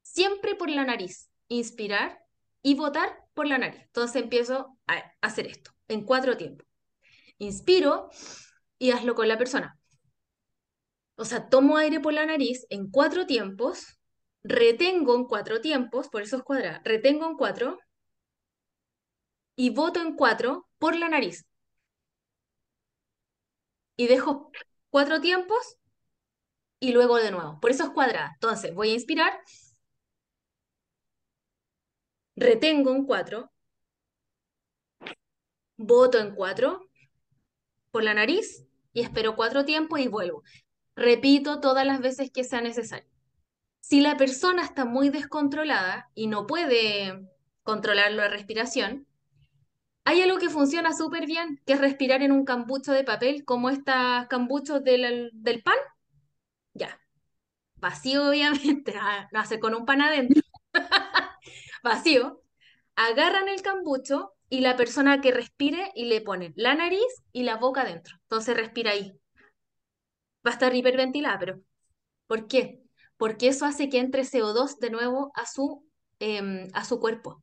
Siempre 0.00 0.54
por 0.54 0.70
la 0.70 0.86
nariz. 0.86 1.28
Inspirar 1.48 2.20
y 2.62 2.74
botar 2.74 3.18
por 3.34 3.46
la 3.46 3.58
nariz. 3.58 3.82
Entonces 3.82 4.22
empiezo 4.22 4.78
a 4.86 5.12
hacer 5.20 5.46
esto, 5.46 5.72
en 5.86 6.06
cuatro 6.06 6.38
tiempos. 6.38 6.66
Inspiro 7.36 8.08
y 8.78 8.92
hazlo 8.92 9.14
con 9.14 9.28
la 9.28 9.36
persona. 9.36 9.78
O 11.16 11.26
sea, 11.26 11.50
tomo 11.50 11.76
aire 11.76 12.00
por 12.00 12.14
la 12.14 12.24
nariz 12.24 12.64
en 12.70 12.90
cuatro 12.90 13.26
tiempos, 13.26 13.98
retengo 14.42 15.16
en 15.16 15.24
cuatro 15.24 15.60
tiempos, 15.60 16.08
por 16.08 16.22
eso 16.22 16.38
es 16.38 16.42
cuadrada, 16.44 16.80
retengo 16.82 17.26
en 17.26 17.36
cuatro 17.36 17.78
y 19.58 19.70
boto 19.70 20.00
en 20.00 20.14
cuatro 20.14 20.68
por 20.78 20.94
la 20.94 21.08
nariz. 21.08 21.44
Y 23.96 24.06
dejo 24.06 24.52
cuatro 24.88 25.20
tiempos 25.20 25.78
y 26.78 26.92
luego 26.92 27.16
de 27.16 27.32
nuevo. 27.32 27.58
Por 27.60 27.72
eso 27.72 27.82
es 27.82 27.90
cuadrada. 27.90 28.30
Entonces, 28.34 28.72
voy 28.72 28.90
a 28.90 28.94
inspirar, 28.94 29.32
retengo 32.36 32.92
en 32.92 33.04
cuatro, 33.04 33.50
boto 35.76 36.20
en 36.20 36.36
cuatro 36.36 36.88
por 37.90 38.04
la 38.04 38.14
nariz 38.14 38.64
y 38.92 39.00
espero 39.00 39.34
cuatro 39.34 39.64
tiempos 39.64 39.98
y 39.98 40.06
vuelvo. 40.06 40.44
Repito 40.94 41.58
todas 41.58 41.84
las 41.84 41.98
veces 41.98 42.30
que 42.30 42.44
sea 42.44 42.60
necesario. 42.60 43.10
Si 43.80 44.00
la 44.02 44.16
persona 44.16 44.62
está 44.62 44.84
muy 44.84 45.08
descontrolada 45.08 46.12
y 46.14 46.28
no 46.28 46.46
puede 46.46 47.28
controlar 47.64 48.12
la 48.12 48.28
respiración, 48.28 49.07
hay 50.08 50.22
algo 50.22 50.38
que 50.38 50.48
funciona 50.48 50.94
súper 50.94 51.26
bien, 51.26 51.60
que 51.66 51.74
es 51.74 51.80
respirar 51.82 52.22
en 52.22 52.32
un 52.32 52.46
cambucho 52.46 52.92
de 52.92 53.04
papel, 53.04 53.44
como 53.44 53.68
estos 53.68 53.94
cambuchos 54.30 54.82
del, 54.82 55.30
del 55.34 55.62
pan. 55.62 55.76
Ya. 56.72 56.98
Vacío, 57.76 58.30
obviamente. 58.30 58.94
Ah, 59.00 59.28
no 59.32 59.40
hace 59.40 59.60
con 59.60 59.74
un 59.74 59.84
pan 59.86 60.00
adentro. 60.00 60.42
Vacío. 61.84 62.42
Agarran 62.96 63.48
el 63.48 63.60
cambucho 63.62 64.32
y 64.48 64.60
la 64.62 64.76
persona 64.76 65.20
que 65.20 65.30
respire 65.30 65.92
y 65.94 66.06
le 66.06 66.22
ponen 66.22 66.54
la 66.56 66.74
nariz 66.74 67.04
y 67.32 67.42
la 67.42 67.56
boca 67.56 67.82
adentro. 67.82 68.16
Entonces 68.22 68.56
respira 68.56 68.92
ahí. 68.92 69.12
Va 70.46 70.50
a 70.52 70.54
estar 70.54 70.74
hiperventilada, 70.74 71.38
pero 71.38 71.60
¿por 72.26 72.48
qué? 72.48 72.82
Porque 73.18 73.48
eso 73.48 73.66
hace 73.66 73.90
que 73.90 73.98
entre 74.00 74.24
CO2 74.24 74.78
de 74.78 74.90
nuevo 74.90 75.32
a 75.34 75.46
su, 75.46 75.86
eh, 76.20 76.68
a 76.74 76.84
su 76.84 77.00
cuerpo 77.00 77.42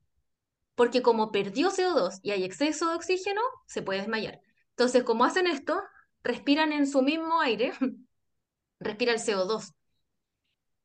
porque 0.76 1.02
como 1.02 1.32
perdió 1.32 1.72
CO2 1.72 2.20
y 2.22 2.32
hay 2.32 2.44
exceso 2.44 2.90
de 2.90 2.96
oxígeno, 2.96 3.42
se 3.68 3.82
puede 3.82 4.00
desmayar. 4.02 4.42
Entonces, 4.72 5.04
como 5.04 5.26
hacen 5.26 5.48
esto, 5.48 5.82
respiran 6.24 6.72
en 6.74 6.88
su 6.88 7.02
mismo 7.02 7.42
aire, 7.42 7.74
respira 8.80 9.14
el 9.14 9.20
CO2 9.20 9.74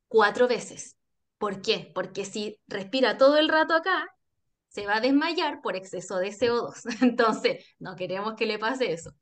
cuatro 0.08 0.48
veces. 0.48 0.96
¿Por 1.38 1.62
qué? 1.62 1.90
Porque 1.94 2.24
si 2.24 2.60
respira 2.66 3.16
todo 3.18 3.38
el 3.38 3.48
rato 3.48 3.74
acá, 3.74 4.06
se 4.68 4.86
va 4.86 4.96
a 4.96 5.00
desmayar 5.00 5.62
por 5.62 5.76
exceso 5.76 6.18
de 6.18 6.32
CO2. 6.32 6.82
Entonces, 7.02 7.64
no 7.78 7.96
queremos 7.96 8.34
que 8.36 8.46
le 8.46 8.58
pase 8.58 8.92
eso. 8.92 9.12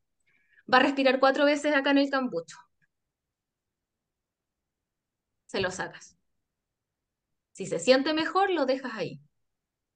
Va 0.72 0.78
a 0.78 0.82
respirar 0.82 1.20
cuatro 1.20 1.44
veces 1.46 1.74
acá 1.74 1.90
en 1.92 1.98
el 1.98 2.10
cambucho. 2.10 2.56
Se 5.46 5.60
lo 5.60 5.70
sacas. 5.72 6.16
Si 7.52 7.66
se 7.66 7.78
siente 7.78 8.14
mejor, 8.14 8.50
lo 8.50 8.64
dejas 8.64 8.92
ahí. 8.94 9.20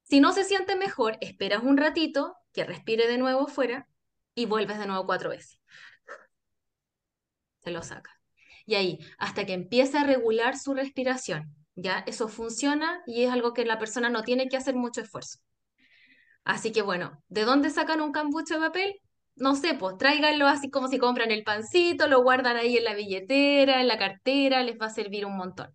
Si 0.03 0.19
no 0.19 0.31
se 0.33 0.43
siente 0.43 0.75
mejor, 0.75 1.17
esperas 1.21 1.63
un 1.63 1.77
ratito, 1.77 2.35
que 2.53 2.63
respire 2.63 3.07
de 3.07 3.17
nuevo 3.17 3.47
fuera 3.47 3.87
y 4.35 4.45
vuelves 4.45 4.77
de 4.77 4.85
nuevo 4.85 5.05
cuatro 5.05 5.29
veces. 5.29 5.59
Se 7.63 7.71
lo 7.71 7.81
sacas. 7.81 8.13
Y 8.65 8.75
ahí, 8.75 8.99
hasta 9.17 9.45
que 9.45 9.53
empiece 9.53 9.97
a 9.97 10.03
regular 10.03 10.57
su 10.57 10.73
respiración. 10.73 11.55
¿Ya? 11.75 12.03
Eso 12.05 12.27
funciona 12.27 13.01
y 13.07 13.23
es 13.23 13.31
algo 13.31 13.53
que 13.53 13.65
la 13.65 13.79
persona 13.79 14.09
no 14.09 14.23
tiene 14.23 14.47
que 14.47 14.57
hacer 14.57 14.75
mucho 14.75 15.01
esfuerzo. 15.01 15.39
Así 16.43 16.71
que 16.71 16.81
bueno, 16.81 17.23
¿de 17.29 17.45
dónde 17.45 17.69
sacan 17.71 18.01
un 18.01 18.11
cambucho 18.11 18.55
de 18.55 18.59
papel? 18.59 19.01
No 19.35 19.55
sé, 19.55 19.73
pues 19.73 19.97
tráiganlo 19.97 20.47
así 20.47 20.69
como 20.69 20.87
si 20.87 20.99
compran 20.99 21.31
el 21.31 21.43
pancito, 21.43 22.07
lo 22.07 22.21
guardan 22.21 22.57
ahí 22.57 22.77
en 22.77 22.83
la 22.83 22.93
billetera, 22.93 23.81
en 23.81 23.87
la 23.87 23.97
cartera, 23.97 24.61
les 24.61 24.79
va 24.79 24.87
a 24.87 24.89
servir 24.89 25.25
un 25.25 25.35
montón. 25.35 25.73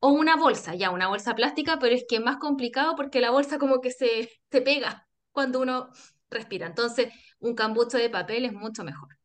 O 0.00 0.08
una 0.10 0.36
bolsa, 0.36 0.74
ya, 0.74 0.90
una 0.90 1.08
bolsa 1.08 1.34
plástica, 1.34 1.78
pero 1.78 1.94
es 1.94 2.04
que 2.08 2.16
es 2.16 2.22
más 2.22 2.38
complicado 2.38 2.96
porque 2.96 3.20
la 3.20 3.30
bolsa 3.30 3.58
como 3.58 3.80
que 3.80 3.90
se, 3.90 4.30
se 4.50 4.62
pega 4.62 5.06
cuando 5.32 5.60
uno 5.60 5.90
respira. 6.30 6.66
Entonces, 6.66 7.12
un 7.38 7.54
cambucho 7.54 7.98
de 7.98 8.10
papel 8.10 8.44
es 8.46 8.52
mucho 8.52 8.84
mejor. 8.84 9.18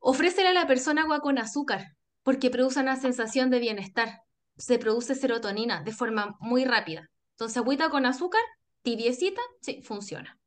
Ofrécele 0.00 0.48
a 0.50 0.52
la 0.52 0.66
persona 0.68 1.02
agua 1.02 1.20
con 1.20 1.38
azúcar 1.38 1.96
porque 2.22 2.50
produce 2.50 2.80
una 2.80 2.96
sensación 2.96 3.50
de 3.50 3.58
bienestar. 3.58 4.20
Se 4.56 4.78
produce 4.78 5.14
serotonina 5.14 5.82
de 5.82 5.92
forma 5.92 6.36
muy 6.40 6.64
rápida. 6.64 7.10
Entonces, 7.32 7.56
agüita 7.56 7.90
con 7.90 8.06
azúcar, 8.06 8.42
tibiecita, 8.82 9.40
sí, 9.60 9.82
funciona. 9.82 10.38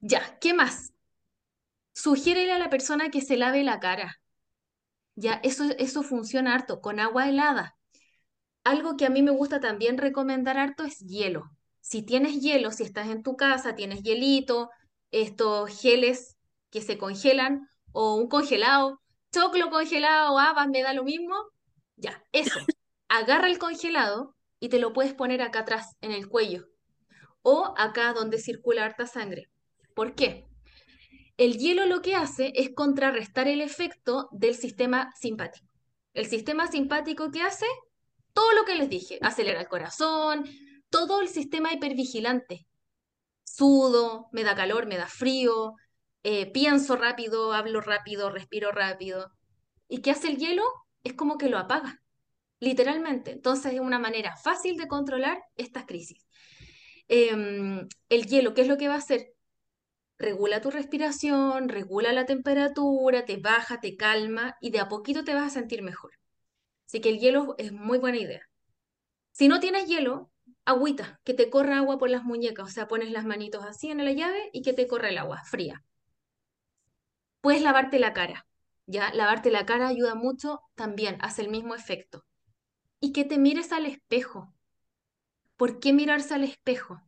Ya, 0.00 0.38
¿qué 0.40 0.54
más? 0.54 0.92
Sugiérele 1.92 2.52
a 2.52 2.58
la 2.58 2.70
persona 2.70 3.10
que 3.10 3.20
se 3.20 3.36
lave 3.36 3.62
la 3.62 3.78
cara. 3.78 4.16
Ya, 5.20 5.40
eso, 5.42 5.64
eso 5.78 6.04
funciona 6.04 6.54
harto, 6.54 6.80
con 6.80 7.00
agua 7.00 7.28
helada. 7.28 7.76
Algo 8.62 8.96
que 8.96 9.04
a 9.04 9.10
mí 9.10 9.20
me 9.20 9.32
gusta 9.32 9.58
también 9.58 9.98
recomendar 9.98 10.58
harto 10.58 10.84
es 10.84 11.00
hielo. 11.00 11.50
Si 11.80 12.02
tienes 12.02 12.40
hielo, 12.40 12.70
si 12.70 12.84
estás 12.84 13.08
en 13.08 13.24
tu 13.24 13.36
casa, 13.36 13.74
tienes 13.74 14.04
hielito, 14.04 14.70
estos 15.10 15.80
geles 15.80 16.36
que 16.70 16.82
se 16.82 16.98
congelan, 16.98 17.68
o 17.90 18.14
un 18.14 18.28
congelado, 18.28 19.00
choclo 19.32 19.70
congelado, 19.70 20.38
habas, 20.38 20.68
me 20.68 20.82
da 20.82 20.92
lo 20.92 21.02
mismo. 21.02 21.34
Ya, 21.96 22.22
eso. 22.30 22.60
Agarra 23.08 23.48
el 23.48 23.58
congelado 23.58 24.36
y 24.60 24.68
te 24.68 24.78
lo 24.78 24.92
puedes 24.92 25.14
poner 25.14 25.42
acá 25.42 25.60
atrás, 25.60 25.96
en 26.00 26.12
el 26.12 26.28
cuello, 26.28 26.68
o 27.42 27.74
acá 27.76 28.12
donde 28.12 28.38
circula 28.38 28.84
harta 28.84 29.08
sangre. 29.08 29.50
¿Por 29.96 30.14
qué? 30.14 30.47
El 31.38 31.56
hielo 31.56 31.86
lo 31.86 32.02
que 32.02 32.16
hace 32.16 32.52
es 32.56 32.70
contrarrestar 32.74 33.46
el 33.46 33.60
efecto 33.60 34.28
del 34.32 34.56
sistema 34.56 35.14
simpático. 35.18 35.68
El 36.12 36.26
sistema 36.26 36.66
simpático 36.66 37.30
que 37.30 37.42
hace 37.42 37.64
todo 38.32 38.52
lo 38.54 38.64
que 38.64 38.74
les 38.74 38.90
dije, 38.90 39.20
acelera 39.22 39.60
el 39.60 39.68
corazón, 39.68 40.44
todo 40.90 41.20
el 41.20 41.28
sistema 41.28 41.72
hipervigilante. 41.72 42.66
Sudo, 43.44 44.28
me 44.32 44.42
da 44.42 44.56
calor, 44.56 44.86
me 44.86 44.96
da 44.96 45.06
frío, 45.06 45.76
eh, 46.24 46.50
pienso 46.50 46.96
rápido, 46.96 47.52
hablo 47.52 47.80
rápido, 47.80 48.30
respiro 48.30 48.72
rápido. 48.72 49.30
¿Y 49.88 50.02
qué 50.02 50.10
hace 50.10 50.28
el 50.28 50.38
hielo? 50.38 50.64
Es 51.04 51.12
como 51.12 51.38
que 51.38 51.48
lo 51.48 51.58
apaga, 51.58 52.02
literalmente. 52.58 53.30
Entonces 53.30 53.74
es 53.74 53.80
una 53.80 54.00
manera 54.00 54.36
fácil 54.36 54.76
de 54.76 54.88
controlar 54.88 55.40
estas 55.54 55.86
crisis. 55.86 56.26
Em, 57.06 57.86
el 58.08 58.26
hielo, 58.26 58.54
¿qué 58.54 58.62
es 58.62 58.68
lo 58.68 58.76
que 58.76 58.88
va 58.88 58.94
a 58.94 58.98
hacer? 58.98 59.37
Regula 60.18 60.60
tu 60.60 60.70
respiración, 60.70 61.68
regula 61.68 62.12
la 62.12 62.26
temperatura, 62.26 63.24
te 63.24 63.36
baja, 63.36 63.80
te 63.80 63.96
calma 63.96 64.56
y 64.60 64.70
de 64.70 64.80
a 64.80 64.88
poquito 64.88 65.24
te 65.24 65.34
vas 65.34 65.46
a 65.46 65.50
sentir 65.50 65.82
mejor. 65.82 66.12
Así 66.86 67.00
que 67.00 67.10
el 67.10 67.18
hielo 67.18 67.54
es 67.58 67.72
muy 67.72 67.98
buena 67.98 68.18
idea. 68.18 68.42
Si 69.32 69.48
no 69.48 69.60
tienes 69.60 69.86
hielo, 69.86 70.30
agüita, 70.64 71.20
que 71.24 71.34
te 71.34 71.50
corra 71.50 71.78
agua 71.78 71.98
por 71.98 72.10
las 72.10 72.24
muñecas, 72.24 72.68
o 72.68 72.70
sea, 72.70 72.88
pones 72.88 73.10
las 73.10 73.24
manitos 73.24 73.64
así 73.64 73.90
en 73.90 74.04
la 74.04 74.12
llave 74.12 74.50
y 74.52 74.62
que 74.62 74.72
te 74.72 74.86
corra 74.86 75.10
el 75.10 75.18
agua 75.18 75.42
fría. 75.44 75.84
Puedes 77.40 77.62
lavarte 77.62 77.98
la 77.98 78.12
cara, 78.12 78.46
¿ya? 78.86 79.12
Lavarte 79.14 79.50
la 79.50 79.66
cara 79.66 79.88
ayuda 79.88 80.14
mucho 80.14 80.60
también, 80.74 81.18
hace 81.20 81.42
el 81.42 81.48
mismo 81.48 81.74
efecto. 81.74 82.24
Y 83.00 83.12
que 83.12 83.24
te 83.24 83.38
mires 83.38 83.72
al 83.72 83.86
espejo. 83.86 84.52
¿Por 85.56 85.78
qué 85.80 85.92
mirarse 85.92 86.34
al 86.34 86.44
espejo? 86.44 87.00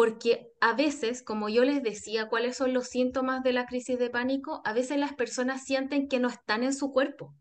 Porque 0.00 0.50
a 0.62 0.72
veces, 0.72 1.22
como 1.22 1.50
yo 1.50 1.62
les 1.62 1.82
decía, 1.82 2.30
cuáles 2.30 2.56
son 2.56 2.72
los 2.72 2.88
síntomas 2.88 3.42
de 3.42 3.52
la 3.52 3.66
crisis 3.66 3.98
de 3.98 4.08
pánico, 4.08 4.62
a 4.64 4.72
veces 4.72 4.96
las 4.96 5.12
personas 5.12 5.62
sienten 5.62 6.08
que 6.08 6.18
no 6.18 6.28
están 6.30 6.64
en 6.64 6.72
su 6.72 6.90
cuerpo. 6.90 7.34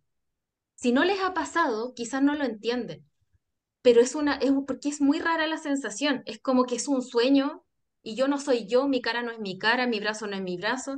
Si 0.76 0.92
no 0.92 1.06
les 1.06 1.22
ha 1.22 1.34
pasado, 1.34 1.94
quizás 1.96 2.22
no 2.22 2.36
lo 2.36 2.44
entienden, 2.44 3.06
pero 3.82 4.02
es 4.02 4.14
una, 4.14 4.34
es, 4.36 4.52
porque 4.68 4.90
es 4.90 5.00
muy 5.00 5.20
rara 5.20 5.48
la 5.48 5.58
sensación, 5.58 6.22
es 6.26 6.42
como 6.42 6.66
que 6.66 6.76
es 6.76 6.90
un 6.90 7.02
sueño 7.02 7.64
y 8.04 8.16
yo 8.16 8.28
no 8.28 8.38
soy 8.38 8.68
yo, 8.68 8.90
mi 8.90 9.02
cara 9.02 9.24
no 9.24 9.32
es 9.32 9.40
mi 9.40 9.58
cara, 9.58 9.88
mi 9.88 10.02
brazo 10.02 10.28
no 10.28 10.36
es 10.36 10.42
mi 10.44 10.58
brazo. 10.58 10.98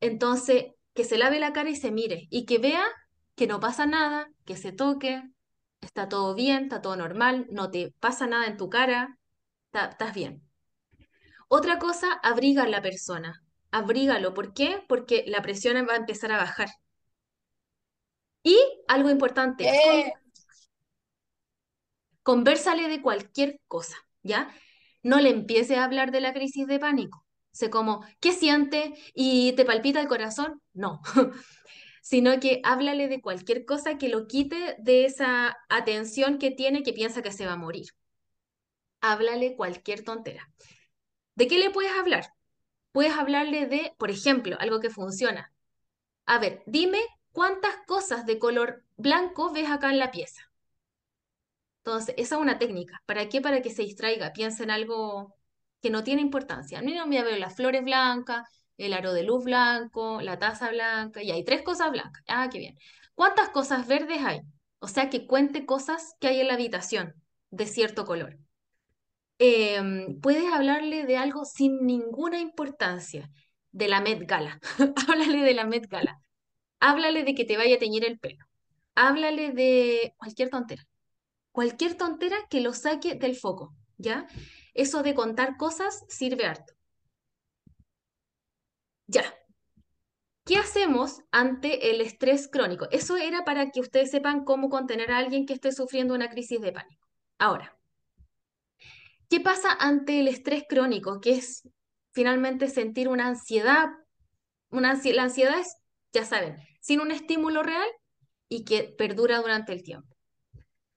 Entonces, 0.00 0.68
que 0.94 1.04
se 1.04 1.18
lave 1.18 1.38
la 1.38 1.52
cara 1.52 1.68
y 1.68 1.76
se 1.76 1.90
mire 1.90 2.28
y 2.30 2.46
que 2.46 2.56
vea 2.56 2.86
que 3.34 3.46
no 3.46 3.60
pasa 3.60 3.84
nada, 3.84 4.30
que 4.46 4.56
se 4.56 4.72
toque, 4.72 5.22
está 5.82 6.08
todo 6.08 6.34
bien, 6.34 6.62
está 6.62 6.80
todo 6.80 6.96
normal, 6.96 7.46
no 7.50 7.70
te 7.70 7.92
pasa 8.00 8.26
nada 8.26 8.46
en 8.46 8.56
tu 8.56 8.70
cara, 8.70 9.18
estás 9.70 10.14
bien. 10.14 10.42
Otra 11.54 11.78
cosa, 11.78 12.14
abriga 12.22 12.62
a 12.62 12.66
la 12.66 12.80
persona. 12.80 13.42
Abrígalo. 13.70 14.32
¿Por 14.32 14.54
qué? 14.54 14.82
Porque 14.88 15.22
la 15.26 15.42
presión 15.42 15.76
va 15.86 15.92
a 15.92 15.96
empezar 15.96 16.32
a 16.32 16.38
bajar. 16.38 16.70
Y 18.42 18.56
algo 18.88 19.10
importante, 19.10 19.68
eh. 19.68 20.14
conversale 22.22 22.88
de 22.88 23.02
cualquier 23.02 23.60
cosa, 23.68 23.98
¿ya? 24.22 24.48
No 25.02 25.20
le 25.20 25.28
empiece 25.28 25.76
a 25.76 25.84
hablar 25.84 26.10
de 26.10 26.22
la 26.22 26.32
crisis 26.32 26.66
de 26.66 26.78
pánico. 26.78 27.26
Sé 27.50 27.68
como, 27.68 28.02
¿qué 28.18 28.32
siente? 28.32 28.94
¿Y 29.14 29.52
te 29.52 29.66
palpita 29.66 30.00
el 30.00 30.08
corazón? 30.08 30.62
No. 30.72 31.02
Sino 32.00 32.40
que 32.40 32.62
háblale 32.64 33.08
de 33.08 33.20
cualquier 33.20 33.66
cosa 33.66 33.98
que 33.98 34.08
lo 34.08 34.26
quite 34.26 34.76
de 34.78 35.04
esa 35.04 35.58
atención 35.68 36.38
que 36.38 36.50
tiene 36.50 36.82
que 36.82 36.94
piensa 36.94 37.20
que 37.20 37.30
se 37.30 37.44
va 37.44 37.52
a 37.52 37.56
morir. 37.56 37.88
Háblale 39.02 39.54
cualquier 39.54 40.02
tontera. 40.02 40.48
¿De 41.34 41.46
qué 41.48 41.58
le 41.58 41.70
puedes 41.70 41.92
hablar? 41.92 42.26
Puedes 42.92 43.14
hablarle 43.14 43.66
de, 43.66 43.94
por 43.98 44.10
ejemplo, 44.10 44.56
algo 44.60 44.80
que 44.80 44.90
funciona. 44.90 45.52
A 46.26 46.38
ver, 46.38 46.62
dime 46.66 47.00
cuántas 47.32 47.74
cosas 47.86 48.26
de 48.26 48.38
color 48.38 48.84
blanco 48.96 49.52
ves 49.52 49.70
acá 49.70 49.90
en 49.90 49.98
la 49.98 50.10
pieza. 50.10 50.42
Entonces, 51.84 52.14
esa 52.18 52.36
es 52.36 52.40
una 52.40 52.58
técnica. 52.58 53.02
¿Para 53.06 53.28
qué? 53.28 53.40
Para 53.40 53.60
que 53.62 53.70
se 53.70 53.82
distraiga, 53.82 54.32
piense 54.32 54.62
en 54.62 54.70
algo 54.70 55.34
que 55.80 55.90
no 55.90 56.04
tiene 56.04 56.22
importancia. 56.22 56.78
A 56.78 56.82
mí 56.82 56.94
no 56.94 57.06
me 57.06 57.22
veo 57.22 57.36
las 57.38 57.56
flores 57.56 57.82
blancas, 57.82 58.48
el 58.76 58.92
aro 58.94 59.12
de 59.12 59.24
luz 59.24 59.44
blanco, 59.44 60.20
la 60.20 60.38
taza 60.38 60.70
blanca, 60.70 61.22
y 61.22 61.30
hay 61.32 61.44
tres 61.44 61.62
cosas 61.62 61.90
blancas. 61.90 62.22
Ah, 62.28 62.48
qué 62.50 62.58
bien. 62.58 62.78
¿Cuántas 63.14 63.48
cosas 63.50 63.86
verdes 63.88 64.22
hay? 64.24 64.40
O 64.78 64.88
sea, 64.88 65.10
que 65.10 65.26
cuente 65.26 65.66
cosas 65.66 66.14
que 66.20 66.28
hay 66.28 66.40
en 66.40 66.48
la 66.48 66.54
habitación 66.54 67.14
de 67.50 67.66
cierto 67.66 68.04
color. 68.04 68.38
Em, 69.38 70.20
puedes 70.20 70.52
hablarle 70.52 71.04
de 71.04 71.16
algo 71.16 71.44
sin 71.44 71.84
ninguna 71.86 72.38
importancia, 72.38 73.30
de 73.72 73.88
la 73.88 74.00
Met 74.00 74.26
Gala. 74.26 74.60
Háblale 75.08 75.42
de 75.42 75.54
la 75.54 75.64
Met 75.66 75.88
Gala. 75.88 76.20
Háblale 76.80 77.24
de 77.24 77.34
que 77.34 77.44
te 77.44 77.56
vaya 77.56 77.76
a 77.76 77.78
teñir 77.78 78.04
el 78.04 78.18
pelo. 78.18 78.44
Háblale 78.94 79.52
de 79.52 80.14
cualquier 80.18 80.50
tontera. 80.50 80.86
Cualquier 81.52 81.96
tontera 81.96 82.36
que 82.50 82.60
lo 82.60 82.72
saque 82.72 83.14
del 83.14 83.36
foco, 83.36 83.74
¿ya? 83.98 84.26
Eso 84.74 85.02
de 85.02 85.14
contar 85.14 85.56
cosas 85.56 86.04
sirve 86.08 86.46
harto. 86.46 86.74
Ya. 89.06 89.24
¿Qué 90.44 90.56
hacemos 90.56 91.22
ante 91.30 91.90
el 91.90 92.00
estrés 92.00 92.48
crónico? 92.48 92.88
Eso 92.90 93.16
era 93.16 93.44
para 93.44 93.70
que 93.70 93.80
ustedes 93.80 94.10
sepan 94.10 94.44
cómo 94.44 94.70
contener 94.70 95.12
a 95.12 95.18
alguien 95.18 95.46
que 95.46 95.52
esté 95.54 95.72
sufriendo 95.72 96.14
una 96.14 96.30
crisis 96.30 96.60
de 96.60 96.72
pánico. 96.72 97.06
Ahora, 97.38 97.78
¿Qué 99.32 99.40
pasa 99.40 99.72
ante 99.80 100.20
el 100.20 100.28
estrés 100.28 100.64
crónico? 100.68 101.18
Que 101.18 101.30
es 101.30 101.66
finalmente 102.10 102.68
sentir 102.68 103.08
una 103.08 103.28
ansiedad. 103.28 103.88
Una 104.68 105.00
la 105.02 105.22
ansiedad 105.22 105.58
es, 105.58 105.74
ya 106.12 106.26
saben, 106.26 106.58
sin 106.82 107.00
un 107.00 107.10
estímulo 107.10 107.62
real 107.62 107.88
y 108.50 108.66
que 108.66 108.82
perdura 108.82 109.40
durante 109.40 109.72
el 109.72 109.82
tiempo. 109.82 110.14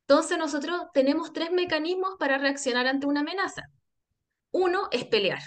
Entonces 0.01 0.37
nosotros 0.37 0.81
tenemos 0.93 1.31
tres 1.31 1.53
mecanismos 1.53 2.15
para 2.19 2.37
reaccionar 2.37 2.87
ante 2.87 3.07
una 3.07 3.21
amenaza. 3.21 3.69
Uno 4.51 4.89
es 4.91 5.05
pelear. 5.05 5.39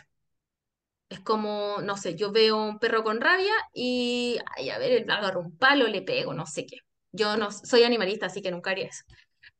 Es 1.10 1.20
como, 1.20 1.82
no 1.82 1.98
sé, 1.98 2.16
yo 2.16 2.32
veo 2.32 2.56
un 2.56 2.78
perro 2.78 3.04
con 3.04 3.20
rabia 3.20 3.52
y, 3.74 4.38
ay, 4.56 4.70
a 4.70 4.78
ver, 4.78 5.04
agarro 5.10 5.40
un 5.40 5.58
palo, 5.58 5.88
le 5.88 6.00
pego, 6.00 6.32
no 6.32 6.46
sé 6.46 6.64
qué. 6.64 6.78
Yo 7.12 7.36
no 7.36 7.50
soy 7.50 7.82
animalista, 7.82 8.24
así 8.24 8.40
que 8.40 8.50
nunca 8.50 8.70
haría 8.70 8.86
eso. 8.86 9.04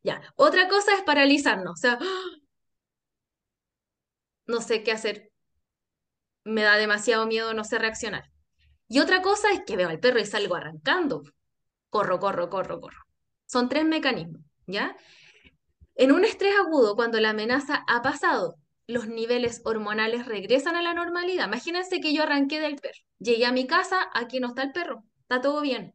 Ya. 0.02 0.22
Otra 0.36 0.66
cosa 0.68 0.94
es 0.94 1.02
paralizarnos. 1.02 1.72
O 1.72 1.76
sea, 1.76 1.98
no 4.48 4.60
sé 4.60 4.82
qué 4.82 4.90
hacer. 4.90 5.30
Me 6.42 6.62
da 6.62 6.76
demasiado 6.76 7.26
miedo, 7.26 7.54
no 7.54 7.62
sé 7.62 7.78
reaccionar. 7.78 8.24
Y 8.88 9.00
otra 9.00 9.22
cosa 9.22 9.52
es 9.52 9.62
que 9.66 9.76
veo 9.76 9.88
al 9.88 10.00
perro 10.00 10.18
y 10.18 10.26
salgo 10.26 10.56
arrancando. 10.56 11.22
Corro, 11.90 12.18
corro, 12.18 12.48
corro, 12.48 12.80
corro. 12.80 13.02
Son 13.46 13.68
tres 13.68 13.84
mecanismos, 13.84 14.42
¿ya? 14.66 14.96
En 15.94 16.12
un 16.12 16.24
estrés 16.24 16.54
agudo, 16.58 16.96
cuando 16.96 17.20
la 17.20 17.30
amenaza 17.30 17.84
ha 17.86 18.02
pasado, 18.02 18.56
los 18.86 19.06
niveles 19.08 19.60
hormonales 19.64 20.26
regresan 20.26 20.76
a 20.76 20.82
la 20.82 20.94
normalidad. 20.94 21.46
Imagínense 21.46 22.00
que 22.00 22.14
yo 22.14 22.22
arranqué 22.22 22.60
del 22.60 22.76
perro, 22.76 23.00
llegué 23.18 23.46
a 23.46 23.52
mi 23.52 23.66
casa, 23.66 24.08
aquí 24.14 24.40
no 24.40 24.48
está 24.48 24.62
el 24.62 24.72
perro, 24.72 25.04
está 25.22 25.40
todo 25.40 25.60
bien. 25.60 25.94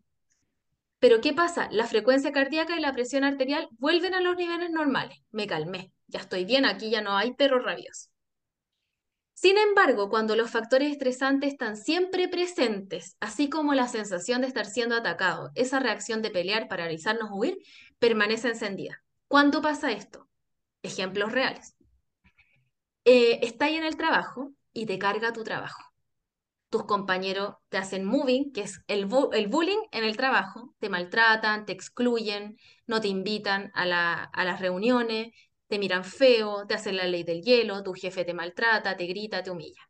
Pero 0.99 1.21
¿qué 1.21 1.33
pasa? 1.33 1.69
La 1.71 1.87
frecuencia 1.87 2.31
cardíaca 2.31 2.77
y 2.77 2.81
la 2.81 2.93
presión 2.93 3.23
arterial 3.23 3.67
vuelven 3.73 4.13
a 4.13 4.21
los 4.21 4.35
niveles 4.35 4.69
normales. 4.71 5.17
Me 5.31 5.47
calmé, 5.47 5.91
ya 6.07 6.19
estoy 6.19 6.45
bien, 6.45 6.65
aquí 6.65 6.89
ya 6.91 7.01
no 7.01 7.17
hay 7.17 7.33
perro 7.33 7.59
rabioso. 7.59 8.12
Sin 9.33 9.57
embargo, 9.57 10.09
cuando 10.09 10.35
los 10.35 10.51
factores 10.51 10.91
estresantes 10.91 11.53
están 11.53 11.75
siempre 11.75 12.27
presentes, 12.27 13.17
así 13.19 13.49
como 13.49 13.73
la 13.73 13.87
sensación 13.87 14.41
de 14.41 14.47
estar 14.47 14.65
siendo 14.65 14.95
atacado, 14.95 15.51
esa 15.55 15.79
reacción 15.79 16.21
de 16.21 16.29
pelear, 16.29 16.67
paralizarnos 16.67 17.29
huir, 17.31 17.57
permanece 17.99 18.49
encendida. 18.49 19.03
¿Cuándo 19.27 19.61
pasa 19.61 19.91
esto? 19.91 20.29
Ejemplos 20.83 21.31
reales. 21.31 21.75
Eh, 23.05 23.39
estás 23.41 23.71
en 23.71 23.83
el 23.83 23.97
trabajo 23.97 24.53
y 24.71 24.85
te 24.85 24.99
carga 24.99 25.33
tu 25.33 25.43
trabajo. 25.43 25.81
Tus 26.69 26.85
compañeros 26.85 27.55
te 27.69 27.77
hacen 27.77 28.05
moving, 28.05 28.51
que 28.51 28.61
es 28.61 28.81
el, 28.87 29.05
bullying 29.05 29.81
en 29.91 30.03
el 30.03 30.15
trabajo, 30.15 30.73
te 30.79 30.89
maltratan, 30.89 31.65
te 31.65 31.73
excluyen, 31.73 32.57
no 32.87 33.01
te 33.01 33.09
invitan 33.09 33.71
a 33.73 33.85
las 33.85 34.59
reuniones, 34.59 35.33
te 35.67 35.79
miran 35.79 36.03
feo, 36.03 36.65
te 36.67 36.75
hacen 36.75 36.97
la 36.97 37.05
ley 37.05 37.23
del 37.23 37.41
hielo, 37.41 37.83
tu 37.83 37.93
jefe 37.93 38.25
te 38.25 38.33
maltrata, 38.33 38.95
te 38.97 39.05
grita, 39.05 39.43
te 39.43 39.51
humilla. 39.51 39.89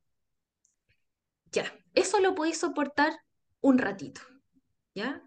Ya, 1.51 1.73
eso 1.93 2.19
lo 2.19 2.35
podéis 2.35 2.59
soportar 2.59 3.13
un 3.61 3.77
ratito, 3.77 4.21
¿ya? 4.95 5.21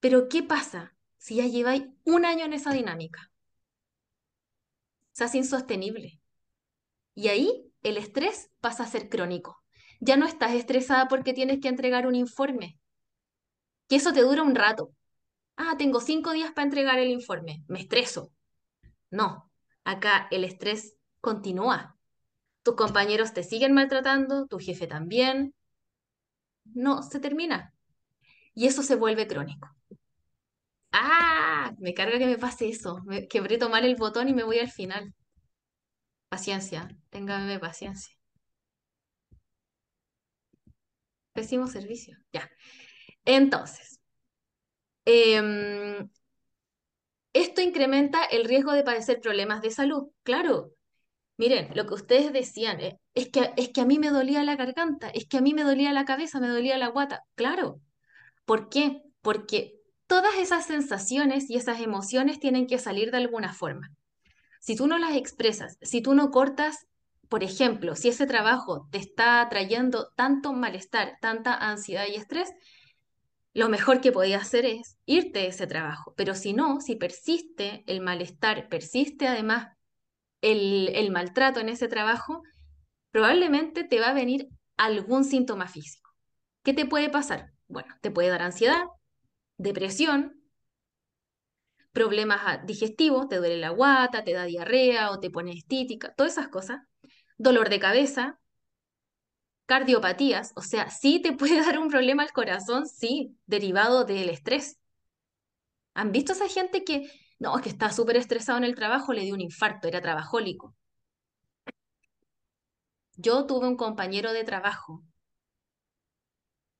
Pero 0.00 0.28
¿qué 0.28 0.42
pasa 0.42 0.94
si 1.18 1.36
ya 1.36 1.46
lleváis 1.46 1.84
un 2.04 2.24
año 2.24 2.44
en 2.44 2.52
esa 2.52 2.72
dinámica? 2.72 3.30
Se 5.12 5.36
insostenible. 5.36 6.20
Y 7.14 7.28
ahí 7.28 7.70
el 7.82 7.98
estrés 7.98 8.50
pasa 8.60 8.84
a 8.84 8.86
ser 8.86 9.08
crónico. 9.08 9.62
Ya 10.00 10.16
no 10.16 10.26
estás 10.26 10.52
estresada 10.52 11.08
porque 11.08 11.34
tienes 11.34 11.60
que 11.60 11.68
entregar 11.68 12.06
un 12.06 12.14
informe. 12.14 12.78
Que 13.88 13.96
eso 13.96 14.12
te 14.12 14.22
dura 14.22 14.42
un 14.42 14.54
rato. 14.54 14.92
Ah, 15.56 15.74
tengo 15.76 16.00
cinco 16.00 16.32
días 16.32 16.52
para 16.52 16.64
entregar 16.64 16.98
el 16.98 17.10
informe. 17.10 17.62
Me 17.68 17.80
estreso. 17.80 18.32
No, 19.10 19.50
acá 19.84 20.26
el 20.32 20.42
estrés 20.44 20.96
continúa. 21.20 21.96
Tus 22.64 22.76
compañeros 22.76 23.34
te 23.34 23.42
siguen 23.44 23.74
maltratando, 23.74 24.46
tu 24.48 24.58
jefe 24.58 24.86
también. 24.88 25.54
No, 26.74 27.02
se 27.02 27.20
termina. 27.20 27.74
Y 28.54 28.66
eso 28.68 28.82
se 28.84 28.96
vuelve 28.96 29.26
crónico. 29.28 29.68
Ah, 30.92 31.72
me 31.80 31.94
carga 31.94 32.18
que 32.18 32.26
me 32.26 32.38
pase 32.38 32.68
eso. 32.68 33.00
Me 33.04 33.26
quebré 33.28 33.58
tomar 33.58 33.84
el 33.84 33.96
botón 33.96 34.28
y 34.28 34.34
me 34.34 34.44
voy 34.44 34.58
al 34.60 34.70
final. 34.70 35.14
Paciencia, 36.28 36.88
téngame 37.10 37.58
paciencia. 37.60 38.16
Pésimo 41.32 41.66
servicio. 41.66 42.16
Ya. 42.32 42.48
Entonces, 43.24 44.00
em, 45.04 46.08
esto 47.32 47.60
incrementa 47.60 48.24
el 48.24 48.44
riesgo 48.44 48.72
de 48.72 48.82
padecer 48.82 49.20
problemas 49.20 49.62
de 49.62 49.70
salud. 49.70 50.08
Claro. 50.22 50.72
Miren, 51.36 51.70
lo 51.74 51.86
que 51.86 51.94
ustedes 51.94 52.32
decían 52.32 52.80
eh, 52.80 52.98
es, 53.14 53.30
que, 53.30 53.52
es 53.56 53.70
que 53.70 53.80
a 53.80 53.86
mí 53.86 53.98
me 53.98 54.10
dolía 54.10 54.44
la 54.44 54.56
garganta, 54.56 55.08
es 55.08 55.26
que 55.26 55.38
a 55.38 55.40
mí 55.40 55.54
me 55.54 55.62
dolía 55.62 55.92
la 55.92 56.04
cabeza, 56.04 56.40
me 56.40 56.48
dolía 56.48 56.76
la 56.76 56.88
guata. 56.88 57.24
Claro. 57.34 57.80
¿Por 58.44 58.68
qué? 58.68 59.02
Porque 59.22 59.80
todas 60.06 60.36
esas 60.36 60.66
sensaciones 60.66 61.48
y 61.48 61.56
esas 61.56 61.80
emociones 61.80 62.40
tienen 62.40 62.66
que 62.66 62.78
salir 62.78 63.10
de 63.10 63.18
alguna 63.18 63.54
forma. 63.54 63.90
Si 64.60 64.76
tú 64.76 64.86
no 64.86 64.98
las 64.98 65.16
expresas, 65.16 65.78
si 65.80 66.02
tú 66.02 66.14
no 66.14 66.30
cortas, 66.30 66.86
por 67.28 67.44
ejemplo, 67.44 67.94
si 67.94 68.08
ese 68.08 68.26
trabajo 68.26 68.88
te 68.90 68.98
está 68.98 69.46
trayendo 69.48 70.10
tanto 70.16 70.52
malestar, 70.52 71.16
tanta 71.20 71.54
ansiedad 71.54 72.06
y 72.06 72.16
estrés, 72.16 72.52
lo 73.52 73.68
mejor 73.68 74.00
que 74.00 74.12
podías 74.12 74.42
hacer 74.42 74.64
es 74.64 74.96
irte 75.06 75.40
de 75.40 75.48
ese 75.48 75.66
trabajo. 75.66 76.14
Pero 76.16 76.34
si 76.34 76.52
no, 76.52 76.80
si 76.80 76.96
persiste 76.96 77.84
el 77.86 78.00
malestar, 78.00 78.68
persiste 78.68 79.26
además 79.26 79.76
el, 80.40 80.88
el 80.94 81.10
maltrato 81.10 81.60
en 81.60 81.68
ese 81.68 81.88
trabajo, 81.88 82.42
probablemente 83.10 83.84
te 83.84 84.00
va 84.00 84.08
a 84.08 84.14
venir 84.14 84.48
algún 84.76 85.24
síntoma 85.24 85.68
físico. 85.68 86.10
¿Qué 86.62 86.72
te 86.74 86.86
puede 86.86 87.10
pasar? 87.10 87.52
Bueno, 87.68 87.94
te 88.00 88.10
puede 88.10 88.28
dar 88.28 88.42
ansiedad, 88.42 88.84
depresión, 89.56 90.40
problemas 91.92 92.40
ah, 92.44 92.62
digestivos, 92.64 93.28
te 93.28 93.36
duele 93.36 93.58
la 93.58 93.70
guata, 93.70 94.24
te 94.24 94.32
da 94.32 94.44
diarrea 94.44 95.10
o 95.10 95.20
te 95.20 95.30
pone 95.30 95.52
estítica, 95.52 96.14
todas 96.14 96.32
esas 96.32 96.48
cosas. 96.48 96.80
Dolor 97.36 97.68
de 97.68 97.80
cabeza, 97.80 98.39
cardiopatías, 99.70 100.52
o 100.56 100.62
sea, 100.62 100.90
sí 100.90 101.22
te 101.22 101.32
puede 101.32 101.60
dar 101.64 101.78
un 101.78 101.88
problema 101.90 102.24
al 102.24 102.32
corazón, 102.32 102.88
sí, 102.88 103.38
derivado 103.46 104.04
del 104.04 104.28
estrés. 104.28 104.80
¿Han 105.94 106.10
visto 106.10 106.32
esa 106.32 106.48
gente 106.48 106.82
que, 106.82 107.08
no, 107.38 107.56
es 107.56 107.62
que 107.62 107.68
está 107.68 107.92
súper 107.92 108.16
estresado 108.16 108.58
en 108.58 108.64
el 108.64 108.74
trabajo, 108.74 109.12
le 109.12 109.22
dio 109.22 109.34
un 109.34 109.40
infarto, 109.40 109.86
era 109.86 110.00
trabajólico? 110.00 110.74
Yo 113.16 113.46
tuve 113.46 113.68
un 113.68 113.76
compañero 113.76 114.32
de 114.32 114.42
trabajo 114.42 115.04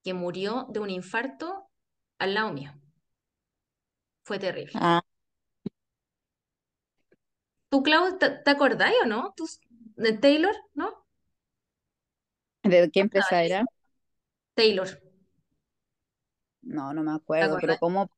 que 0.02 0.12
murió 0.12 0.66
de 0.70 0.80
un 0.80 0.90
infarto 0.90 1.70
al 2.18 2.34
lado 2.34 2.52
mío. 2.52 2.72
Fue 4.24 4.40
terrible. 4.40 4.72
Ah. 4.74 5.00
¿Tú, 7.68 7.84
Clau, 7.84 8.18
te, 8.18 8.50
acordáis 8.50 8.96
o 9.04 9.06
no? 9.06 9.32
¿Tú, 9.36 9.48
de 9.94 10.12
Taylor, 10.14 10.56
no? 10.74 11.06
¿De 12.62 12.90
qué 12.90 13.00
empresa 13.00 13.42
era? 13.42 13.64
Taylor. 14.54 14.88
No, 16.62 16.92
no 16.92 17.02
me 17.02 17.12
acuerdo, 17.12 17.58
pero 17.60 17.78
¿cómo, 17.78 18.10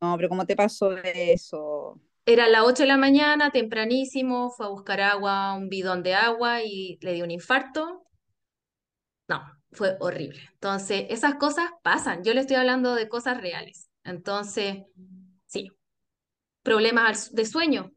no, 0.00 0.16
pero 0.16 0.28
¿cómo 0.28 0.46
te 0.46 0.56
pasó 0.56 0.90
de 0.90 1.32
eso? 1.32 2.00
Era 2.26 2.44
a 2.44 2.48
las 2.48 2.62
8 2.62 2.84
de 2.84 2.88
la 2.88 2.96
mañana, 2.96 3.50
tempranísimo, 3.50 4.50
fue 4.50 4.66
a 4.66 4.68
buscar 4.68 5.00
agua, 5.00 5.54
un 5.54 5.68
bidón 5.68 6.02
de 6.02 6.14
agua 6.14 6.62
y 6.62 6.98
le 7.00 7.14
dio 7.14 7.24
un 7.24 7.30
infarto. 7.30 8.04
No, 9.28 9.42
fue 9.72 9.96
horrible. 10.00 10.40
Entonces, 10.54 11.06
esas 11.08 11.34
cosas 11.36 11.70
pasan. 11.82 12.24
Yo 12.24 12.34
le 12.34 12.40
estoy 12.40 12.56
hablando 12.56 12.94
de 12.94 13.08
cosas 13.08 13.40
reales. 13.40 13.88
Entonces, 14.04 14.78
sí. 15.46 15.70
Problemas 16.62 17.34
de 17.34 17.46
sueño. 17.46 17.92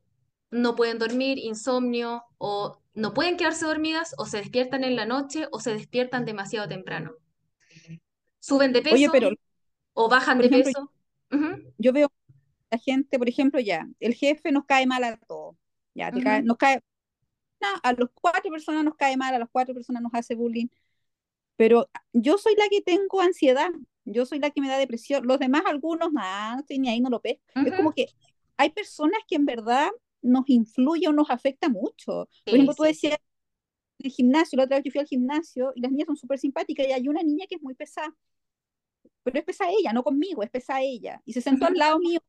No 0.54 0.76
pueden 0.76 1.00
dormir, 1.00 1.40
insomnio, 1.40 2.24
o 2.38 2.78
no 2.94 3.14
pueden 3.14 3.38
quedarse 3.38 3.66
dormidas, 3.66 4.14
o 4.18 4.26
se 4.26 4.38
despiertan 4.38 4.84
en 4.84 4.96
la 4.96 5.06
noche, 5.06 5.48
o 5.52 5.60
se 5.60 5.74
despiertan 5.74 6.26
demasiado 6.26 6.68
temprano. 6.68 7.14
Suben 8.40 8.72
de 8.72 8.82
peso 8.82 9.12
pero, 9.12 9.32
o 9.94 10.10
bajan 10.10 10.40
de 10.40 10.50
peso. 10.50 10.92
Yo 11.78 11.92
veo 11.92 12.12
la 12.70 12.78
gente, 12.78 13.18
por 13.18 13.28
ejemplo, 13.28 13.60
ya, 13.60 13.88
el 14.00 14.14
jefe 14.14 14.52
nos 14.52 14.66
cae 14.66 14.86
mal 14.86 15.04
a 15.04 15.18
todos. 15.18 15.56
Ya, 15.96 16.12
nos 16.12 16.58
cae, 16.58 16.82
a 17.82 17.94
los 17.94 18.10
cuatro 18.14 18.52
personas 18.52 18.84
nos 18.84 18.96
cae 18.96 19.18
mal, 19.18 19.34
a 19.34 19.40
las 19.40 19.50
cuatro 19.52 19.74
personas 19.74 20.04
nos 20.04 20.14
hace 20.14 20.36
bullying. 20.36 20.68
Pero 21.56 21.90
yo 22.12 22.38
soy 22.38 22.56
la 22.56 22.68
que 22.70 22.82
tengo 22.82 23.22
ansiedad, 23.22 23.70
yo 24.06 24.26
soy 24.26 24.40
la 24.40 24.50
que 24.50 24.62
me 24.62 24.68
da 24.68 24.78
depresión. 24.78 25.26
Los 25.26 25.40
demás, 25.40 25.64
algunos, 25.66 26.12
nada, 26.12 26.56
no 26.56 26.60
estoy 26.62 26.80
ni 26.80 26.90
ahí, 26.90 27.00
no 27.00 27.10
lo 27.10 27.20
ve. 27.20 27.40
Es 27.56 27.74
como 27.74 27.94
que 27.94 28.08
hay 28.58 28.70
personas 28.70 29.20
que 29.28 29.36
en 29.36 29.46
verdad 29.46 29.90
nos 30.24 30.46
influye 30.48 31.08
o 31.08 31.14
nos 31.14 31.30
afecta 31.30 31.70
mucho. 31.70 32.28
Por 32.46 32.54
ejemplo, 32.56 32.74
tú 32.76 32.84
decías 32.84 33.18
el 34.00 34.12
gimnasio, 34.12 34.58
la 34.58 34.64
otra 34.66 34.78
vez 34.78 34.86
yo 34.86 34.92
fui 34.92 35.02
al 35.02 35.08
gimnasio 35.08 35.72
y 35.76 35.82
las 35.82 35.92
niñas 35.92 36.08
son 36.08 36.18
súper 36.18 36.40
simpáticas 36.40 36.88
y 36.88 36.92
hay 36.92 37.08
una 37.08 37.24
niña 37.24 37.46
que 37.48 37.56
es 37.56 37.62
muy 37.62 37.76
pesada. 37.76 38.14
Pero 39.24 39.40
es 39.40 39.46
pesada 39.46 39.72
ella, 39.72 39.94
no 39.94 40.04
conmigo, 40.04 40.44
es 40.44 40.50
pesada 40.50 40.82
ella. 40.82 41.22
Y 41.26 41.34
se 41.34 41.42
sentó 41.42 41.66
al 41.66 41.76
lado 41.76 42.00
mío 42.00 42.20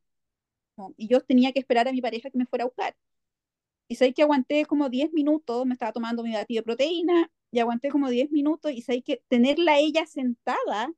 y 0.97 1.07
yo 1.07 1.21
tenía 1.21 1.51
que 1.51 1.59
esperar 1.59 1.87
a 1.87 1.91
mi 1.91 2.01
pareja 2.01 2.29
que 2.29 2.37
me 2.37 2.45
fuera 2.45 2.63
a 2.63 2.67
buscar. 2.67 2.95
Y 3.87 3.95
sé 3.95 4.13
que 4.13 4.23
aguanté 4.23 4.65
como 4.65 4.89
10 4.89 5.13
minutos, 5.13 5.65
me 5.65 5.73
estaba 5.73 5.91
tomando 5.91 6.23
mi 6.23 6.33
batido 6.33 6.59
de 6.59 6.63
proteína 6.63 7.31
y 7.51 7.59
aguanté 7.59 7.89
como 7.89 8.09
10 8.09 8.31
minutos 8.31 8.71
y 8.71 8.81
sé 8.81 9.01
que 9.01 9.21
tenerla 9.27 9.77
ella 9.77 10.05
sentada 10.05 10.91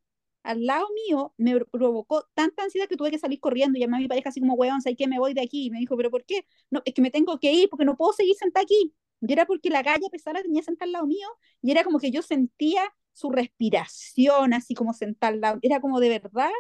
al 0.44 0.66
lado 0.66 0.88
mío 1.08 1.34
me 1.38 1.60
provocó 1.66 2.26
tanta 2.34 2.64
ansiedad 2.64 2.88
que 2.88 2.96
tuve 2.98 3.12
que 3.12 3.20
salir 3.20 3.40
corriendo 3.40 3.78
y 3.78 3.82
llamé 3.82 3.98
a 3.98 4.00
mi 4.00 4.08
pareja 4.08 4.30
así 4.30 4.40
como, 4.40 4.54
weón, 4.56 4.82
¿sabes 4.82 4.98
que 4.98 5.08
Me 5.08 5.20
voy 5.20 5.34
de 5.34 5.42
aquí. 5.42 5.66
Y 5.68 5.70
me 5.72 5.80
dijo, 5.80 5.98
¿pero 5.98 6.10
por 6.12 6.24
qué? 6.26 6.46
No, 6.70 6.82
es 6.86 6.94
que 6.94 7.02
me 7.02 7.12
tengo 7.12 7.40
que 7.40 7.52
ir 7.52 7.70
porque 7.70 7.86
no 7.86 7.98
puedo 7.98 8.14
seguir 8.14 8.36
sentada 8.36 8.64
aquí. 8.64 8.94
Y 9.22 9.34
era 9.34 9.46
porque 9.46 9.70
la 9.70 9.82
galla 9.84 10.10
pesada 10.12 10.42
tenía 10.42 10.62
sentada 10.64 10.86
al 10.88 10.92
lado 10.94 11.08
mío 11.08 11.28
y 11.62 11.72
era 11.72 11.84
como 11.84 12.00
que 12.00 12.12
yo 12.12 12.22
sentía 12.22 12.82
su 13.14 13.32
respiración 13.32 14.54
así 14.54 14.76
como 14.76 14.94
lado. 15.40 15.60
Era 15.62 15.80
como 15.82 16.00
de 16.00 16.10
verdad 16.10 16.52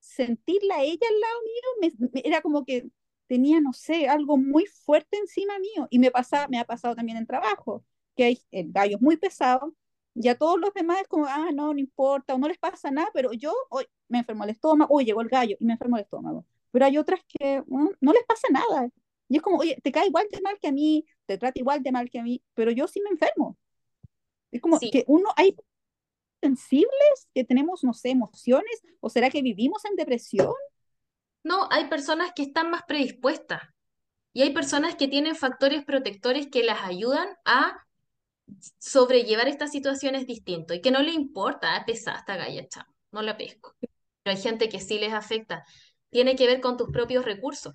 sentirla 0.00 0.82
ella 0.82 1.06
al 1.08 1.20
lado 1.20 1.90
mío, 1.90 2.10
era 2.24 2.40
como 2.42 2.64
que 2.64 2.88
tenía, 3.26 3.60
no 3.60 3.72
sé, 3.72 4.08
algo 4.08 4.36
muy 4.36 4.66
fuerte 4.66 5.16
encima 5.18 5.58
mío. 5.58 5.88
Y 5.90 5.98
me, 5.98 6.10
pasa, 6.10 6.46
me 6.48 6.58
ha 6.58 6.64
pasado 6.64 6.94
también 6.94 7.18
en 7.18 7.26
trabajo, 7.26 7.84
que 8.16 8.24
hay 8.24 8.38
el 8.50 8.72
gallo 8.72 8.98
muy 9.00 9.16
pesado 9.16 9.74
y 10.14 10.28
a 10.28 10.36
todos 10.38 10.58
los 10.60 10.72
demás 10.74 11.00
es 11.02 11.08
como, 11.08 11.26
ah, 11.26 11.48
no, 11.54 11.72
no 11.74 11.78
importa, 11.80 12.34
o 12.34 12.38
no 12.38 12.48
les 12.48 12.58
pasa 12.58 12.90
nada, 12.90 13.10
pero 13.14 13.32
yo 13.32 13.52
hoy 13.70 13.84
me 14.08 14.18
enfermo 14.18 14.44
el 14.44 14.50
estómago, 14.50 14.94
hoy 14.94 15.04
llegó 15.04 15.20
el 15.22 15.28
gallo 15.28 15.56
y 15.58 15.64
me 15.64 15.72
enfermo 15.74 15.96
el 15.96 16.02
estómago. 16.04 16.46
pero 16.70 16.86
hay 16.86 16.98
otras 16.98 17.20
que 17.28 17.62
mm, 17.66 17.88
no 18.00 18.12
les 18.12 18.24
pasa 18.24 18.48
nada. 18.50 18.88
Y 19.28 19.36
es 19.36 19.42
como, 19.42 19.58
oye, 19.58 19.78
te 19.82 19.92
cae 19.92 20.06
igual 20.08 20.26
de 20.30 20.40
mal 20.42 20.58
que 20.60 20.68
a 20.68 20.72
mí, 20.72 21.04
te 21.26 21.38
trata 21.38 21.58
igual 21.58 21.82
de 21.82 21.92
mal 21.92 22.10
que 22.10 22.18
a 22.20 22.22
mí, 22.22 22.42
pero 22.54 22.70
yo 22.72 22.86
sí 22.88 23.00
me 23.02 23.10
enfermo. 23.10 23.56
Es 24.52 24.60
como 24.60 24.78
Sí. 24.80 24.90
que 24.90 25.04
uno, 25.08 25.30
hay 25.36 25.56
sensibles 26.42 27.28
que 27.34 27.44
tenemos, 27.44 27.84
no 27.84 27.92
sé, 27.94 28.10
emociones, 28.10 28.82
o 29.00 29.10
será 29.10 29.30
que 29.30 29.42
vivimos 29.42 29.84
en 29.86 29.96
depresión? 29.96 30.52
No, 31.42 31.68
hay 31.70 31.88
personas 31.88 32.32
que 32.34 32.42
están 32.42 32.70
más 32.70 32.82
predispuestas 32.84 33.62
y 34.34 34.42
hay 34.42 34.52
personas 34.52 34.96
que 34.96 35.08
tienen 35.08 35.36
factores 35.36 35.84
protectores 35.84 36.48
que 36.48 36.64
las 36.64 36.82
ayudan 36.84 37.28
a 37.44 37.83
sobrellevar 38.78 39.48
estas 39.48 39.72
situaciones 39.72 40.26
distinto 40.26 40.74
y 40.74 40.80
que 40.80 40.90
no 40.90 41.02
le 41.02 41.12
importa, 41.12 41.76
es 41.76 41.84
pesada 41.84 42.18
esta 42.18 42.36
galla, 42.36 42.66
no 43.12 43.22
la 43.22 43.36
pesco. 43.36 43.74
Pero 44.22 44.36
hay 44.36 44.42
gente 44.42 44.68
que 44.68 44.80
sí 44.80 44.98
les 44.98 45.12
afecta. 45.12 45.64
Tiene 46.10 46.36
que 46.36 46.46
ver 46.46 46.60
con 46.60 46.76
tus 46.76 46.90
propios 46.90 47.24
recursos. 47.24 47.74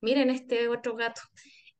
Miren 0.00 0.30
este 0.30 0.68
otro 0.68 0.94
gato. 0.96 1.22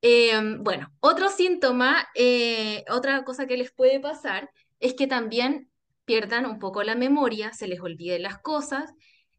Eh, 0.03 0.33
bueno, 0.61 0.93
otro 1.01 1.29
síntoma, 1.29 2.09
eh, 2.15 2.85
otra 2.91 3.25
cosa 3.25 3.47
que 3.47 3.57
les 3.57 3.73
puede 3.73 4.01
pasar 4.01 4.51
es 4.81 4.95
que 4.95 5.07
también 5.07 5.71
pierdan 6.05 6.47
un 6.47 6.59
poco 6.59 6.83
la 6.83 6.95
memoria, 6.95 7.53
se 7.53 7.69
les 7.69 7.81
olviden 7.81 8.23
las 8.23 8.39
cosas 8.39 8.93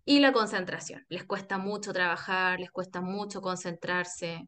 y 0.05 0.19
la 0.19 0.33
concentración. 0.33 1.05
Les 1.09 1.23
cuesta 1.25 1.57
mucho 1.57 1.93
trabajar, 1.93 2.59
les 2.59 2.71
cuesta 2.71 3.01
mucho 3.01 3.41
concentrarse. 3.41 4.47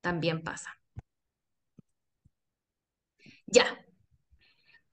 También 0.00 0.42
pasa. 0.42 0.79
Ya. 3.52 3.66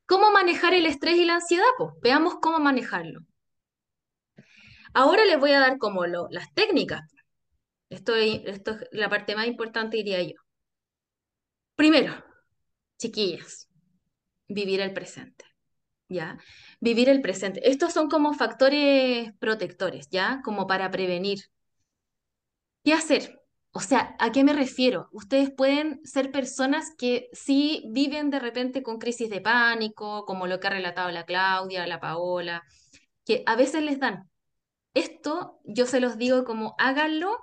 ¿Cómo 0.08 0.32
manejar 0.32 0.74
el 0.74 0.88
estrés 0.88 1.18
y 1.18 1.26
la 1.26 1.36
ansiedad? 1.36 1.64
Pues 1.78 1.94
veamos 2.02 2.38
cómo 2.42 2.58
manejarlo. 2.58 3.20
Ahora 4.94 5.24
les 5.26 5.40
voy 5.40 5.52
a 5.54 5.60
dar 5.62 5.78
como 5.78 6.06
lo, 6.08 6.28
las 6.30 6.54
técnicas. 6.54 7.02
Esto, 7.90 8.16
es- 8.16 8.42
esto 8.46 8.72
es 8.74 8.88
la 8.94 9.10
parte 9.10 9.36
más 9.36 9.48
importante, 9.48 9.98
diría 9.98 10.22
yo. 10.24 10.36
Primero, 11.76 12.14
chiquillas, 13.00 13.70
vivir 14.50 14.82
el 14.82 14.94
presente, 14.94 15.46
¿ya? 16.10 16.38
Vivir 16.82 17.10
el 17.10 17.22
presente. 17.22 17.70
Estos 17.70 17.94
son 17.94 18.10
como 18.10 18.34
factores 18.36 19.34
protectores, 19.40 20.10
¿ya? 20.12 20.42
Como 20.46 20.68
para 20.68 20.92
prevenir. 20.92 21.40
¿Qué 22.84 22.94
hacer? 22.94 23.37
O 23.78 23.80
sea, 23.80 24.16
¿a 24.18 24.32
qué 24.32 24.44
me 24.44 24.54
refiero? 24.54 25.08
Ustedes 25.12 25.52
pueden 25.52 26.02
ser 26.04 26.32
personas 26.32 26.96
que 26.98 27.30
sí 27.32 27.84
viven 27.92 28.32
de 28.32 28.40
repente 28.40 28.82
con 28.82 28.98
crisis 28.98 29.30
de 29.30 29.40
pánico, 29.40 30.26
como 30.26 30.48
lo 30.48 30.60
que 30.60 30.66
ha 30.66 30.72
relatado 30.72 31.12
la 31.12 31.26
Claudia, 31.26 31.86
la 31.86 32.00
Paola, 32.00 32.64
que 33.24 33.44
a 33.46 33.56
veces 33.56 33.84
les 33.84 34.00
dan. 34.00 34.32
Esto 34.96 35.60
yo 35.64 35.86
se 35.86 36.00
los 36.00 36.18
digo 36.18 36.44
como 36.44 36.74
háganlo 36.80 37.38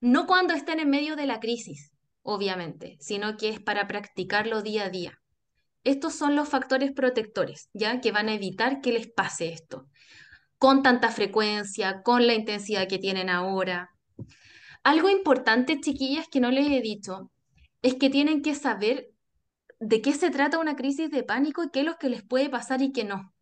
no 0.00 0.26
cuando 0.26 0.54
estén 0.54 0.80
en 0.80 0.88
medio 0.88 1.14
de 1.14 1.26
la 1.26 1.40
crisis, 1.40 1.92
obviamente, 2.22 2.96
sino 2.98 3.36
que 3.36 3.50
es 3.50 3.60
para 3.60 3.86
practicarlo 3.86 4.62
día 4.62 4.84
a 4.84 4.88
día. 4.88 5.20
Estos 5.84 6.14
son 6.14 6.36
los 6.36 6.48
factores 6.48 6.92
protectores, 6.92 7.68
¿ya? 7.74 8.00
Que 8.00 8.12
van 8.12 8.30
a 8.30 8.34
evitar 8.34 8.80
que 8.80 8.92
les 8.92 9.08
pase 9.08 9.52
esto, 9.52 9.88
con 10.56 10.82
tanta 10.82 11.10
frecuencia, 11.10 12.00
con 12.02 12.26
la 12.26 12.32
intensidad 12.32 12.88
que 12.88 12.96
tienen 12.96 13.28
ahora. 13.28 13.90
Algo 14.82 15.08
importante, 15.08 15.80
chiquillas, 15.80 16.28
que 16.28 16.40
no 16.40 16.50
les 16.50 16.66
he 16.66 16.80
dicho, 16.80 17.30
es 17.82 17.94
que 17.96 18.10
tienen 18.10 18.42
que 18.42 18.54
saber 18.54 19.10
de 19.78 20.02
qué 20.02 20.12
se 20.12 20.30
trata 20.30 20.58
una 20.58 20.76
crisis 20.76 21.10
de 21.10 21.22
pánico 21.22 21.64
y 21.64 21.70
qué 21.70 21.80
es 21.80 21.86
lo 21.86 21.96
que 21.98 22.10
les 22.10 22.22
puede 22.22 22.50
pasar 22.50 22.82
y 22.82 22.92
qué 22.92 23.04
no. 23.04 23.34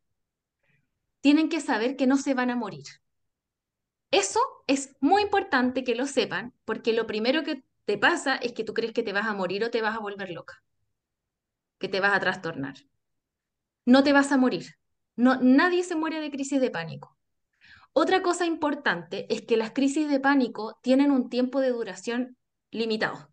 Tienen 1.20 1.48
que 1.48 1.60
saber 1.60 1.96
que 1.96 2.06
no 2.06 2.16
se 2.16 2.34
van 2.34 2.50
a 2.50 2.56
morir. 2.56 2.86
Eso 4.10 4.40
es 4.66 4.96
muy 5.00 5.22
importante 5.22 5.84
que 5.84 5.94
lo 5.94 6.06
sepan, 6.06 6.54
porque 6.64 6.92
lo 6.92 7.06
primero 7.06 7.42
que 7.44 7.62
te 7.84 7.98
pasa 7.98 8.36
es 8.36 8.52
que 8.52 8.64
tú 8.64 8.74
crees 8.74 8.92
que 8.92 9.02
te 9.02 9.12
vas 9.12 9.26
a 9.26 9.34
morir 9.34 9.64
o 9.64 9.70
te 9.70 9.82
vas 9.82 9.96
a 9.96 10.00
volver 10.00 10.30
loca, 10.30 10.62
que 11.78 11.88
te 11.88 12.00
vas 12.00 12.14
a 12.14 12.20
trastornar. 12.20 12.76
No 13.86 14.04
te 14.04 14.12
vas 14.12 14.30
a 14.32 14.36
morir. 14.36 14.76
No, 15.16 15.36
nadie 15.42 15.82
se 15.82 15.96
muere 15.96 16.20
de 16.20 16.30
crisis 16.30 16.60
de 16.60 16.70
pánico. 16.70 17.17
Otra 17.92 18.22
cosa 18.22 18.46
importante 18.46 19.26
es 19.32 19.42
que 19.42 19.56
las 19.56 19.72
crisis 19.72 20.08
de 20.08 20.20
pánico 20.20 20.78
tienen 20.82 21.10
un 21.10 21.28
tiempo 21.28 21.60
de 21.60 21.70
duración 21.70 22.36
limitado. 22.70 23.30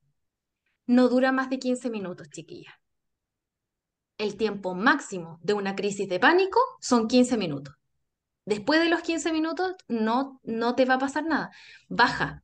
No 0.87 1.09
dura 1.09 1.31
más 1.31 1.49
de 1.49 1.59
15 1.59 1.89
minutos, 1.89 2.29
chiquilla. 2.29 2.79
El 4.17 4.37
tiempo 4.37 4.75
máximo 4.75 5.39
de 5.41 5.53
una 5.53 5.75
crisis 5.75 6.07
de 6.07 6.19
pánico 6.19 6.59
son 6.79 7.07
15 7.07 7.37
minutos. 7.37 7.75
Después 8.45 8.79
de 8.79 8.89
los 8.89 9.01
15 9.01 9.33
minutos 9.33 9.73
no, 9.87 10.39
no 10.43 10.75
te 10.75 10.85
va 10.85 10.95
a 10.95 10.99
pasar 10.99 11.25
nada. 11.25 11.51
Baja. 11.89 12.43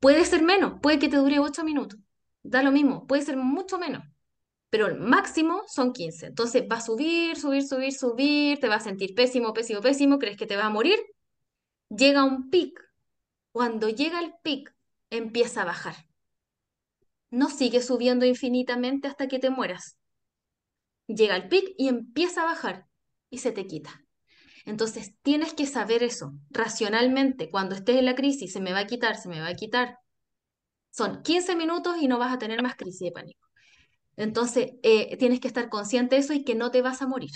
Puede 0.00 0.24
ser 0.24 0.42
menos, 0.42 0.80
puede 0.80 0.98
que 0.98 1.08
te 1.08 1.16
dure 1.16 1.38
8 1.38 1.64
minutos. 1.64 1.98
Da 2.42 2.62
lo 2.62 2.72
mismo, 2.72 3.06
puede 3.06 3.22
ser 3.22 3.36
mucho 3.36 3.78
menos. 3.78 4.04
Pero 4.70 4.86
el 4.86 4.98
máximo 4.98 5.62
son 5.68 5.92
15. 5.92 6.26
Entonces 6.26 6.64
va 6.70 6.76
a 6.76 6.80
subir, 6.80 7.36
subir, 7.36 7.62
subir, 7.62 7.92
subir, 7.92 8.58
te 8.58 8.68
va 8.68 8.76
a 8.76 8.80
sentir 8.80 9.14
pésimo, 9.14 9.52
pésimo, 9.52 9.80
pésimo, 9.80 10.18
crees 10.18 10.36
que 10.36 10.46
te 10.46 10.56
vas 10.56 10.66
a 10.66 10.70
morir. 10.70 10.98
Llega 11.96 12.24
un 12.24 12.48
pic. 12.48 12.80
Cuando 13.52 13.90
llega 13.90 14.20
el 14.20 14.32
pic, 14.42 14.74
empieza 15.10 15.62
a 15.62 15.66
bajar. 15.66 15.94
No 17.30 17.50
sigue 17.50 17.82
subiendo 17.82 18.24
infinitamente 18.24 19.08
hasta 19.08 19.28
que 19.28 19.38
te 19.38 19.50
mueras. 19.50 19.98
Llega 21.06 21.36
el 21.36 21.48
pic 21.48 21.74
y 21.76 21.88
empieza 21.88 22.42
a 22.42 22.46
bajar 22.46 22.86
y 23.28 23.38
se 23.38 23.52
te 23.52 23.66
quita. 23.66 24.02
Entonces 24.64 25.12
tienes 25.20 25.52
que 25.52 25.66
saber 25.66 26.02
eso 26.02 26.32
racionalmente. 26.50 27.50
Cuando 27.50 27.74
estés 27.74 27.96
en 27.96 28.06
la 28.06 28.14
crisis, 28.14 28.52
se 28.52 28.60
me 28.60 28.72
va 28.72 28.80
a 28.80 28.86
quitar, 28.86 29.16
se 29.16 29.28
me 29.28 29.40
va 29.40 29.48
a 29.48 29.54
quitar. 29.54 29.98
Son 30.90 31.22
15 31.22 31.56
minutos 31.56 31.96
y 32.00 32.08
no 32.08 32.18
vas 32.18 32.32
a 32.32 32.38
tener 32.38 32.62
más 32.62 32.76
crisis 32.76 33.00
de 33.00 33.12
pánico. 33.12 33.46
Entonces 34.16 34.72
eh, 34.82 35.14
tienes 35.18 35.40
que 35.40 35.48
estar 35.48 35.68
consciente 35.68 36.14
de 36.16 36.22
eso 36.22 36.32
y 36.32 36.44
que 36.44 36.54
no 36.54 36.70
te 36.70 36.80
vas 36.80 37.02
a 37.02 37.06
morir. 37.06 37.32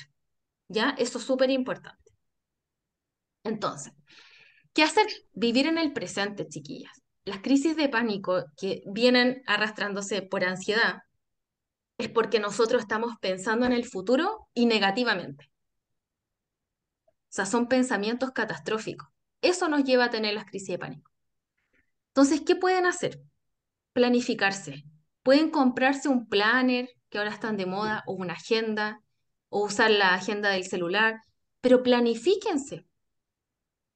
¿Ya? 0.69 0.95
Eso 0.99 1.19
es 1.19 1.25
súper 1.25 1.51
importante. 1.51 2.13
Entonces, 3.45 3.93
¿qué 4.77 4.83
hacer? 4.83 5.07
Vivir 5.33 5.67
en 5.67 5.79
el 5.79 5.95
presente, 5.95 6.47
chiquillas. 6.47 6.93
Las 7.25 7.41
crisis 7.41 7.77
de 7.77 7.89
pánico 7.89 8.45
que 8.59 8.83
vienen 8.85 9.43
arrastrándose 9.47 10.21
por 10.21 10.45
ansiedad 10.45 11.03
es 11.97 12.11
porque 12.11 12.41
nosotros 12.41 12.83
estamos 12.83 13.15
pensando 13.23 13.65
en 13.65 13.73
el 13.73 13.87
futuro 13.87 14.49
y 14.53 14.67
negativamente. 14.67 15.51
O 17.07 17.31
sea, 17.31 17.47
son 17.47 17.69
pensamientos 17.69 18.33
catastróficos. 18.33 19.09
Eso 19.41 19.67
nos 19.69 19.83
lleva 19.83 20.05
a 20.05 20.11
tener 20.11 20.35
las 20.35 20.45
crisis 20.45 20.69
de 20.69 20.79
pánico. 20.79 21.11
Entonces, 22.09 22.43
¿qué 22.43 22.55
pueden 22.55 22.85
hacer? 22.85 23.23
Planificarse. 23.95 24.85
Pueden 25.23 25.51
comprarse 25.51 26.11
un 26.11 26.29
planner, 26.29 26.91
que 27.09 27.17
ahora 27.17 27.31
están 27.31 27.57
de 27.57 27.65
moda, 27.65 28.03
o 28.07 28.13
una 28.13 28.35
agenda, 28.35 29.01
o 29.49 29.65
usar 29.65 29.91
la 29.91 30.13
agenda 30.13 30.51
del 30.51 30.65
celular, 30.65 31.23
pero 31.63 31.83
planifíquense. 31.83 32.85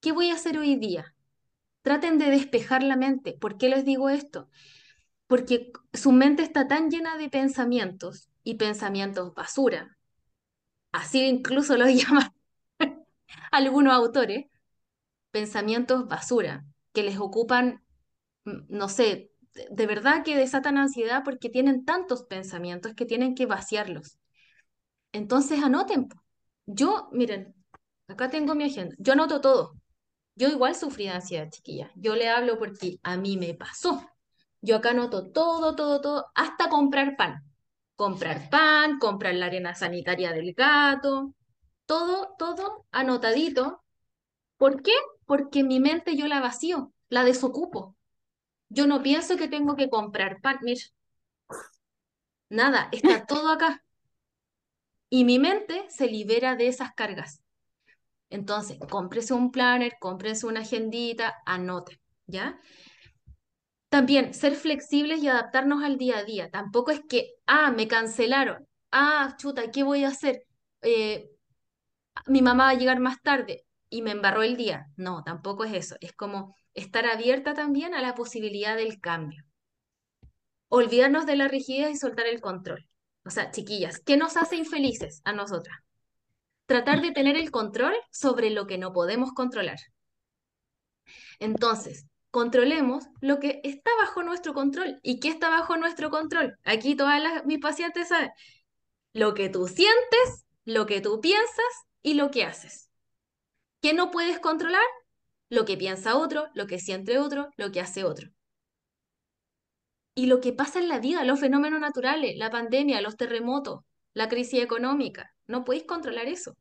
¿Qué 0.01 0.11
voy 0.11 0.29
a 0.31 0.35
hacer 0.35 0.57
hoy 0.57 0.75
día? 0.75 1.15
Traten 1.83 2.17
de 2.19 2.27
despejar 2.31 2.83
la 2.83 2.97
mente. 2.97 3.33
¿Por 3.39 3.57
qué 3.57 3.69
les 3.69 3.85
digo 3.85 4.09
esto? 4.09 4.49
Porque 5.27 5.71
su 5.93 6.11
mente 6.11 6.43
está 6.43 6.67
tan 6.67 6.89
llena 6.91 7.17
de 7.17 7.29
pensamientos 7.29 8.29
y 8.43 8.55
pensamientos 8.55 9.33
basura. 9.35 9.97
Así 10.91 11.21
incluso 11.25 11.77
lo 11.77 11.87
llaman 11.89 12.33
algunos 13.51 13.93
autores, 13.93 14.45
pensamientos 15.31 16.07
basura, 16.07 16.65
que 16.93 17.03
les 17.03 17.19
ocupan, 17.19 17.83
mm, 18.45 18.51
no 18.69 18.89
sé, 18.89 19.31
de- 19.71 19.87
verdad 19.87 20.23
que 20.25 20.37
desatan 20.37 20.77
ansiedad 20.79 21.23
porque 21.25 21.49
tienen 21.49 21.85
tantos 21.85 22.23
pensamientos 22.25 22.95
que 22.95 23.05
tienen 23.07 23.35
que 23.35 23.47
vaciarlos. 23.47 24.19
Entonces 25.13 25.63
anoten. 25.63 26.09
Yo, 26.67 27.09
miren, 27.13 27.55
acá 28.09 28.29
tengo 28.31 28.55
mi 28.55 28.65
agenda. 28.65 28.95
Yo 28.99 29.13
anoto 29.13 29.41
todo. 29.41 29.80
Yo 30.35 30.49
igual 30.49 30.75
sufrí 30.75 31.05
de 31.05 31.11
ansiedad, 31.11 31.49
chiquilla. 31.49 31.91
Yo 31.95 32.15
le 32.15 32.29
hablo 32.29 32.57
porque 32.57 32.99
a 33.03 33.17
mí 33.17 33.37
me 33.37 33.53
pasó. 33.53 34.09
Yo 34.61 34.77
acá 34.77 34.91
anoto 34.91 35.31
todo, 35.31 35.75
todo, 35.75 36.01
todo, 36.01 36.27
hasta 36.35 36.69
comprar 36.69 37.15
pan. 37.17 37.43
Comprar 37.95 38.49
pan, 38.49 38.99
comprar 38.99 39.35
la 39.35 39.47
arena 39.47 39.75
sanitaria 39.75 40.31
del 40.33 40.53
gato, 40.53 41.33
todo, 41.85 42.35
todo 42.37 42.85
anotadito. 42.91 43.83
¿Por 44.57 44.81
qué? 44.81 44.93
Porque 45.25 45.63
mi 45.63 45.79
mente 45.79 46.15
yo 46.15 46.27
la 46.27 46.39
vacío, 46.39 46.93
la 47.09 47.23
desocupo. 47.23 47.95
Yo 48.69 48.87
no 48.87 49.03
pienso 49.03 49.37
que 49.37 49.47
tengo 49.47 49.75
que 49.75 49.89
comprar 49.89 50.41
pan. 50.41 50.59
Mira, 50.61 50.81
nada, 52.49 52.89
está 52.91 53.25
todo 53.25 53.51
acá. 53.51 53.83
Y 55.09 55.25
mi 55.25 55.39
mente 55.39 55.85
se 55.89 56.07
libera 56.07 56.55
de 56.55 56.67
esas 56.67 56.93
cargas. 56.93 57.40
Entonces, 58.31 58.79
cómprese 58.89 59.33
un 59.35 59.51
planner, 59.51 59.93
cómprese 59.99 60.47
una 60.47 60.61
agendita, 60.61 61.35
anote, 61.45 62.01
¿ya? 62.27 62.59
También 63.89 64.33
ser 64.33 64.55
flexibles 64.55 65.21
y 65.21 65.27
adaptarnos 65.27 65.83
al 65.83 65.97
día 65.97 66.17
a 66.19 66.23
día. 66.23 66.49
Tampoco 66.49 66.91
es 66.91 67.01
que, 67.07 67.33
ah, 67.45 67.71
me 67.71 67.87
cancelaron. 67.87 68.67
Ah, 68.91 69.35
chuta, 69.37 69.69
¿qué 69.71 69.83
voy 69.83 70.03
a 70.05 70.09
hacer? 70.09 70.45
Eh, 70.81 71.29
mi 72.27 72.41
mamá 72.41 72.65
va 72.65 72.69
a 72.71 72.73
llegar 72.75 72.99
más 72.99 73.21
tarde. 73.21 73.65
y 73.93 74.01
me 74.01 74.11
embarró 74.11 74.41
el 74.43 74.55
día. 74.57 74.87
No, 74.95 75.21
tampoco 75.23 75.65
es 75.65 75.73
eso. 75.73 75.95
Es 75.99 76.13
como 76.13 76.55
estar 76.73 77.05
abierta 77.05 77.53
también 77.53 77.93
a 77.93 78.01
la 78.01 78.15
posibilidad 78.15 78.77
del 78.77 79.01
cambio. 79.01 79.43
Olvidarnos 80.69 81.27
de 81.27 81.35
la 81.35 81.47
rigidez 81.47 81.91
y 81.91 81.97
soltar 81.97 82.25
el 82.25 82.41
control. 82.41 82.89
O 83.23 83.29
sea, 83.29 83.51
chiquillas, 83.51 83.99
¿qué 83.99 84.17
nos 84.17 84.37
hace 84.37 84.55
infelices 84.55 85.21
a 85.23 85.33
nosotras? 85.33 85.77
Tratar 86.71 87.01
de 87.01 87.11
tener 87.11 87.35
el 87.35 87.51
control 87.51 87.93
sobre 88.11 88.49
lo 88.49 88.65
que 88.65 88.77
no 88.77 88.93
podemos 88.93 89.33
controlar. 89.33 89.77
Entonces, 91.39 92.07
controlemos 92.29 93.03
lo 93.19 93.39
que 93.39 93.59
está 93.65 93.91
bajo 93.99 94.23
nuestro 94.23 94.53
control. 94.53 94.97
¿Y 95.03 95.19
qué 95.19 95.27
está 95.27 95.49
bajo 95.49 95.75
nuestro 95.75 96.09
control? 96.09 96.57
Aquí 96.63 96.95
todas 96.95 97.43
mis 97.43 97.59
pacientes 97.59 98.07
saben. 98.07 98.31
Lo 99.11 99.33
que 99.33 99.49
tú 99.49 99.67
sientes, 99.67 100.45
lo 100.63 100.85
que 100.85 101.01
tú 101.01 101.19
piensas 101.19 101.73
y 102.01 102.13
lo 102.13 102.31
que 102.31 102.45
haces. 102.45 102.89
¿Qué 103.81 103.93
no 103.93 104.09
puedes 104.09 104.39
controlar? 104.39 104.87
Lo 105.49 105.65
que 105.65 105.75
piensa 105.75 106.15
otro, 106.15 106.47
lo 106.53 106.67
que 106.67 106.79
siente 106.79 107.19
otro, 107.19 107.49
lo 107.57 107.73
que 107.73 107.81
hace 107.81 108.05
otro. 108.05 108.29
Y 110.15 110.27
lo 110.27 110.39
que 110.39 110.53
pasa 110.53 110.79
en 110.79 110.87
la 110.87 110.99
vida, 110.99 111.25
los 111.25 111.41
fenómenos 111.41 111.81
naturales, 111.81 112.37
la 112.37 112.49
pandemia, 112.49 113.01
los 113.01 113.17
terremotos, 113.17 113.81
la 114.13 114.29
crisis 114.29 114.61
económica. 114.61 115.33
No 115.47 115.63
puedes 115.63 115.83
controlar 115.83 116.27
eso. 116.27 116.55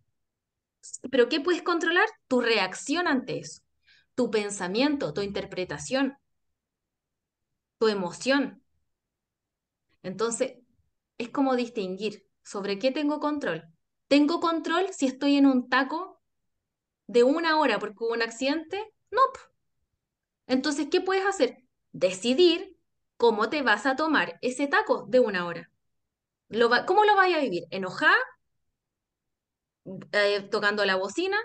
Pero 1.10 1.28
¿qué 1.28 1.40
puedes 1.40 1.62
controlar? 1.62 2.06
Tu 2.28 2.40
reacción 2.40 3.06
ante 3.06 3.38
eso, 3.38 3.62
tu 4.14 4.30
pensamiento, 4.30 5.12
tu 5.12 5.20
interpretación, 5.20 6.16
tu 7.78 7.88
emoción. 7.88 8.62
Entonces, 10.02 10.54
es 11.18 11.28
como 11.28 11.56
distinguir 11.56 12.26
sobre 12.42 12.78
qué 12.78 12.90
tengo 12.90 13.20
control. 13.20 13.64
¿Tengo 14.08 14.40
control 14.40 14.86
si 14.92 15.06
estoy 15.06 15.36
en 15.36 15.46
un 15.46 15.68
taco 15.68 16.20
de 17.06 17.22
una 17.24 17.58
hora 17.58 17.78
porque 17.78 17.96
hubo 18.00 18.12
un 18.12 18.22
accidente? 18.22 18.78
No. 19.10 19.20
Entonces, 20.46 20.88
¿qué 20.90 21.00
puedes 21.00 21.24
hacer? 21.26 21.64
Decidir 21.92 22.76
cómo 23.16 23.50
te 23.50 23.62
vas 23.62 23.86
a 23.86 23.96
tomar 23.96 24.38
ese 24.42 24.66
taco 24.66 25.06
de 25.08 25.20
una 25.20 25.46
hora. 25.46 25.70
¿Cómo 26.86 27.04
lo 27.04 27.16
vas 27.16 27.32
a 27.34 27.40
vivir? 27.40 27.64
¿Enojada? 27.70 28.16
Eh, 30.12 30.42
¿Tocando 30.50 30.84
la 30.84 30.96
bocina? 30.96 31.38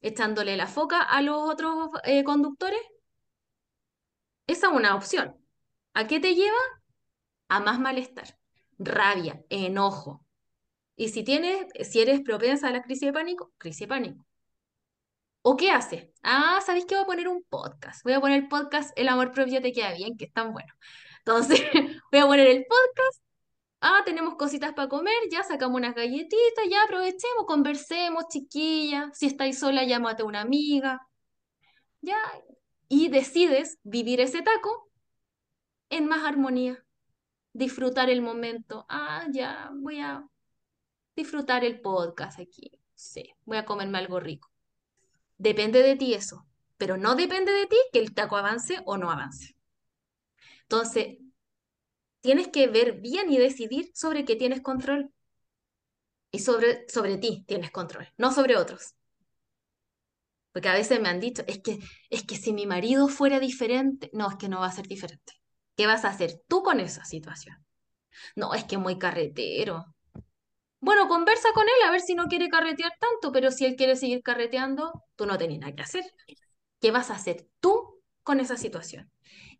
¿Echándole 0.00 0.56
la 0.56 0.66
foca 0.66 1.02
a 1.02 1.22
los 1.22 1.36
otros 1.36 1.90
eh, 2.04 2.24
conductores? 2.24 2.80
Esa 4.46 4.68
es 4.68 4.72
una 4.72 4.94
opción. 4.94 5.36
¿A 5.94 6.06
qué 6.06 6.20
te 6.20 6.34
lleva? 6.34 6.56
A 7.48 7.60
más 7.60 7.80
malestar, 7.80 8.38
rabia, 8.78 9.42
enojo, 9.48 10.24
y 10.96 11.10
si 11.10 11.22
tienes, 11.24 11.66
si 11.88 12.00
eres 12.00 12.20
propensa 12.22 12.68
a 12.68 12.72
la 12.72 12.82
crisis 12.82 13.06
de 13.06 13.12
pánico, 13.12 13.52
crisis 13.58 13.80
de 13.80 13.88
pánico. 13.88 14.26
¿O 15.42 15.56
qué 15.56 15.70
hace? 15.70 16.12
Ah, 16.22 16.60
¿sabéis 16.64 16.84
que 16.86 16.94
voy 16.96 17.04
a 17.04 17.06
poner 17.06 17.28
un 17.28 17.42
podcast? 17.44 18.02
Voy 18.04 18.12
a 18.12 18.20
poner 18.20 18.42
el 18.42 18.48
podcast 18.48 18.90
El 18.98 19.08
amor 19.08 19.32
propio 19.32 19.62
te 19.62 19.72
queda 19.72 19.92
bien, 19.94 20.16
que 20.16 20.26
es 20.26 20.32
tan 20.32 20.52
bueno. 20.52 20.72
Entonces, 21.20 21.60
voy 22.12 22.20
a 22.20 22.26
poner 22.26 22.48
el 22.48 22.66
podcast. 22.66 23.27
Ah, 23.80 24.02
tenemos 24.04 24.34
cositas 24.34 24.72
para 24.74 24.88
comer, 24.88 25.14
ya 25.30 25.44
sacamos 25.44 25.76
unas 25.76 25.94
galletitas, 25.94 26.64
ya 26.68 26.82
aprovechemos, 26.82 27.46
conversemos, 27.46 28.24
chiquilla. 28.28 29.10
Si 29.14 29.26
estáis 29.26 29.58
sola, 29.58 29.84
llámate 29.84 30.22
a 30.22 30.26
una 30.26 30.40
amiga. 30.40 31.06
Ya. 32.00 32.18
Y 32.88 33.08
decides 33.08 33.78
vivir 33.84 34.20
ese 34.20 34.42
taco 34.42 34.90
en 35.90 36.06
más 36.06 36.24
armonía. 36.24 36.84
Disfrutar 37.52 38.10
el 38.10 38.20
momento. 38.22 38.84
Ah, 38.88 39.26
ya, 39.30 39.70
voy 39.74 40.00
a 40.00 40.24
disfrutar 41.14 41.64
el 41.64 41.80
podcast 41.80 42.40
aquí. 42.40 42.80
Sí, 42.94 43.32
voy 43.44 43.58
a 43.58 43.64
comerme 43.64 43.98
algo 43.98 44.18
rico. 44.18 44.50
Depende 45.36 45.82
de 45.82 45.94
ti 45.94 46.14
eso, 46.14 46.46
pero 46.76 46.96
no 46.96 47.14
depende 47.14 47.52
de 47.52 47.66
ti 47.66 47.76
que 47.92 48.00
el 48.00 48.12
taco 48.12 48.36
avance 48.36 48.80
o 48.86 48.96
no 48.96 49.10
avance. 49.10 49.56
Entonces, 50.62 51.18
tienes 52.20 52.48
que 52.48 52.66
ver 52.66 53.00
bien 53.00 53.32
y 53.32 53.38
decidir 53.38 53.90
sobre 53.94 54.24
qué 54.24 54.36
tienes 54.36 54.60
control. 54.60 55.12
Y 56.30 56.40
sobre, 56.40 56.86
sobre 56.88 57.16
ti 57.16 57.44
tienes 57.46 57.70
control, 57.70 58.08
no 58.18 58.32
sobre 58.32 58.56
otros. 58.56 58.94
Porque 60.52 60.68
a 60.68 60.74
veces 60.74 61.00
me 61.00 61.08
han 61.08 61.20
dicho, 61.20 61.42
es 61.46 61.60
que, 61.60 61.78
es 62.10 62.24
que 62.24 62.36
si 62.36 62.52
mi 62.52 62.66
marido 62.66 63.08
fuera 63.08 63.38
diferente, 63.40 64.10
no, 64.12 64.28
es 64.28 64.36
que 64.36 64.48
no 64.48 64.60
va 64.60 64.66
a 64.66 64.72
ser 64.72 64.86
diferente. 64.86 65.34
¿Qué 65.76 65.86
vas 65.86 66.04
a 66.04 66.08
hacer 66.08 66.42
tú 66.48 66.62
con 66.62 66.80
esa 66.80 67.04
situación? 67.04 67.64
No, 68.36 68.54
es 68.54 68.64
que 68.64 68.78
muy 68.78 68.98
carretero. 68.98 69.86
Bueno, 70.80 71.08
conversa 71.08 71.48
con 71.54 71.64
él 71.64 71.86
a 71.86 71.90
ver 71.90 72.00
si 72.00 72.14
no 72.14 72.26
quiere 72.26 72.48
carretear 72.48 72.92
tanto, 73.00 73.32
pero 73.32 73.50
si 73.50 73.64
él 73.64 73.76
quiere 73.76 73.96
seguir 73.96 74.22
carreteando, 74.22 75.04
tú 75.16 75.26
no 75.26 75.38
tenés 75.38 75.58
nada 75.58 75.74
que 75.74 75.82
hacer. 75.82 76.04
¿Qué 76.80 76.90
vas 76.90 77.10
a 77.10 77.14
hacer 77.14 77.46
tú 77.60 78.02
con 78.22 78.40
esa 78.40 78.56
situación? 78.56 79.10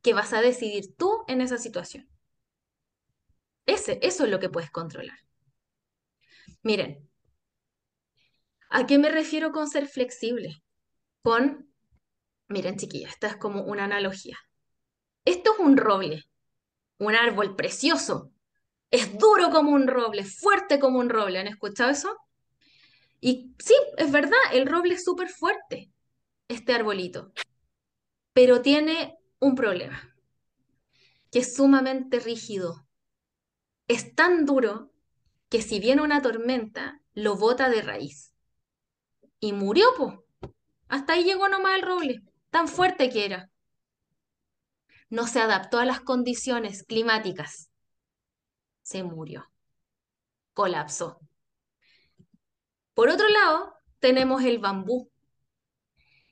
¿Qué 0.03 0.15
vas 0.15 0.33
a 0.33 0.41
decidir 0.41 0.97
tú 0.97 1.25
en 1.29 1.41
esa 1.41 1.59
situación? 1.59 2.09
Eso 3.69 4.25
es 4.25 4.31
lo 4.31 4.41
que 4.41 4.49
puedes 4.49 4.71
controlar. 4.71 5.19
Miren, 6.63 7.07
¿a 8.71 8.87
qué 8.87 8.99
me 8.99 9.11
refiero 9.11 9.53
con 9.53 9.69
ser 9.69 9.87
flexible? 9.87 10.63
Con, 11.23 11.71
miren 12.49 12.77
chiquillas, 12.79 13.13
esta 13.13 13.27
es 13.29 13.37
como 13.37 13.63
una 13.65 13.85
analogía. 13.85 14.39
Esto 15.27 15.53
es 15.53 15.59
un 15.59 15.77
roble, 15.77 16.25
un 16.99 17.15
árbol 17.15 17.57
precioso, 17.57 18.33
es 18.91 19.19
duro 19.19 19.51
como 19.51 19.73
un 19.73 19.87
roble, 19.87 20.25
fuerte 20.25 20.79
como 20.79 20.99
un 20.99 21.11
roble. 21.11 21.39
¿Han 21.39 21.47
escuchado 21.47 21.91
eso? 21.91 22.17
Y 23.21 23.55
sí, 23.59 23.75
es 23.99 24.11
verdad, 24.11 24.39
el 24.53 24.67
roble 24.67 24.95
es 24.95 25.05
súper 25.05 25.29
fuerte, 25.29 25.91
este 26.49 26.73
arbolito, 26.73 27.33
pero 28.33 28.63
tiene 28.63 29.19
un 29.41 29.55
problema, 29.55 30.17
que 31.31 31.41
es 31.41 31.55
sumamente 31.55 32.19
rígido. 32.21 32.88
Es 33.89 34.15
tan 34.15 34.47
duro 34.47 34.91
que 35.49 35.63
si 35.63 35.81
viene 35.81 36.03
una 36.03 36.23
tormenta, 36.23 37.01
lo 37.15 37.37
bota 37.37 37.69
de 37.69 37.83
raíz. 37.83 38.33
Y 39.41 39.53
murió, 39.53 39.87
po. 39.97 40.25
Hasta 40.89 41.15
ahí 41.15 41.25
llegó 41.25 41.49
nomás 41.49 41.75
el 41.77 41.83
roble, 41.83 42.23
tan 42.51 42.69
fuerte 42.69 43.11
que 43.11 43.25
era. 43.25 43.51
No 45.11 45.27
se 45.27 45.41
adaptó 45.41 45.79
a 45.79 45.85
las 45.85 46.01
condiciones 46.01 46.85
climáticas 46.85 47.69
se 48.89 49.03
murió, 49.03 49.51
colapsó. 50.55 51.21
Por 52.95 53.11
otro 53.11 53.29
lado, 53.29 53.75
tenemos 53.99 54.43
el 54.45 54.59
bambú. 54.59 55.11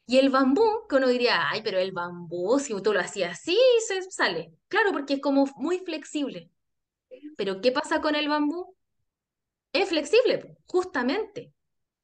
Y 0.07 0.19
el 0.19 0.31
bambú, 0.31 0.87
que 0.89 0.97
uno 0.97 1.09
diría, 1.09 1.51
ay, 1.51 1.61
pero 1.63 1.79
el 1.79 1.93
bambú, 1.93 2.59
si 2.59 2.81
tú 2.81 2.93
lo 2.95 3.01
hacías 3.01 3.33
así, 3.33 3.59
se 3.87 4.01
sale. 4.11 4.55
Claro, 4.69 4.93
porque 4.93 5.15
es 5.15 5.21
como 5.21 5.47
muy 5.57 5.81
flexible. 5.81 6.51
Pero 7.37 7.61
¿qué 7.61 7.73
pasa 7.73 8.01
con 8.01 8.15
el 8.15 8.29
bambú? 8.29 8.77
Es 9.73 9.89
flexible, 9.89 10.57
justamente. 10.67 11.53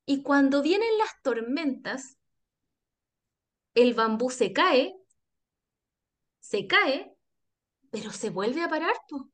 Y 0.04 0.22
cuando 0.22 0.62
vienen 0.62 0.98
las 0.98 1.10
tormentas, 1.22 2.18
el 3.74 3.94
bambú 3.94 4.30
se 4.30 4.52
cae, 4.52 4.94
se 6.40 6.66
cae, 6.66 7.16
pero 7.90 8.10
se 8.10 8.30
vuelve 8.30 8.62
a 8.62 8.68
parar. 8.68 8.94
tú 9.08 9.32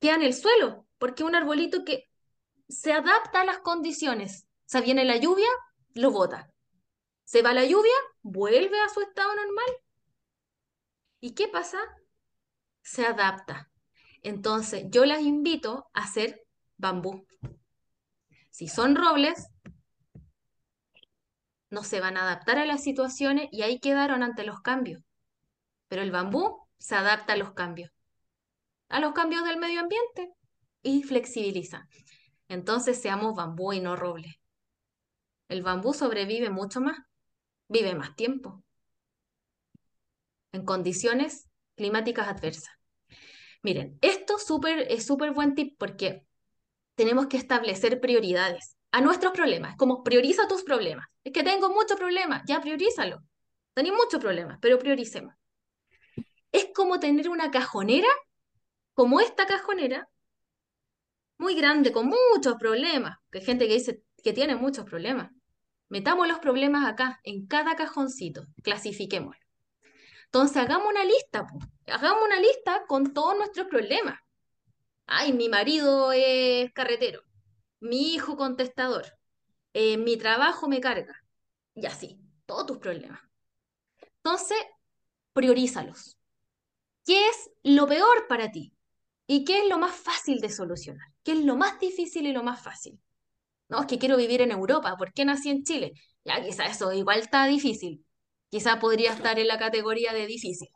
queda 0.00 0.16
en 0.16 0.22
el 0.22 0.34
suelo, 0.34 0.86
porque 0.98 1.24
un 1.24 1.34
arbolito 1.34 1.84
que 1.84 2.10
se 2.68 2.92
adapta 2.92 3.42
a 3.42 3.44
las 3.44 3.58
condiciones. 3.60 4.46
O 4.66 4.68
sea, 4.68 4.80
viene 4.80 5.04
la 5.04 5.16
lluvia, 5.16 5.48
lo 5.94 6.10
bota. 6.10 6.52
Se 7.24 7.42
va 7.42 7.52
la 7.52 7.64
lluvia, 7.64 7.94
vuelve 8.22 8.80
a 8.80 8.88
su 8.88 9.00
estado 9.00 9.34
normal. 9.34 9.68
¿Y 11.20 11.34
qué 11.34 11.48
pasa? 11.48 11.78
Se 12.82 13.04
adapta. 13.04 13.70
Entonces, 14.26 14.86
yo 14.90 15.04
las 15.04 15.20
invito 15.20 15.88
a 15.94 16.02
hacer 16.02 16.42
bambú. 16.76 17.24
Si 18.50 18.66
son 18.66 18.96
robles, 18.96 19.46
no 21.70 21.84
se 21.84 22.00
van 22.00 22.16
a 22.16 22.22
adaptar 22.22 22.58
a 22.58 22.66
las 22.66 22.82
situaciones 22.82 23.48
y 23.52 23.62
ahí 23.62 23.78
quedaron 23.78 24.24
ante 24.24 24.42
los 24.42 24.62
cambios. 24.62 25.00
Pero 25.86 26.02
el 26.02 26.10
bambú 26.10 26.58
se 26.76 26.96
adapta 26.96 27.34
a 27.34 27.36
los 27.36 27.52
cambios 27.52 27.92
a 28.88 29.00
los 29.00 29.14
cambios 29.14 29.44
del 29.44 29.58
medio 29.58 29.80
ambiente 29.80 30.32
y 30.82 31.02
flexibiliza. 31.02 31.88
Entonces 32.48 33.00
seamos 33.00 33.34
bambú 33.34 33.72
y 33.72 33.80
no 33.80 33.94
roble. 33.96 34.40
El 35.48 35.62
bambú 35.62 35.94
sobrevive 35.94 36.50
mucho 36.50 36.80
más, 36.80 36.98
vive 37.68 37.94
más 37.94 38.16
tiempo 38.16 38.64
en 40.52 40.64
condiciones 40.64 41.48
climáticas 41.76 42.28
adversas. 42.28 42.75
Miren, 43.66 43.98
esto 44.00 44.36
es 44.36 45.04
súper 45.04 45.32
buen 45.32 45.56
tip 45.56 45.76
porque 45.76 46.24
tenemos 46.94 47.26
que 47.26 47.36
establecer 47.36 48.00
prioridades 48.00 48.76
a 48.92 49.00
nuestros 49.00 49.32
problemas. 49.32 49.74
Como 49.74 50.04
prioriza 50.04 50.46
tus 50.46 50.62
problemas. 50.62 51.08
Es 51.24 51.32
que 51.32 51.42
tengo 51.42 51.68
muchos 51.70 51.98
problemas, 51.98 52.44
ya 52.46 52.60
priorízalo. 52.60 53.24
Tenés 53.74 53.92
muchos 53.92 54.20
problemas, 54.20 54.58
pero 54.62 54.78
prioricemos. 54.78 55.34
Es 56.52 56.68
como 56.76 57.00
tener 57.00 57.28
una 57.28 57.50
cajonera 57.50 58.06
como 58.94 59.18
esta 59.18 59.46
cajonera, 59.46 60.08
muy 61.36 61.56
grande, 61.56 61.90
con 61.90 62.06
muchos 62.06 62.54
problemas, 62.60 63.18
que 63.32 63.38
hay 63.38 63.44
gente 63.44 63.66
que 63.66 63.74
dice 63.74 64.02
que 64.22 64.32
tiene 64.32 64.54
muchos 64.54 64.84
problemas. 64.84 65.32
Metamos 65.88 66.28
los 66.28 66.38
problemas 66.38 66.86
acá, 66.86 67.18
en 67.24 67.48
cada 67.48 67.74
cajoncito, 67.74 68.46
clasifiquémoslo. 68.62 69.45
Entonces, 70.36 70.58
hagamos 70.58 70.90
una 70.90 71.02
lista, 71.02 71.46
hagamos 71.86 72.22
una 72.22 72.38
lista 72.38 72.84
con 72.86 73.14
todos 73.14 73.38
nuestros 73.38 73.68
problemas. 73.68 74.20
Ay, 75.06 75.32
mi 75.32 75.48
marido 75.48 76.12
es 76.12 76.70
carretero, 76.74 77.22
mi 77.80 78.12
hijo 78.12 78.36
contestador, 78.36 79.06
eh, 79.72 79.96
mi 79.96 80.18
trabajo 80.18 80.68
me 80.68 80.78
carga, 80.78 81.14
y 81.74 81.86
así, 81.86 82.20
todos 82.44 82.66
tus 82.66 82.76
problemas. 82.76 83.18
Entonces, 84.18 84.58
priorízalos. 85.32 86.18
¿Qué 87.06 87.28
es 87.28 87.50
lo 87.62 87.86
peor 87.86 88.26
para 88.28 88.50
ti? 88.50 88.74
¿Y 89.26 89.42
qué 89.42 89.60
es 89.62 89.68
lo 89.70 89.78
más 89.78 89.96
fácil 89.96 90.40
de 90.40 90.50
solucionar? 90.50 91.08
¿Qué 91.24 91.32
es 91.32 91.38
lo 91.46 91.56
más 91.56 91.80
difícil 91.80 92.26
y 92.26 92.32
lo 92.34 92.42
más 92.42 92.60
fácil? 92.62 93.00
No, 93.70 93.80
es 93.80 93.86
que 93.86 93.98
quiero 93.98 94.18
vivir 94.18 94.42
en 94.42 94.50
Europa, 94.50 94.98
¿por 94.98 95.14
qué 95.14 95.24
nací 95.24 95.48
en 95.48 95.64
Chile? 95.64 95.94
Ya, 96.26 96.44
quizá 96.44 96.66
eso 96.66 96.92
igual 96.92 97.20
está 97.20 97.46
difícil. 97.46 98.05
Quizá 98.50 98.78
podría 98.78 99.12
estar 99.12 99.38
en 99.38 99.48
la 99.48 99.58
categoría 99.58 100.12
de 100.12 100.26
difícil. 100.26 100.68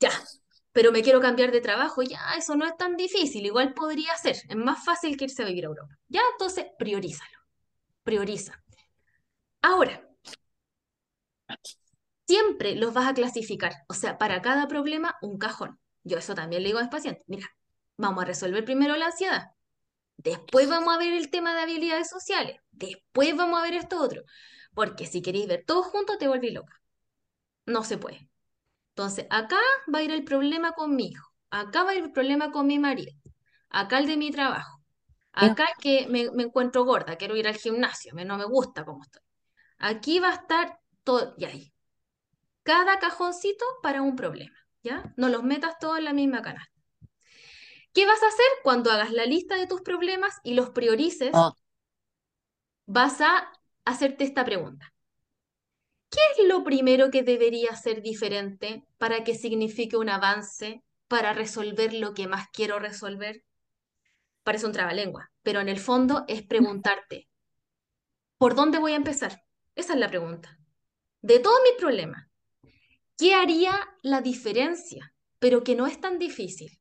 Ya, 0.00 0.10
pero 0.72 0.92
me 0.92 1.02
quiero 1.02 1.20
cambiar 1.20 1.50
de 1.50 1.60
trabajo, 1.60 2.02
ya, 2.02 2.34
eso 2.36 2.54
no 2.56 2.66
es 2.66 2.76
tan 2.76 2.96
difícil, 2.96 3.44
igual 3.46 3.74
podría 3.74 4.16
ser, 4.16 4.36
es 4.48 4.56
más 4.56 4.84
fácil 4.84 5.16
que 5.16 5.24
irse 5.24 5.42
a 5.42 5.46
vivir 5.46 5.64
a 5.64 5.68
Europa. 5.68 5.98
Ya, 6.08 6.20
entonces, 6.32 6.66
priorízalo, 6.78 7.38
prioriza. 8.04 8.62
Ahora, 9.62 10.02
siempre 12.26 12.74
los 12.76 12.92
vas 12.94 13.08
a 13.08 13.14
clasificar, 13.14 13.72
o 13.88 13.94
sea, 13.94 14.18
para 14.18 14.42
cada 14.42 14.68
problema, 14.68 15.16
un 15.22 15.38
cajón. 15.38 15.78
Yo 16.04 16.18
eso 16.18 16.34
también 16.34 16.62
le 16.62 16.68
digo 16.68 16.78
a 16.78 16.82
mis 16.82 16.90
pacientes, 16.90 17.24
mira, 17.26 17.46
vamos 17.96 18.22
a 18.22 18.26
resolver 18.26 18.64
primero 18.64 18.96
la 18.96 19.06
ansiedad, 19.06 19.48
después 20.16 20.68
vamos 20.68 20.94
a 20.94 20.98
ver 20.98 21.12
el 21.14 21.30
tema 21.30 21.54
de 21.54 21.62
habilidades 21.62 22.10
sociales, 22.10 22.58
después 22.72 23.36
vamos 23.36 23.60
a 23.60 23.62
ver 23.62 23.74
esto 23.74 24.00
otro, 24.02 24.22
porque 24.78 25.06
si 25.06 25.22
queréis 25.22 25.48
ver 25.48 25.64
todo 25.66 25.82
junto, 25.82 26.18
te 26.18 26.28
volví 26.28 26.52
loca. 26.52 26.80
No 27.66 27.82
se 27.82 27.98
puede. 27.98 28.30
Entonces, 28.90 29.26
acá 29.28 29.58
va 29.92 29.98
a 29.98 30.02
ir 30.02 30.12
el 30.12 30.22
problema 30.22 30.70
con 30.70 30.94
mi 30.94 31.08
hijo, 31.08 31.32
acá 31.50 31.82
va 31.82 31.90
a 31.90 31.94
ir 31.96 32.04
el 32.04 32.12
problema 32.12 32.52
con 32.52 32.68
mi 32.68 32.78
marido, 32.78 33.12
acá 33.70 33.98
el 33.98 34.06
de 34.06 34.16
mi 34.16 34.30
trabajo, 34.30 34.80
acá 35.32 35.66
que 35.80 36.06
me, 36.06 36.30
me 36.30 36.44
encuentro 36.44 36.84
gorda, 36.84 37.16
quiero 37.16 37.34
ir 37.34 37.48
al 37.48 37.56
gimnasio, 37.56 38.14
me, 38.14 38.24
no 38.24 38.38
me 38.38 38.44
gusta 38.44 38.84
cómo 38.84 39.02
estoy. 39.02 39.22
Aquí 39.78 40.20
va 40.20 40.28
a 40.28 40.34
estar 40.34 40.78
todo, 41.02 41.34
y 41.36 41.44
ahí. 41.46 41.72
Cada 42.62 43.00
cajoncito 43.00 43.64
para 43.82 44.02
un 44.02 44.14
problema, 44.14 44.58
¿ya? 44.84 45.12
No 45.16 45.28
los 45.28 45.42
metas 45.42 45.76
todos 45.80 45.98
en 45.98 46.04
la 46.04 46.12
misma 46.12 46.40
canasta. 46.40 46.80
¿Qué 47.92 48.06
vas 48.06 48.22
a 48.22 48.28
hacer 48.28 48.46
cuando 48.62 48.92
hagas 48.92 49.10
la 49.10 49.24
lista 49.24 49.56
de 49.56 49.66
tus 49.66 49.80
problemas 49.80 50.36
y 50.44 50.54
los 50.54 50.70
priorices? 50.70 51.32
Vas 52.86 53.20
a 53.20 53.50
hacerte 53.88 54.24
esta 54.24 54.44
pregunta. 54.44 54.92
¿Qué 56.10 56.20
es 56.36 56.48
lo 56.48 56.64
primero 56.64 57.10
que 57.10 57.22
debería 57.22 57.74
ser 57.76 58.02
diferente 58.02 58.84
para 58.96 59.24
que 59.24 59.34
signifique 59.34 59.96
un 59.96 60.08
avance 60.08 60.82
para 61.06 61.32
resolver 61.32 61.92
lo 61.92 62.14
que 62.14 62.28
más 62.28 62.48
quiero 62.52 62.78
resolver? 62.78 63.44
Parece 64.42 64.66
un 64.66 64.72
trabalengua, 64.72 65.30
pero 65.42 65.60
en 65.60 65.68
el 65.68 65.78
fondo 65.78 66.24
es 66.28 66.42
preguntarte, 66.42 67.28
¿por 68.38 68.54
dónde 68.54 68.78
voy 68.78 68.92
a 68.92 68.96
empezar? 68.96 69.42
Esa 69.74 69.92
es 69.92 69.98
la 69.98 70.08
pregunta. 70.08 70.58
De 71.20 71.38
todos 71.40 71.58
mis 71.64 71.78
problemas, 71.78 72.26
¿qué 73.18 73.34
haría 73.34 73.78
la 74.02 74.22
diferencia, 74.22 75.12
pero 75.38 75.62
que 75.62 75.74
no 75.74 75.86
es 75.86 76.00
tan 76.00 76.18
difícil? 76.18 76.80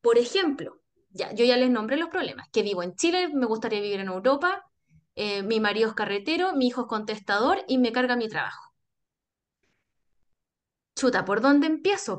Por 0.00 0.18
ejemplo, 0.18 0.80
ya, 1.10 1.32
yo 1.32 1.44
ya 1.44 1.56
les 1.56 1.70
nombré 1.70 1.96
los 1.96 2.10
problemas, 2.10 2.48
que 2.52 2.62
vivo 2.62 2.84
en 2.84 2.94
Chile, 2.94 3.28
me 3.34 3.46
gustaría 3.46 3.80
vivir 3.80 4.00
en 4.00 4.08
Europa, 4.08 4.62
eh, 5.16 5.42
mi 5.42 5.60
marido 5.60 5.88
es 5.88 5.94
carretero, 5.94 6.54
mi 6.54 6.68
hijo 6.68 6.82
es 6.82 6.86
contestador 6.88 7.58
y 7.68 7.78
me 7.78 7.92
carga 7.92 8.16
mi 8.16 8.28
trabajo. 8.28 8.72
Chuta, 10.96 11.24
¿por 11.24 11.40
dónde 11.40 11.68
empiezo? 11.68 12.18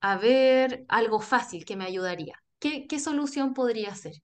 A 0.00 0.16
ver, 0.16 0.84
algo 0.88 1.20
fácil 1.20 1.64
que 1.64 1.76
me 1.76 1.84
ayudaría. 1.84 2.42
¿Qué, 2.58 2.86
qué 2.86 2.98
solución 3.00 3.54
podría 3.54 3.94
ser? 3.94 4.14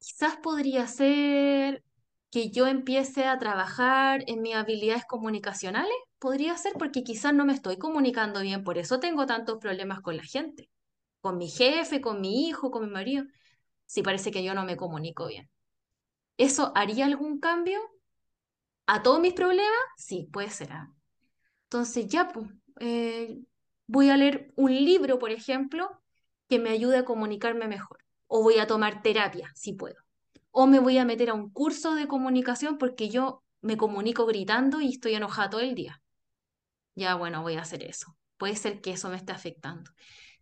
Quizás 0.00 0.36
podría 0.38 0.86
ser 0.86 1.84
que 2.30 2.50
yo 2.50 2.66
empiece 2.66 3.26
a 3.26 3.38
trabajar 3.38 4.24
en 4.26 4.42
mis 4.42 4.54
habilidades 4.54 5.04
comunicacionales. 5.06 5.92
Podría 6.18 6.56
ser 6.56 6.72
porque 6.78 7.04
quizás 7.04 7.34
no 7.34 7.44
me 7.44 7.52
estoy 7.54 7.78
comunicando 7.78 8.40
bien, 8.42 8.64
por 8.64 8.78
eso 8.78 9.00
tengo 9.00 9.26
tantos 9.26 9.58
problemas 9.58 10.00
con 10.00 10.16
la 10.16 10.22
gente, 10.24 10.70
con 11.20 11.38
mi 11.38 11.48
jefe, 11.50 12.00
con 12.00 12.20
mi 12.20 12.48
hijo, 12.48 12.70
con 12.70 12.84
mi 12.86 12.90
marido. 12.92 13.24
Si 13.86 14.02
parece 14.02 14.30
que 14.32 14.44
yo 14.44 14.54
no 14.54 14.64
me 14.64 14.76
comunico 14.76 15.26
bien. 15.28 15.50
¿Eso 16.36 16.72
haría 16.74 17.06
algún 17.06 17.38
cambio 17.40 17.80
a 18.86 19.02
todos 19.02 19.20
mis 19.20 19.34
problemas? 19.34 19.70
Sí, 19.96 20.28
puede 20.32 20.50
ser. 20.50 20.70
Entonces 21.64 22.06
ya, 22.08 22.28
pues, 22.28 22.48
eh, 22.80 23.38
voy 23.86 24.10
a 24.10 24.16
leer 24.16 24.52
un 24.56 24.72
libro, 24.72 25.18
por 25.18 25.30
ejemplo, 25.30 26.02
que 26.48 26.58
me 26.58 26.70
ayude 26.70 26.98
a 26.98 27.04
comunicarme 27.04 27.68
mejor. 27.68 27.98
O 28.26 28.42
voy 28.42 28.58
a 28.58 28.66
tomar 28.66 29.02
terapia, 29.02 29.50
si 29.54 29.72
puedo. 29.74 29.96
O 30.50 30.66
me 30.66 30.78
voy 30.78 30.98
a 30.98 31.04
meter 31.04 31.30
a 31.30 31.34
un 31.34 31.50
curso 31.50 31.94
de 31.94 32.08
comunicación 32.08 32.78
porque 32.78 33.08
yo 33.08 33.42
me 33.60 33.76
comunico 33.76 34.26
gritando 34.26 34.80
y 34.80 34.90
estoy 34.90 35.14
enojada 35.14 35.50
todo 35.50 35.60
el 35.60 35.74
día. 35.74 36.02
Ya, 36.94 37.14
bueno, 37.14 37.42
voy 37.42 37.54
a 37.56 37.62
hacer 37.62 37.82
eso. 37.84 38.16
Puede 38.36 38.56
ser 38.56 38.80
que 38.80 38.92
eso 38.92 39.08
me 39.08 39.16
esté 39.16 39.32
afectando. 39.32 39.90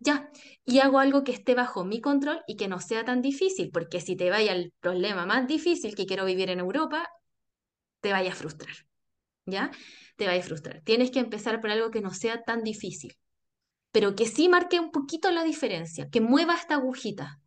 Ya, 0.01 0.31
y 0.65 0.79
hago 0.81 0.99
algo 0.99 1.25
que 1.25 1.33
esté 1.33 1.55
bajo 1.55 1.85
mi 1.85 2.01
control 2.01 2.43
y 2.47 2.57
que 2.57 2.69
no 2.69 2.81
sea 2.81 3.05
tan 3.05 3.21
difícil, 3.21 3.71
porque 3.71 4.01
si 4.01 4.17
te 4.17 4.31
vaya 4.31 4.53
el 4.53 4.73
problema 4.81 5.27
más 5.27 5.47
difícil 5.47 5.95
que 5.95 6.07
quiero 6.07 6.25
vivir 6.25 6.49
en 6.51 6.59
Europa, 6.61 7.07
te 8.01 8.13
vaya 8.13 8.33
a 8.33 8.35
frustrar. 8.35 8.75
¿Ya? 9.47 9.71
Te 10.17 10.27
vaya 10.27 10.41
a 10.41 10.45
frustrar. 10.47 10.83
Tienes 10.85 11.11
que 11.11 11.21
empezar 11.21 11.61
por 11.61 11.71
algo 11.71 11.91
que 11.91 12.01
no 12.03 12.13
sea 12.15 12.43
tan 12.45 12.63
difícil, 12.65 13.17
pero 13.93 14.15
que 14.17 14.27
sí 14.27 14.49
marque 14.49 14.81
un 14.81 14.93
poquito 14.93 15.31
la 15.33 15.45
diferencia, 15.45 16.09
que 16.11 16.21
mueva 16.23 16.57
esta 16.57 16.77
agujita. 16.77 17.41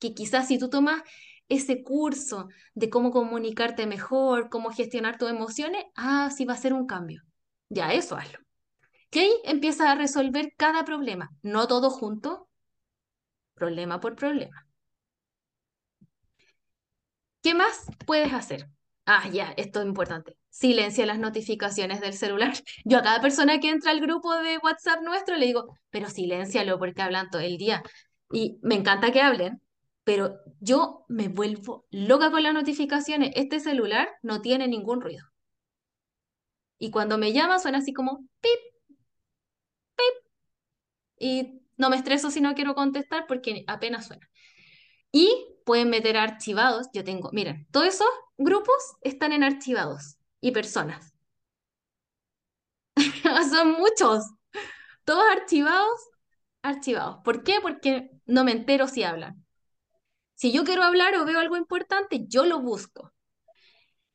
Que 0.00 0.14
quizás 0.14 0.48
si 0.48 0.58
tú 0.58 0.70
tomas 0.70 1.02
ese 1.48 1.82
curso 1.84 2.48
de 2.74 2.90
cómo 2.90 3.10
comunicarte 3.12 3.86
mejor, 3.86 4.50
cómo 4.50 4.70
gestionar 4.72 5.18
tus 5.18 5.30
emociones, 5.30 5.84
ah, 5.96 6.30
sí 6.36 6.44
va 6.46 6.54
a 6.54 6.58
ser 6.58 6.74
un 6.74 6.86
cambio. 6.86 7.22
Ya, 7.70 7.94
eso 7.94 8.16
hazlo. 8.16 8.40
Empieza 9.44 9.90
a 9.90 9.94
resolver 9.94 10.54
cada 10.56 10.84
problema, 10.84 11.30
no 11.42 11.68
todo 11.68 11.90
junto, 11.90 12.48
problema 13.54 14.00
por 14.00 14.16
problema. 14.16 14.66
¿Qué 17.42 17.54
más 17.54 17.86
puedes 18.06 18.32
hacer? 18.32 18.68
Ah, 19.06 19.28
ya, 19.30 19.52
esto 19.56 19.80
es 19.80 19.86
importante. 19.86 20.36
Silencia 20.48 21.04
las 21.06 21.18
notificaciones 21.18 22.00
del 22.00 22.14
celular. 22.14 22.54
Yo 22.84 22.98
a 22.98 23.02
cada 23.02 23.20
persona 23.20 23.60
que 23.60 23.70
entra 23.70 23.90
al 23.90 24.00
grupo 24.00 24.34
de 24.38 24.58
WhatsApp 24.58 25.02
nuestro 25.02 25.36
le 25.36 25.46
digo, 25.46 25.78
pero 25.90 26.08
siléncialo 26.08 26.78
porque 26.78 27.02
hablan 27.02 27.30
todo 27.30 27.42
el 27.42 27.58
día. 27.58 27.82
Y 28.32 28.58
me 28.62 28.74
encanta 28.74 29.12
que 29.12 29.20
hablen, 29.20 29.60
pero 30.04 30.38
yo 30.60 31.04
me 31.08 31.28
vuelvo 31.28 31.86
loca 31.90 32.30
con 32.30 32.42
las 32.42 32.54
notificaciones. 32.54 33.32
Este 33.36 33.60
celular 33.60 34.08
no 34.22 34.40
tiene 34.40 34.66
ningún 34.66 35.00
ruido. 35.00 35.24
Y 36.78 36.90
cuando 36.90 37.18
me 37.18 37.32
llama 37.32 37.58
suena 37.58 37.78
así 37.78 37.92
como 37.92 38.24
pip, 38.40 38.73
y 41.18 41.62
no 41.76 41.90
me 41.90 41.96
estreso 41.96 42.30
si 42.30 42.40
no 42.40 42.54
quiero 42.54 42.74
contestar 42.74 43.26
porque 43.26 43.64
apenas 43.66 44.06
suena. 44.06 44.28
Y 45.12 45.46
pueden 45.64 45.90
meter 45.90 46.16
archivados. 46.16 46.88
Yo 46.92 47.04
tengo, 47.04 47.30
miren, 47.32 47.66
todos 47.70 47.88
esos 47.88 48.08
grupos 48.36 48.76
están 49.02 49.32
en 49.32 49.44
archivados 49.44 50.16
y 50.40 50.52
personas. 50.52 51.14
Son 53.50 53.72
muchos. 53.72 54.24
Todos 55.04 55.24
archivados, 55.36 56.00
archivados. 56.62 57.18
¿Por 57.24 57.42
qué? 57.42 57.56
Porque 57.60 58.10
no 58.26 58.44
me 58.44 58.52
entero 58.52 58.88
si 58.88 59.02
hablan. 59.02 59.44
Si 60.34 60.52
yo 60.52 60.64
quiero 60.64 60.82
hablar 60.82 61.14
o 61.16 61.24
veo 61.24 61.38
algo 61.38 61.56
importante, 61.56 62.26
yo 62.26 62.44
lo 62.44 62.60
busco. 62.60 63.12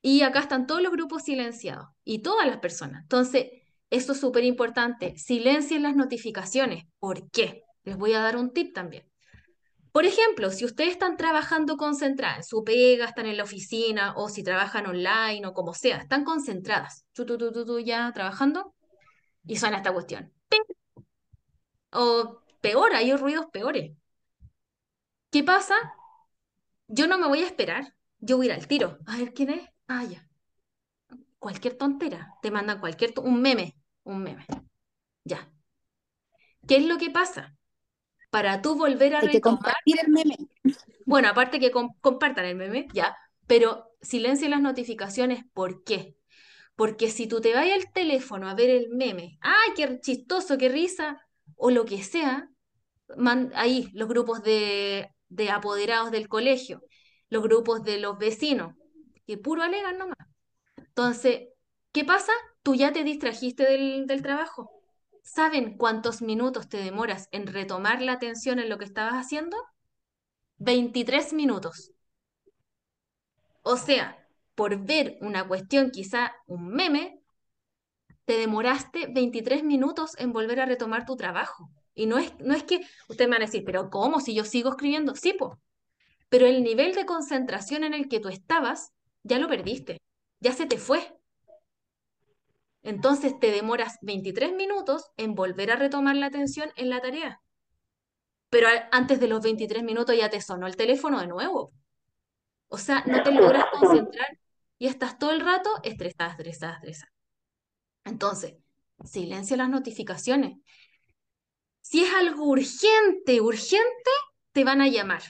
Y 0.02 0.22
acá 0.22 0.40
están 0.40 0.68
todos 0.68 0.82
los 0.82 0.92
grupos 0.92 1.24
silenciados 1.24 1.90
y 2.04 2.22
todas 2.22 2.48
las 2.48 2.58
personas. 2.60 3.04
Entonces, 3.04 3.48
esto 3.90 4.14
es 4.14 4.20
súper 4.20 4.44
importante. 4.44 5.18
Silencien 5.18 5.84
las 5.84 5.96
notificaciones. 5.96 6.86
¿Por 7.00 7.30
qué? 7.32 7.64
Les 7.84 7.98
voy 7.98 8.14
a 8.14 8.22
dar 8.22 8.38
un 8.38 8.52
tip 8.54 8.74
también. 8.74 9.10
Por 9.92 10.06
ejemplo, 10.06 10.52
si 10.52 10.66
ustedes 10.66 10.92
están 10.92 11.18
trabajando 11.18 11.76
concentradas 11.76 12.38
en 12.38 12.44
su 12.44 12.64
pega, 12.64 13.06
están 13.06 13.26
en 13.26 13.38
la 13.38 13.44
oficina, 13.44 14.14
o 14.16 14.30
si 14.30 14.44
trabajan 14.44 14.86
online 14.86 15.46
o 15.48 15.54
como 15.54 15.74
sea, 15.74 15.98
están 15.98 16.24
concentradas, 16.24 17.06
tú, 17.14 17.26
ya 17.80 18.12
trabajando, 18.14 18.76
y 19.46 19.56
suena 19.58 19.78
esta 19.78 19.92
cuestión. 19.92 20.32
O 21.92 22.44
peor, 22.62 22.94
hay 22.94 23.16
ruidos 23.16 23.48
peores. 23.52 23.92
¿Qué 25.32 25.44
pasa? 25.44 25.76
Yo 26.88 27.08
no 27.08 27.18
me 27.18 27.28
voy 27.28 27.42
a 27.42 27.48
esperar, 27.48 27.96
yo 28.20 28.38
voy 28.38 28.50
a 28.50 28.54
ir 28.54 28.60
al 28.60 28.68
tiro. 28.68 29.00
A 29.08 29.18
ver 29.18 29.34
quién 29.34 29.50
es. 29.50 29.68
Ah, 29.88 30.04
ya. 30.04 30.28
Cualquier 31.40 31.78
tontera, 31.78 32.36
te 32.44 32.52
mandan 32.52 32.80
cualquier, 32.80 33.14
un 33.24 33.42
meme, 33.42 33.76
un 34.04 34.24
meme. 34.24 34.46
Ya. 35.26 35.50
¿Qué 36.68 36.78
es 36.78 36.86
lo 36.86 36.98
que 36.98 37.10
pasa? 37.12 37.58
Para 38.32 38.62
tú 38.62 38.76
volver 38.78 39.16
a 39.16 39.22
Hay 39.22 39.30
que 39.30 39.40
retomar, 39.40 39.76
compartir 39.80 39.98
el 40.04 40.10
meme. 40.12 40.36
bueno, 41.06 41.30
aparte 41.30 41.60
que 41.60 41.72
com- 41.72 41.96
compartan 42.02 42.46
el 42.46 42.56
meme, 42.56 42.88
ya, 42.94 43.16
pero 43.48 43.92
silencia 44.02 44.50
las 44.50 44.62
notificaciones. 44.62 45.44
¿Por 45.54 45.84
qué? 45.84 46.16
Porque 46.76 47.10
si 47.12 47.28
tú 47.28 47.42
te 47.42 47.54
vas 47.56 47.68
al 47.72 47.92
teléfono 47.94 48.50
a 48.50 48.56
ver 48.56 48.70
el 48.72 48.90
meme, 48.90 49.38
¡ay, 49.42 49.72
qué 49.76 50.00
chistoso, 50.02 50.58
qué 50.58 50.70
risa! 50.70 51.22
O 51.56 51.72
lo 51.72 51.86
que 51.86 52.04
sea, 52.04 52.50
ahí 53.56 53.90
los 53.94 54.08
grupos 54.08 54.44
de, 54.44 55.10
de 55.30 55.50
apoderados 55.52 56.12
del 56.12 56.28
colegio, 56.30 56.84
los 57.30 57.44
grupos 57.44 57.84
de 57.84 58.00
los 58.00 58.18
vecinos, 58.18 58.76
que 59.28 59.38
puro 59.38 59.64
alegan 59.64 59.98
nomás. 59.98 60.18
Entonces, 60.78 61.50
¿qué 61.94 62.06
pasa? 62.06 62.32
Tú 62.70 62.76
ya 62.76 62.94
te 62.94 63.04
distrajiste 63.04 63.64
del, 63.64 64.22
trabajo. 64.22 64.70
¿Saben 65.24 65.76
cuántos 65.76 66.22
minutos 66.22 66.70
te 66.70 66.78
demoras 66.78 67.28
en 67.32 67.48
retomar 67.48 68.00
la 68.00 68.12
atención 68.12 68.60
en 68.60 68.70
lo 68.70 68.78
que 68.78 68.86
estabas 68.86 69.16
haciendo? 69.16 69.58
23 70.60 71.34
minutos. 71.34 71.94
O 73.64 73.76
sea, 73.76 74.24
por 74.54 74.86
ver 74.86 75.18
una 75.22 75.48
cuestión, 75.48 75.90
quizá 75.90 76.36
un 76.46 76.68
meme, 76.68 77.24
te 78.26 78.38
demoraste 78.38 79.08
23 79.12 79.64
minutos 79.64 80.12
en 80.20 80.32
volver 80.32 80.60
a 80.60 80.68
retomar 80.68 81.08
tu 81.08 81.16
trabajo. 81.16 81.72
Y 81.96 82.06
no 82.06 82.20
es, 82.20 82.40
no 82.40 82.54
es 82.54 82.62
que 82.66 82.82
ustedes 83.08 83.28
me 83.28 83.38
van 83.38 83.42
a 83.42 83.46
decir, 83.48 83.64
pero 83.66 83.90
¿cómo 83.90 84.20
si 84.20 84.36
yo 84.36 84.46
sigo 84.46 84.70
escribiendo? 84.70 85.16
Sí, 85.16 85.34
pues. 85.34 85.58
Pero 86.30 86.46
el 86.46 86.62
nivel 86.62 86.94
de 86.94 87.08
concentración 87.08 87.84
en 87.84 87.96
el 87.96 88.08
que 88.08 88.20
tú 88.20 88.30
estabas, 88.30 88.92
ya 89.24 89.40
lo 89.40 89.48
perdiste, 89.48 89.98
ya 90.40 90.54
se 90.54 90.68
te 90.68 90.78
fue. 90.78 91.19
Entonces 92.90 93.40
te 93.40 93.52
demoras 93.52 94.00
23 94.02 94.52
minutos 94.56 95.12
en 95.16 95.36
volver 95.36 95.70
a 95.70 95.76
retomar 95.76 96.16
la 96.16 96.26
atención 96.26 96.72
en 96.76 96.90
la 96.90 97.00
tarea. 97.00 97.40
Pero 98.50 98.68
antes 98.92 99.20
de 99.20 99.28
los 99.28 99.44
23 99.44 99.84
minutos 99.84 100.18
ya 100.18 100.32
te 100.32 100.42
sonó 100.42 100.66
el 100.66 100.76
teléfono 100.76 101.20
de 101.20 101.28
nuevo. 101.28 101.72
O 102.68 102.80
sea, 102.80 103.04
no 103.06 103.22
te 103.22 103.32
logras 103.32 103.66
concentrar 103.72 104.40
y 104.80 104.88
estás 104.88 105.20
todo 105.20 105.30
el 105.30 105.42
rato 105.42 105.70
estresada, 105.84 106.32
estresada, 106.32 106.74
estresada. 106.78 107.12
Entonces, 108.06 108.56
silencia 109.06 109.56
las 109.56 109.70
notificaciones. 109.70 110.58
Si 111.82 112.04
es 112.04 112.12
algo 112.12 112.46
urgente, 112.46 113.40
urgente, 113.40 114.12
te 114.52 114.64
van 114.64 114.82
a 114.82 114.88
llamar. 114.88 115.22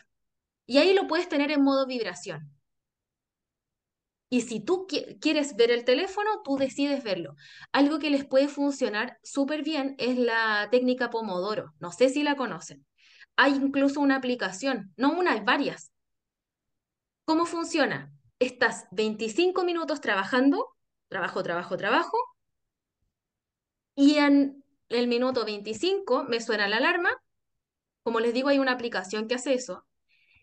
Y 0.65 0.77
ahí 0.77 0.93
lo 0.93 1.07
puedes 1.07 1.27
tener 1.27 1.51
en 1.51 1.63
modo 1.63 1.85
vibración. 1.85 2.57
Y 4.29 4.41
si 4.41 4.59
tú 4.59 4.85
quieres 5.19 5.55
ver 5.55 5.71
el 5.71 5.85
teléfono, 5.85 6.29
tú 6.43 6.57
decides 6.57 7.03
verlo. 7.03 7.35
Algo 7.71 7.97
que 7.97 8.11
les 8.11 8.25
puede 8.25 8.47
funcionar 8.47 9.17
súper 9.23 9.63
bien 9.63 9.95
es 9.97 10.17
la 10.17 10.67
técnica 10.69 11.09
Pomodoro. 11.09 11.73
No 11.79 11.91
sé 11.91 12.09
si 12.09 12.21
la 12.23 12.35
conocen. 12.35 12.85
Hay 13.35 13.53
incluso 13.53 14.01
una 14.01 14.17
aplicación, 14.17 14.93
no 14.97 15.13
una, 15.13 15.33
hay 15.33 15.41
varias. 15.41 15.91
¿Cómo 17.25 17.45
funciona? 17.45 18.11
Estás 18.39 18.85
25 18.91 19.63
minutos 19.63 20.01
trabajando, 20.01 20.67
trabajo, 21.07 21.41
trabajo, 21.43 21.77
trabajo, 21.77 22.17
y 23.95 24.15
en 24.15 24.63
el 24.87 25.07
minuto 25.07 25.43
25 25.45 26.23
me 26.23 26.39
suena 26.41 26.69
la 26.69 26.77
alarma. 26.77 27.09
Como 28.03 28.21
les 28.21 28.33
digo, 28.33 28.49
hay 28.49 28.59
una 28.59 28.73
aplicación 28.73 29.27
que 29.27 29.35
hace 29.35 29.53
eso. 29.53 29.85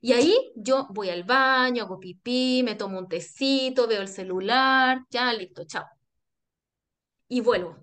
Y 0.06 0.12
ahí 0.12 0.52
yo 0.54 0.86
voy 0.90 1.10
al 1.10 1.24
baño, 1.24 1.82
hago 1.82 1.98
pipí, 1.98 2.62
me 2.64 2.76
tomo 2.76 2.96
un 2.96 3.08
tecito, 3.08 3.88
veo 3.88 4.02
el 4.02 4.06
celular, 4.08 5.00
ya 5.10 5.32
listo, 5.32 5.64
chao. 5.64 5.84
Y 7.28 7.40
vuelvo. 7.40 7.76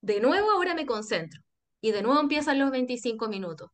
De 0.00 0.20
nuevo 0.20 0.50
ahora 0.52 0.74
me 0.74 0.86
concentro. 0.86 1.42
Y 1.82 1.92
de 1.92 2.00
nuevo 2.02 2.18
empiezan 2.20 2.58
los 2.58 2.70
25 2.70 3.28
minutos. 3.28 3.70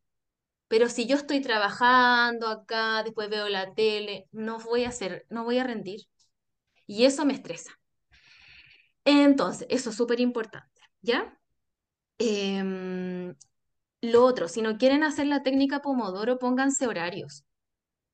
Pero 0.68 0.88
si 0.88 1.06
yo 1.06 1.16
estoy 1.16 1.42
trabajando 1.42 2.48
acá, 2.48 3.04
después 3.04 3.30
veo 3.30 3.48
la 3.48 3.74
tele, 3.74 4.26
no 4.32 4.58
voy 4.58 4.84
a 4.84 4.88
hacer, 4.88 5.24
no 5.30 5.44
voy 5.44 5.58
a 5.58 5.64
rendir. 5.64 6.00
Y 6.86 7.04
eso 7.04 7.24
me 7.24 7.34
estresa. 7.34 7.72
Entonces, 9.04 9.68
eso 9.70 9.90
es 9.90 9.96
súper 9.96 10.18
importante, 10.20 10.82
¿ya? 11.02 11.38
Em, 12.18 13.34
lo 14.02 14.24
otro, 14.24 14.48
si 14.48 14.62
no 14.62 14.78
quieren 14.78 15.04
hacer 15.04 15.26
la 15.26 15.42
técnica 15.44 15.82
Pomodoro, 15.82 16.38
pónganse 16.40 16.86
horarios. 16.88 17.44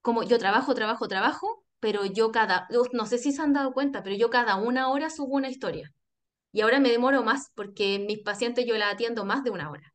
Como 0.09 0.23
yo 0.23 0.39
trabajo, 0.39 0.75
trabajo, 0.75 1.07
trabajo, 1.07 1.67
pero 1.81 2.07
yo 2.07 2.33
cada, 2.33 2.67
no 2.95 3.05
sé 3.05 3.19
si 3.19 3.31
se 3.31 3.43
han 3.43 3.53
dado 3.53 3.75
cuenta, 3.75 4.03
pero 4.03 4.17
yo 4.17 4.31
cada 4.31 4.57
una 4.57 4.89
hora 4.89 5.11
subo 5.11 5.35
una 5.37 5.51
historia. 5.51 5.93
Y 6.51 6.63
ahora 6.63 6.81
me 6.81 6.89
demoro 6.89 7.23
más 7.23 7.51
porque 7.55 7.99
mis 7.99 8.21
pacientes 8.21 8.65
yo 8.65 8.79
la 8.79 8.89
atiendo 8.89 9.27
más 9.27 9.45
de 9.45 9.51
una 9.51 9.71
hora. 9.71 9.93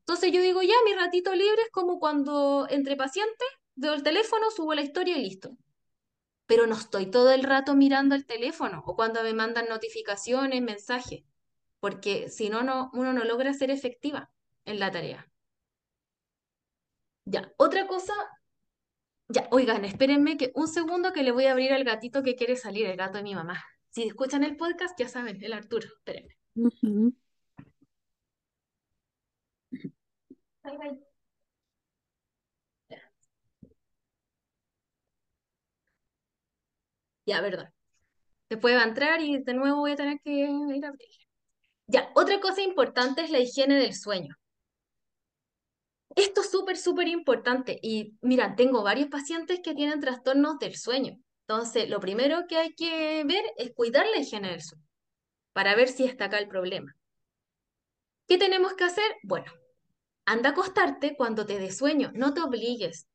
Entonces 0.00 0.32
yo 0.32 0.42
digo, 0.42 0.60
ya, 0.62 0.74
mi 0.84 0.92
ratito 0.94 1.32
libre 1.36 1.62
es 1.62 1.70
como 1.70 2.00
cuando 2.00 2.66
entre 2.68 2.96
pacientes 2.96 3.46
veo 3.76 3.94
el 3.94 4.02
teléfono, 4.02 4.50
subo 4.50 4.74
la 4.74 4.82
historia 4.82 5.16
y 5.18 5.22
listo. 5.22 5.56
Pero 6.46 6.66
no 6.66 6.74
estoy 6.74 7.06
todo 7.06 7.30
el 7.30 7.44
rato 7.44 7.76
mirando 7.76 8.16
el 8.16 8.26
teléfono 8.26 8.82
o 8.84 8.96
cuando 8.96 9.22
me 9.22 9.34
mandan 9.34 9.68
notificaciones, 9.68 10.62
mensajes, 10.62 11.22
porque 11.78 12.28
si 12.28 12.50
no, 12.50 12.64
no, 12.64 12.90
uno 12.92 13.12
no 13.12 13.22
logra 13.22 13.54
ser 13.54 13.70
efectiva 13.70 14.32
en 14.64 14.80
la 14.80 14.90
tarea. 14.90 15.30
Ya, 17.24 17.52
otra 17.56 17.86
cosa, 17.86 18.12
ya, 19.34 19.48
oigan, 19.50 19.84
espérenme 19.84 20.36
que 20.36 20.52
un 20.54 20.68
segundo 20.68 21.12
que 21.12 21.22
le 21.24 21.32
voy 21.32 21.46
a 21.46 21.52
abrir 21.52 21.72
al 21.72 21.84
gatito 21.84 22.22
que 22.22 22.36
quiere 22.36 22.56
salir, 22.56 22.86
el 22.86 22.96
gato 22.96 23.18
de 23.18 23.24
mi 23.24 23.34
mamá. 23.34 23.62
Si 23.90 24.04
escuchan 24.04 24.44
el 24.44 24.56
podcast, 24.56 24.98
ya 24.98 25.08
saben, 25.08 25.42
el 25.42 25.52
Arturo, 25.52 25.88
espérenme. 25.88 26.36
Ya, 37.26 37.40
verdad. 37.40 37.72
Después 38.48 38.76
va 38.76 38.82
a 38.82 38.84
entrar 38.84 39.20
y 39.20 39.42
de 39.42 39.54
nuevo 39.54 39.78
voy 39.80 39.92
a 39.92 39.96
tener 39.96 40.20
que 40.20 40.30
ir 40.30 40.84
a 40.84 40.88
abrir. 40.88 41.08
Ya, 41.86 42.10
otra 42.14 42.40
cosa 42.40 42.62
importante 42.62 43.22
es 43.22 43.30
la 43.30 43.40
higiene 43.40 43.76
del 43.76 43.94
sueño. 43.94 44.36
Esto 46.14 46.42
es 46.42 46.50
súper, 46.50 46.76
súper 46.76 47.08
importante. 47.08 47.78
Y 47.82 48.14
mira, 48.20 48.54
tengo 48.54 48.82
varios 48.82 49.08
pacientes 49.08 49.60
que 49.62 49.74
tienen 49.74 50.00
trastornos 50.00 50.58
del 50.58 50.76
sueño. 50.76 51.18
Entonces, 51.46 51.88
lo 51.90 52.00
primero 52.00 52.46
que 52.48 52.56
hay 52.56 52.74
que 52.74 53.24
ver 53.24 53.44
es 53.58 53.72
cuidar 53.74 54.06
la 54.06 54.18
higiene 54.18 54.50
del 54.50 54.62
sueño 54.62 54.84
para 55.52 55.74
ver 55.74 55.88
si 55.88 56.04
está 56.04 56.26
acá 56.26 56.38
el 56.38 56.48
problema. 56.48 56.94
¿Qué 58.26 58.38
tenemos 58.38 58.74
que 58.74 58.84
hacer? 58.84 59.04
Bueno, 59.22 59.52
anda 60.24 60.50
a 60.50 60.52
acostarte 60.52 61.16
cuando 61.16 61.44
te 61.46 61.58
dé 61.58 61.70
sueño, 61.70 62.10
no 62.14 62.32
te 62.32 62.40
obligues. 62.40 63.06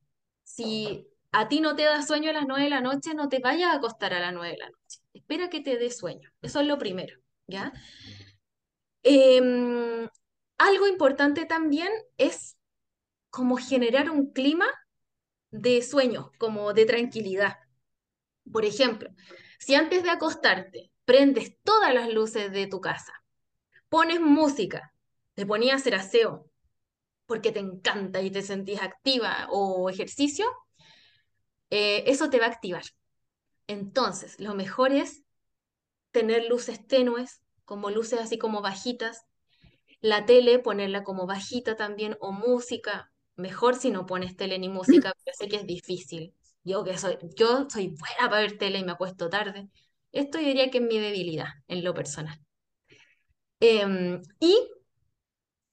Si 0.43 1.07
a 1.31 1.47
ti 1.47 1.61
no 1.61 1.75
te 1.75 1.83
da 1.83 2.01
sueño 2.01 2.29
a 2.29 2.33
las 2.33 2.45
9 2.47 2.63
de 2.63 2.69
la 2.69 2.81
noche, 2.81 3.13
no 3.13 3.29
te 3.29 3.39
vayas 3.39 3.71
a 3.71 3.77
acostar 3.77 4.13
a 4.13 4.19
las 4.19 4.33
9 4.33 4.51
de 4.51 4.57
la 4.57 4.69
noche. 4.69 4.99
Espera 5.13 5.49
que 5.49 5.61
te 5.61 5.77
dé 5.77 5.89
sueño. 5.91 6.29
Eso 6.41 6.59
es 6.59 6.67
lo 6.67 6.77
primero, 6.77 7.17
¿ya? 7.47 7.73
Em, 9.03 10.07
algo 10.57 10.87
importante 10.87 11.45
también 11.45 11.89
es 12.17 12.57
como 13.29 13.57
generar 13.57 14.09
un 14.09 14.31
clima 14.31 14.67
de 15.51 15.81
sueño, 15.81 16.31
como 16.37 16.73
de 16.73 16.85
tranquilidad. 16.85 17.57
Por 18.51 18.65
ejemplo, 18.65 19.09
si 19.59 19.75
antes 19.75 20.03
de 20.03 20.09
acostarte 20.09 20.91
prendes 21.05 21.57
todas 21.63 21.93
las 21.93 22.09
luces 22.13 22.51
de 22.51 22.67
tu 22.67 22.81
casa, 22.81 23.13
pones 23.89 24.19
música, 24.19 24.93
te 25.33 25.45
ponías 25.45 25.73
a 25.73 25.77
hacer 25.77 25.95
aseo, 25.95 26.49
porque 27.25 27.51
te 27.51 27.59
encanta 27.59 28.21
y 28.21 28.31
te 28.31 28.41
sentís 28.41 28.81
activa 28.81 29.47
o 29.51 29.89
ejercicio, 29.89 30.45
eh, 31.69 32.03
eso 32.07 32.29
te 32.29 32.39
va 32.39 32.45
a 32.45 32.49
activar. 32.49 32.83
Entonces, 33.67 34.39
lo 34.39 34.55
mejor 34.55 34.91
es 34.91 35.23
tener 36.11 36.45
luces 36.45 36.85
tenues, 36.87 37.41
como 37.65 37.91
luces 37.91 38.19
así 38.19 38.37
como 38.37 38.61
bajitas. 38.61 39.25
La 40.01 40.25
tele, 40.25 40.59
ponerla 40.59 41.03
como 41.03 41.27
bajita 41.27 41.75
también, 41.75 42.17
o 42.19 42.31
música. 42.31 43.11
Mejor 43.39 43.75
si 43.75 43.91
no 43.91 44.05
pones 44.05 44.35
tele 44.35 44.59
ni 44.59 44.69
música, 44.69 45.13
porque 45.15 45.33
sé 45.37 45.47
que 45.47 45.57
es 45.57 45.65
difícil. 45.67 46.33
Yo 46.63 46.83
que 46.83 46.97
soy, 46.97 47.17
yo 47.35 47.67
soy 47.69 47.87
buena 47.89 48.29
para 48.29 48.41
ver 48.41 48.57
tele 48.57 48.79
y 48.79 48.83
me 48.83 48.91
acuesto 48.93 49.29
tarde. 49.29 49.69
Esto 50.11 50.39
yo 50.39 50.47
diría 50.47 50.71
que 50.71 50.79
es 50.79 50.83
mi 50.83 50.99
debilidad 50.99 51.47
en 51.67 51.83
lo 51.83 51.93
personal. 51.93 52.39
Em, 53.61 54.21
y 54.39 54.53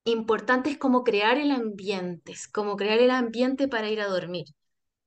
importante 0.04 0.70
es 0.70 0.78
como 0.78 1.04
crear 1.04 1.38
el 1.38 1.50
ambiente, 1.50 2.32
es 2.32 2.48
como 2.48 2.76
crear 2.76 2.98
el 2.98 3.10
ambiente 3.10 3.68
para 3.68 3.90
ir 3.90 4.00
a 4.00 4.06
dormir. 4.08 4.46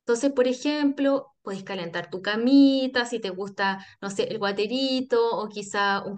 Entonces, 0.02 0.32
por 0.34 0.48
ejemplo, 0.48 1.28
puedes 1.44 1.64
calentar 1.64 2.10
tu 2.12 2.22
camita, 2.22 3.06
si 3.06 3.20
te 3.20 3.32
gusta, 3.32 3.86
no 4.02 4.10
sé, 4.12 4.26
el 4.26 4.40
guaterito 4.40 5.38
o 5.38 5.50
quizá 5.50 6.04
un 6.06 6.16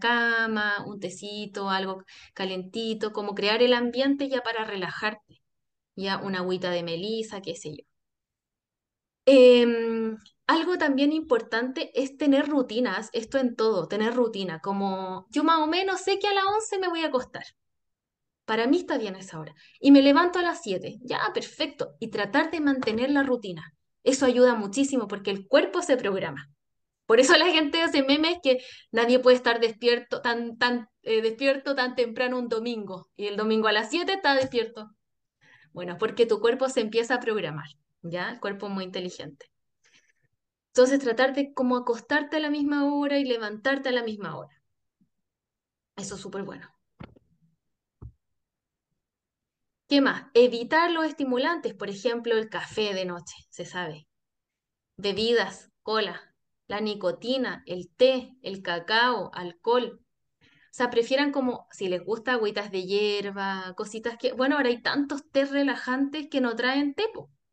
cama, 0.00 0.84
un 0.86 1.00
tecito, 1.00 1.70
algo 1.70 2.04
calentito, 2.34 3.12
como 3.12 3.34
crear 3.34 3.62
el 3.62 3.74
ambiente 3.74 4.28
ya 4.28 4.42
para 4.42 4.64
relajarte, 4.64 5.42
ya 5.96 6.18
una 6.18 6.38
agüita 6.40 6.70
de 6.70 6.82
melisa, 6.82 7.40
qué 7.42 7.54
sé 7.56 7.70
yo. 7.76 7.84
Em, 9.26 10.16
algo 10.46 10.76
también 10.78 11.12
importante 11.12 11.90
es 11.94 12.16
tener 12.18 12.48
rutinas, 12.48 13.08
esto 13.12 13.38
en 13.38 13.56
todo, 13.56 13.88
tener 13.88 14.14
rutina, 14.14 14.60
como 14.60 15.26
yo 15.30 15.44
más 15.44 15.60
o 15.60 15.66
menos 15.66 16.00
sé 16.02 16.18
que 16.18 16.26
a 16.26 16.34
las 16.34 16.44
11 16.44 16.78
me 16.78 16.88
voy 16.88 17.00
a 17.02 17.06
acostar. 17.08 17.44
Para 18.44 18.66
mí 18.66 18.78
está 18.78 18.98
bien 18.98 19.16
esa 19.16 19.38
hora. 19.40 19.54
Y 19.80 19.90
me 19.90 20.02
levanto 20.02 20.38
a 20.38 20.42
las 20.42 20.62
7. 20.62 20.98
Ya, 21.02 21.20
perfecto. 21.32 21.96
Y 21.98 22.08
tratar 22.08 22.50
de 22.50 22.60
mantener 22.60 23.10
la 23.10 23.22
rutina. 23.22 23.74
Eso 24.02 24.26
ayuda 24.26 24.54
muchísimo 24.54 25.08
porque 25.08 25.30
el 25.30 25.46
cuerpo 25.48 25.80
se 25.82 25.96
programa. 25.96 26.50
Por 27.06 27.20
eso 27.20 27.36
la 27.38 27.46
gente 27.46 27.82
hace 27.82 28.02
memes 28.02 28.38
que 28.42 28.58
nadie 28.92 29.18
puede 29.18 29.36
estar 29.36 29.60
despierto 29.60 30.20
tan, 30.20 30.58
tan 30.58 30.88
eh, 31.02 31.22
despierto 31.22 31.74
tan 31.74 31.94
temprano 31.94 32.38
un 32.38 32.48
domingo 32.48 33.08
y 33.16 33.26
el 33.26 33.36
domingo 33.36 33.68
a 33.68 33.72
las 33.72 33.90
7 33.90 34.12
está 34.12 34.34
despierto. 34.34 34.90
Bueno, 35.74 35.98
porque 35.98 36.24
tu 36.24 36.40
cuerpo 36.40 36.70
se 36.70 36.80
empieza 36.80 37.16
a 37.16 37.20
programar, 37.20 37.66
¿ya? 38.00 38.30
El 38.30 38.40
cuerpo 38.40 38.70
muy 38.70 38.84
inteligente. 38.84 39.50
Entonces, 40.74 41.00
tratar 41.00 41.34
de 41.34 41.54
como 41.54 41.74
acostarte 41.76 42.36
a 42.36 42.40
la 42.40 42.50
misma 42.50 42.84
hora 42.94 43.18
y 43.18 43.24
levantarte 43.24 43.88
a 43.88 43.92
la 43.92 44.02
misma 44.02 44.36
hora. 44.36 44.60
Eso 45.96 46.14
es 46.14 46.20
súper 46.20 46.42
bueno. 46.44 46.68
¿Qué 49.88 50.00
más? 50.00 50.26
Evitar 50.34 50.90
los 50.90 51.06
estimulantes, 51.06 51.74
por 51.74 51.88
ejemplo, 51.90 52.36
el 52.36 52.48
café 52.50 52.94
de 52.94 53.04
noche, 53.04 53.34
se 53.50 53.64
sabe. 53.64 54.08
Bebidas, 54.96 55.70
cola, 55.82 56.34
la 56.68 56.80
nicotina, 56.80 57.64
el 57.66 57.90
té, 57.96 58.34
el 58.42 58.62
cacao, 58.62 59.30
alcohol. 59.34 60.03
Sea, 60.74 60.90
prefieran 60.90 61.30
como, 61.30 61.68
si 61.70 61.86
les 61.86 62.04
gusta 62.04 62.32
agüitas 62.32 62.72
de 62.72 62.82
hierba, 62.82 63.74
cositas 63.76 64.16
que, 64.18 64.32
bueno, 64.32 64.56
ahora 64.56 64.70
hay 64.70 64.82
tantos 64.82 65.22
té 65.30 65.44
relajantes 65.44 66.26
que 66.28 66.40
no 66.40 66.56
traen 66.56 66.94
té, 66.94 67.04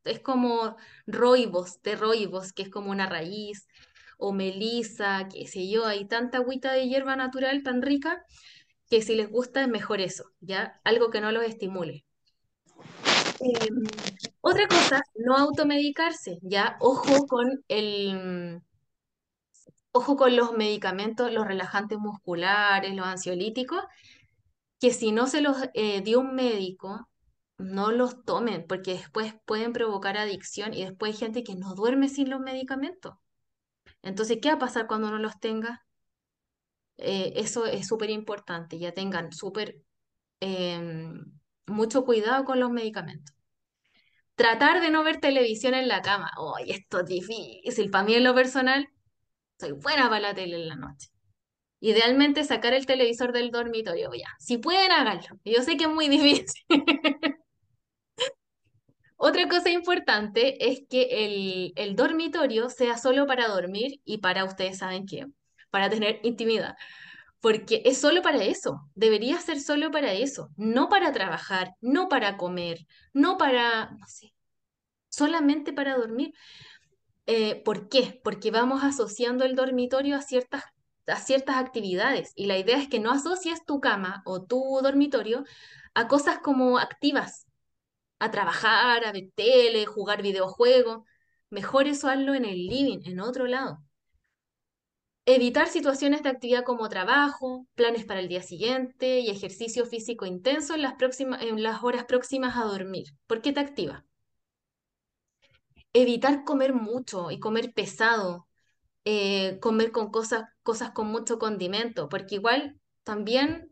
es 0.05 0.21
como 0.21 0.75
roibos, 1.05 1.79
té 1.83 1.95
roibos, 1.95 2.51
que 2.51 2.63
es 2.63 2.69
como 2.69 2.89
una 2.89 3.05
raíz, 3.05 3.67
o 4.17 4.33
melisa, 4.33 5.27
qué 5.31 5.45
sé 5.45 5.69
yo, 5.69 5.85
hay 5.85 6.05
tanta 6.05 6.39
agüita 6.39 6.71
de 6.73 6.87
hierba 6.87 7.15
natural 7.15 7.61
tan 7.61 7.83
rica 7.83 8.25
que 8.89 9.03
si 9.03 9.13
les 9.13 9.29
gusta 9.29 9.61
es 9.61 9.67
mejor 9.67 10.01
eso, 10.01 10.23
¿ya? 10.39 10.81
Algo 10.83 11.11
que 11.11 11.21
no 11.21 11.31
los 11.31 11.43
estimule. 11.43 12.03
Em, 13.39 13.83
otra 14.41 14.67
cosa, 14.67 14.99
no 15.13 15.37
automedicarse, 15.37 16.39
¿ya? 16.41 16.75
Ojo 16.79 17.27
con 17.27 17.63
el... 17.67 18.63
Ojo 19.93 20.15
con 20.15 20.35
los 20.35 20.53
medicamentos, 20.53 21.31
los 21.31 21.45
relajantes 21.45 21.97
musculares, 21.99 22.95
los 22.95 23.05
ansiolíticos, 23.05 23.83
que 24.79 24.91
si 24.93 25.11
no 25.11 25.27
se 25.27 25.41
los 25.41 25.57
eh, 25.73 26.01
dio 26.01 26.19
un 26.19 26.35
médico, 26.35 27.09
no 27.57 27.91
los 27.91 28.23
tomen, 28.25 28.65
porque 28.67 28.93
después 28.93 29.35
pueden 29.45 29.73
provocar 29.73 30.17
adicción 30.17 30.73
y 30.73 30.83
después 30.85 31.13
hay 31.13 31.19
gente 31.19 31.43
que 31.43 31.55
no 31.55 31.75
duerme 31.75 32.09
sin 32.09 32.29
los 32.29 32.39
medicamentos. 32.39 33.15
Entonces, 34.01 34.39
¿qué 34.41 34.49
va 34.49 34.55
a 34.55 34.59
pasar 34.59 34.87
cuando 34.87 35.11
no 35.11 35.19
los 35.19 35.39
tenga? 35.39 35.85
Eh, 36.97 37.33
eso 37.35 37.65
es 37.65 37.87
súper 37.87 38.09
importante, 38.09 38.77
ya 38.79 38.93
tengan 38.93 39.31
súper 39.31 39.81
em, 40.39 41.25
mucho 41.67 42.05
cuidado 42.05 42.45
con 42.45 42.59
los 42.59 42.71
medicamentos. 42.71 43.35
Tratar 44.35 44.81
de 44.81 44.89
no 44.89 45.03
ver 45.03 45.19
televisión 45.19 45.73
en 45.73 45.87
la 45.87 46.01
cama. 46.01 46.31
Oye, 46.37 46.73
esto 46.73 47.01
es 47.01 47.05
difícil. 47.05 47.91
Para 47.91 48.03
mí 48.05 48.15
en 48.15 48.23
lo 48.23 48.33
personal, 48.35 48.89
soy 49.61 49.71
buena 49.73 50.09
para 50.09 50.19
la 50.19 50.33
tele 50.33 50.55
en 50.57 50.67
la 50.67 50.75
noche. 50.75 51.09
Idealmente 51.79 52.43
sacar 52.43 52.73
el 52.73 52.85
televisor 52.85 53.31
del 53.31 53.51
dormitorio, 53.51 54.11
ya. 54.13 54.27
Si 54.39 54.57
pueden, 54.57 54.91
háganlo. 54.91 55.39
Yo 55.45 55.61
sé 55.63 55.77
que 55.77 55.85
es 55.85 55.89
muy 55.89 56.07
difícil. 56.17 56.63
Otra 59.17 59.47
cosa 59.47 59.69
importante 59.69 60.67
es 60.67 60.81
que 60.89 61.03
el, 61.11 61.73
el, 61.75 61.95
dormitorio 61.95 62.69
sea 62.69 62.97
solo 62.97 63.27
para 63.27 63.47
dormir 63.47 64.01
y 64.03 64.17
para, 64.17 64.45
ustedes 64.45 64.79
saben 64.79 65.05
qué, 65.05 65.27
para 65.69 65.89
tener 65.91 66.19
intimidad. 66.23 66.75
Porque 67.39 67.83
es 67.85 67.99
solo 67.99 68.23
para 68.23 68.43
eso, 68.43 68.89
debería 68.95 69.39
ser 69.39 69.59
solo 69.59 69.91
para 69.91 70.13
eso, 70.13 70.49
no 70.57 70.89
para 70.89 71.11
trabajar, 71.11 71.75
no 71.81 72.09
para 72.09 72.35
comer, 72.37 72.87
no 73.13 73.37
para, 73.37 73.91
no 73.91 74.07
sé, 74.07 74.33
solamente 75.09 75.73
para 75.73 75.97
dormir. 75.97 76.33
Eh, 77.33 77.61
¿Por 77.63 77.87
qué? 77.87 78.19
Porque 78.25 78.51
vamos 78.51 78.83
asociando 78.83 79.45
el 79.45 79.55
dormitorio 79.55 80.17
a 80.17 80.21
ciertas, 80.21 80.63
a 81.07 81.15
ciertas 81.15 81.55
actividades 81.55 82.33
y 82.35 82.45
la 82.47 82.57
idea 82.57 82.77
es 82.77 82.89
que 82.89 82.99
no 82.99 83.09
asocies 83.09 83.65
tu 83.65 83.79
cama 83.79 84.21
o 84.25 84.43
tu 84.43 84.81
dormitorio 84.83 85.45
a 85.93 86.09
cosas 86.09 86.39
como 86.39 86.77
activas, 86.77 87.47
a 88.19 88.31
trabajar, 88.31 89.05
a 89.05 89.13
ver 89.13 89.29
tele, 89.33 89.85
jugar 89.85 90.21
videojuegos. 90.21 91.05
Mejor 91.49 91.87
eso 91.87 92.09
hazlo 92.09 92.33
en 92.35 92.43
el 92.43 92.67
living, 92.67 92.99
en 93.05 93.21
otro 93.21 93.47
lado. 93.47 93.81
Evitar 95.25 95.69
situaciones 95.69 96.23
de 96.23 96.29
actividad 96.29 96.65
como 96.65 96.89
trabajo, 96.89 97.65
planes 97.75 98.03
para 98.03 98.19
el 98.19 98.27
día 98.27 98.43
siguiente 98.43 99.21
y 99.21 99.29
ejercicio 99.29 99.85
físico 99.85 100.25
intenso 100.25 100.75
en 100.75 100.81
las, 100.81 100.95
en 101.19 101.63
las 101.63 101.81
horas 101.81 102.03
próximas 102.03 102.57
a 102.57 102.65
dormir, 102.65 103.05
porque 103.25 103.53
te 103.53 103.61
activa 103.61 104.05
evitar 105.93 106.43
comer 106.45 106.73
mucho 106.73 107.31
y 107.31 107.39
comer 107.39 107.73
pesado, 107.73 108.47
eh, 109.05 109.59
comer 109.61 109.91
con 109.91 110.11
cosas, 110.11 110.43
cosas 110.63 110.91
con 110.91 111.07
mucho 111.07 111.39
condimento, 111.39 112.09
porque 112.09 112.35
igual 112.35 112.79
también 113.03 113.71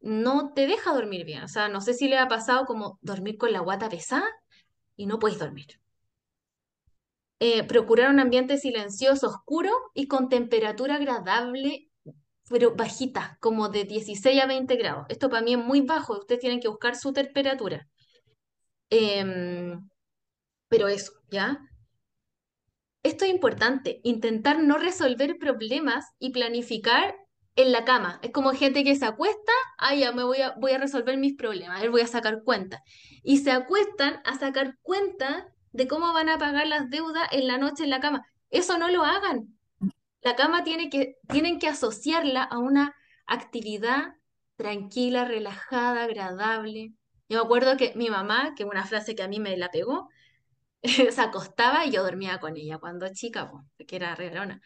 no 0.00 0.52
te 0.54 0.66
deja 0.66 0.92
dormir 0.94 1.24
bien. 1.24 1.42
O 1.44 1.48
sea, 1.48 1.68
no 1.68 1.80
sé 1.80 1.94
si 1.94 2.08
le 2.08 2.18
ha 2.18 2.28
pasado 2.28 2.66
como 2.66 2.98
dormir 3.02 3.38
con 3.38 3.52
la 3.52 3.60
guata 3.60 3.88
pesada 3.88 4.26
y 4.96 5.06
no 5.06 5.18
puedes 5.18 5.38
dormir. 5.38 5.80
Eh, 7.40 7.64
procurar 7.64 8.10
un 8.10 8.20
ambiente 8.20 8.56
silencioso, 8.58 9.28
oscuro 9.28 9.70
y 9.94 10.08
con 10.08 10.28
temperatura 10.28 10.96
agradable, 10.96 11.90
pero 12.48 12.74
bajita, 12.74 13.38
como 13.40 13.68
de 13.68 13.84
16 13.84 14.42
a 14.42 14.46
20 14.46 14.76
grados. 14.76 15.06
Esto 15.08 15.28
para 15.28 15.42
mí 15.42 15.52
es 15.54 15.58
muy 15.58 15.80
bajo, 15.82 16.18
ustedes 16.18 16.40
tienen 16.40 16.60
que 16.60 16.68
buscar 16.68 16.96
su 16.96 17.12
temperatura. 17.12 17.88
Em, 18.90 19.88
pero 20.68 20.88
eso, 20.88 21.12
¿ya? 21.30 21.60
Esto 23.02 23.24
es 23.26 23.30
importante, 23.30 24.00
intentar 24.02 24.62
no 24.62 24.78
resolver 24.78 25.36
problemas 25.38 26.06
y 26.18 26.30
planificar 26.30 27.14
en 27.56 27.72
la 27.72 27.84
cama. 27.84 28.18
Es 28.22 28.30
como 28.30 28.52
gente 28.52 28.82
que 28.82 28.96
se 28.96 29.04
acuesta, 29.04 29.52
ah, 29.78 29.94
ya 29.94 30.12
me 30.12 30.24
voy 30.24 30.38
a, 30.40 30.54
resolver 30.78 31.16
mis 31.18 31.34
problemas, 31.34 31.88
voy 31.90 32.00
a 32.00 32.06
sacar 32.06 32.42
cuenta. 32.42 32.82
Y 33.22 33.38
se 33.38 33.50
acuestan 33.50 34.20
a 34.24 34.38
sacar 34.38 34.78
cuenta 34.82 35.52
de 35.72 35.86
cómo 35.86 36.12
van 36.12 36.28
a 36.28 36.38
pagar 36.38 36.66
las 36.66 36.90
deudas 36.90 37.28
en 37.32 37.46
la 37.46 37.58
noche 37.58 37.84
en 37.84 37.90
la 37.90 38.00
cama. 38.00 38.26
Eso 38.50 38.78
no 38.78 38.88
lo 38.88 39.04
hagan. 39.04 39.54
La 40.22 40.36
cama 40.36 40.64
tiene 40.64 40.88
que, 40.88 41.16
tienen 41.28 41.58
que 41.58 41.68
asociarla 41.68 42.42
a 42.42 42.58
una 42.58 42.94
actividad 43.26 44.14
tranquila, 44.56 45.24
relajada, 45.24 46.04
agradable. 46.04 46.94
Yo 47.28 47.38
me 47.38 47.44
acuerdo 47.44 47.76
que 47.76 47.92
mi 47.96 48.08
mamá, 48.08 48.54
que 48.56 48.64
una 48.64 48.86
frase 48.86 49.14
que 49.14 49.22
a 49.22 49.28
mí 49.28 49.40
me 49.40 49.56
la 49.56 49.70
pegó, 49.70 50.08
se 51.10 51.20
acostaba 51.20 51.86
y 51.86 51.90
yo 51.92 52.02
dormía 52.02 52.38
con 52.38 52.56
ella 52.56 52.78
cuando 52.78 53.08
chica, 53.12 53.50
que 53.86 53.96
era 53.96 54.14
regalona. 54.14 54.60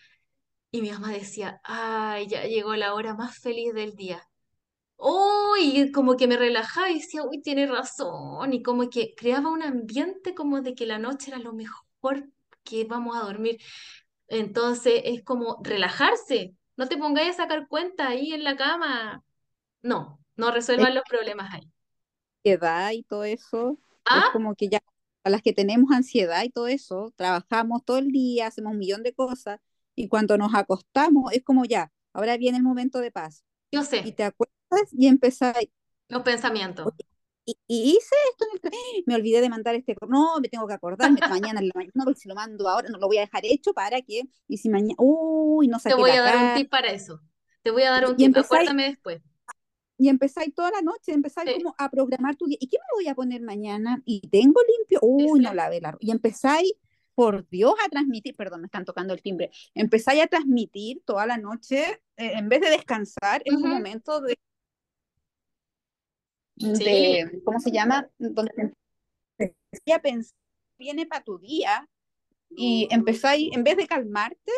Y 0.70 0.82
mi 0.82 0.90
mamá 0.90 1.12
decía, 1.12 1.60
ay, 1.64 2.26
ya 2.26 2.44
llegó 2.44 2.74
la 2.74 2.94
hora 2.94 3.14
más 3.14 3.38
feliz 3.38 3.72
del 3.72 3.94
día. 3.94 4.22
Uy, 4.96 5.92
como 5.92 6.16
que 6.16 6.26
me 6.26 6.36
relajaba 6.36 6.90
y 6.90 6.94
decía, 6.94 7.22
uy, 7.22 7.40
tiene 7.40 7.66
razón. 7.66 8.52
Y 8.52 8.62
como 8.62 8.90
que 8.90 9.14
creaba 9.16 9.48
un 9.50 9.62
ambiente 9.62 10.34
como 10.34 10.60
de 10.60 10.74
que 10.74 10.86
la 10.86 10.98
noche 10.98 11.30
era 11.30 11.38
lo 11.38 11.52
mejor 11.52 12.28
que 12.64 12.84
vamos 12.84 13.16
a 13.16 13.20
dormir. 13.20 13.58
Entonces 14.26 15.02
es 15.04 15.22
como 15.22 15.60
relajarse. 15.62 16.54
No 16.76 16.88
te 16.88 16.98
pongáis 16.98 17.30
a 17.30 17.44
sacar 17.44 17.68
cuenta 17.68 18.08
ahí 18.08 18.32
en 18.32 18.44
la 18.44 18.56
cama. 18.56 19.22
No, 19.82 20.20
no 20.36 20.50
resuelvan 20.50 20.94
los 20.94 21.04
problemas 21.08 21.54
ahí. 21.54 21.70
Edad 22.42 22.90
y 22.90 23.04
todo 23.04 23.24
eso. 23.24 23.78
¿Ah? 24.04 24.24
Es 24.26 24.32
como 24.32 24.54
que 24.54 24.68
ya 24.68 24.80
a 25.24 25.30
las 25.30 25.42
que 25.42 25.52
tenemos 25.52 25.90
ansiedad 25.92 26.42
y 26.44 26.50
todo 26.50 26.68
eso, 26.68 27.12
trabajamos 27.16 27.84
todo 27.84 27.98
el 27.98 28.08
día, 28.08 28.46
hacemos 28.46 28.72
un 28.72 28.78
millón 28.78 29.02
de 29.02 29.14
cosas 29.14 29.60
y 29.94 30.08
cuando 30.08 30.38
nos 30.38 30.54
acostamos 30.54 31.32
es 31.32 31.42
como 31.42 31.64
ya, 31.64 31.92
ahora 32.12 32.36
viene 32.36 32.58
el 32.58 32.64
momento 32.64 33.00
de 33.00 33.10
paz. 33.10 33.44
Yo 33.72 33.82
sé. 33.82 34.02
Y 34.04 34.12
te 34.12 34.24
acuestas 34.24 34.92
y 34.92 35.06
empezáis. 35.06 35.68
Los 36.08 36.22
pensamientos. 36.22 36.92
Y, 37.44 37.56
hice 37.66 38.14
esto, 38.30 38.46
me 39.06 39.14
olvidé 39.14 39.40
de 39.40 39.48
mandar 39.48 39.74
este, 39.74 39.96
no, 40.06 40.38
me 40.40 40.48
tengo 40.48 40.66
que 40.66 40.74
acordar, 40.74 41.10
mañana 41.10 41.60
en 41.60 41.68
la 41.68 41.74
mañana, 41.74 42.14
si 42.14 42.28
lo 42.28 42.34
mando 42.34 42.68
ahora, 42.68 42.88
no 42.90 42.98
lo 42.98 43.06
voy 43.06 43.18
a 43.18 43.22
dejar 43.22 43.44
hecho 43.44 43.72
para 43.72 44.02
que, 44.02 44.24
y 44.46 44.58
si 44.58 44.68
mañana, 44.68 44.94
uy, 44.98 45.66
no 45.68 45.78
sé. 45.78 45.88
Te 45.88 45.94
voy 45.94 46.10
a 46.10 46.22
dar 46.22 46.36
un 46.36 46.54
tip 46.54 46.70
para 46.70 46.88
eso. 46.88 47.20
Te 47.62 47.70
voy 47.70 47.82
a 47.82 47.90
dar 47.90 48.08
un 48.08 48.16
tip, 48.16 48.36
acuérdame 48.36 48.84
después 48.84 49.22
y 49.98 50.08
empezáis 50.08 50.54
toda 50.54 50.70
la 50.70 50.80
noche, 50.80 51.12
empezáis 51.12 51.52
como 51.56 51.74
a 51.76 51.90
programar 51.90 52.36
tu 52.36 52.46
día. 52.46 52.56
¿Y 52.60 52.68
qué 52.68 52.78
me 52.78 53.02
voy 53.02 53.08
a 53.08 53.14
poner 53.16 53.42
mañana? 53.42 54.00
Y 54.04 54.26
tengo 54.28 54.60
limpio, 54.78 55.00
uy, 55.02 55.40
no 55.40 55.52
la 55.52 55.68
la 55.68 55.96
Y 56.00 56.12
empezáis, 56.12 56.72
por 57.16 57.48
Dios, 57.48 57.74
a 57.84 57.88
transmitir, 57.88 58.36
perdón, 58.36 58.60
me 58.60 58.66
están 58.66 58.84
tocando 58.84 59.12
el 59.12 59.20
timbre, 59.20 59.50
empezáis 59.74 60.22
a 60.22 60.28
transmitir 60.28 61.02
toda 61.04 61.26
la 61.26 61.36
noche, 61.36 62.00
eh, 62.16 62.32
en 62.34 62.48
vez 62.48 62.60
de 62.60 62.70
descansar, 62.70 63.42
en 63.44 63.56
un 63.56 63.68
momento 63.68 64.20
de, 64.20 64.38
de, 66.54 67.42
¿cómo 67.44 67.58
se 67.58 67.72
llama? 67.72 68.08
Donde 68.18 68.72
a 69.92 69.98
pensar, 69.98 70.38
viene 70.78 71.06
para 71.06 71.24
tu 71.24 71.38
día, 71.38 71.88
y 72.50 72.86
empezáis, 72.92 73.52
en 73.52 73.64
vez 73.64 73.76
de 73.76 73.88
calmarte, 73.88 74.52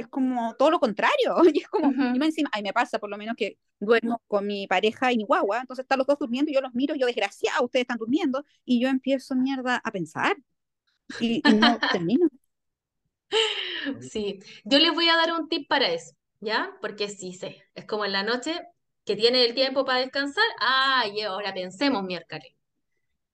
es 0.00 0.08
como 0.08 0.54
todo 0.56 0.70
lo 0.70 0.80
contrario. 0.80 1.36
Y 1.54 1.60
es 1.60 1.68
como, 1.68 1.88
uh 1.88 2.24
encima, 2.24 2.50
ay, 2.52 2.62
me 2.62 2.72
pasa 2.72 2.98
por 2.98 3.10
lo 3.10 3.18
menos 3.18 3.36
que 3.36 3.58
duermo 3.78 4.22
con 4.28 4.46
mi 4.46 4.66
pareja 4.66 5.10
en 5.10 5.20
Iguagua, 5.20 5.60
entonces 5.60 5.84
están 5.84 5.98
los 5.98 6.06
dos 6.06 6.18
durmiendo 6.18 6.50
y 6.50 6.54
yo 6.54 6.60
los 6.60 6.74
miro, 6.74 6.94
yo 6.94 7.06
desgraciado, 7.06 7.64
ustedes 7.64 7.84
están 7.84 7.98
durmiendo, 7.98 8.44
y 8.64 8.80
yo 8.80 8.88
empiezo 8.88 9.34
mierda 9.34 9.80
a 9.82 9.90
pensar 9.90 10.36
y, 11.20 11.42
no 11.44 11.78
termino. 11.92 12.28
Sí, 14.00 14.40
yo 14.64 14.78
les 14.78 14.92
voy 14.92 15.08
a 15.08 15.16
dar 15.16 15.32
un 15.32 15.48
tip 15.48 15.68
para 15.68 15.88
eso, 15.88 16.14
¿ya? 16.40 16.70
Porque 16.80 17.08
sí 17.08 17.32
sé, 17.32 17.62
es 17.74 17.86
como 17.86 18.04
en 18.04 18.12
la 18.12 18.22
noche 18.22 18.60
que 19.04 19.16
tiene 19.16 19.44
el 19.44 19.54
tiempo 19.54 19.84
para 19.84 20.00
descansar. 20.00 20.44
Ah, 20.60 21.04
y 21.12 21.22
ahora 21.22 21.54
pensemos 21.54 22.02
miércoles. 22.04 22.52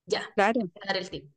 Ya, 0.06 0.22
Claro. 0.34 0.60
voy 0.60 0.82
a 0.82 0.86
dar 0.86 0.96
el 0.96 1.10
tip. 1.10 1.35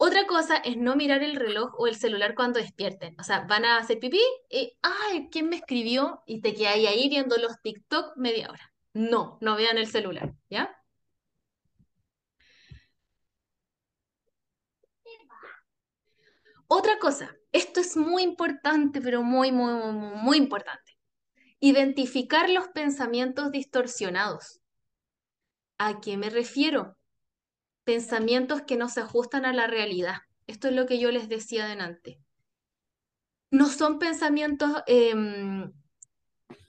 Otra 0.00 0.26
cosa 0.26 0.56
es 0.58 0.76
no 0.76 0.94
mirar 0.96 1.22
el 1.24 1.34
reloj 1.36 1.74
o 1.78 1.86
el 1.88 1.96
celular 1.96 2.34
cuando 2.34 2.60
despierten. 2.60 3.16
O 3.18 3.24
sea, 3.24 3.40
van 3.48 3.64
a 3.64 3.78
hacer 3.78 3.98
pipí 3.98 4.20
y, 4.48 4.78
ay, 4.82 5.28
¿quién 5.30 5.48
me 5.48 5.56
escribió? 5.56 6.22
Y 6.26 6.40
te 6.40 6.54
quedas 6.54 6.74
ahí 6.76 7.08
viendo 7.08 7.36
los 7.36 7.60
TikTok 7.62 8.16
media 8.16 8.48
hora. 8.50 8.72
No, 8.92 9.38
no 9.40 9.56
vean 9.56 9.76
el 9.78 9.88
celular, 9.88 10.34
¿ya? 10.50 10.74
Otra 16.68 16.98
cosa, 16.98 17.36
esto 17.52 17.80
es 17.80 17.96
muy 17.96 18.22
importante, 18.22 19.00
pero 19.00 19.22
muy, 19.22 19.52
muy, 19.52 19.72
muy, 19.72 20.14
muy 20.16 20.36
importante. 20.36 20.96
Identificar 21.60 22.50
los 22.50 22.68
pensamientos 22.68 23.50
distorsionados. 23.52 24.60
¿A 25.78 26.00
qué 26.00 26.16
me 26.16 26.30
refiero? 26.30 26.97
Pensamientos 27.88 28.62
que 28.62 28.76
no 28.76 28.88
se 28.88 29.00
ajustan 29.00 29.44
a 29.44 29.52
la 29.52 29.66
realidad. 29.66 30.18
Esto 30.46 30.68
es 30.68 30.74
lo 30.74 30.86
que 30.86 31.00
yo 31.00 31.10
les 31.10 31.28
decía 31.28 31.64
adelante. 31.64 32.20
No 33.50 33.66
son 33.68 33.98
pensamientos 33.98 34.70
em, 34.86 35.70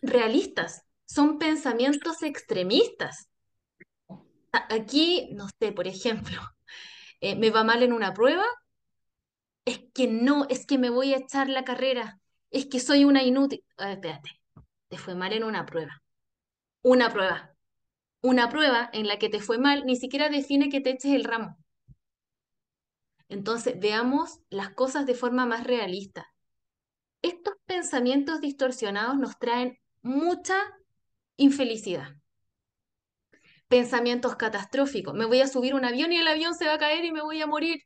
realistas, 0.01 0.83
son 1.05 1.39
pensamientos 1.39 2.21
extremistas. 2.23 3.29
A- 4.51 4.67
Aquí, 4.75 5.29
no 5.33 5.47
sé, 5.59 5.71
por 5.71 5.87
ejemplo, 5.87 6.39
eh, 7.21 7.35
me 7.35 7.51
va 7.51 7.63
mal 7.63 7.83
en 7.83 7.93
una 7.93 8.13
prueba, 8.13 8.45
es 9.65 9.79
que 9.93 10.07
no, 10.07 10.45
es 10.49 10.65
que 10.65 10.77
me 10.77 10.89
voy 10.89 11.13
a 11.13 11.17
echar 11.17 11.49
la 11.49 11.63
carrera, 11.63 12.19
es 12.51 12.65
que 12.67 12.79
soy 12.79 13.05
una 13.05 13.23
inútil. 13.23 13.63
Ah, 13.77 13.91
espérate, 13.93 14.31
te 14.89 14.97
fue 14.97 15.15
mal 15.15 15.33
en 15.33 15.43
una 15.43 15.65
prueba. 15.65 16.01
Una 16.83 17.11
prueba. 17.11 17.55
Una 18.21 18.49
prueba 18.49 18.89
en 18.91 19.07
la 19.07 19.17
que 19.17 19.29
te 19.29 19.39
fue 19.39 19.57
mal 19.57 19.85
ni 19.85 19.95
siquiera 19.95 20.29
define 20.29 20.69
que 20.69 20.81
te 20.81 20.91
eches 20.91 21.13
el 21.13 21.23
ramo. 21.23 21.57
Entonces, 23.29 23.79
veamos 23.79 24.39
las 24.49 24.73
cosas 24.73 25.05
de 25.05 25.13
forma 25.13 25.45
más 25.45 25.63
realista. 25.63 26.27
Estos 27.21 27.55
pensamientos 27.65 28.41
distorsionados 28.41 29.17
nos 29.17 29.37
traen 29.37 29.77
mucha 30.01 30.57
infelicidad. 31.37 32.15
Pensamientos 33.67 34.35
catastróficos. 34.35 35.13
Me 35.13 35.25
voy 35.25 35.41
a 35.41 35.47
subir 35.47 35.75
un 35.75 35.85
avión 35.85 36.11
y 36.11 36.17
el 36.17 36.27
avión 36.27 36.55
se 36.55 36.65
va 36.65 36.73
a 36.73 36.79
caer 36.79 37.05
y 37.05 37.11
me 37.11 37.21
voy 37.21 37.41
a 37.41 37.47
morir. 37.47 37.83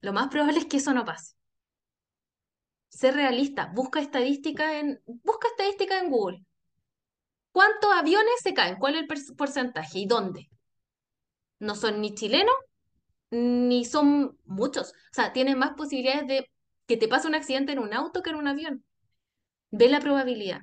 Lo 0.00 0.12
más 0.12 0.28
probable 0.28 0.58
es 0.58 0.66
que 0.66 0.78
eso 0.78 0.94
no 0.94 1.04
pase. 1.04 1.34
Ser 2.88 3.14
realista. 3.14 3.70
Busca 3.74 4.00
estadística 4.00 4.78
en, 4.78 5.00
busca 5.04 5.48
estadística 5.48 5.98
en 5.98 6.10
Google. 6.10 6.44
¿Cuántos 7.52 7.92
aviones 7.92 8.34
se 8.42 8.54
caen? 8.54 8.76
¿Cuál 8.76 8.96
es 8.96 9.02
el 9.02 9.36
porcentaje? 9.36 10.00
¿Y 10.00 10.06
dónde? 10.06 10.48
No 11.58 11.74
son 11.74 12.00
ni 12.00 12.14
chilenos 12.14 12.54
ni 13.32 13.84
son 13.84 14.38
muchos. 14.44 14.90
O 14.90 15.14
sea, 15.14 15.32
tienen 15.32 15.58
más 15.58 15.72
posibilidades 15.72 16.26
de 16.26 16.50
que 16.86 16.96
te 16.96 17.08
pase 17.08 17.28
un 17.28 17.34
accidente 17.34 17.72
en 17.72 17.78
un 17.78 17.94
auto 17.94 18.22
que 18.22 18.30
en 18.30 18.36
un 18.36 18.46
avión. 18.46 18.84
Ve 19.70 19.88
la 19.88 20.00
probabilidad. 20.00 20.62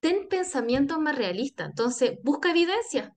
Ten 0.00 0.28
pensamientos 0.28 0.98
más 0.98 1.16
realistas. 1.16 1.68
Entonces, 1.68 2.18
busca 2.22 2.50
evidencia. 2.50 3.14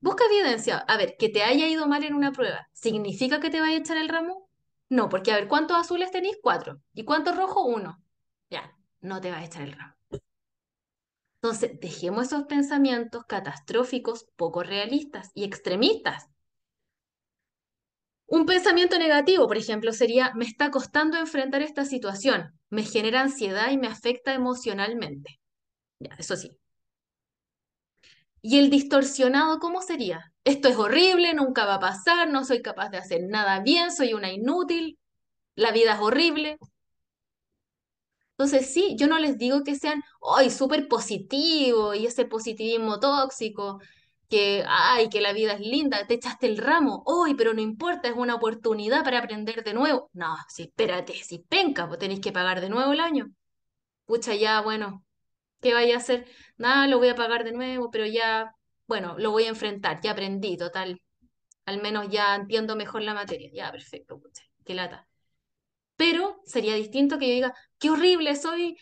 Busca 0.00 0.24
evidencia. 0.26 0.78
A 0.78 0.96
ver, 0.96 1.16
que 1.18 1.30
te 1.30 1.42
haya 1.42 1.66
ido 1.68 1.86
mal 1.86 2.04
en 2.04 2.14
una 2.14 2.32
prueba, 2.32 2.68
¿significa 2.72 3.40
que 3.40 3.50
te 3.50 3.60
vaya 3.60 3.76
a 3.76 3.80
echar 3.80 3.96
el 3.96 4.08
ramo? 4.08 4.50
No, 4.90 5.08
porque 5.08 5.32
a 5.32 5.36
ver, 5.36 5.48
¿cuántos 5.48 5.78
azules 5.78 6.10
tenéis? 6.10 6.36
Cuatro. 6.42 6.82
¿Y 6.92 7.04
cuántos 7.04 7.36
rojos? 7.36 7.64
Uno. 7.66 8.02
Ya, 8.50 8.76
no 9.00 9.20
te 9.20 9.30
va 9.30 9.38
a 9.38 9.44
echar 9.44 9.62
el 9.62 9.72
ramo. 9.72 9.94
Entonces, 11.42 11.80
dejemos 11.80 12.26
esos 12.28 12.44
pensamientos 12.44 13.24
catastróficos, 13.26 14.26
poco 14.36 14.62
realistas 14.62 15.30
y 15.34 15.42
extremistas. 15.44 16.28
Un 18.26 18.46
pensamiento 18.46 18.98
negativo, 18.98 19.46
por 19.46 19.56
ejemplo, 19.56 19.92
sería, 19.92 20.32
me 20.34 20.44
está 20.44 20.70
costando 20.70 21.18
enfrentar 21.18 21.62
esta 21.62 21.84
situación, 21.84 22.58
me 22.70 22.82
genera 22.84 23.20
ansiedad 23.20 23.70
y 23.70 23.78
me 23.78 23.88
afecta 23.88 24.34
emocionalmente. 24.34 25.38
Ya, 26.00 26.14
eso 26.18 26.36
sí. 26.36 26.50
¿Y 28.40 28.58
el 28.58 28.70
distorsionado 28.70 29.58
cómo 29.58 29.82
sería? 29.82 30.32
Esto 30.44 30.68
es 30.68 30.76
horrible, 30.76 31.34
nunca 31.34 31.64
va 31.66 31.74
a 31.74 31.80
pasar, 31.80 32.28
no 32.30 32.44
soy 32.44 32.62
capaz 32.62 32.88
de 32.90 32.98
hacer 32.98 33.20
nada 33.28 33.60
bien, 33.60 33.92
soy 33.92 34.14
una 34.14 34.32
inútil, 34.32 34.98
la 35.56 35.72
vida 35.72 35.94
es 35.94 36.00
horrible. 36.00 36.58
Entonces, 38.42 38.72
sí, 38.74 38.96
yo 38.98 39.06
no 39.06 39.20
les 39.20 39.38
digo 39.38 39.62
que 39.62 39.76
sean, 39.76 40.02
¡ay, 40.36 40.50
súper 40.50 40.88
positivo! 40.88 41.94
Y 41.94 42.06
ese 42.06 42.24
positivismo 42.24 42.98
tóxico, 42.98 43.80
que, 44.28 44.64
¡ay, 44.66 45.08
que 45.10 45.20
la 45.20 45.32
vida 45.32 45.52
es 45.52 45.60
linda! 45.60 46.06
Te 46.08 46.14
echaste 46.14 46.46
el 46.48 46.58
ramo, 46.58 47.04
¡ay, 47.24 47.34
pero 47.34 47.54
no 47.54 47.60
importa! 47.60 48.08
Es 48.08 48.16
una 48.16 48.34
oportunidad 48.34 49.04
para 49.04 49.18
aprender 49.20 49.62
de 49.62 49.74
nuevo. 49.74 50.10
No, 50.12 50.36
sí, 50.48 50.64
espérate, 50.64 51.14
si 51.14 51.38
penca, 51.38 51.86
pues 51.86 52.00
tenéis 52.00 52.20
que 52.20 52.32
pagar 52.32 52.60
de 52.60 52.68
nuevo 52.68 52.92
el 52.92 52.98
año. 53.00 53.30
Pucha, 54.06 54.34
ya, 54.34 54.60
bueno, 54.62 55.04
¿qué 55.60 55.74
vaya 55.74 55.94
a 55.96 55.98
hacer? 55.98 56.26
Nada, 56.58 56.88
lo 56.88 56.98
voy 56.98 57.08
a 57.08 57.16
pagar 57.16 57.44
de 57.44 57.52
nuevo, 57.52 57.90
pero 57.90 58.06
ya, 58.06 58.54
bueno, 58.88 59.16
lo 59.18 59.30
voy 59.32 59.44
a 59.44 59.50
enfrentar, 59.50 60.00
ya 60.02 60.12
aprendí, 60.12 60.56
total. 60.56 61.00
Al 61.66 61.82
menos 61.82 62.08
ya 62.10 62.34
entiendo 62.36 62.76
mejor 62.76 63.02
la 63.02 63.14
materia. 63.14 63.50
Ya, 63.54 63.72
perfecto, 63.72 64.18
pucha, 64.20 64.42
qué 64.64 64.74
lata. 64.74 65.08
Pero 65.96 66.40
sería 66.44 66.74
distinto 66.74 67.18
que 67.18 67.28
yo 67.28 67.34
diga, 67.34 67.54
qué 67.78 67.90
horrible, 67.90 68.36
soy, 68.36 68.76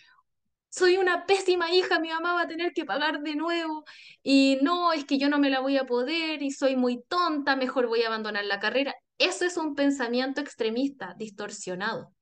soy 0.70 0.96
una 0.98 1.26
pésima 1.26 1.70
hija, 1.72 1.98
mi 2.00 2.08
mamá 2.08 2.34
va 2.34 2.42
a 2.42 2.48
tener 2.48 2.72
que 2.72 2.84
pagar 2.84 3.20
de 3.22 3.34
nuevo 3.36 3.84
y 4.22 4.58
no, 4.62 4.92
es 4.92 5.04
que 5.04 5.18
yo 5.18 5.28
no 5.28 5.38
me 5.38 5.50
la 5.50 5.60
voy 5.60 5.76
a 5.78 5.86
poder 5.86 6.42
y 6.42 6.50
soy 6.52 6.76
muy 6.76 7.02
tonta, 7.08 7.56
mejor 7.56 7.88
voy 7.88 8.02
a 8.02 8.08
abandonar 8.08 8.44
la 8.44 8.60
carrera. 8.60 8.94
Eso 9.18 9.44
es 9.44 9.56
un 9.56 9.74
pensamiento 9.74 10.40
extremista, 10.40 11.14
distorsionado. 11.18 12.14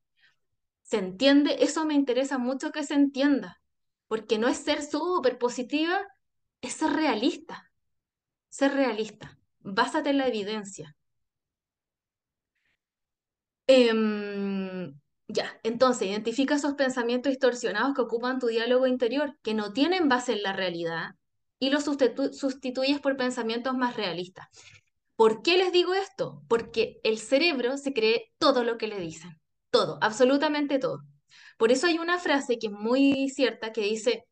¿Se 0.82 0.98
entiende? 0.98 1.58
Eso 1.60 1.84
me 1.86 1.94
interesa 1.94 2.38
mucho 2.38 2.72
que 2.72 2.84
se 2.84 2.94
entienda, 2.94 3.60
porque 4.08 4.38
no 4.38 4.48
es 4.48 4.58
ser 4.58 4.82
súper 4.82 5.38
positiva, 5.38 6.00
es 6.62 6.74
ser 6.74 6.92
realista. 6.92 7.70
Ser 8.48 8.72
realista. 8.74 9.38
Básate 9.60 10.10
en 10.10 10.18
la 10.18 10.28
evidencia. 10.28 10.96
Em, 13.66 14.67
ya, 15.28 15.60
entonces 15.62 16.08
identifica 16.08 16.54
esos 16.56 16.74
pensamientos 16.74 17.30
distorsionados 17.30 17.94
que 17.94 18.00
ocupan 18.02 18.38
tu 18.38 18.46
diálogo 18.48 18.86
interior, 18.86 19.38
que 19.42 19.54
no 19.54 19.72
tienen 19.72 20.08
base 20.08 20.32
en 20.32 20.42
la 20.42 20.52
realidad, 20.52 21.10
y 21.58 21.70
los 21.70 21.86
sustitu- 21.86 22.32
sustituyes 22.32 23.00
por 23.00 23.16
pensamientos 23.16 23.74
más 23.76 23.96
realistas. 23.96 24.48
¿Por 25.16 25.42
qué 25.42 25.58
les 25.58 25.72
digo 25.72 25.94
esto? 25.94 26.42
Porque 26.48 27.00
el 27.04 27.18
cerebro 27.18 27.76
se 27.76 27.92
cree 27.92 28.32
todo 28.38 28.64
lo 28.64 28.78
que 28.78 28.86
le 28.88 29.00
dicen, 29.00 29.40
todo, 29.70 29.98
absolutamente 30.00 30.78
todo. 30.78 31.00
Por 31.58 31.72
eso 31.72 31.86
hay 31.88 31.98
una 31.98 32.18
frase 32.18 32.58
que 32.58 32.68
es 32.68 32.72
muy 32.72 33.28
cierta 33.30 33.72
que 33.72 33.82
dice, 33.82 34.24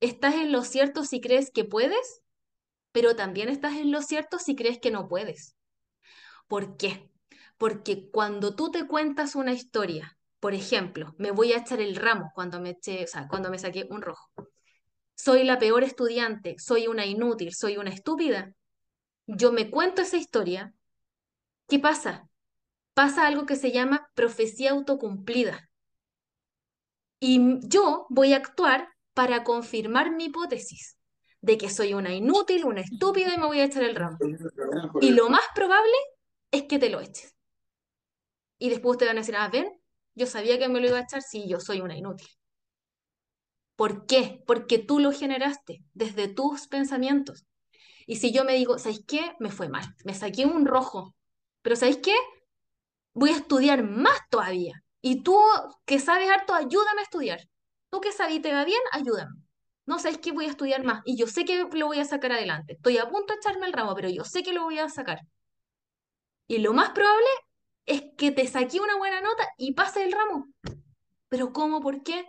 estás 0.00 0.34
en 0.34 0.52
lo 0.52 0.62
cierto 0.62 1.04
si 1.04 1.20
crees 1.20 1.50
que 1.50 1.64
puedes, 1.64 2.22
pero 2.92 3.16
también 3.16 3.48
estás 3.48 3.74
en 3.76 3.92
lo 3.92 4.02
cierto 4.02 4.38
si 4.38 4.56
crees 4.56 4.78
que 4.80 4.90
no 4.90 5.08
puedes. 5.08 5.56
¿Por 6.48 6.76
qué? 6.76 7.10
Porque 7.58 8.10
cuando 8.10 8.54
tú 8.56 8.70
te 8.70 8.86
cuentas 8.86 9.34
una 9.34 9.52
historia, 9.52 10.13
por 10.44 10.52
ejemplo, 10.52 11.14
me 11.16 11.30
voy 11.30 11.54
a 11.54 11.56
echar 11.56 11.80
el 11.80 11.96
ramo 11.96 12.30
cuando 12.34 12.60
me 12.60 12.68
eché, 12.68 13.04
o 13.04 13.06
sea, 13.06 13.26
cuando 13.28 13.48
me 13.48 13.58
saqué 13.58 13.86
un 13.88 14.02
rojo. 14.02 14.30
Soy 15.14 15.42
la 15.42 15.58
peor 15.58 15.84
estudiante, 15.84 16.56
soy 16.58 16.86
una 16.86 17.06
inútil, 17.06 17.54
soy 17.54 17.78
una 17.78 17.88
estúpida. 17.88 18.52
Yo 19.26 19.52
me 19.52 19.70
cuento 19.70 20.02
esa 20.02 20.18
historia. 20.18 20.74
¿Qué 21.66 21.78
pasa? 21.78 22.28
Pasa 22.92 23.26
algo 23.26 23.46
que 23.46 23.56
se 23.56 23.72
llama 23.72 24.10
profecía 24.14 24.72
autocumplida. 24.72 25.70
Y 27.20 27.66
yo 27.66 28.04
voy 28.10 28.34
a 28.34 28.36
actuar 28.36 28.90
para 29.14 29.44
confirmar 29.44 30.10
mi 30.10 30.26
hipótesis 30.26 30.98
de 31.40 31.56
que 31.56 31.70
soy 31.70 31.94
una 31.94 32.12
inútil, 32.12 32.66
una 32.66 32.82
estúpida 32.82 33.32
y 33.32 33.38
me 33.38 33.46
voy 33.46 33.60
a 33.60 33.64
echar 33.64 33.82
el 33.82 33.96
ramo. 33.96 34.18
Y 35.00 35.12
lo 35.12 35.30
más 35.30 35.46
probable 35.54 35.96
es 36.50 36.64
que 36.64 36.78
te 36.78 36.90
lo 36.90 37.00
eches. 37.00 37.34
Y 38.58 38.68
después 38.68 38.98
te 38.98 39.06
van 39.06 39.16
a 39.16 39.20
decir, 39.20 39.36
ah, 39.36 39.48
ven, 39.48 39.73
yo 40.14 40.26
sabía 40.26 40.58
que 40.58 40.68
me 40.68 40.80
lo 40.80 40.88
iba 40.88 40.98
a 40.98 41.02
echar 41.02 41.22
si 41.22 41.48
yo 41.48 41.60
soy 41.60 41.80
una 41.80 41.96
inútil. 41.96 42.28
¿Por 43.76 44.06
qué? 44.06 44.42
Porque 44.46 44.78
tú 44.78 45.00
lo 45.00 45.12
generaste 45.12 45.82
desde 45.94 46.28
tus 46.28 46.68
pensamientos. 46.68 47.44
Y 48.06 48.16
si 48.16 48.32
yo 48.32 48.44
me 48.44 48.54
digo, 48.54 48.78
¿sabéis 48.78 49.04
qué? 49.06 49.34
Me 49.40 49.50
fue 49.50 49.68
mal, 49.68 49.84
me 50.04 50.14
saqué 50.14 50.46
un 50.46 50.66
rojo, 50.66 51.14
pero 51.62 51.76
¿sabéis 51.76 51.98
qué? 51.98 52.14
Voy 53.14 53.30
a 53.30 53.36
estudiar 53.36 53.82
más 53.82 54.18
todavía. 54.30 54.82
Y 55.00 55.22
tú 55.22 55.36
que 55.84 55.98
sabes 55.98 56.30
harto, 56.30 56.54
ayúdame 56.54 57.00
a 57.00 57.04
estudiar. 57.04 57.40
Tú 57.90 58.00
que 58.00 58.12
sabes 58.12 58.36
y 58.36 58.40
te 58.40 58.52
va 58.52 58.64
bien, 58.64 58.80
ayúdame. 58.92 59.36
No, 59.86 59.98
¿sabéis 59.98 60.18
qué? 60.18 60.32
Voy 60.32 60.46
a 60.46 60.50
estudiar 60.50 60.82
más. 60.84 61.02
Y 61.04 61.16
yo 61.16 61.26
sé 61.26 61.44
que 61.44 61.64
lo 61.72 61.86
voy 61.86 62.00
a 62.00 62.04
sacar 62.04 62.32
adelante. 62.32 62.74
Estoy 62.74 62.98
a 62.98 63.08
punto 63.08 63.34
de 63.34 63.38
echarme 63.38 63.66
el 63.66 63.72
ramo, 63.72 63.94
pero 63.94 64.08
yo 64.08 64.24
sé 64.24 64.42
que 64.42 64.52
lo 64.52 64.64
voy 64.64 64.78
a 64.78 64.88
sacar. 64.88 65.20
Y 66.46 66.58
lo 66.58 66.72
más 66.72 66.90
probable 66.90 67.28
es 67.86 68.02
que 68.16 68.32
te 68.32 68.46
saqué 68.46 68.80
una 68.80 68.96
buena 68.96 69.20
nota 69.20 69.48
y 69.58 69.74
pase 69.74 70.04
el 70.04 70.12
ramo. 70.12 70.48
¿Pero 71.28 71.52
cómo? 71.52 71.80
¿Por 71.80 72.02
qué? 72.02 72.26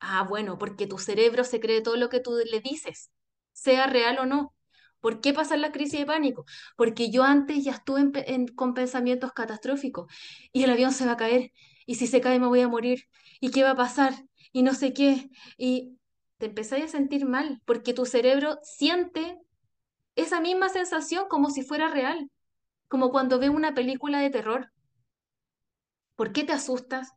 Ah, 0.00 0.24
bueno, 0.28 0.58
porque 0.58 0.86
tu 0.86 0.98
cerebro 0.98 1.44
se 1.44 1.60
cree 1.60 1.80
todo 1.80 1.96
lo 1.96 2.08
que 2.08 2.20
tú 2.20 2.32
le 2.50 2.60
dices, 2.60 3.10
sea 3.52 3.86
real 3.86 4.18
o 4.18 4.26
no. 4.26 4.54
¿Por 5.00 5.20
qué 5.20 5.32
pasa 5.32 5.56
la 5.56 5.72
crisis 5.72 6.00
de 6.00 6.06
pánico? 6.06 6.44
Porque 6.76 7.10
yo 7.10 7.24
antes 7.24 7.64
ya 7.64 7.72
estuve 7.72 8.10
con 8.54 8.74
pensamientos 8.74 9.32
catastróficos 9.32 10.12
y 10.52 10.62
el 10.64 10.70
avión 10.70 10.92
se 10.92 11.06
va 11.06 11.12
a 11.12 11.16
caer 11.16 11.52
y 11.86 11.96
si 11.96 12.06
se 12.06 12.20
cae 12.20 12.38
me 12.38 12.46
voy 12.46 12.60
a 12.60 12.68
morir 12.68 13.04
y 13.40 13.50
qué 13.50 13.64
va 13.64 13.70
a 13.70 13.76
pasar 13.76 14.14
y 14.52 14.62
no 14.62 14.74
sé 14.74 14.92
qué 14.92 15.28
y 15.56 15.98
te 16.38 16.46
empezáis 16.46 16.84
a 16.84 16.88
sentir 16.88 17.26
mal 17.26 17.60
porque 17.64 17.94
tu 17.94 18.06
cerebro 18.06 18.58
siente 18.62 19.38
esa 20.16 20.40
misma 20.40 20.68
sensación 20.68 21.26
como 21.28 21.50
si 21.50 21.62
fuera 21.62 21.88
real, 21.88 22.30
como 22.88 23.10
cuando 23.10 23.38
ve 23.38 23.48
una 23.50 23.74
película 23.74 24.20
de 24.20 24.30
terror. 24.30 24.71
¿Por 26.16 26.32
qué 26.32 26.44
te 26.44 26.52
asustas? 26.52 27.12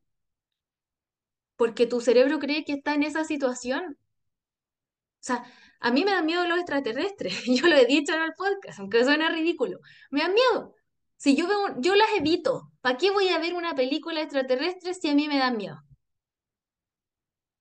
Porque 1.55 1.87
tu 1.87 2.01
cerebro 2.01 2.39
cree 2.39 2.65
que 2.65 2.73
está 2.73 2.93
en 2.93 3.03
esa 3.03 3.23
situación. 3.23 3.97
O 3.99 5.23
sea, 5.25 5.45
a 5.79 5.91
mí 5.91 6.05
me 6.05 6.11
da 6.11 6.21
miedo 6.21 6.45
los 6.47 6.57
extraterrestres. 6.57 7.43
Yo 7.45 7.67
lo 7.67 7.75
he 7.75 7.85
dicho 7.85 8.13
en 8.13 8.21
el 8.23 8.33
podcast, 8.33 8.79
aunque 8.79 9.03
suene 9.03 9.29
ridículo. 9.29 9.79
Me 10.11 10.21
dan 10.21 10.33
miedo. 10.33 10.75
Si 11.17 11.35
yo 11.35 11.47
veo, 11.47 11.79
yo 11.79 11.95
las 11.95 12.09
evito. 12.17 12.71
¿Para 12.81 12.97
qué 12.97 13.09
voy 13.09 13.29
a 13.29 13.39
ver 13.39 13.53
una 13.53 13.73
película 13.73 14.21
extraterrestre 14.21 14.93
si 14.93 15.09
a 15.09 15.15
mí 15.15 15.27
me 15.27 15.37
dan 15.37 15.57
miedo? 15.57 15.77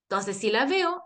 Entonces, 0.08 0.36
si 0.36 0.50
la 0.50 0.66
veo, 0.66 1.02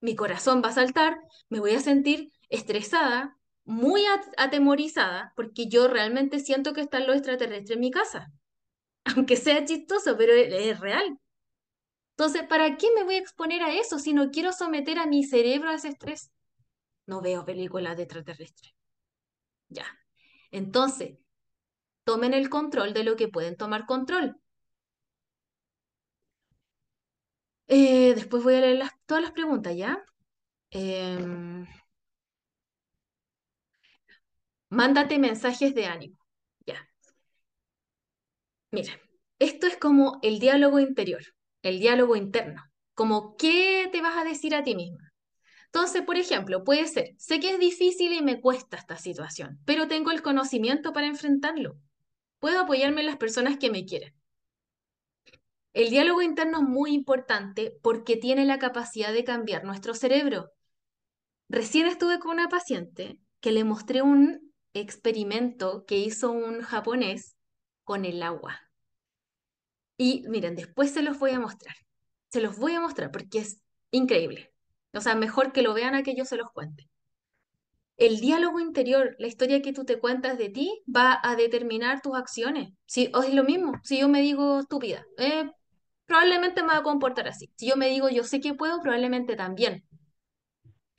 mi 0.00 0.16
corazón 0.16 0.62
va 0.64 0.70
a 0.70 0.72
saltar, 0.72 1.18
me 1.48 1.60
voy 1.60 1.74
a 1.74 1.80
sentir 1.80 2.32
estresada, 2.48 3.36
muy 3.64 4.04
atemorizada, 4.36 5.32
porque 5.36 5.68
yo 5.68 5.88
realmente 5.88 6.40
siento 6.40 6.72
que 6.72 6.80
están 6.80 7.06
los 7.06 7.16
extraterrestres 7.16 7.70
en 7.70 7.80
mi 7.80 7.90
casa. 7.90 8.32
Aunque 9.04 9.36
sea 9.36 9.64
chistoso, 9.64 10.16
pero 10.16 10.32
es 10.32 10.80
real. 10.80 11.18
Entonces, 12.16 12.46
¿para 12.48 12.76
qué 12.76 12.88
me 12.94 13.04
voy 13.04 13.16
a 13.16 13.18
exponer 13.18 13.62
a 13.62 13.74
eso 13.74 13.98
si 13.98 14.12
no 14.12 14.30
quiero 14.30 14.52
someter 14.52 14.98
a 14.98 15.06
mi 15.06 15.24
cerebro 15.24 15.70
a 15.70 15.74
ese 15.74 15.88
estrés? 15.88 16.30
No 17.06 17.22
veo 17.22 17.44
películas 17.44 17.96
de 17.96 18.04
extraterrestres. 18.04 18.74
Ya. 19.68 19.86
Entonces, 20.52 21.18
tomen 22.04 22.34
el 22.34 22.50
control 22.50 22.94
de 22.94 23.04
lo 23.04 23.16
que 23.16 23.28
pueden 23.28 23.56
tomar 23.56 23.86
control. 23.86 24.36
Eh, 27.68 28.14
después 28.14 28.42
voy 28.44 28.54
a 28.56 28.60
leer 28.60 28.82
todas 29.06 29.22
las 29.22 29.32
preguntas, 29.32 29.74
¿ya? 29.76 29.98
Em, 30.70 31.66
mándate 34.70 35.20
mensajes 35.20 35.72
de 35.72 35.86
ánimo. 35.86 36.18
Mira, 38.72 38.98
esto 39.38 39.66
es 39.66 39.76
como 39.76 40.18
el 40.22 40.38
diálogo 40.38 40.80
interior, 40.80 41.22
el 41.62 41.78
diálogo 41.78 42.16
interno. 42.16 42.62
Como, 42.94 43.36
¿qué 43.36 43.88
te 43.92 44.00
vas 44.00 44.16
a 44.16 44.24
decir 44.24 44.54
a 44.54 44.64
ti 44.64 44.74
misma? 44.74 45.12
Entonces, 45.66 46.02
por 46.02 46.16
ejemplo, 46.16 46.64
puede 46.64 46.86
ser, 46.86 47.14
sé 47.18 47.38
que 47.38 47.50
es 47.50 47.58
difícil 47.58 48.14
y 48.14 48.22
me 48.22 48.40
cuesta 48.40 48.78
esta 48.78 48.96
situación, 48.96 49.58
pero 49.66 49.88
tengo 49.88 50.10
el 50.10 50.22
conocimiento 50.22 50.94
para 50.94 51.06
enfrentarlo. 51.06 51.76
Puedo 52.38 52.60
apoyarme 52.60 53.02
en 53.02 53.08
las 53.08 53.18
personas 53.18 53.58
que 53.58 53.70
me 53.70 53.84
quieren. 53.84 54.14
El 55.74 55.90
diálogo 55.90 56.22
interno 56.22 56.60
es 56.60 56.64
muy 56.64 56.94
importante 56.94 57.76
porque 57.82 58.16
tiene 58.16 58.46
la 58.46 58.58
capacidad 58.58 59.12
de 59.12 59.24
cambiar 59.24 59.64
nuestro 59.64 59.94
cerebro. 59.94 60.50
Recién 61.50 61.86
estuve 61.86 62.18
con 62.18 62.32
una 62.32 62.48
paciente 62.48 63.18
que 63.40 63.52
le 63.52 63.64
mostré 63.64 64.00
un 64.00 64.52
experimento 64.72 65.84
que 65.86 65.98
hizo 65.98 66.30
un 66.30 66.62
japonés 66.62 67.36
con 67.84 68.04
el 68.04 68.22
agua. 68.22 68.60
Y 69.96 70.24
miren, 70.28 70.56
después 70.56 70.92
se 70.92 71.02
los 71.02 71.18
voy 71.18 71.32
a 71.32 71.40
mostrar. 71.40 71.76
Se 72.28 72.40
los 72.40 72.58
voy 72.58 72.74
a 72.74 72.80
mostrar 72.80 73.10
porque 73.10 73.38
es 73.38 73.60
increíble. 73.90 74.52
O 74.94 75.00
sea, 75.00 75.14
mejor 75.14 75.52
que 75.52 75.62
lo 75.62 75.74
vean 75.74 75.94
a 75.94 76.02
que 76.02 76.14
yo 76.14 76.24
se 76.24 76.36
los 76.36 76.50
cuente. 76.52 76.88
El 77.96 78.20
diálogo 78.20 78.58
interior, 78.58 79.14
la 79.18 79.26
historia 79.26 79.62
que 79.62 79.72
tú 79.72 79.84
te 79.84 79.98
cuentas 79.98 80.38
de 80.38 80.48
ti, 80.48 80.82
va 80.94 81.20
a 81.22 81.36
determinar 81.36 82.02
tus 82.02 82.16
acciones. 82.16 82.72
Si, 82.86 83.10
o 83.14 83.22
es 83.22 83.34
lo 83.34 83.44
mismo, 83.44 83.74
si 83.84 84.00
yo 84.00 84.08
me 84.08 84.20
digo 84.22 84.60
estúpida, 84.60 85.06
eh, 85.18 85.50
probablemente 86.06 86.62
me 86.62 86.68
va 86.68 86.78
a 86.78 86.82
comportar 86.82 87.28
así. 87.28 87.50
Si 87.56 87.68
yo 87.68 87.76
me 87.76 87.88
digo 87.88 88.08
yo 88.08 88.24
sé 88.24 88.40
que 88.40 88.54
puedo, 88.54 88.80
probablemente 88.80 89.36
también. 89.36 89.84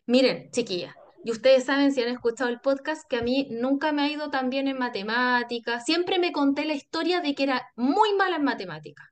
Miren, 0.06 0.50
chiquillas, 0.52 0.94
y 1.24 1.32
ustedes 1.32 1.64
saben 1.64 1.94
si 1.94 2.02
han 2.02 2.10
escuchado 2.10 2.50
el 2.50 2.60
podcast 2.60 3.08
que 3.10 3.16
a 3.16 3.22
mí 3.22 3.48
nunca 3.50 3.94
me 3.94 4.02
ha 4.02 4.12
ido 4.12 4.30
tan 4.30 4.50
bien 4.50 4.68
en 4.68 4.78
matemáticas. 4.78 5.86
Siempre 5.86 6.20
me 6.20 6.34
conté 6.34 6.66
la 6.66 6.74
historia 6.74 7.22
de 7.22 7.34
que 7.34 7.44
era 7.44 7.72
muy 7.76 8.14
mala 8.14 8.36
en 8.36 8.44
matemáticas. 8.44 9.08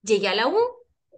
Llegué 0.00 0.28
a 0.28 0.34
la 0.34 0.48
U, 0.48 0.58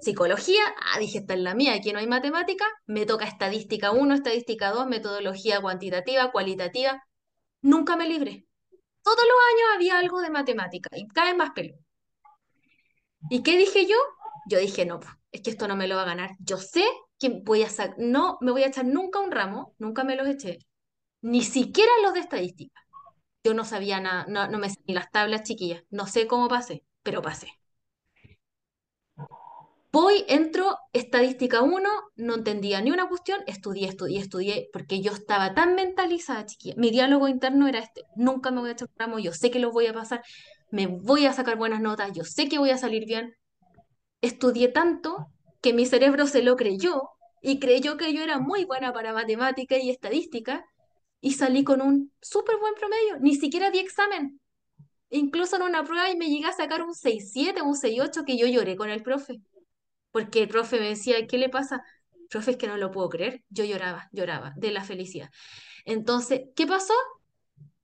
psicología, 0.00 0.62
ah, 0.92 0.98
dije, 0.98 1.18
esta 1.18 1.34
es 1.34 1.40
la 1.40 1.54
mía, 1.54 1.74
aquí 1.74 1.92
no 1.92 2.00
hay 2.00 2.08
matemática, 2.08 2.66
me 2.86 3.06
toca 3.06 3.24
estadística 3.24 3.92
1, 3.92 4.14
estadística 4.14 4.72
2, 4.72 4.88
metodología 4.88 5.60
cuantitativa, 5.60 6.32
cualitativa. 6.32 7.00
Nunca 7.62 7.96
me 7.96 8.08
libré. 8.08 8.46
Todos 9.02 9.18
los 9.18 9.36
años 9.52 9.68
había 9.76 9.98
algo 9.98 10.20
de 10.20 10.30
matemática 10.30 10.90
y 10.96 11.06
cada 11.06 11.28
vez 11.28 11.36
más 11.36 11.50
pelo. 11.50 11.74
¿Y 13.30 13.42
qué 13.42 13.56
dije 13.56 13.86
yo? 13.86 13.96
Yo 14.48 14.58
dije, 14.58 14.84
no, 14.84 14.98
es 15.30 15.40
que 15.40 15.50
esto 15.50 15.68
no 15.68 15.76
me 15.76 15.86
lo 15.86 15.96
va 15.96 16.02
a 16.02 16.06
ganar. 16.06 16.30
Yo 16.40 16.58
sé 16.58 16.84
que 17.28 17.40
voy 17.44 17.62
a 17.62 17.70
sacar, 17.70 17.96
no 17.98 18.38
me 18.40 18.52
voy 18.52 18.62
a 18.64 18.68
echar 18.68 18.84
nunca 18.86 19.20
un 19.20 19.30
ramo, 19.32 19.74
nunca 19.78 20.04
me 20.04 20.16
los 20.16 20.28
eché, 20.28 20.58
ni 21.22 21.42
siquiera 21.42 21.92
los 22.02 22.14
de 22.14 22.20
estadística. 22.20 22.80
Yo 23.44 23.54
no 23.54 23.64
sabía 23.64 24.00
nada, 24.00 24.26
no, 24.28 24.48
no 24.48 24.58
me 24.58 24.68
ni 24.86 24.94
las 24.94 25.10
tablas 25.10 25.44
chiquillas, 25.44 25.84
no 25.90 26.06
sé 26.06 26.26
cómo 26.26 26.48
pasé, 26.48 26.84
pero 27.02 27.22
pasé. 27.22 27.48
Voy, 29.92 30.24
entro, 30.28 30.76
estadística 30.92 31.62
1, 31.62 31.88
no 32.16 32.34
entendía 32.34 32.80
ni 32.80 32.90
una 32.90 33.08
cuestión, 33.08 33.40
estudié, 33.46 33.88
estudié, 33.88 34.18
estudié, 34.18 34.68
porque 34.72 35.00
yo 35.00 35.12
estaba 35.12 35.54
tan 35.54 35.76
mentalizada, 35.76 36.46
chiquilla. 36.46 36.74
Mi 36.76 36.90
diálogo 36.90 37.28
interno 37.28 37.68
era 37.68 37.78
este, 37.78 38.02
nunca 38.16 38.50
me 38.50 38.60
voy 38.60 38.70
a 38.70 38.72
echar 38.72 38.88
un 38.88 38.98
ramo, 38.98 39.18
yo 39.20 39.32
sé 39.32 39.52
que 39.52 39.60
los 39.60 39.72
voy 39.72 39.86
a 39.86 39.94
pasar, 39.94 40.22
me 40.70 40.88
voy 40.88 41.26
a 41.26 41.32
sacar 41.32 41.56
buenas 41.56 41.80
notas, 41.80 42.12
yo 42.12 42.24
sé 42.24 42.48
que 42.48 42.58
voy 42.58 42.70
a 42.70 42.78
salir 42.78 43.06
bien. 43.06 43.36
Estudié 44.20 44.68
tanto 44.68 45.28
que 45.62 45.72
mi 45.72 45.86
cerebro 45.86 46.26
se 46.26 46.42
lo 46.42 46.56
creyó 46.56 47.13
y 47.44 47.58
creyó 47.58 47.96
que 47.96 48.12
yo 48.14 48.22
era 48.22 48.38
muy 48.38 48.64
buena 48.64 48.92
para 48.92 49.12
matemática 49.12 49.76
y 49.76 49.90
estadística 49.90 50.64
y 51.20 51.34
salí 51.34 51.62
con 51.62 51.82
un 51.82 52.12
súper 52.20 52.56
buen 52.58 52.74
promedio, 52.74 53.18
ni 53.20 53.34
siquiera 53.34 53.70
di 53.70 53.78
examen. 53.78 54.40
Incluso 55.10 55.56
en 55.56 55.62
una 55.62 55.84
prueba 55.84 56.10
y 56.10 56.16
me 56.16 56.28
llegué 56.28 56.46
a 56.46 56.52
sacar 56.52 56.82
un 56.82 56.94
6-7, 56.94 57.62
un 57.62 57.76
6-8 57.76 58.24
que 58.24 58.38
yo 58.38 58.46
lloré 58.46 58.76
con 58.76 58.90
el 58.90 59.02
profe. 59.02 59.40
Porque 60.10 60.42
el 60.42 60.48
profe 60.48 60.80
me 60.80 60.88
decía, 60.88 61.26
¿qué 61.26 61.38
le 61.38 61.50
pasa? 61.50 61.84
Profe, 62.30 62.52
es 62.52 62.56
que 62.56 62.66
no 62.66 62.78
lo 62.78 62.90
puedo 62.90 63.10
creer. 63.10 63.44
Yo 63.50 63.64
lloraba, 63.64 64.08
lloraba 64.12 64.54
de 64.56 64.72
la 64.72 64.82
felicidad. 64.82 65.30
Entonces, 65.84 66.42
¿qué 66.56 66.66
pasó? 66.66 66.94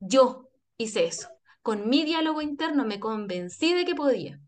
Yo 0.00 0.48
hice 0.78 1.04
eso 1.04 1.28
con 1.62 1.88
mi 1.88 2.04
diálogo 2.04 2.42
interno 2.42 2.84
me 2.84 3.00
convencí 3.00 3.74
de 3.74 3.84
que 3.84 3.94
podía. 3.94 4.40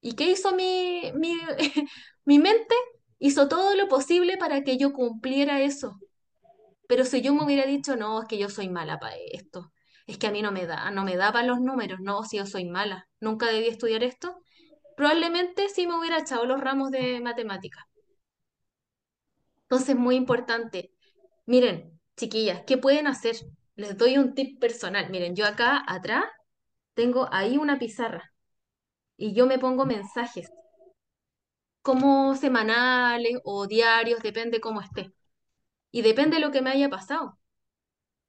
¿Y 0.00 0.14
qué 0.14 0.30
hizo 0.30 0.54
mi, 0.54 1.12
mi, 1.14 1.38
mi 2.24 2.38
mente? 2.38 2.74
Hizo 3.20 3.48
todo 3.48 3.76
lo 3.76 3.86
posible 3.88 4.36
para 4.38 4.64
que 4.64 4.78
yo 4.78 4.92
cumpliera 4.92 5.60
eso. 5.62 6.00
Pero 6.88 7.04
si 7.04 7.22
yo 7.22 7.34
me 7.34 7.44
hubiera 7.44 7.66
dicho, 7.66 7.96
no, 7.96 8.22
es 8.22 8.28
que 8.28 8.38
yo 8.38 8.48
soy 8.48 8.68
mala 8.68 8.98
para 8.98 9.14
esto, 9.32 9.72
es 10.06 10.18
que 10.18 10.26
a 10.26 10.32
mí 10.32 10.42
no 10.42 10.52
me 10.52 10.66
da, 10.66 10.90
no 10.90 11.04
me 11.04 11.16
da 11.16 11.32
para 11.32 11.46
los 11.46 11.60
números, 11.60 12.00
no, 12.00 12.24
si 12.24 12.38
yo 12.38 12.46
soy 12.46 12.64
mala, 12.64 13.08
nunca 13.20 13.46
debí 13.46 13.68
estudiar 13.68 14.02
esto, 14.02 14.36
probablemente 14.96 15.68
sí 15.68 15.86
me 15.86 15.98
hubiera 15.98 16.18
echado 16.18 16.46
los 16.46 16.60
ramos 16.60 16.90
de 16.90 17.20
matemática. 17.20 17.86
Entonces, 19.62 19.96
muy 19.96 20.16
importante. 20.16 20.92
Miren, 21.46 22.00
chiquillas, 22.16 22.62
¿qué 22.66 22.76
pueden 22.78 23.06
hacer? 23.06 23.36
Les 23.76 23.96
doy 23.96 24.18
un 24.18 24.34
tip 24.34 24.60
personal. 24.60 25.10
Miren, 25.10 25.36
yo 25.36 25.46
acá 25.46 25.84
atrás 25.86 26.24
tengo 26.94 27.28
ahí 27.32 27.56
una 27.58 27.78
pizarra 27.78 28.32
y 29.16 29.34
yo 29.34 29.46
me 29.46 29.58
pongo 29.58 29.86
mensajes, 29.86 30.50
como 31.82 32.36
semanales 32.36 33.38
o 33.44 33.66
diarios, 33.66 34.22
depende 34.22 34.60
cómo 34.60 34.80
esté. 34.80 35.12
Y 35.92 36.02
depende 36.02 36.36
de 36.36 36.42
lo 36.42 36.52
que 36.52 36.62
me 36.62 36.70
haya 36.70 36.90
pasado. 36.90 37.38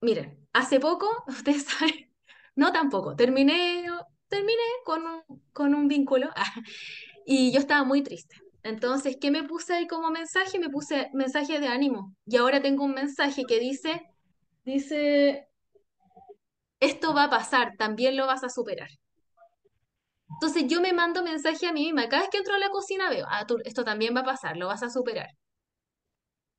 Miren, 0.02 0.48
hace 0.53 0.80
poco, 0.80 1.07
ustedes 1.28 1.65
saben, 1.65 2.11
no 2.56 2.72
tampoco, 2.73 3.15
terminé, 3.15 3.86
terminé 4.28 4.61
con 4.86 5.03
un, 5.06 5.23
con 5.53 5.76
un 5.76 5.88
vínculo 5.88 6.30
y 7.26 7.52
yo 7.52 7.60
estaba 7.60 7.84
muy 7.84 8.03
triste. 8.03 8.36
Entonces, 8.64 9.18
¿qué 9.19 9.32
me 9.32 9.44
puse 9.44 9.73
ahí 9.73 9.88
como 9.88 10.11
mensaje? 10.11 10.60
Me 10.60 10.69
puse 10.69 11.10
mensaje 11.14 11.60
de 11.60 11.68
ánimo. 11.68 12.15
Y 12.26 12.38
ahora 12.38 12.61
tengo 12.61 12.84
un 12.84 12.94
mensaje 12.94 13.45
que 13.45 13.60
dice, 13.60 14.02
dice, 14.65 15.48
esto 16.82 17.14
va 17.14 17.23
a 17.26 17.30
pasar, 17.30 17.78
también 17.78 18.18
lo 18.18 18.28
vas 18.28 18.44
a 18.44 18.49
superar. 18.49 18.90
Entonces 20.42 20.66
yo 20.68 20.82
me 20.82 20.92
mando 20.92 21.24
mensaje 21.24 21.68
a 21.68 21.72
mí 21.74 21.86
misma. 21.86 22.10
Cada 22.10 22.24
vez 22.24 22.32
que 22.32 22.40
entro 22.40 22.56
a 22.56 22.60
la 22.60 22.70
cocina 22.70 23.10
veo, 23.12 23.28
ah, 23.30 23.46
tú, 23.46 23.60
esto 23.64 23.84
también 23.86 24.16
va 24.16 24.22
a 24.22 24.26
pasar, 24.26 24.58
lo 24.58 24.68
vas 24.68 24.82
a 24.84 24.90
superar. 24.90 25.30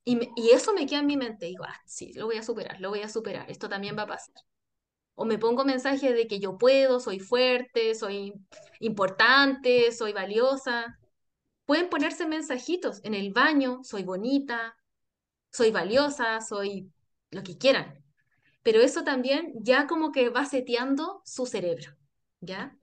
Y, 0.05 0.19
y 0.35 0.49
eso 0.51 0.73
me 0.73 0.85
queda 0.85 0.99
en 0.99 1.07
mi 1.07 1.17
mente. 1.17 1.45
Digo, 1.47 1.63
ah, 1.65 1.75
sí, 1.85 2.13
lo 2.13 2.25
voy 2.25 2.37
a 2.37 2.43
superar, 2.43 2.79
lo 2.81 2.89
voy 2.89 3.01
a 3.01 3.09
superar, 3.09 3.49
esto 3.49 3.69
también 3.69 3.97
va 3.97 4.03
a 4.03 4.07
pasar. 4.07 4.35
O 5.15 5.25
me 5.25 5.39
pongo 5.39 5.65
mensajes 5.65 6.15
de 6.15 6.27
que 6.27 6.39
yo 6.39 6.57
puedo, 6.57 6.99
soy 6.99 7.19
fuerte, 7.19 7.95
soy 7.95 8.33
importante, 8.79 9.91
soy 9.91 10.13
valiosa. 10.13 10.99
Pueden 11.65 11.89
ponerse 11.89 12.27
mensajitos 12.27 13.01
en 13.03 13.15
el 13.15 13.33
baño, 13.33 13.81
soy 13.83 14.03
bonita, 14.03 14.77
soy 15.51 15.71
valiosa, 15.71 16.41
soy 16.41 16.91
lo 17.31 17.43
que 17.43 17.57
quieran. 17.57 18.03
Pero 18.63 18.81
eso 18.81 19.03
también 19.03 19.53
ya 19.61 19.87
como 19.87 20.11
que 20.11 20.29
va 20.29 20.45
seteando 20.45 21.21
su 21.25 21.45
cerebro, 21.45 21.93
¿ya? 22.41 22.77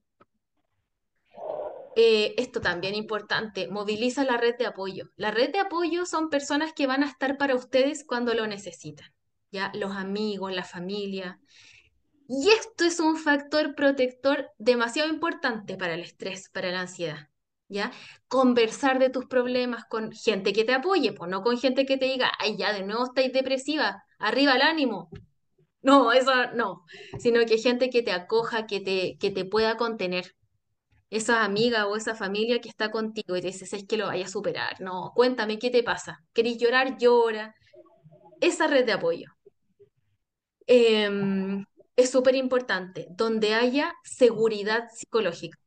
Eh, 1.96 2.34
esto 2.38 2.60
también 2.60 2.94
importante, 2.94 3.68
moviliza 3.68 4.24
la 4.24 4.36
red 4.36 4.56
de 4.56 4.66
apoyo. 4.66 5.10
La 5.16 5.30
red 5.30 5.50
de 5.50 5.58
apoyo 5.58 6.06
son 6.06 6.30
personas 6.30 6.72
que 6.72 6.86
van 6.86 7.02
a 7.02 7.06
estar 7.06 7.36
para 7.36 7.54
ustedes 7.54 8.04
cuando 8.04 8.34
lo 8.34 8.46
necesitan, 8.46 9.12
¿ya? 9.50 9.72
Los 9.74 9.96
amigos, 9.96 10.52
la 10.52 10.64
familia. 10.64 11.40
Y 12.28 12.48
esto 12.50 12.84
es 12.84 13.00
un 13.00 13.16
factor 13.16 13.74
protector 13.74 14.50
demasiado 14.58 15.08
importante 15.08 15.76
para 15.76 15.94
el 15.94 16.00
estrés, 16.00 16.48
para 16.48 16.70
la 16.70 16.82
ansiedad. 16.82 17.28
¿Ya? 17.72 17.92
Conversar 18.26 18.98
de 18.98 19.10
tus 19.10 19.26
problemas 19.26 19.84
con 19.84 20.10
gente 20.10 20.52
que 20.52 20.64
te 20.64 20.74
apoye, 20.74 21.12
pues 21.12 21.30
no 21.30 21.42
con 21.42 21.56
gente 21.56 21.86
que 21.86 21.96
te 21.96 22.06
diga, 22.06 22.32
ay, 22.40 22.56
ya 22.56 22.72
de 22.72 22.82
nuevo 22.82 23.04
estáis 23.04 23.32
depresiva, 23.32 24.02
arriba 24.18 24.54
el 24.54 24.62
ánimo. 24.62 25.08
No, 25.82 26.12
eso 26.12 26.32
no, 26.54 26.84
sino 27.18 27.44
que 27.46 27.58
gente 27.58 27.88
que 27.88 28.02
te 28.02 28.10
acoja, 28.12 28.66
que 28.66 28.80
te, 28.80 29.16
que 29.18 29.30
te 29.30 29.44
pueda 29.44 29.76
contener. 29.76 30.34
Esa 31.10 31.44
amiga 31.44 31.86
o 31.86 31.96
esa 31.96 32.14
familia 32.14 32.60
que 32.60 32.68
está 32.68 32.90
contigo 32.90 33.36
y 33.36 33.40
te 33.40 33.48
dices, 33.48 33.72
es 33.72 33.86
que 33.86 33.96
lo 33.96 34.06
vaya 34.06 34.26
a 34.26 34.28
superar. 34.28 34.80
No, 34.80 35.12
cuéntame, 35.14 35.58
¿qué 35.58 35.70
te 35.70 35.82
pasa? 35.82 36.20
¿Querés 36.32 36.58
llorar? 36.58 36.98
Llora. 36.98 37.54
Esa 38.40 38.66
red 38.68 38.86
de 38.86 38.92
apoyo. 38.92 39.26
Em, 40.66 41.64
es 41.96 42.10
súper 42.10 42.36
importante, 42.36 43.06
donde 43.10 43.54
haya 43.54 43.92
seguridad 44.04 44.88
psicológica. 44.94 45.58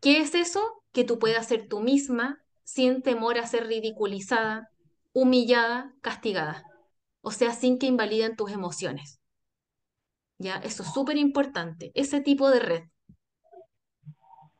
¿Qué 0.00 0.20
es 0.20 0.34
eso? 0.34 0.60
Que 0.92 1.04
tú 1.04 1.18
puedas 1.18 1.46
ser 1.48 1.68
tú 1.68 1.80
misma 1.80 2.42
sin 2.64 3.02
temor 3.02 3.38
a 3.38 3.46
ser 3.46 3.66
ridiculizada, 3.66 4.70
humillada, 5.12 5.94
castigada. 6.00 6.64
O 7.20 7.32
sea, 7.32 7.52
sin 7.54 7.78
que 7.78 7.86
invaliden 7.86 8.36
tus 8.36 8.52
emociones. 8.52 9.20
¿Ya? 10.38 10.56
Eso 10.56 10.82
es 10.82 10.92
súper 10.92 11.16
importante, 11.18 11.92
ese 11.94 12.20
tipo 12.20 12.50
de 12.50 12.60
red. 12.60 12.82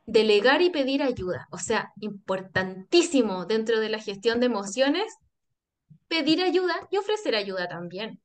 Delegar 0.05 0.61
y 0.61 0.69
pedir 0.69 1.03
ayuda. 1.03 1.47
O 1.51 1.57
sea, 1.57 1.91
importantísimo 1.99 3.45
dentro 3.45 3.79
de 3.79 3.89
la 3.89 3.99
gestión 3.99 4.39
de 4.39 4.47
emociones, 4.47 5.13
pedir 6.07 6.41
ayuda 6.43 6.75
y 6.91 6.97
ofrecer 6.97 7.35
ayuda 7.35 7.67
también. 7.67 8.21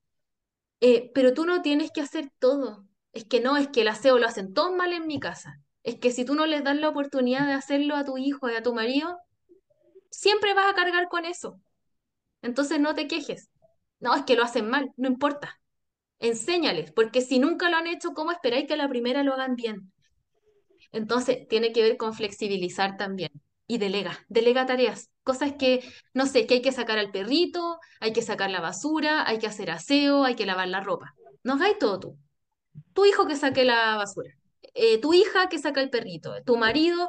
Eh, 0.81 1.11
pero 1.15 1.35
tú 1.35 1.47
no 1.47 1.63
tienes 1.63 1.91
que 1.93 2.01
hacer 2.03 2.31
todo. 2.39 2.87
Es 3.13 3.25
que 3.25 3.41
no, 3.41 3.57
es 3.57 3.69
que 3.69 3.83
el 3.83 3.89
aseo 3.89 4.19
lo 4.19 4.27
hacen 4.27 4.53
todos 4.55 4.75
mal 4.77 4.93
en 4.93 5.07
mi 5.07 5.21
casa. 5.21 5.61
Es 5.83 5.97
que 5.99 6.11
si 6.11 6.25
tú 6.25 6.35
no 6.35 6.47
les 6.47 6.65
das 6.65 6.77
la 6.77 6.89
oportunidad 6.89 7.47
de 7.47 7.53
hacerlo 7.55 7.97
a 7.97 8.05
tu 8.05 8.19
hijo 8.19 8.51
y 8.51 8.55
a 8.55 8.63
tu 8.63 8.75
marido, 8.75 9.19
siempre 10.11 10.55
vas 10.55 10.67
a 10.71 10.75
cargar 10.75 11.09
con 11.09 11.25
eso. 11.25 11.61
Entonces 12.43 12.81
no 12.81 12.95
te 12.95 13.09
quejes. 13.09 13.51
No, 14.01 14.15
es 14.15 14.25
que 14.25 14.37
lo 14.37 14.45
hacen 14.45 14.69
mal, 14.69 14.93
no 14.97 15.09
importa. 15.09 15.61
Enséñales, 16.19 16.93
porque 16.93 17.23
si 17.23 17.39
nunca 17.39 17.71
lo 17.71 17.77
han 17.77 17.87
hecho, 17.87 18.13
¿cómo 18.15 18.33
esperáis 18.33 18.67
que 18.67 18.75
a 18.75 18.79
la 18.79 18.89
primera 18.89 19.23
lo 19.23 19.35
hagan 19.35 19.57
bien? 19.57 19.93
Entonces 20.97 21.47
tiene 21.49 21.73
que 21.73 21.83
ver 21.83 21.97
con 21.97 22.15
flexibilizar 22.15 22.97
también. 22.97 23.31
Y 23.69 23.79
delega, 23.79 24.25
delega 24.29 24.67
tareas. 24.67 25.11
Cosas 25.25 25.55
que, 25.59 25.83
no 26.15 26.27
sé, 26.27 26.47
que 26.47 26.55
hay 26.55 26.63
que 26.63 26.73
sacar 26.73 26.99
al 26.99 27.11
perrito, 27.11 27.79
hay 28.01 28.13
que 28.13 28.23
sacar 28.23 28.51
la 28.51 28.61
basura, 28.61 29.29
hay 29.29 29.39
que 29.39 29.47
hacer 29.49 29.71
aseo, 29.71 30.25
hay 30.25 30.37
que 30.37 30.47
lavar 30.47 30.69
la 30.69 30.81
ropa. 30.81 31.15
No 31.43 31.55
hagáis 31.55 31.79
todo 31.79 31.99
tú. 32.01 32.19
Tu 32.95 33.05
hijo 33.07 33.27
que 33.27 33.37
saque 33.37 33.65
la 33.65 33.97
basura, 33.97 34.31
eh, 34.75 35.01
tu 35.01 35.15
hija 35.15 35.49
que 35.49 35.59
saca 35.59 35.81
el 35.83 35.91
perrito, 35.91 36.35
tu 36.45 36.57
marido 36.57 37.09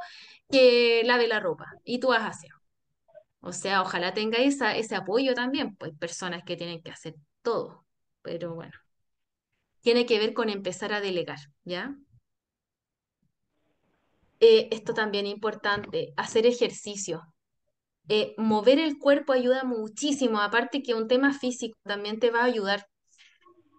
que 0.50 1.02
lave 1.06 1.28
la 1.28 1.40
ropa 1.40 1.66
y 1.84 2.00
tú 2.00 2.14
hagas 2.14 2.38
aseo. 2.38 2.56
O 3.42 3.54
sea, 3.54 3.82
ojalá 3.82 4.14
tenga 4.14 4.40
esa, 4.40 4.76
ese 4.78 4.96
apoyo 4.96 5.34
también, 5.34 5.76
pues 5.78 5.94
personas 5.98 6.44
que 6.46 6.58
tienen 6.58 6.82
que 6.84 6.92
hacer 6.92 7.16
todo. 7.42 7.86
Pero 8.22 8.56
bueno, 8.56 8.74
tiene 9.82 10.06
que 10.06 10.20
ver 10.20 10.34
con 10.34 10.50
empezar 10.50 10.94
a 10.94 11.02
delegar, 11.02 11.40
¿ya? 11.64 11.96
Eh, 14.40 14.68
esto 14.72 14.94
también 14.94 15.26
es 15.26 15.34
importante, 15.34 16.14
hacer 16.18 16.46
ejercicio. 16.46 17.22
Eh, 18.10 18.34
mover 18.38 18.80
el 18.80 18.98
cuerpo 18.98 19.34
ayuda 19.34 19.64
muchísimo, 19.64 20.40
aparte 20.40 20.82
que 20.82 20.94
un 20.94 21.08
tema 21.08 21.34
físico 21.34 21.78
también 21.84 22.20
te 22.20 22.32
va 22.32 22.42
a 22.42 22.46
ayudar, 22.46 22.88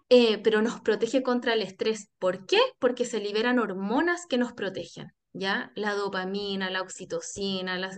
eh, 0.09 0.37
pero 0.39 0.61
nos 0.61 0.81
protege 0.81 1.23
contra 1.23 1.53
el 1.53 1.61
estrés. 1.61 2.09
¿Por 2.19 2.45
qué? 2.45 2.59
Porque 2.79 3.05
se 3.05 3.19
liberan 3.19 3.59
hormonas 3.59 4.25
que 4.27 4.37
nos 4.37 4.53
protegen, 4.53 5.13
¿ya? 5.33 5.71
La 5.75 5.93
dopamina, 5.93 6.69
la 6.69 6.81
oxitocina, 6.81 7.77
la 7.77 7.91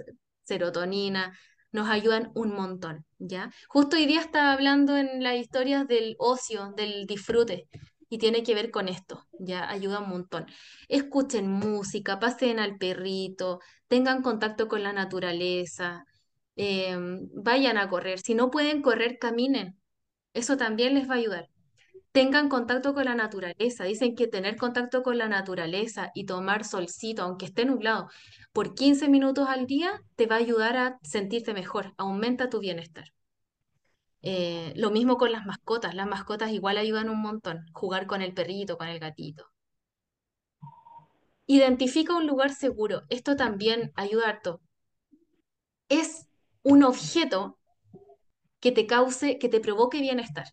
serotonina, 0.43 1.38
nos 1.71 1.89
ayudan 1.89 2.31
un 2.35 2.53
montón, 2.53 3.05
¿ya? 3.17 3.51
Justo 3.67 3.95
hoy 3.95 4.05
día 4.05 4.21
estaba 4.21 4.53
hablando 4.53 4.97
en 4.97 5.23
las 5.23 5.35
historias 5.35 5.88
del 5.88 6.15
ocio, 6.19 6.73
del 6.75 7.05
disfrute, 7.07 7.67
y 8.11 8.17
tiene 8.17 8.43
que 8.43 8.53
ver 8.55 8.71
con 8.71 8.89
esto, 8.89 9.25
ya 9.39 9.69
ayuda 9.69 10.01
un 10.01 10.09
montón. 10.09 10.45
Escuchen 10.89 11.47
música, 11.49 12.19
pasen 12.19 12.59
al 12.59 12.77
perrito, 12.77 13.61
tengan 13.88 14.21
contacto 14.21 14.67
con 14.67 14.83
la 14.83 14.91
naturaleza, 14.93 16.05
em, 16.57 17.29
vayan 17.33 17.77
a 17.77 17.89
correr. 17.89 18.19
Si 18.19 18.35
no 18.35 18.51
pueden 18.51 18.81
correr, 18.81 19.17
caminen. 19.17 19.79
Eso 20.33 20.57
también 20.57 20.93
les 20.95 21.09
va 21.09 21.15
a 21.15 21.17
ayudar. 21.19 21.49
Tengan 22.11 22.49
contacto 22.49 22.93
con 22.93 23.05
la 23.05 23.15
naturaleza. 23.15 23.85
Dicen 23.85 24.15
que 24.15 24.27
tener 24.27 24.57
contacto 24.57 25.03
con 25.03 25.17
la 25.17 25.29
naturaleza 25.29 26.11
y 26.13 26.25
tomar 26.25 26.65
solcito, 26.65 27.23
aunque 27.23 27.45
esté 27.45 27.65
nublado, 27.65 28.09
por 28.53 28.75
15 28.75 29.09
minutos 29.09 29.47
al 29.49 29.67
día, 29.67 30.01
te 30.15 30.27
va 30.27 30.35
a 30.35 30.39
ayudar 30.39 30.77
a 30.77 30.99
sentirte 31.03 31.53
mejor, 31.53 31.93
aumenta 31.97 32.49
tu 32.49 32.59
bienestar. 32.59 33.05
Eh, 34.23 34.73
lo 34.76 34.91
mismo 34.91 35.18
con 35.18 35.31
las 35.31 35.45
mascotas, 35.45 35.95
las 35.95 36.07
mascotas 36.07 36.52
igual 36.52 36.77
ayudan 36.77 37.10
un 37.10 37.22
montón, 37.22 37.65
jugar 37.73 38.07
con 38.07 38.22
el 38.22 38.34
perrito, 38.34 38.77
con 38.77 38.88
el 38.88 38.99
gatito. 38.99 39.48
Identifica 41.45 42.15
un 42.15 42.26
lugar 42.26 42.53
seguro, 42.53 43.03
esto 43.10 43.35
también 43.35 43.91
ayuda 43.95 44.30
harto. 44.30 44.61
Es 45.89 46.26
un 46.64 46.84
objeto 46.84 47.60
que 48.60 48.72
te 48.72 48.88
cause, 48.88 49.38
que 49.39 49.49
te 49.49 49.60
provoque 49.60 49.99
bienestar. 50.02 50.45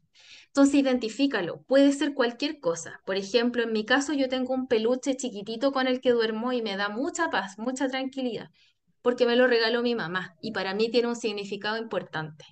Entonces, 0.47 0.75
identifícalo. 0.77 1.63
Puede 1.63 1.93
ser 1.93 2.15
cualquier 2.15 2.59
cosa. 2.59 3.01
Por 3.05 3.17
ejemplo, 3.17 3.63
en 3.63 3.73
mi 3.73 3.85
caso, 3.85 4.15
yo 4.15 4.29
tengo 4.29 4.55
un 4.55 4.67
peluche 4.67 5.17
chiquitito 5.17 5.73
con 5.73 5.87
el 5.87 6.01
que 6.01 6.11
duermo 6.11 6.53
y 6.53 6.63
me 6.63 6.77
da 6.77 6.89
mucha 6.89 7.31
paz, 7.31 7.59
mucha 7.59 7.89
tranquilidad, 7.89 8.51
porque 9.03 9.27
me 9.27 9.37
lo 9.37 9.47
regaló 9.47 9.83
mi 9.83 9.95
mamá 9.95 10.37
y 10.41 10.53
para 10.53 10.75
mí 10.75 10.91
tiene 10.91 11.09
un 11.09 11.17
significado 11.17 11.77
importante. 11.77 12.45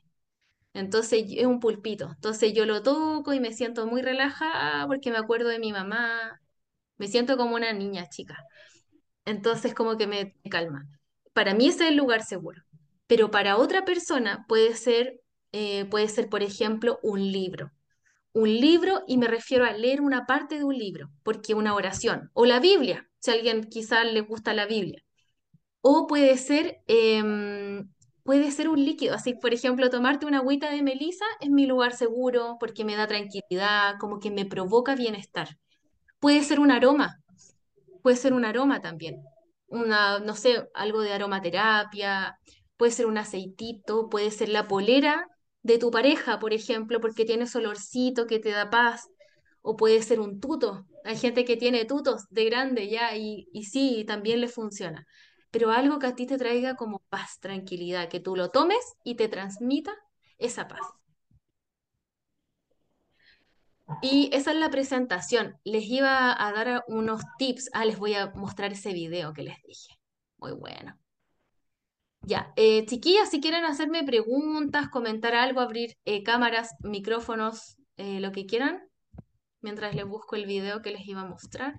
Entonces 0.77 1.25
es 1.31 1.47
un 1.47 1.61
pulpito. 1.61 2.11
Entonces 2.15 2.53
yo 2.53 2.67
lo 2.67 2.83
toco 2.83 3.33
y 3.33 3.41
me 3.41 3.53
siento 3.53 3.87
muy 3.87 4.03
relajada 4.03 4.87
porque 4.87 5.11
me 5.11 5.19
acuerdo 5.19 5.49
de 5.49 5.59
mi 5.59 5.73
mamá. 5.73 6.41
Me 6.99 7.09
siento 7.09 7.37
como 7.37 7.57
una 7.57 7.73
niña 7.73 8.09
chica. 8.09 8.37
Entonces 9.25 9.75
como 9.75 9.97
que 9.97 10.07
me 10.07 10.35
calma. 10.51 10.87
Para 11.33 11.55
mí 11.55 11.69
ese 11.69 11.85
es 11.85 11.91
el 11.91 11.97
lugar 11.97 12.25
seguro. 12.25 12.63
Pero 13.07 13.31
para 13.31 13.57
otra 13.57 13.85
persona 13.85 14.45
puede 14.49 14.75
ser, 14.75 15.21
eh, 15.53 15.85
puede 15.87 16.09
ser, 16.09 16.29
por 16.29 16.43
ejemplo, 16.43 16.99
un 17.03 17.21
libro. 17.33 17.73
Un 18.33 18.49
libro, 18.61 19.03
y 19.07 19.17
me 19.17 19.29
refiero 19.29 19.65
a 19.65 19.73
leer 19.73 20.01
una 20.03 20.27
parte 20.27 20.59
de 20.59 20.65
un 20.65 20.77
libro, 20.77 21.11
porque 21.23 21.55
una 21.55 21.75
oración, 21.75 22.31
o 22.35 22.45
la 22.45 22.61
Biblia, 22.61 23.09
si 23.19 23.31
a 23.31 23.35
alguien 23.35 23.65
quizás 23.65 24.05
le 24.13 24.21
gusta 24.21 24.53
la 24.55 24.67
Biblia. 24.67 25.03
O 25.81 26.07
puede 26.07 26.37
ser 26.39 26.83
em, 26.87 27.89
puede 28.27 28.51
ser 28.51 28.69
un 28.69 28.85
líquido. 28.85 29.15
Así, 29.15 29.35
por 29.35 29.55
ejemplo, 29.55 29.89
tomarte 29.89 30.27
una 30.27 30.39
agüita 30.39 30.71
de 30.71 30.83
melisa 30.83 31.25
es 31.41 31.49
mi 31.49 31.67
lugar 31.67 31.95
seguro 31.95 32.57
porque 32.61 32.85
me 32.85 32.97
da 32.97 33.07
tranquilidad, 33.07 33.95
como 33.99 34.19
que 34.19 34.31
me 34.31 34.45
provoca 34.45 34.95
bienestar. 34.97 35.57
Puede 36.19 36.43
ser 36.43 36.61
un 36.61 36.71
aroma, 36.71 37.21
puede 38.03 38.17
ser 38.17 38.33
un 38.35 38.45
aroma 38.45 38.83
también. 38.83 39.23
Una, 39.69 40.19
no 40.21 40.35
sé, 40.35 40.69
algo 40.75 41.01
de 41.01 41.13
aromaterapia, 41.13 42.39
puede 42.77 42.93
ser 42.93 43.07
un 43.07 43.19
aceitito, 43.19 44.09
puede 44.09 44.31
ser 44.31 44.49
la 44.49 44.69
polera 44.69 45.29
de 45.63 45.79
tu 45.79 45.91
pareja, 45.91 46.39
por 46.39 46.53
ejemplo, 46.53 47.01
porque 47.01 47.25
tienes 47.25 47.55
olorcito 47.57 48.27
que 48.27 48.39
te 48.39 48.51
da 48.51 48.71
paz, 48.71 49.09
o 49.63 49.77
puede 49.77 50.03
ser 50.03 50.21
un 50.21 50.41
tuto. 50.41 50.87
Hay 51.05 51.17
gente 51.17 51.45
que 51.45 51.57
tiene 51.57 51.85
tutos 51.85 52.27
de 52.31 52.45
grande 52.45 52.89
ya 52.89 53.17
y, 53.17 53.49
y 53.53 53.65
sí, 53.65 54.05
también 54.07 54.41
le 54.41 54.49
funciona 54.49 55.07
pero 55.57 55.71
algo 55.71 55.99
que 55.99 56.07
a 56.07 56.15
ti 56.15 56.27
te 56.27 56.37
traiga 56.37 56.77
como 56.77 56.99
paz, 57.09 57.41
tranquilidad, 57.41 58.11
que 58.11 58.21
tú 58.21 58.37
lo 58.37 58.51
tomes 58.51 58.77
y 59.05 59.15
te 59.15 59.27
transmita 59.27 59.91
esa 60.37 60.69
paz. 60.69 60.83
Y 64.03 64.29
esa 64.35 64.51
es 64.51 64.59
la 64.59 64.69
presentación. 64.69 65.59
Les 65.65 65.85
iba 65.85 66.31
a 66.39 66.53
dar 66.53 66.85
unos 66.89 67.23
tips. 67.39 67.71
Ah, 67.73 67.87
les 67.87 67.99
voy 67.99 68.13
a 68.13 68.33
mostrar 68.35 68.73
ese 68.73 68.93
video 68.93 69.33
que 69.33 69.45
les 69.45 69.57
dije. 69.63 69.95
Muy 70.37 70.53
bueno. 70.53 70.95
Ya, 72.21 72.53
eh, 72.57 72.85
chiquillas, 72.85 73.31
si 73.31 73.41
quieren 73.41 73.65
hacerme 73.65 74.05
preguntas, 74.05 74.91
comentar 74.91 75.35
algo, 75.35 75.63
abrir 75.63 75.97
eh, 76.05 76.23
cámaras, 76.23 76.75
micrófonos, 76.81 77.79
eh, 77.97 78.21
lo 78.21 78.31
que 78.31 78.45
quieran, 78.45 78.83
mientras 79.63 79.95
les 79.95 80.07
busco 80.07 80.37
el 80.37 80.45
video 80.45 80.83
que 80.83 80.91
les 80.91 81.09
iba 81.09 81.23
a 81.23 81.27
mostrar. 81.27 81.79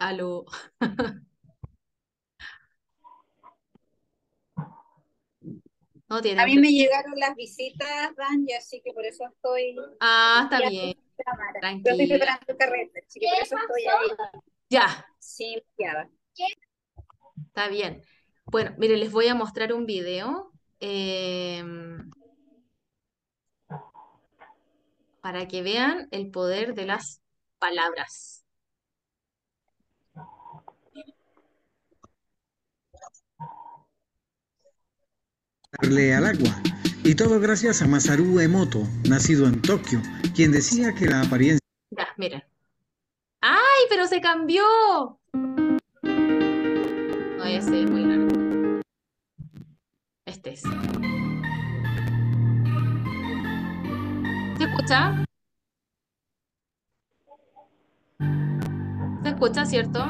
Aló. 0.00 0.44
No 6.08 6.20
tiene. 6.20 6.42
A 6.42 6.46
mí 6.46 6.58
me 6.58 6.72
llegaron 6.72 7.12
las 7.18 7.36
visitas, 7.36 8.14
Dani, 8.16 8.52
así 8.54 8.80
que 8.84 8.92
por 8.92 9.04
eso 9.06 9.24
estoy. 9.26 9.76
Ah, 10.00 10.42
está 10.44 10.60
ya 10.60 10.68
bien. 10.68 10.94
cámara. 11.24 11.60
Yo 11.62 11.92
estoy 11.92 12.08
Tranquila. 12.08 12.18
preparando 12.18 12.56
carrete, 12.58 13.04
así 13.06 13.20
que 13.20 13.26
por 13.28 13.42
eso 13.42 13.56
estoy 13.56 13.82
ahí. 13.86 14.08
Ya, 14.70 15.06
Sí, 15.18 15.56
maquillada. 15.78 16.10
está 17.46 17.68
bien. 17.68 18.02
Bueno, 18.46 18.74
miren, 18.78 19.00
les 19.00 19.12
voy 19.12 19.28
a 19.28 19.34
mostrar 19.34 19.72
un 19.72 19.86
video 19.86 20.52
em, 20.80 22.10
para 25.22 25.46
que 25.48 25.62
vean 25.62 26.08
el 26.10 26.30
poder 26.30 26.74
de 26.74 26.86
las 26.86 27.22
palabras. 27.58 28.39
Darle 35.78 36.14
al 36.14 36.26
agua. 36.26 36.62
Y 37.04 37.14
todo 37.14 37.40
gracias 37.40 37.82
a 37.82 37.86
Masaru 37.86 38.40
Emoto, 38.40 38.86
nacido 39.08 39.46
en 39.46 39.62
Tokio, 39.62 40.02
quien 40.34 40.52
decía 40.52 40.94
que 40.94 41.06
la 41.06 41.22
apariencia 41.22 41.60
Ya, 41.96 42.08
miren. 42.16 42.42
¡Ay, 43.40 43.84
pero 43.88 44.06
se 44.06 44.20
cambió! 44.20 44.62
No, 46.02 47.44
ese 47.44 47.84
es 47.84 47.90
muy 47.90 48.04
largo. 48.04 48.80
Este 50.26 50.52
es. 50.52 50.60
¿Se 54.58 54.64
escucha? 54.64 55.24
¿Se 59.22 59.28
escucha, 59.28 59.64
cierto? 59.64 60.04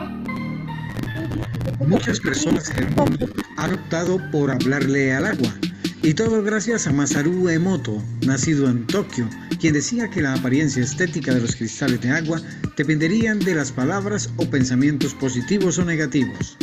Muchas 1.86 2.20
personas 2.20 2.70
en 2.70 2.84
el 2.84 2.96
mundo 2.96 3.28
han 3.56 3.74
optado 3.74 4.20
por 4.30 4.50
hablarle 4.50 5.12
al 5.12 5.26
agua. 5.26 5.54
Y 6.02 6.14
todo 6.14 6.42
gracias 6.42 6.86
a 6.86 6.92
Masaru 6.92 7.48
Emoto, 7.50 8.02
nacido 8.26 8.70
en 8.70 8.86
Tokio, 8.86 9.28
quien 9.60 9.74
decía 9.74 10.08
que 10.08 10.22
la 10.22 10.32
apariencia 10.32 10.82
estética 10.82 11.34
de 11.34 11.42
los 11.42 11.56
cristales 11.56 12.00
de 12.00 12.10
agua 12.10 12.40
dependerían 12.76 13.38
de 13.38 13.54
las 13.54 13.70
palabras 13.70 14.30
o 14.36 14.48
pensamientos 14.48 15.14
positivos 15.14 15.78
o 15.78 15.84
negativos. 15.84 16.56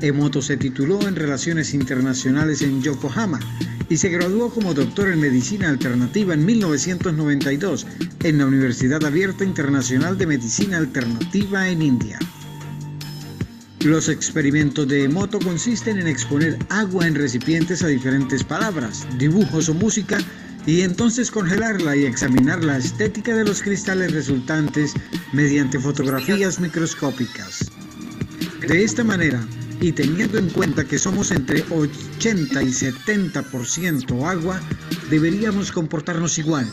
Emoto 0.00 0.40
se 0.40 0.56
tituló 0.56 1.06
en 1.06 1.16
Relaciones 1.16 1.74
Internacionales 1.74 2.62
en 2.62 2.80
Yokohama 2.82 3.38
y 3.90 3.98
se 3.98 4.08
graduó 4.08 4.48
como 4.50 4.72
doctor 4.72 5.08
en 5.08 5.20
Medicina 5.20 5.68
Alternativa 5.68 6.32
en 6.32 6.46
1992 6.46 7.86
en 8.22 8.38
la 8.38 8.46
Universidad 8.46 9.04
Abierta 9.04 9.44
Internacional 9.44 10.16
de 10.16 10.26
Medicina 10.26 10.78
Alternativa 10.78 11.68
en 11.68 11.82
India. 11.82 12.18
Los 13.84 14.10
experimentos 14.10 14.86
de 14.88 15.04
Emoto 15.04 15.38
consisten 15.38 15.98
en 15.98 16.06
exponer 16.06 16.58
agua 16.68 17.06
en 17.06 17.14
recipientes 17.14 17.82
a 17.82 17.86
diferentes 17.86 18.44
palabras, 18.44 19.06
dibujos 19.16 19.70
o 19.70 19.74
música 19.74 20.18
y 20.66 20.82
entonces 20.82 21.30
congelarla 21.30 21.96
y 21.96 22.04
examinar 22.04 22.62
la 22.62 22.76
estética 22.76 23.34
de 23.34 23.44
los 23.44 23.62
cristales 23.62 24.12
resultantes 24.12 24.92
mediante 25.32 25.80
fotografías 25.80 26.60
microscópicas. 26.60 27.70
De 28.68 28.84
esta 28.84 29.02
manera, 29.02 29.42
y 29.80 29.92
teniendo 29.92 30.38
en 30.38 30.50
cuenta 30.50 30.84
que 30.84 30.98
somos 30.98 31.30
entre 31.30 31.64
80 31.70 32.62
y 32.62 32.66
70% 32.66 34.28
agua, 34.28 34.60
deberíamos 35.08 35.72
comportarnos 35.72 36.38
igual, 36.38 36.70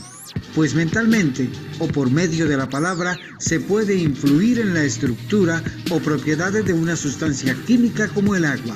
pues 0.54 0.76
mentalmente 0.76 1.50
o 1.80 1.88
por 1.88 2.12
medio 2.12 2.48
de 2.48 2.58
la 2.58 2.70
palabra 2.70 3.18
se 3.40 3.60
puede 3.60 3.96
influir 3.96 4.60
en 4.60 4.74
la 4.74 4.84
estructura 4.84 5.64
o 5.90 6.00
propiedades 6.00 6.66
de 6.66 6.74
una 6.74 6.96
sustancia 6.96 7.56
química 7.66 8.10
como 8.10 8.36
el 8.36 8.46
agua. 8.46 8.76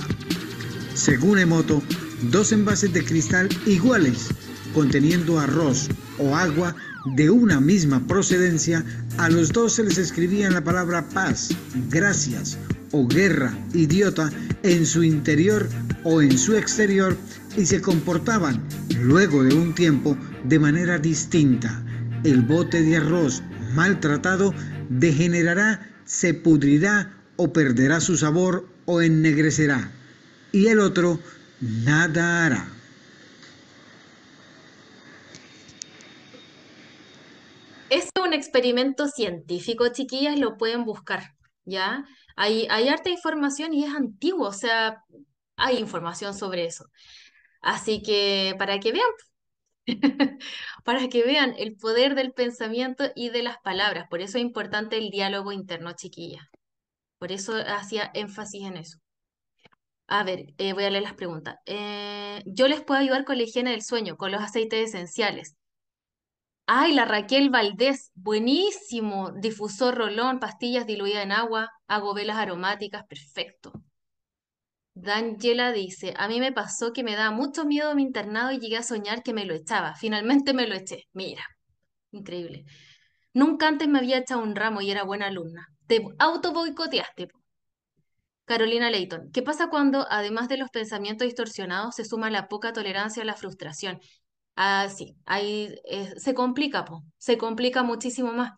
Según 0.94 1.40
Emoto, 1.40 1.84
dos 2.30 2.52
envases 2.52 2.94
de 2.94 3.04
cristal 3.04 3.50
iguales, 3.66 4.30
conteniendo 4.74 5.40
arroz 5.40 5.90
o 6.18 6.36
agua 6.36 6.76
de 7.16 7.30
una 7.30 7.60
misma 7.60 8.06
procedencia, 8.08 8.86
a 9.18 9.30
los 9.30 9.52
dos 9.52 9.74
se 9.74 9.84
les 9.84 9.98
escribían 9.98 10.54
la 10.54 10.64
palabra 10.64 11.08
paz, 11.10 11.50
gracias 11.90 12.58
o 12.92 13.08
guerra, 13.08 13.58
idiota, 13.74 14.30
en 14.64 14.86
su 14.86 15.04
interior 15.04 15.68
o 16.04 16.22
en 16.22 16.38
su 16.38 16.56
exterior 16.56 17.18
y 17.58 17.66
se 17.66 17.82
comportaban, 17.82 18.62
luego 19.00 19.44
de 19.44 19.54
un 19.54 19.74
tiempo, 19.74 20.18
de 20.44 20.60
manera 20.60 20.98
distinta. 21.00 21.84
El 22.24 22.42
bote 22.42 22.82
de 22.82 22.98
arroz 22.98 23.42
maltratado 23.74 24.54
degenerará, 24.90 25.90
se 26.06 26.34
pudrirá 26.34 27.14
o 27.36 27.52
perderá 27.52 28.00
su 28.00 28.18
sabor 28.18 28.68
o 28.86 29.02
ennegrecerá. 29.02 29.92
Y 30.52 30.68
el 30.68 30.80
otro 30.80 31.20
nada 31.60 32.46
hará. 32.46 32.68
Es 37.90 38.10
un 38.24 38.34
experimento 38.34 39.08
científico, 39.08 39.90
chiquillas, 39.90 40.40
lo 40.40 40.58
pueden 40.58 40.86
buscar, 40.86 41.36
¿ya? 41.66 42.06
Hay, 42.36 42.68
hay 42.70 42.90
harta 42.90 43.10
información 43.10 43.74
y 43.74 43.84
es 43.86 43.94
antiguo, 43.94 44.48
o 44.48 44.54
sea, 44.54 45.04
hay 45.56 45.78
información 45.78 46.34
sobre 46.34 46.66
eso. 46.66 46.86
Así 47.62 48.02
que 48.04 48.56
para 48.58 48.80
que 48.80 48.92
vean, 48.92 49.10
para 50.86 51.10
que 51.10 51.24
vean 51.24 51.56
el 51.58 51.76
poder 51.78 52.16
del 52.16 52.34
pensamiento 52.34 53.06
y 53.16 53.30
de 53.30 53.44
las 53.44 53.58
palabras. 53.60 54.08
Por 54.10 54.22
eso 54.22 54.38
es 54.38 54.44
importante 54.44 54.98
el 54.98 55.10
diálogo 55.12 55.52
interno, 55.52 55.94
chiquillas. 55.94 56.46
Por 57.20 57.32
eso 57.32 57.56
hacía 57.56 58.12
énfasis 58.14 58.64
en 58.66 58.78
eso. 58.78 59.00
A 60.08 60.24
ver, 60.24 60.54
eh, 60.58 60.74
voy 60.74 60.84
a 60.84 60.90
leer 60.90 61.04
las 61.04 61.14
preguntas. 61.14 61.58
Eh, 61.66 62.44
yo 62.46 62.68
les 62.68 62.82
puedo 62.82 63.00
ayudar 63.00 63.24
con 63.26 63.38
la 63.38 63.44
higiene 63.44 63.72
del 63.72 63.82
sueño, 63.84 64.18
con 64.18 64.32
los 64.32 64.42
aceites 64.42 64.90
esenciales. 64.90 65.56
Ay, 66.74 66.94
la 66.94 67.04
Raquel 67.04 67.50
Valdés, 67.50 68.12
buenísimo. 68.16 69.32
Difusor 69.34 69.94
rolón, 69.94 70.40
pastillas 70.40 70.88
diluidas 70.88 71.26
en 71.26 71.34
agua, 71.34 71.70
hago 71.86 72.14
velas 72.14 72.38
aromáticas, 72.38 73.04
perfecto. 73.08 73.74
Daniela 74.94 75.74
dice, 75.74 76.14
a 76.16 76.30
mí 76.30 76.40
me 76.40 76.54
pasó 76.54 76.94
que 76.94 77.04
me 77.04 77.18
daba 77.18 77.32
mucho 77.32 77.66
miedo 77.66 77.94
mi 77.94 78.04
internado 78.04 78.54
y 78.54 78.60
llegué 78.60 78.78
a 78.78 78.84
soñar 78.84 79.22
que 79.22 79.34
me 79.34 79.44
lo 79.44 79.54
echaba. 79.54 79.96
Finalmente 79.96 80.54
me 80.54 80.66
lo 80.66 80.76
eché. 80.76 81.10
Mira, 81.12 81.44
increíble. 82.12 82.64
Nunca 83.34 83.68
antes 83.68 83.90
me 83.90 84.00
había 84.00 84.20
echado 84.20 84.42
un 84.42 84.56
ramo 84.56 84.80
y 84.80 84.92
era 84.92 85.04
buena 85.04 85.28
alumna. 85.28 85.68
Te 85.88 86.02
auto 86.20 86.54
boicoteaste. 86.54 87.28
Carolina 88.46 88.90
Leighton, 88.90 89.30
¿qué 89.34 89.42
pasa 89.42 89.70
cuando, 89.70 90.08
además 90.10 90.48
de 90.48 90.56
los 90.56 90.70
pensamientos 90.70 91.26
distorsionados, 91.26 91.96
se 91.96 92.06
suma 92.06 92.30
la 92.30 92.48
poca 92.48 92.72
tolerancia 92.72 93.24
a 93.24 93.26
la 93.26 93.36
frustración? 93.36 94.00
Ah, 94.56 94.90
sí, 94.90 95.16
ahí 95.26 95.74
eh, 95.86 96.14
se 96.20 96.34
complica, 96.34 96.86
po, 96.86 97.04
se 97.18 97.38
complica 97.38 97.84
muchísimo 97.84 98.32
más. 98.34 98.54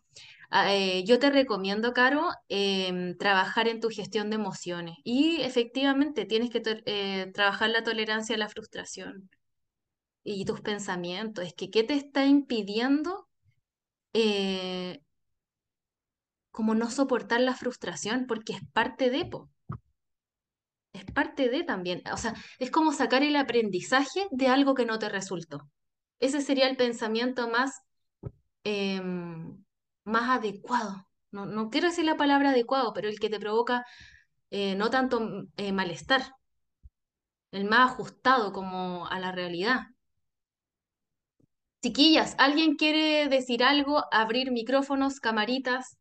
Ah, 0.50 0.74
eh, 0.74 1.04
yo 1.04 1.18
te 1.18 1.30
recomiendo, 1.30 1.92
Caro, 1.92 2.28
em, 2.48 3.16
trabajar 3.16 3.68
en 3.68 3.80
tu 3.80 3.88
gestión 3.90 4.28
de 4.30 4.36
emociones 4.36 4.96
y 5.04 5.40
efectivamente 5.42 6.26
tienes 6.26 6.50
que 6.50 6.62
eh, 6.86 7.30
trabajar 7.32 7.70
la 7.70 7.82
tolerancia 7.82 8.36
a 8.36 8.38
la 8.38 8.48
frustración 8.48 9.30
y 10.24 10.44
tus 10.46 10.60
pensamientos. 10.62 11.46
Es 11.46 11.54
que, 11.54 11.70
¿qué 11.70 11.84
te 11.84 11.94
está 11.94 12.26
impidiendo 12.26 13.28
como 16.50 16.74
no 16.74 16.90
soportar 16.90 17.40
la 17.40 17.54
frustración? 17.54 18.24
Porque 18.26 18.54
es 18.54 18.60
parte 18.72 19.10
de, 19.10 19.26
po. 19.26 19.50
Es 20.94 21.04
parte 21.04 21.50
de 21.50 21.62
también. 21.62 22.02
O 22.10 22.16
sea, 22.16 22.32
es 22.58 22.70
como 22.70 22.92
sacar 22.94 23.22
el 23.22 23.36
aprendizaje 23.36 24.26
de 24.30 24.48
algo 24.48 24.74
que 24.74 24.86
no 24.86 24.98
te 24.98 25.10
resultó. 25.10 25.68
Ese 26.24 26.40
sería 26.40 26.70
el 26.70 26.78
pensamiento 26.78 27.50
más, 27.50 27.82
em, 28.64 29.62
más 30.04 30.30
adecuado. 30.38 31.06
No, 31.30 31.44
no 31.44 31.68
quiero 31.68 31.88
decir 31.88 32.06
la 32.06 32.16
palabra 32.16 32.50
adecuado, 32.50 32.94
pero 32.94 33.10
el 33.10 33.20
que 33.20 33.28
te 33.28 33.38
provoca 33.38 33.84
eh, 34.50 34.74
no 34.74 34.88
tanto 34.88 35.20
mm, 35.20 35.52
eh, 35.58 35.72
malestar, 35.72 36.22
el 37.50 37.66
más 37.66 37.90
ajustado 37.92 38.52
como 38.52 39.06
a 39.06 39.18
la 39.20 39.32
realidad. 39.32 39.80
Chiquillas, 41.82 42.34
¿alguien 42.38 42.76
quiere 42.76 43.28
decir 43.28 43.62
algo? 43.62 44.04
Abrir 44.10 44.50
micrófonos, 44.50 45.20
camaritas. 45.20 45.98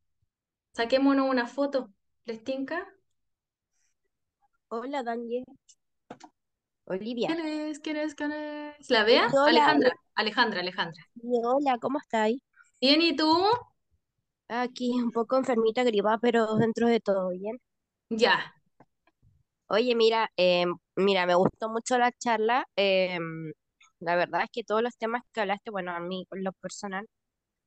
Saquémonos 0.72 1.30
una 1.30 1.48
foto. 1.48 1.90
¿Les 2.24 2.42
tinca? 2.46 2.88
Hola, 4.70 5.04
Daniel. 5.04 5.44
Olivia. 6.86 7.28
¿Quién 7.28 7.40
es? 7.48 7.80
¿Quién 7.80 7.98
es? 7.98 8.16
¿Quién 8.16 8.32
es? 8.32 8.90
¿La 8.90 9.04
vea? 9.04 9.24
Hola. 9.34 9.50
Alejandra, 9.50 9.92
Alejandra, 10.16 10.60
Alejandra. 10.62 11.04
Hola, 11.24 11.78
¿cómo 11.80 11.98
estáis? 12.00 12.40
Bien, 12.80 13.02
¿y 13.02 13.16
tú? 13.16 13.26
Aquí 14.48 14.92
un 14.92 15.12
poco 15.12 15.36
enfermita, 15.38 15.84
gripa, 15.84 16.18
pero 16.22 16.56
dentro 16.56 16.88
de 16.88 17.02
todo 17.02 17.30
bien. 17.32 17.58
Ya. 18.12 18.54
Oye, 19.68 19.96
mira, 19.96 20.30
em, 20.38 20.76
mira, 20.96 21.26
me 21.26 21.36
gustó 21.36 21.70
mucho 21.70 21.98
la 21.98 22.12
charla. 22.12 22.66
em, 22.76 23.52
la 24.00 24.16
verdad 24.16 24.44
es 24.44 24.50
que 24.52 24.64
todos 24.64 24.82
los 24.84 24.96
temas 24.98 25.24
que 25.34 25.42
hablaste, 25.42 25.72
bueno, 25.72 25.92
a 25.92 26.00
mí, 26.00 26.26
con 26.30 26.44
lo 26.44 26.52
personal, 26.54 27.08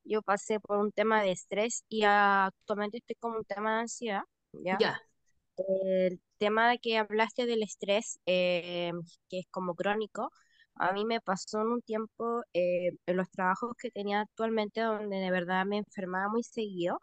yo 0.05 0.21
pasé 0.23 0.59
por 0.61 0.77
un 0.79 0.91
tema 0.91 1.21
de 1.23 1.31
estrés 1.31 1.83
y 1.89 2.03
actualmente 2.05 2.97
estoy 2.99 3.15
con 3.17 3.33
un 3.35 3.45
tema 3.45 3.75
de 3.75 3.81
ansiedad, 3.81 4.21
¿ya? 4.53 4.79
Ya, 4.79 5.01
El 5.57 6.21
tema 6.37 6.69
de 6.69 6.79
que 6.79 6.97
hablaste 6.97 7.45
del 7.45 7.63
estrés, 7.63 8.19
eh, 8.25 8.91
que 9.29 9.39
es 9.39 9.47
como 9.51 9.75
crónico, 9.75 10.31
a 10.75 10.91
mí 10.93 11.05
me 11.05 11.21
pasó 11.21 11.61
en 11.61 11.67
un 11.67 11.81
tiempo 11.81 12.43
eh, 12.53 12.91
en 13.05 13.17
los 13.17 13.29
trabajos 13.31 13.73
que 13.79 13.91
tenía 13.91 14.21
actualmente 14.21 14.81
donde 14.81 15.17
de 15.17 15.31
verdad 15.31 15.65
me 15.65 15.77
enfermaba 15.79 16.29
muy 16.29 16.43
seguido, 16.43 16.99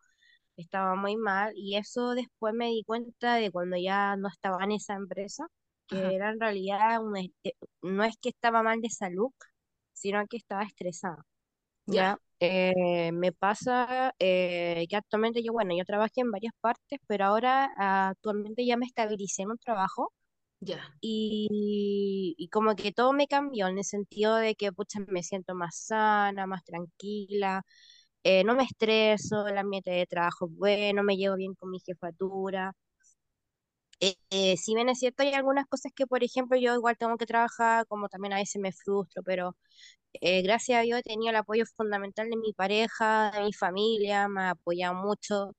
estaba 0.56 0.94
muy 0.96 1.16
mal 1.16 1.52
y 1.56 1.76
eso 1.76 2.10
después 2.14 2.54
me 2.54 2.68
di 2.68 2.84
cuenta 2.84 3.36
de 3.36 3.50
cuando 3.52 3.76
ya 3.76 4.16
no 4.16 4.28
estaba 4.28 4.64
en 4.64 4.72
esa 4.72 4.94
empresa, 4.94 5.46
ajá, 5.90 6.12
que 6.12 6.16
era 6.16 6.30
en 6.30 6.40
realidad 6.40 7.02
un 7.04 7.16
este- 7.16 7.56
no 7.82 8.04
es 8.04 8.16
que 8.20 8.30
estaba 8.30 8.62
mal 8.62 8.80
de 8.80 8.90
salud, 8.90 9.30
sino 9.92 10.26
que 10.28 10.36
estaba 10.38 10.62
estresada. 10.64 11.24
Ya, 11.86 12.18
eh, 12.40 13.10
me 13.12 13.32
pasa 13.32 14.14
eh, 14.18 14.86
que 14.88 14.96
actualmente 14.96 15.42
yo, 15.42 15.52
bueno, 15.52 15.74
yo 15.76 15.84
trabajé 15.84 16.20
en 16.22 16.30
varias 16.30 16.52
partes, 16.60 17.00
pero 17.06 17.24
ahora 17.26 17.70
ah, 17.78 18.08
actualmente 18.10 18.66
ya 18.66 18.76
me 18.76 18.86
estabilicé 18.86 19.42
en 19.42 19.50
un 19.52 19.58
trabajo 19.58 20.12
ya, 20.60 20.80
y, 21.00 22.34
y 22.38 22.48
como 22.48 22.74
que 22.76 22.92
todo 22.92 23.12
me 23.12 23.26
cambió 23.28 23.68
en 23.68 23.78
el 23.78 23.84
sentido 23.84 24.36
de 24.36 24.54
que, 24.54 24.72
pucha, 24.72 25.00
me 25.08 25.22
siento 25.22 25.54
más 25.54 25.76
sana, 25.76 26.46
más 26.46 26.64
tranquila, 26.64 27.62
eh, 28.24 28.44
no 28.44 28.54
me 28.54 28.64
estreso, 28.64 29.46
el 29.48 29.58
ambiente 29.58 29.90
de 29.90 30.06
trabajo 30.06 30.46
es 30.46 30.56
bueno, 30.56 31.02
me 31.04 31.16
llevo 31.16 31.36
bien 31.36 31.54
con 31.54 31.70
mi 31.70 31.80
jefatura. 31.80 32.72
Eh, 34.00 34.14
eh, 34.30 34.56
si 34.56 34.74
bien 34.74 34.88
es 34.88 34.98
cierto, 34.98 35.22
hay 35.22 35.32
algunas 35.34 35.66
cosas 35.66 35.92
que, 35.94 36.06
por 36.06 36.22
ejemplo, 36.24 36.58
yo 36.58 36.74
igual 36.74 36.96
tengo 36.98 37.16
que 37.16 37.26
trabajar, 37.26 37.86
como 37.86 38.08
también 38.08 38.32
a 38.34 38.36
veces 38.38 38.60
me 38.60 38.72
frustro, 38.72 39.22
pero 39.22 39.56
eh, 40.14 40.42
gracias 40.42 40.80
a 40.80 40.82
Dios 40.82 41.00
he 41.00 41.02
tenido 41.04 41.30
el 41.30 41.36
apoyo 41.36 41.64
fundamental 41.76 42.30
de 42.30 42.36
mi 42.36 42.52
pareja, 42.54 43.30
de 43.32 43.42
mi 43.44 43.52
familia, 43.52 44.28
me 44.28 44.42
ha 44.42 44.50
apoyado 44.50 44.94
mucho. 44.94 45.56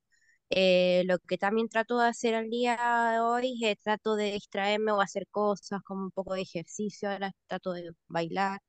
Eh, 0.52 1.04
lo 1.08 1.20
que 1.20 1.38
también 1.38 1.70
trato 1.70 2.00
de 2.00 2.08
hacer 2.10 2.36
al 2.36 2.50
día 2.50 2.78
de 3.14 3.20
hoy 3.22 3.78
trato 3.84 4.16
de 4.16 4.34
distraerme 4.34 4.92
o 4.94 5.02
hacer 5.02 5.28
cosas 5.32 5.82
como 5.84 6.04
un 6.06 6.12
poco 6.12 6.36
de 6.36 6.42
ejercicio, 6.44 7.10
ahora 7.12 7.32
trato 7.48 7.74
de 7.74 7.92
bailar 8.08 8.60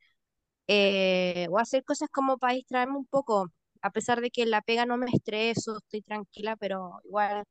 eh, 0.69 1.47
o 1.51 1.59
hacer 1.59 1.85
cosas 1.85 2.09
como 2.11 2.39
para 2.39 2.55
distraerme 2.55 2.97
un 2.99 3.07
poco, 3.07 3.53
a 3.83 3.91
pesar 3.91 4.21
de 4.21 4.31
que 4.31 4.47
la 4.47 4.63
pega 4.63 4.87
no 4.87 4.97
me 4.97 5.07
estreso, 5.13 5.79
estoy 5.79 6.03
tranquila, 6.03 6.57
pero 6.57 7.01
igual 7.05 7.45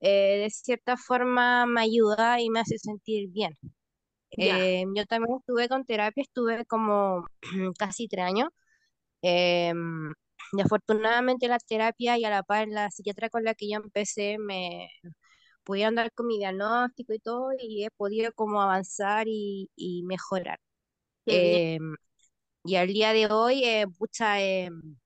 eh, 0.00 0.38
de 0.44 0.50
cierta 0.50 0.96
forma 0.96 1.66
me 1.66 1.82
ayuda 1.82 2.40
y 2.40 2.50
me 2.50 2.60
hace 2.60 2.78
sentir 2.78 3.28
bien. 3.30 3.56
Eh, 4.32 4.84
yo 4.96 5.06
también 5.06 5.36
estuve 5.38 5.68
con 5.68 5.84
terapia, 5.84 6.22
estuve 6.22 6.64
como 6.66 7.26
casi 7.78 8.08
tres 8.08 8.24
años. 8.26 8.50
em, 9.22 10.12
y 10.52 10.60
afortunadamente 10.62 11.48
la 11.48 11.58
terapia 11.58 12.18
y 12.18 12.24
a 12.24 12.30
la 12.30 12.42
par 12.42 12.68
la 12.68 12.90
psiquiatra 12.90 13.30
con 13.30 13.44
la 13.44 13.54
que 13.54 13.68
yo 13.70 13.76
empecé 13.78 14.38
me 14.38 14.88
pudieron 15.64 15.94
dar 15.96 16.12
con 16.12 16.26
mi 16.26 16.38
diagnóstico 16.38 17.12
y 17.14 17.18
todo 17.20 17.50
y 17.58 17.84
he 17.84 17.90
podido 17.92 18.32
como 18.34 18.62
avanzar 18.62 19.26
y, 19.28 19.70
y 19.76 20.02
mejorar. 20.04 20.58
Em, 21.26 21.96
y 22.64 22.76
al 22.76 22.88
día 22.88 23.12
de 23.12 23.28
hoy, 23.28 23.64
eh, 23.64 23.86
pucha, 23.98 24.40
em, 24.42 24.96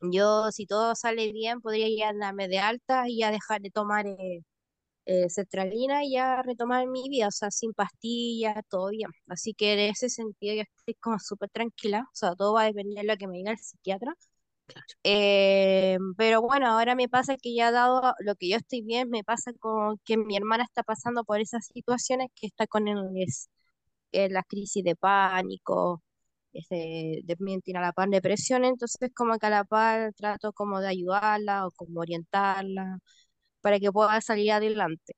yo 0.00 0.50
si 0.52 0.66
todo 0.66 0.94
sale 0.94 1.32
bien 1.32 1.60
podría 1.60 1.88
ya 1.88 2.12
darme 2.18 2.48
de 2.48 2.58
alta 2.58 3.08
y 3.08 3.18
ya 3.20 3.30
dejar 3.30 3.60
de 3.62 3.70
tomar 3.70 4.06
eh, 4.06 4.42
eh, 5.06 5.28
sertralina 5.30 6.04
y 6.04 6.12
ya 6.14 6.42
retomar 6.42 6.86
mi 6.88 7.08
vida, 7.08 7.28
o 7.28 7.30
sea, 7.30 7.50
sin 7.50 7.72
pastillas, 7.74 8.56
todo 8.68 8.88
bien. 8.90 9.10
Así 9.28 9.54
que 9.54 9.74
en 9.74 9.80
ese 9.92 10.08
sentido 10.10 10.54
yo 10.56 10.62
estoy 10.62 10.94
como 10.96 11.18
súper 11.20 11.50
tranquila, 11.50 12.02
o 12.02 12.16
sea, 12.16 12.34
todo 12.36 12.54
va 12.54 12.62
a 12.62 12.66
depender 12.66 13.04
de 13.04 13.12
lo 13.12 13.16
que 13.18 13.28
me 13.28 13.38
diga 13.38 13.52
el 13.52 13.58
psiquiatra. 13.58 14.14
claro, 14.66 14.86
Eh, 15.04 15.98
pero 16.16 16.42
bueno, 16.42 16.66
ahora 16.68 16.94
me 16.96 17.08
pasa 17.08 17.36
que 17.36 17.54
ya 17.54 17.70
dado 17.70 18.14
lo 18.20 18.34
que 18.36 18.48
yo 18.50 18.56
estoy 18.56 18.82
bien, 18.82 19.08
me 19.10 19.22
pasa 19.24 19.52
con 19.58 19.98
que 20.04 20.16
mi 20.16 20.36
hermana 20.36 20.64
está 20.64 20.82
pasando 20.82 21.24
por 21.24 21.40
esas 21.40 21.66
situaciones 21.72 22.28
que 22.34 22.46
está 22.48 22.66
con 22.66 22.88
el, 22.88 22.98
es- 23.16 23.48
eh, 24.12 24.28
las 24.30 24.44
crisis 24.48 24.84
de 24.84 24.96
pánico, 24.96 26.02
este, 26.58 27.22
también 27.26 27.60
tiene 27.62 27.78
a 27.80 27.82
la 27.82 27.92
par 27.92 28.08
depresión, 28.08 28.64
entonces 28.64 29.10
como 29.14 29.38
que 29.38 29.46
a 29.46 29.50
la 29.50 29.64
par 29.64 30.12
trato 30.14 30.52
como 30.52 30.80
de 30.80 30.88
ayudarla 30.88 31.66
o 31.66 31.70
como 31.72 32.00
orientarla 32.00 32.98
para 33.62 33.80
que 33.80 33.92
pueda 33.92 34.20
salir 34.22 34.52
adelante. 34.52 35.14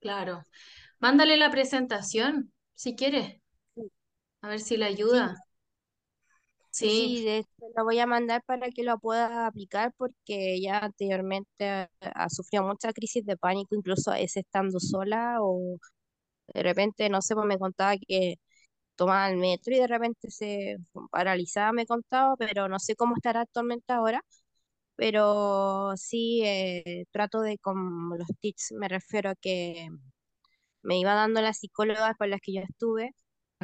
claro. 0.00 0.46
Mándale 1.00 1.36
la 1.36 1.50
presentación, 1.50 2.52
si 2.74 2.96
quieres, 2.96 3.40
a 4.42 4.48
ver 4.48 4.60
si 4.60 4.76
le 4.76 4.84
ayuda. 4.86 5.36
sí, 6.70 6.90
Sí, 6.90 7.20
sí, 7.20 7.24
de 7.24 7.38
hecho 7.38 7.48
lo 7.76 7.84
voy 7.84 7.98
a 7.98 8.06
mandar 8.06 8.42
para 8.46 8.70
que 8.70 8.82
lo 8.84 8.98
pueda 8.98 9.46
aplicar 9.46 9.92
porque 9.96 10.60
ya 10.60 10.78
anteriormente 10.78 11.66
ha, 11.68 11.88
ha 12.00 12.28
sufrido 12.30 12.64
mucha 12.64 12.92
crisis 12.92 13.24
de 13.26 13.36
pánico, 13.36 13.74
incluso 13.74 14.12
veces 14.12 14.38
estando 14.44 14.80
sola 14.80 15.38
o 15.40 15.78
de 16.54 16.62
repente, 16.64 17.08
no 17.10 17.22
sé, 17.22 17.34
pues 17.34 17.46
me 17.46 17.58
contaba 17.58 17.94
que 17.98 18.36
tomaba 19.00 19.30
el 19.30 19.38
metro 19.38 19.74
y 19.74 19.78
de 19.80 19.86
repente 19.86 20.30
se 20.30 20.76
paralizaba, 21.10 21.72
me 21.72 21.86
contaba, 21.86 22.36
pero 22.36 22.68
no 22.68 22.78
sé 22.78 22.96
cómo 22.96 23.14
estará 23.16 23.40
actualmente 23.42 23.92
ahora. 23.94 24.22
Pero 24.96 25.94
sí, 25.96 26.42
eh, 26.44 27.06
trato 27.12 27.40
de, 27.42 27.58
con 27.58 28.10
los 28.18 28.28
tips, 28.40 28.72
me 28.78 28.88
refiero 28.88 29.30
a 29.30 29.36
que 29.36 29.88
me 30.82 30.98
iba 30.98 31.14
dando 31.14 31.42
las 31.42 31.58
psicólogas 31.60 32.16
con 32.18 32.30
las 32.30 32.40
que 32.42 32.54
yo 32.54 32.62
estuve, 32.62 33.14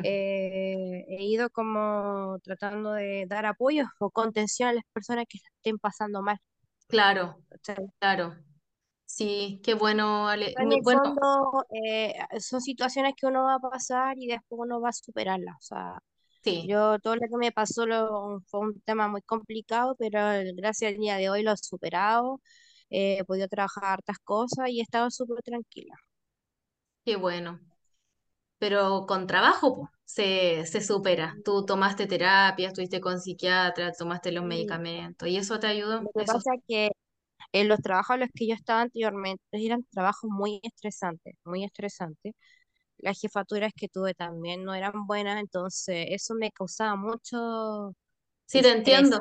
eh, 0.02 1.04
he 1.08 1.24
ido 1.24 1.50
como 1.50 2.38
tratando 2.44 2.92
de 2.92 3.26
dar 3.28 3.46
apoyo 3.46 3.84
o 4.00 4.10
contención 4.10 4.70
a 4.70 4.74
las 4.74 4.84
personas 4.94 5.26
que 5.28 5.38
estén 5.38 5.78
pasando 5.78 6.22
mal. 6.22 6.38
claro, 6.88 7.42
claro. 7.98 8.36
Sí, 9.16 9.60
qué 9.64 9.74
bueno, 9.74 10.28
Ale. 10.28 10.58
En 10.58 10.72
el 10.72 10.84
Bueno, 10.84 10.86
fondo, 10.86 11.66
eh, 11.70 12.14
son 12.40 12.60
situaciones 12.62 13.14
que 13.16 13.26
uno 13.26 13.44
va 13.44 13.54
a 13.56 13.58
pasar 13.60 14.16
y 14.18 14.26
después 14.26 14.58
uno 14.62 14.80
va 14.80 14.88
a 14.90 14.92
superarlas. 14.92 15.54
O 15.58 15.62
sea, 15.62 15.98
sí, 16.42 16.72
yo 16.72 16.98
todo 17.00 17.16
lo 17.16 17.22
que 17.22 17.36
me 17.38 17.52
pasó 17.52 17.86
lo- 17.86 18.40
fue 18.48 18.60
un 18.60 18.80
tema 18.82 19.08
muy 19.08 19.22
complicado, 19.22 19.96
pero 19.98 20.20
gracias 20.56 20.92
al 20.94 20.98
día 21.00 21.16
de 21.16 21.30
hoy 21.30 21.42
lo 21.42 21.52
he 21.52 21.56
superado, 21.58 22.40
eh, 22.90 23.18
he 23.20 23.24
podido 23.24 23.48
trabajar 23.48 23.84
hartas 23.94 24.18
cosas 24.24 24.70
y 24.70 24.80
he 24.80 24.82
estado 24.82 25.10
súper 25.10 25.42
tranquila. 25.42 25.94
qué 27.04 27.16
bueno. 27.16 27.60
Pero 28.58 29.06
con 29.06 29.26
trabajo, 29.26 29.76
po, 29.76 29.90
se, 30.04 30.66
se 30.66 30.80
supera. 30.82 31.36
Tú 31.44 31.64
tomaste 31.66 32.06
terapia, 32.06 32.68
estuviste 32.68 33.00
con 33.00 33.20
psiquiatra, 33.20 33.92
tomaste 33.92 34.32
los 34.32 34.44
medicamentos 34.44 35.28
y 35.28 35.36
eso 35.36 35.58
te 35.60 35.66
ayudó. 35.68 36.04
lo 36.04 36.10
que 36.12 36.24
Eso, 36.24 36.38
pasa 36.40 36.54
es 36.54 36.60
que 36.68 36.90
en 37.52 37.68
los 37.68 37.80
trabajos 37.80 38.14
a 38.14 38.18
los 38.18 38.28
que 38.34 38.46
yo 38.48 38.54
estaba 38.54 38.82
anteriormente 38.82 39.42
eran 39.52 39.84
trabajos 39.90 40.30
muy 40.30 40.60
estresantes, 40.62 41.34
muy 41.44 41.64
estresantes. 41.64 42.34
Las 42.98 43.20
jefaturas 43.20 43.72
que 43.76 43.88
tuve 43.88 44.14
también 44.14 44.64
no 44.64 44.74
eran 44.74 45.06
buenas, 45.06 45.40
entonces 45.40 46.06
eso 46.10 46.34
me 46.34 46.50
causaba 46.52 46.96
mucho 46.96 47.94
sí, 48.46 48.62
te 48.62 48.72
entiendo. 48.72 49.20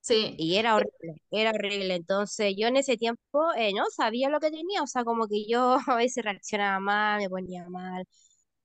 Sí, 0.00 0.34
y 0.38 0.56
era 0.56 0.74
horrible, 0.76 1.22
era 1.30 1.50
horrible. 1.50 1.94
Entonces 1.94 2.54
yo 2.58 2.66
en 2.68 2.76
ese 2.76 2.96
tiempo 2.96 3.52
eh, 3.56 3.72
no 3.74 3.84
sabía 3.94 4.28
lo 4.30 4.40
que 4.40 4.50
tenía, 4.50 4.82
o 4.82 4.86
sea, 4.86 5.04
como 5.04 5.28
que 5.28 5.46
yo 5.48 5.76
a 5.88 5.96
veces 5.96 6.24
reaccionaba 6.24 6.80
mal, 6.80 7.20
me 7.20 7.28
ponía 7.30 7.68
mal 7.68 8.04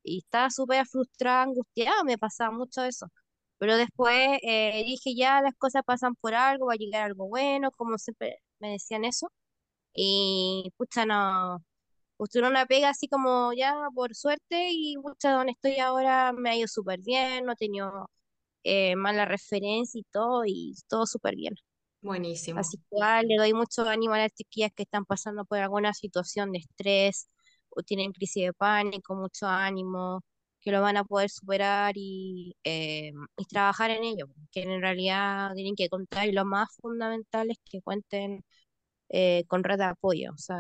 y 0.04 0.20
estaba 0.20 0.50
súper 0.50 0.86
frustrada, 0.88 1.44
angustiada, 1.44 2.04
me 2.04 2.18
pasaba 2.18 2.52
mucho 2.52 2.84
eso. 2.84 3.08
Pero 3.60 3.78
después 3.78 4.40
eh, 4.44 4.84
dije 4.86 5.16
ya 5.16 5.42
las 5.42 5.56
cosas 5.58 5.84
pasan 5.86 6.16
por 6.16 6.34
algo, 6.36 6.68
va 6.68 6.74
a 6.74 6.78
llegar 6.78 7.04
algo 7.04 7.28
bueno, 7.28 7.72
como 7.72 7.98
siempre 7.98 8.38
me 8.60 8.72
decían 8.72 9.06
eso. 9.06 9.32
Y 9.94 10.74
pucha, 10.78 11.06
no, 11.06 11.64
postulé 12.18 12.48
una 12.50 12.66
pega 12.68 12.90
así 12.90 13.08
como 13.10 13.54
ya 13.54 13.76
por 13.96 14.16
suerte 14.16 14.70
y 14.72 14.98
pucha, 14.98 15.34
donde 15.34 15.54
estoy 15.54 15.80
ahora 15.80 16.34
me 16.34 16.52
ha 16.52 16.56
ido 16.58 16.68
súper 16.68 17.02
bien, 17.02 17.46
no 17.46 17.54
he 17.54 17.56
tenido 17.58 18.10
eh, 18.64 18.96
mala 18.98 19.26
referencia 19.26 20.00
y 20.00 20.06
todo, 20.12 20.44
y 20.46 20.76
todo 20.90 21.06
súper 21.08 21.36
bien. 21.36 21.56
buenísimo. 22.02 22.60
Así 22.60 22.78
que 22.78 22.84
igual 22.92 23.28
le 23.28 23.36
doy 23.38 23.54
mucho 23.54 23.84
ánimo 23.88 24.14
a 24.16 24.20
las 24.20 24.34
chiquillas 24.34 24.72
que 24.76 24.84
están 24.84 25.06
pasando 25.06 25.46
por 25.46 25.60
alguna 25.60 25.94
situación 25.94 26.52
de 26.52 26.60
estrés 26.60 27.30
o 27.70 27.84
tienen 27.84 28.12
crisis 28.14 28.46
de 28.46 28.54
pánico, 28.54 29.16
mucho 29.16 29.48
ánimo, 29.48 30.24
que 30.68 30.74
lo 30.74 30.82
van 30.82 30.98
a 30.98 31.06
poder 31.06 31.30
superar 31.30 31.94
y, 31.96 32.56
eh, 32.66 33.14
y 33.38 33.46
trabajar 33.46 33.90
en 33.92 34.04
ello, 34.04 34.28
que 34.52 34.64
en 34.64 34.82
realidad 34.82 35.54
tienen 35.56 35.76
que 35.76 35.88
contar 35.90 36.28
y 36.28 36.34
lo 36.34 36.44
más 36.46 36.68
fundamental 36.82 37.50
es 37.52 37.58
que 37.70 37.82
cuenten 37.82 38.44
eh, 39.10 39.46
con 39.48 39.64
red 39.64 39.78
de 39.80 39.86
apoyo, 39.86 40.32
o 40.34 40.38
sea, 40.38 40.58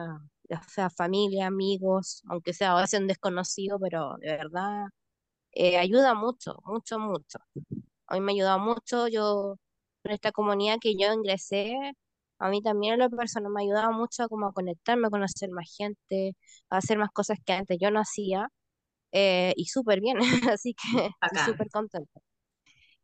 ya 0.49 0.61
sea 0.63 0.89
familia, 0.89 1.47
amigos, 1.47 2.23
aunque 2.29 2.53
sea 2.53 2.77
a 2.77 2.81
veces 2.81 2.99
un 3.01 3.07
desconocido, 3.07 3.79
pero 3.79 4.15
de 4.19 4.27
verdad 4.37 4.85
eh, 5.53 5.77
ayuda 5.77 6.13
mucho, 6.15 6.57
mucho, 6.65 6.99
mucho. 6.99 7.39
A 8.07 8.15
mí 8.15 8.21
me 8.21 8.31
ha 8.33 8.35
ayudado 8.35 8.59
mucho, 8.59 9.07
yo 9.07 9.57
en 10.03 10.11
esta 10.13 10.31
comunidad 10.31 10.77
que 10.81 10.95
yo 10.97 11.13
ingresé, 11.13 11.75
a 12.39 12.49
mí 12.49 12.61
también 12.61 12.93
en 12.95 12.99
lo 13.01 13.09
personal 13.09 13.51
me 13.51 13.61
ha 13.61 13.65
ayudado 13.65 13.91
mucho 13.93 14.27
como 14.29 14.47
a 14.47 14.53
conectarme, 14.53 15.07
a 15.07 15.09
conocer 15.11 15.49
más 15.51 15.73
gente, 15.77 16.35
a 16.69 16.77
hacer 16.77 16.97
más 16.97 17.09
cosas 17.11 17.39
que 17.45 17.53
antes 17.53 17.77
yo 17.81 17.91
no 17.91 17.99
hacía. 18.01 18.49
Eh, 19.11 19.53
y 19.57 19.65
súper 19.65 20.01
bien, 20.01 20.17
así 20.51 20.73
que 20.75 21.07
estoy 21.07 21.13
Bacán. 21.21 21.53
súper 21.53 21.69
contenta. 21.69 22.19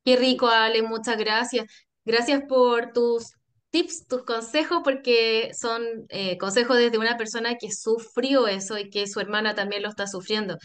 Qué 0.06 0.18
rico, 0.18 0.48
Ale, 0.50 0.82
muchas 0.84 1.18
gracias. 1.18 1.66
Gracias 2.06 2.44
por 2.48 2.92
tus 2.94 3.32
tips, 3.70 4.08
tus 4.08 4.24
consejos, 4.24 4.82
porque 4.84 5.52
son 5.58 5.82
eh, 6.10 6.38
consejos 6.38 6.78
desde 6.78 6.98
una 6.98 7.18
persona 7.18 7.56
que 7.56 7.72
sufrió 7.72 8.48
eso 8.48 8.78
y 8.78 8.90
que 8.90 9.08
su 9.08 9.20
hermana 9.22 9.56
también 9.56 9.82
lo 9.84 9.90
está 9.90 10.08
sufriendo. 10.08 10.58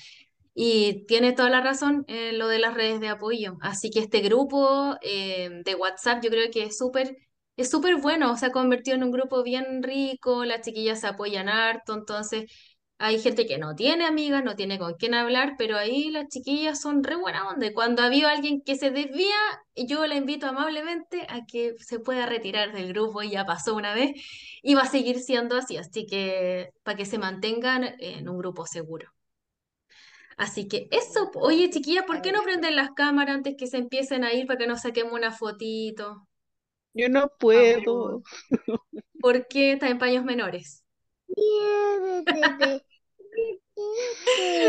Y 0.55 1.07
tiene 1.07 1.33
toda 1.33 1.51
la 1.51 1.61
razón 1.63 2.05
en 2.09 2.39
lo 2.39 2.49
de 2.49 2.59
las 2.61 2.75
redes 2.75 3.01
de 3.01 3.09
apoyo. 3.09 3.57
Así 3.63 3.91
que 3.91 4.01
este 4.01 4.21
grupo 4.21 4.97
eh, 5.03 5.51
de 5.65 5.75
WhatsApp 5.77 6.23
yo 6.25 6.31
creo 6.31 6.51
que 6.53 6.65
es 6.65 6.79
súper, 6.79 7.17
es 7.57 7.71
súper 7.71 7.97
bueno. 8.01 8.37
Se 8.37 8.47
ha 8.47 8.53
convertido 8.53 8.97
en 8.97 9.05
un 9.05 9.13
grupo 9.13 9.43
bien 9.45 9.83
rico, 9.83 10.45
las 10.45 10.63
chiquillas 10.63 11.01
se 11.01 11.07
apoyan 11.09 11.49
harto, 11.49 11.95
entonces 11.95 12.51
hay 13.01 13.21
gente 13.21 13.47
que 13.47 13.59
no 13.59 13.77
tiene 13.77 14.05
amigas, 14.07 14.43
no 14.43 14.57
tiene 14.57 14.79
con 14.79 14.95
quién 14.95 15.15
hablar, 15.15 15.55
pero 15.57 15.77
ahí 15.77 16.11
las 16.11 16.29
chiquillas 16.29 16.81
son 16.81 17.05
re 17.05 17.15
buena 17.15 17.49
onda. 17.49 17.73
Cuando 17.73 18.03
había 18.03 18.29
alguien 18.31 18.61
que 18.61 18.75
se 18.75 18.91
desvía, 18.91 19.37
yo 19.77 20.05
la 20.07 20.17
invito 20.17 20.49
amablemente 20.49 21.25
a 21.29 21.47
que 21.47 21.75
se 21.79 22.01
pueda 22.01 22.27
retirar 22.27 22.73
del 22.73 22.89
grupo, 22.89 23.23
y 23.23 23.31
ya 23.31 23.47
pasó 23.47 23.77
una 23.77 23.95
vez, 23.95 24.11
y 24.63 24.75
va 24.75 24.83
a 24.83 24.89
seguir 24.89 25.21
siendo 25.21 25.57
así, 25.57 25.77
así 25.77 26.07
que 26.07 26.71
para 26.83 26.97
que 26.97 27.07
se 27.07 27.19
mantengan 27.19 27.85
en 28.01 28.29
un 28.29 28.39
grupo 28.39 28.67
seguro. 28.67 29.13
Así 30.37 30.67
que 30.67 30.89
eso, 30.91 31.31
oye 31.35 31.71
chiquillas, 31.71 32.05
¿por 32.05 32.21
qué 32.21 32.33
no 32.33 32.43
prenden 32.43 32.75
las 32.77 32.91
cámaras 32.91 33.37
antes 33.37 33.55
que 33.57 33.69
se 33.69 33.77
empiecen 33.77 34.25
a 34.25 34.33
ir 34.33 34.47
para 34.47 34.59
que 34.59 34.67
nos 34.67 34.83
saquemos 34.83 35.13
una 35.13 35.31
fotito? 35.31 36.27
Yo 36.95 37.09
no 37.09 37.31
puedo. 37.39 38.23
¿Por 39.21 39.47
qué 39.47 39.73
está 39.73 39.89
en 39.89 39.99
paños 39.99 40.25
menores? 40.25 40.85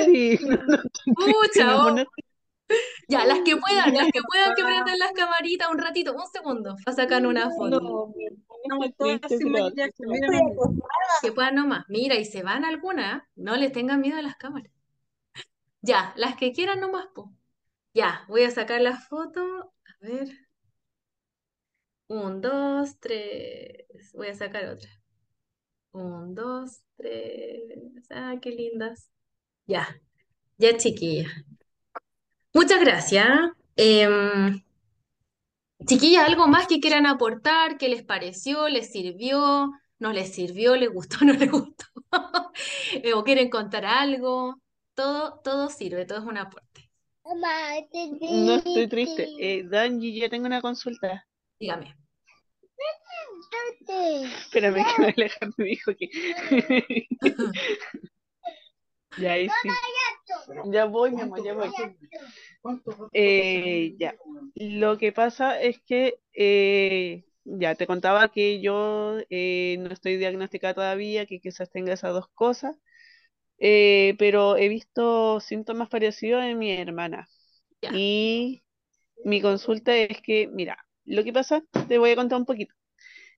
Sí, 0.06 0.40
no, 0.42 0.58
no 0.58 0.78
Pucha, 1.16 1.86
oh. 1.86 1.96
Ya, 3.08 3.26
las 3.26 3.40
que 3.42 3.58
puedan, 3.58 3.94
las 3.94 4.12
que 4.12 4.22
puedan 4.22 4.54
que 4.56 4.64
prendan 4.64 5.00
las 5.00 5.12
camaritas 5.14 5.70
un 5.72 5.80
ratito, 5.80 6.14
un 6.14 6.28
segundo, 6.28 6.76
para 6.86 6.96
sacar 6.96 7.26
una 7.26 7.50
foto. 7.50 7.82
No, 7.82 8.92
todas 8.98 9.22
sin 9.28 9.52
maquillaje, 9.52 9.94
míranos. 10.00 10.42
Que 11.22 11.32
puedan 11.32 11.56
nomás. 11.56 11.86
Mira, 11.88 12.16
y 12.16 12.26
se 12.26 12.44
van 12.44 12.66
algunas, 12.66 13.24
no 13.36 13.56
les 13.56 13.72
tengan 13.72 14.02
miedo 14.02 14.18
a 14.18 14.22
las 14.22 14.36
cámaras. 14.36 14.72
Ya, 15.82 16.14
las 16.18 16.36
que 16.36 16.52
quieran 16.54 16.80
nomás, 16.80 17.08
po. 17.14 17.34
Ya, 17.94 18.26
voy 18.28 18.44
a 18.44 18.52
sacar 18.52 18.82
la 18.82 18.98
foto. 18.98 19.42
A 19.86 20.06
ver. 20.06 20.30
Un, 22.08 22.42
dos, 22.42 23.00
tres. 23.00 24.12
Voy 24.14 24.28
a 24.28 24.34
sacar 24.36 24.66
otra. 24.66 24.90
Un, 25.92 26.36
dos, 26.36 26.82
tres. 27.00 27.80
Ah, 28.10 28.36
qué 28.42 28.52
lindas. 28.52 29.10
Ya, 29.66 29.88
ya 30.58 30.78
chiquillas. 30.78 31.32
Muchas 32.54 32.80
gracias. 32.82 33.28
Em, 33.76 34.62
chiquillas, 35.86 36.28
¿algo 36.28 36.48
más 36.48 36.68
que 36.68 36.80
quieran 36.80 37.06
aportar? 37.06 37.78
¿Qué 37.78 37.88
les 37.90 38.04
pareció? 38.04 38.68
¿Les 38.68 38.92
sirvió? 38.92 39.72
¿No 40.00 40.14
les 40.14 40.34
sirvió? 40.34 40.76
¿Les 40.76 40.92
gustó? 40.92 41.18
¿No 41.26 41.34
les 41.34 41.50
gustó? 41.50 41.86
Eh, 42.94 43.14
¿O 43.14 43.24
quieren 43.24 43.50
contar 43.50 43.86
algo? 43.86 44.60
Todo, 44.94 45.40
todo 45.44 45.70
sirve, 45.70 46.06
todo 46.06 46.20
es 46.20 46.26
un 46.26 46.38
aporte. 46.38 46.92
No 47.24 48.56
estoy 48.56 48.88
triste. 48.90 49.30
Eh, 49.40 49.64
Danji, 49.64 50.20
ya 50.20 50.30
tengo 50.30 50.48
una 50.48 50.62
consulta. 50.62 51.26
Dígame. 51.60 51.96
Espérame 54.40 54.84
que 54.96 55.06
Alejandro 55.06 55.56
me 55.58 55.66
dijo 55.66 55.92
que. 55.96 56.10
Ya, 59.18 59.34
ahí 59.34 59.50
sí. 59.62 59.70
Ya 60.72 60.86
voy, 60.86 61.12
mi 61.12 61.22
amor, 61.22 61.44
ya 61.44 61.54
voy. 61.54 61.70
Eh, 63.14 63.96
ya. 63.98 64.16
Lo 64.56 64.98
que 64.98 65.12
pasa 65.12 65.60
es 65.60 65.80
que 65.82 66.20
eh, 66.34 67.26
ya 67.44 67.76
te 67.76 67.88
contaba 67.88 68.30
que 68.30 68.62
yo 68.62 69.18
eh, 69.30 69.78
no 69.80 69.90
estoy 69.90 70.18
diagnosticada 70.18 70.76
todavía, 70.76 71.26
que 71.26 71.40
quizás 71.40 71.70
tenga 71.70 71.94
esas 71.94 72.14
dos 72.14 72.28
cosas, 72.34 72.76
eh, 73.58 74.16
pero 74.20 74.58
he 74.58 74.70
visto 74.70 75.40
síntomas 75.40 75.90
parecidos 75.90 76.44
en 76.44 76.58
mi 76.58 76.72
hermana. 76.72 77.28
Ya. 77.82 77.92
Y 77.94 78.64
mi 79.26 79.42
consulta 79.42 79.96
es 79.96 80.22
que, 80.22 80.48
mira, 80.48 80.78
lo 81.06 81.24
que 81.24 81.34
pasa, 81.34 81.64
te 81.88 81.98
voy 81.98 82.12
a 82.12 82.16
contar 82.16 82.40
un 82.40 82.46
poquito. 82.46 82.74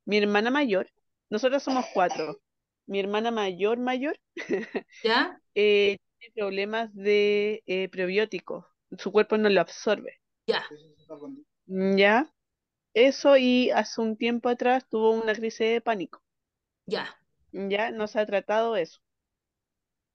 Mi 0.05 0.17
hermana 0.17 0.51
mayor, 0.51 0.89
nosotros 1.29 1.63
somos 1.63 1.85
cuatro. 1.93 2.39
Mi 2.87 2.99
hermana 2.99 3.31
mayor, 3.31 3.77
mayor, 3.79 4.19
¿Ya? 5.03 5.39
eh, 5.55 5.97
tiene 6.19 6.33
problemas 6.35 6.93
de 6.93 7.63
eh, 7.65 7.89
probióticos. 7.89 8.65
Su 8.97 9.11
cuerpo 9.11 9.37
no 9.37 9.49
lo 9.49 9.61
absorbe. 9.61 10.21
Ya. 10.47 10.63
¿Ya? 11.67 12.31
Eso 12.93 13.37
y 13.37 13.71
hace 13.71 14.01
un 14.01 14.17
tiempo 14.17 14.49
atrás 14.49 14.87
tuvo 14.89 15.11
una 15.11 15.33
crisis 15.35 15.59
de 15.59 15.81
pánico. 15.81 16.23
Ya. 16.87 17.15
¿Ya? 17.53 17.91
No 17.91 18.07
se 18.07 18.19
ha 18.19 18.25
tratado 18.25 18.75
eso. 18.75 18.99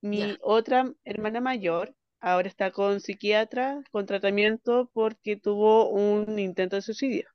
Mi 0.00 0.18
Ya. 0.20 0.38
otra 0.40 0.90
hermana 1.04 1.42
mayor 1.42 1.94
ahora 2.20 2.48
está 2.48 2.70
con 2.70 3.00
psiquiatra, 3.00 3.82
con 3.90 4.06
tratamiento 4.06 4.90
porque 4.94 5.36
tuvo 5.36 5.90
un 5.90 6.38
intento 6.38 6.76
de 6.76 6.82
suicidio. 6.82 7.28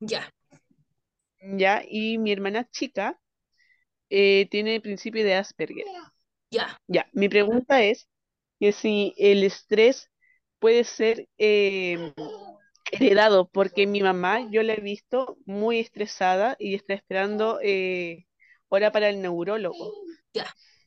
Ya. 0.00 0.30
¿Ya? 1.40 1.82
Y 1.86 2.18
mi 2.18 2.32
hermana 2.32 2.68
chica 2.70 3.18
eh, 4.10 4.48
tiene 4.50 4.80
principio 4.80 5.24
de 5.24 5.34
Asperger. 5.34 5.84
Ya. 6.50 6.76
Ya, 6.88 7.08
mi 7.12 7.28
pregunta 7.28 7.82
es 7.82 8.08
que 8.58 8.72
si 8.72 9.14
el 9.16 9.44
estrés 9.44 10.10
puede 10.58 10.84
ser 10.84 11.28
eh, 11.38 12.12
heredado, 12.92 13.48
porque 13.48 13.86
mi 13.86 14.02
mamá 14.02 14.48
yo 14.50 14.62
la 14.62 14.74
he 14.74 14.80
visto 14.80 15.38
muy 15.46 15.78
estresada 15.78 16.56
y 16.58 16.74
está 16.74 16.94
esperando 16.94 17.60
eh, 17.62 18.26
hora 18.68 18.90
para 18.90 19.08
el 19.08 19.22
neurólogo. 19.22 19.92
Ya. 20.34 20.46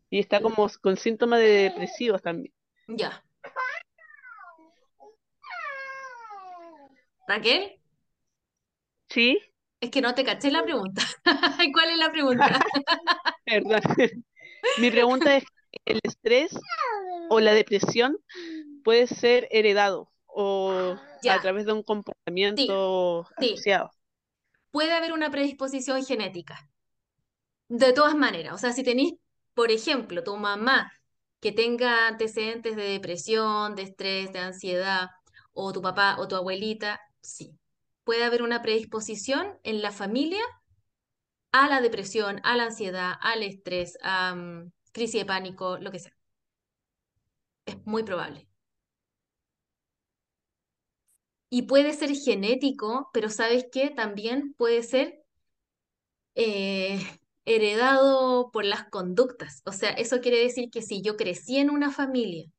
Y 0.09 0.19
está 0.19 0.41
como 0.41 0.69
con 0.81 0.97
síntomas 0.97 1.39
de 1.39 1.47
depresivos 1.47 2.21
también. 2.21 2.53
Ya. 2.88 3.23
Raquel, 7.25 7.80
¿Sí? 9.09 9.39
Es 9.84 9.91
que 9.91 10.01
no 10.01 10.15
te 10.15 10.23
caché 10.23 10.49
la 10.49 10.64
pregunta. 10.64 11.01
¿Cuál 11.73 11.89
es 11.89 11.97
la 11.97 12.11
pregunta? 12.11 12.60
Perdón. 13.45 13.81
Mi 14.80 14.89
pregunta 14.91 15.35
es, 15.35 15.43
¿el 15.85 15.99
estrés 16.03 16.51
o 17.30 17.39
la 17.39 17.53
depresión 17.53 18.18
puede 18.84 19.07
ser 19.07 19.47
heredado 19.51 20.10
o 20.26 20.95
Ya. 21.22 21.35
a 21.35 21.41
través 21.41 21.65
de 21.65 21.73
un 21.73 21.84
comportamiento 21.84 23.26
sí. 23.39 23.51
asociado? 23.51 23.91
Puede 24.72 24.93
haber 24.93 25.14
una 25.14 25.30
predisposición 25.30 26.05
genética. 26.05 26.69
De 27.68 27.91
todas 27.93 28.15
maneras, 28.15 28.53
o 28.53 28.57
sea, 28.57 28.72
si 28.72 28.84
tenéis, 28.84 29.14
por 29.53 29.72
ejemplo, 29.72 30.23
tu 30.23 30.38
mamá 30.38 30.91
que 31.39 31.51
tenga 31.51 32.07
antecedentes 32.07 32.76
de 32.76 32.84
depresión, 32.84 33.76
de 33.76 33.84
estrés, 33.84 34.31
de 34.31 34.39
ansiedad, 34.39 35.10
o 35.53 35.73
tu 35.73 35.81
papá 35.81 36.15
o 36.19 36.27
tu 36.27 36.35
abuelita, 36.35 36.99
sí. 37.22 37.57
Puede 38.03 38.23
haber 38.23 38.41
una 38.43 38.61
predisposición 38.61 39.59
en 39.63 39.81
la 39.81 39.91
familia 39.91 40.43
a 41.53 41.69
la 41.69 41.81
depresión, 41.81 42.41
a 42.43 42.57
la 42.57 42.65
ansiedad, 42.65 43.13
al 43.21 43.43
estrés, 43.43 43.97
a 44.01 44.35
mm, 44.35 44.71
crisis 44.91 45.21
de 45.21 45.25
pánico, 45.25 45.77
lo 45.77 45.91
que 45.91 45.99
sea. 45.99 46.13
Es 47.65 47.77
muy 47.85 48.03
probable. 48.03 48.47
Y 51.49 51.63
puede 51.63 51.93
ser 51.93 52.09
genético, 52.15 53.09
pero 53.13 53.30
¿sabes 53.30 53.67
qué? 53.71 53.89
También 53.91 54.53
puede 54.57 54.81
ser 54.84 55.23
eh, 56.35 56.99
heredado 57.45 58.51
por 58.51 58.65
las 58.65 58.85
conductas. 58.89 59.61
O 59.65 59.71
sea, 59.71 59.91
eso 59.91 60.19
quiere 60.21 60.39
decir 60.39 60.69
que 60.71 60.81
si 60.81 61.01
yo 61.01 61.15
crecí 61.17 61.57
en 61.57 61.69
una 61.69 61.91
familia 61.91 62.49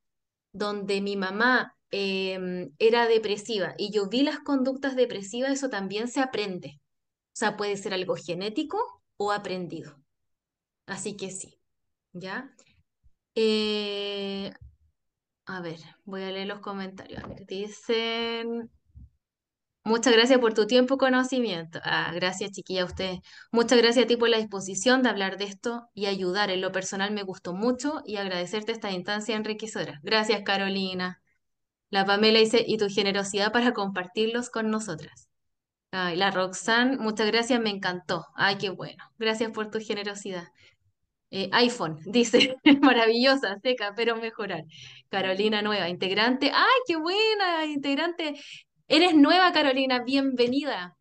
donde 0.52 1.00
mi 1.00 1.16
mamá 1.16 1.76
em, 1.90 2.73
era 2.78 3.06
depresiva 3.09 3.74
y 3.78 3.93
yo 3.93 4.09
vi 4.09 4.23
las 4.23 4.40
conductas 4.40 4.97
depresivas, 4.97 5.52
eso 5.52 5.69
también 5.69 6.09
se 6.09 6.20
aprende. 6.20 6.81
O 7.35 7.36
sea, 7.36 7.56
puede 7.56 7.77
ser 7.77 7.94
algo 7.94 8.16
genético 8.16 8.78
o 9.16 9.32
aprendido. 9.32 9.97
Así 10.86 11.16
que 11.16 11.31
sí, 11.31 11.59
¿ya? 12.12 12.55
Eh, 13.35 14.52
a 15.47 15.61
ver, 15.61 15.78
voy 16.05 16.23
a 16.23 16.31
leer 16.31 16.47
los 16.47 16.61
comentarios. 16.61 17.23
A 17.23 17.27
ver, 17.28 17.47
dicen... 17.47 18.70
Muchas 19.86 20.15
gracias 20.15 20.39
por 20.40 20.55
tu 20.55 20.66
tiempo 20.66 20.94
y 20.94 20.98
conocimiento. 20.98 21.78
Ah, 21.85 22.11
gracias, 22.15 22.52
chiquilla, 22.52 22.82
a 22.82 22.86
ustedes. 22.86 23.20
Muchas 23.52 23.77
gracias 23.78 24.06
a 24.06 24.09
ti 24.09 24.16
por 24.16 24.31
la 24.31 24.39
disposición 24.39 25.02
de 25.02 25.11
hablar 25.11 25.36
de 25.36 25.44
esto 25.44 25.90
y 25.93 26.06
ayudar. 26.06 26.51
En 26.51 26.62
lo 26.62 26.73
personal 26.73 27.12
me 27.12 27.23
gustó 27.23 27.52
mucho 27.52 28.02
y 28.06 28.16
agradecerte 28.16 28.73
esta 28.73 28.90
instancia 28.93 29.36
enriquecedora. 29.36 30.01
Gracias, 30.02 30.43
Carolina. 30.43 31.20
La 31.94 32.04
Pamela 32.04 32.40
dice, 32.40 32.64
y 32.66 32.76
tu 32.76 32.88
generosidad 32.88 33.52
para 33.52 33.72
compartirlos 33.72 34.50
con 34.50 34.68
nosotras. 34.68 35.28
Ay, 35.92 36.16
la 36.16 36.32
Roxanne, 36.32 36.96
muchas 36.96 37.28
gracias, 37.28 37.60
me 37.60 37.70
encantó. 37.70 38.26
Ay, 38.34 38.58
qué 38.58 38.70
bueno. 38.70 39.04
Gracias 39.16 39.52
por 39.52 39.70
tu 39.70 39.78
generosidad. 39.78 40.48
Eh, 41.30 41.48
iPhone, 41.52 42.00
dice, 42.04 42.56
maravillosa, 42.82 43.60
seca, 43.62 43.92
pero 43.94 44.16
mejorar. 44.16 44.64
Carolina 45.08 45.62
Nueva, 45.62 45.88
integrante. 45.88 46.50
¡Ay, 46.52 46.80
qué 46.88 46.96
buena! 46.96 47.64
Integrante. 47.66 48.34
Eres 48.88 49.14
nueva, 49.14 49.52
Carolina, 49.52 50.02
bienvenida. 50.02 50.96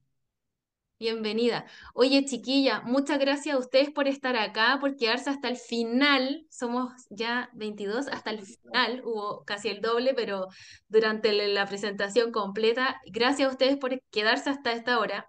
Bienvenida. 1.03 1.65
Oye, 1.93 2.23
chiquilla, 2.23 2.79
muchas 2.85 3.19
gracias 3.19 3.57
a 3.57 3.59
ustedes 3.59 3.91
por 3.91 4.07
estar 4.07 4.37
acá, 4.37 4.77
por 4.79 4.95
quedarse 4.95 5.29
hasta 5.29 5.49
el 5.49 5.57
final. 5.57 6.47
Somos 6.49 6.93
ya 7.09 7.49
22 7.55 8.07
hasta 8.07 8.29
el 8.29 8.41
final, 8.41 9.01
hubo 9.03 9.43
casi 9.43 9.67
el 9.67 9.81
doble, 9.81 10.13
pero 10.13 10.47
durante 10.87 11.33
la 11.49 11.65
presentación 11.65 12.31
completa. 12.31 13.01
Gracias 13.05 13.49
a 13.49 13.51
ustedes 13.51 13.75
por 13.75 14.01
quedarse 14.11 14.49
hasta 14.49 14.71
esta 14.71 14.97
hora. 14.97 15.27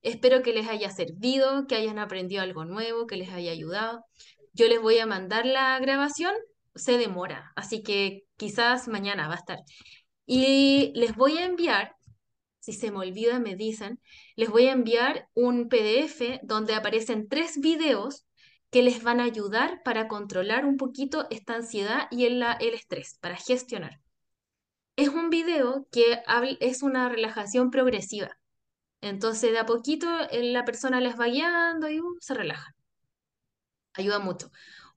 Espero 0.00 0.40
que 0.42 0.54
les 0.54 0.66
haya 0.66 0.88
servido, 0.88 1.66
que 1.66 1.74
hayan 1.74 1.98
aprendido 1.98 2.40
algo 2.40 2.64
nuevo, 2.64 3.06
que 3.06 3.16
les 3.16 3.28
haya 3.28 3.52
ayudado. 3.52 4.06
Yo 4.54 4.68
les 4.68 4.80
voy 4.80 5.00
a 5.00 5.06
mandar 5.06 5.44
la 5.44 5.78
grabación, 5.80 6.32
se 6.74 6.96
demora, 6.96 7.52
así 7.56 7.82
que 7.82 8.22
quizás 8.38 8.88
mañana 8.88 9.28
va 9.28 9.34
a 9.34 9.36
estar. 9.36 9.58
Y 10.24 10.92
les 10.94 11.14
voy 11.14 11.36
a 11.36 11.44
enviar 11.44 11.94
si 12.60 12.72
se 12.72 12.90
me 12.90 12.98
olvida, 12.98 13.38
me 13.40 13.56
dicen, 13.56 14.00
les 14.36 14.48
voy 14.50 14.66
a 14.66 14.72
enviar 14.72 15.28
un 15.34 15.68
PDF 15.68 16.40
donde 16.42 16.74
aparecen 16.74 17.28
tres 17.28 17.58
videos 17.58 18.26
que 18.70 18.82
les 18.82 19.02
van 19.02 19.20
a 19.20 19.24
ayudar 19.24 19.82
para 19.82 20.06
controlar 20.08 20.64
un 20.64 20.76
poquito 20.76 21.26
esta 21.30 21.54
ansiedad 21.56 22.06
y 22.10 22.26
el, 22.26 22.42
el 22.60 22.74
estrés, 22.74 23.18
para 23.20 23.36
gestionar. 23.36 24.00
Es 24.96 25.08
un 25.08 25.30
video 25.30 25.88
que 25.90 26.22
es 26.60 26.82
una 26.82 27.08
relajación 27.08 27.70
progresiva. 27.70 28.38
Entonces, 29.00 29.52
de 29.52 29.58
a 29.58 29.66
poquito 29.66 30.06
la 30.30 30.64
persona 30.64 31.00
les 31.00 31.18
va 31.18 31.26
guiando 31.26 31.88
y 31.88 32.00
uh, 32.00 32.16
se 32.20 32.34
relaja. 32.34 32.74
Ayuda 33.94 34.18
mucho. 34.18 34.50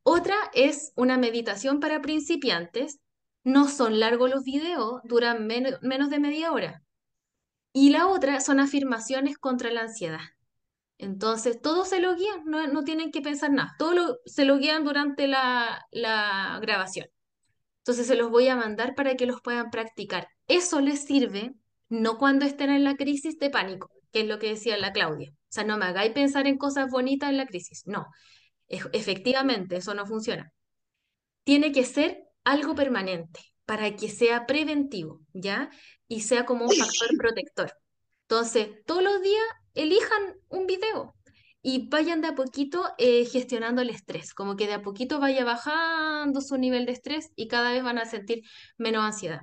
Otra 0.03 0.35
es 0.53 0.91
una 0.95 1.17
meditación 1.17 1.79
para 1.79 2.01
principiantes. 2.01 2.99
No 3.43 3.69
son 3.69 3.99
largos 3.99 4.29
los 4.29 4.43
videos, 4.43 5.01
duran 5.05 5.47
menos 5.47 6.09
de 6.09 6.19
media 6.19 6.51
hora. 6.51 6.82
Y 7.73 7.89
la 7.89 8.07
otra 8.07 8.39
son 8.39 8.59
afirmaciones 8.59 9.37
contra 9.37 9.71
la 9.71 9.81
ansiedad. 9.81 10.21
Entonces, 10.99 11.59
todos 11.61 11.89
se 11.89 11.99
lo 11.99 12.15
guían, 12.15 12.45
no, 12.45 12.83
tienen 12.83 13.11
que 13.11 13.21
pensar 13.21 13.51
nada, 13.51 13.75
todos 13.77 14.19
se 14.25 14.45
lo 14.45 14.57
guían 14.57 14.85
durante 14.85 15.27
la, 15.27 15.85
la 15.91 16.59
grabación. 16.61 17.07
Entonces, 17.79 18.07
se 18.07 18.15
los 18.15 18.29
voy 18.29 18.47
a 18.47 18.55
mandar 18.55 18.95
para 18.95 19.15
que 19.15 19.25
los 19.25 19.41
puedan 19.41 19.69
practicar. 19.69 20.29
Eso 20.47 20.79
les 20.79 21.03
sirve 21.03 21.55
no 21.89 22.17
cuando 22.17 22.45
estén 22.45 22.69
en 22.69 22.83
la 22.83 22.95
crisis 22.95 23.37
de 23.39 23.49
pánico, 23.49 23.91
que 24.11 24.21
es 24.21 24.27
lo 24.27 24.39
que 24.39 24.49
decía 24.49 24.77
la 24.77 24.93
Claudia. 24.93 25.31
O 25.31 25.35
sea, 25.49 25.63
no 25.63 25.77
me 25.77 25.85
hagáis 25.85 26.13
pensar 26.13 26.47
en 26.47 26.57
cosas 26.57 26.89
bonitas 26.89 27.29
en 27.29 27.37
la 27.37 27.45
crisis. 27.45 27.83
No, 27.85 28.07
efectivamente, 28.67 29.77
eso 29.77 29.93
no 29.93 30.05
funciona. 30.05 30.51
Tiene 31.43 31.71
que 31.71 31.83
ser 31.83 32.23
algo 32.43 32.75
permanente 32.75 33.41
para 33.65 33.95
que 33.95 34.09
sea 34.09 34.45
preventivo, 34.45 35.21
¿ya? 35.33 35.69
Y 36.07 36.21
sea 36.21 36.45
como 36.45 36.65
un 36.65 36.71
factor 36.71 37.09
protector. 37.17 37.73
Entonces, 38.23 38.69
todos 38.85 39.03
los 39.03 39.21
días 39.21 39.43
elijan 39.75 40.35
un 40.49 40.67
video 40.67 41.15
y 41.61 41.87
vayan 41.89 42.21
de 42.21 42.27
a 42.29 42.35
poquito 42.35 42.83
eh, 42.97 43.25
gestionando 43.25 43.81
el 43.81 43.89
estrés, 43.89 44.33
como 44.33 44.55
que 44.55 44.67
de 44.67 44.73
a 44.73 44.81
poquito 44.81 45.19
vaya 45.19 45.45
bajando 45.45 46.41
su 46.41 46.57
nivel 46.57 46.85
de 46.85 46.91
estrés 46.93 47.31
y 47.35 47.47
cada 47.47 47.71
vez 47.71 47.83
van 47.83 47.97
a 47.97 48.05
sentir 48.05 48.43
menos 48.77 49.03
ansiedad. 49.03 49.41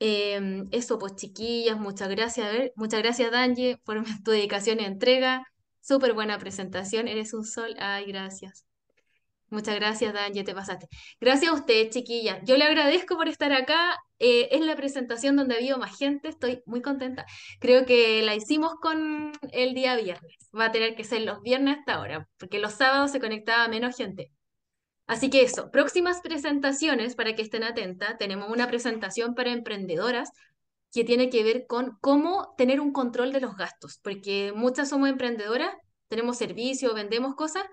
Em, 0.00 0.66
eso, 0.72 0.98
pues 0.98 1.14
chiquillas, 1.16 1.78
muchas 1.78 2.08
gracias. 2.08 2.46
A 2.48 2.52
ver, 2.52 2.72
muchas 2.76 3.00
gracias, 3.02 3.30
Danje, 3.30 3.78
por 3.84 4.02
tu 4.24 4.30
dedicación 4.32 4.80
y 4.80 4.84
entrega. 4.84 5.44
Súper 5.80 6.14
buena 6.14 6.38
presentación, 6.38 7.08
eres 7.08 7.34
un 7.34 7.44
sol. 7.44 7.74
Ay, 7.78 8.06
gracias. 8.06 8.69
Muchas 9.50 9.74
gracias, 9.74 10.14
Dan, 10.14 10.32
ya 10.32 10.44
te 10.44 10.54
pasaste. 10.54 10.86
Gracias 11.20 11.50
a 11.50 11.54
usted, 11.54 11.90
chiquilla. 11.90 12.40
Yo 12.44 12.56
le 12.56 12.64
agradezco 12.64 13.16
por 13.16 13.28
estar 13.28 13.52
acá. 13.52 13.96
Eh, 14.20 14.48
es 14.52 14.60
la 14.60 14.76
presentación 14.76 15.34
donde 15.34 15.54
ha 15.54 15.58
habido 15.58 15.76
más 15.76 15.98
gente. 15.98 16.28
Estoy 16.28 16.62
muy 16.66 16.82
contenta. 16.82 17.26
Creo 17.58 17.84
que 17.84 18.22
la 18.22 18.36
hicimos 18.36 18.74
con 18.80 19.32
el 19.52 19.74
día 19.74 19.96
viernes. 19.96 20.48
Va 20.56 20.66
a 20.66 20.72
tener 20.72 20.94
que 20.94 21.04
ser 21.04 21.22
los 21.22 21.42
viernes 21.42 21.78
hasta 21.78 21.94
ahora, 21.94 22.28
porque 22.38 22.60
los 22.60 22.74
sábados 22.74 23.10
se 23.10 23.20
conectaba 23.20 23.66
menos 23.68 23.96
gente. 23.96 24.30
Así 25.08 25.28
que 25.28 25.42
eso, 25.42 25.72
próximas 25.72 26.20
presentaciones, 26.20 27.16
para 27.16 27.34
que 27.34 27.42
estén 27.42 27.64
atentas, 27.64 28.16
tenemos 28.16 28.48
una 28.48 28.68
presentación 28.68 29.34
para 29.34 29.50
emprendedoras 29.50 30.30
que 30.92 31.02
tiene 31.02 31.30
que 31.30 31.42
ver 31.42 31.66
con 31.66 31.98
cómo 32.00 32.54
tener 32.56 32.80
un 32.80 32.92
control 32.92 33.32
de 33.32 33.40
los 33.40 33.56
gastos, 33.56 33.98
porque 34.02 34.52
muchas 34.54 34.88
somos 34.88 35.08
emprendedoras, 35.08 35.74
tenemos 36.06 36.38
servicios, 36.38 36.94
vendemos 36.94 37.34
cosas, 37.34 37.64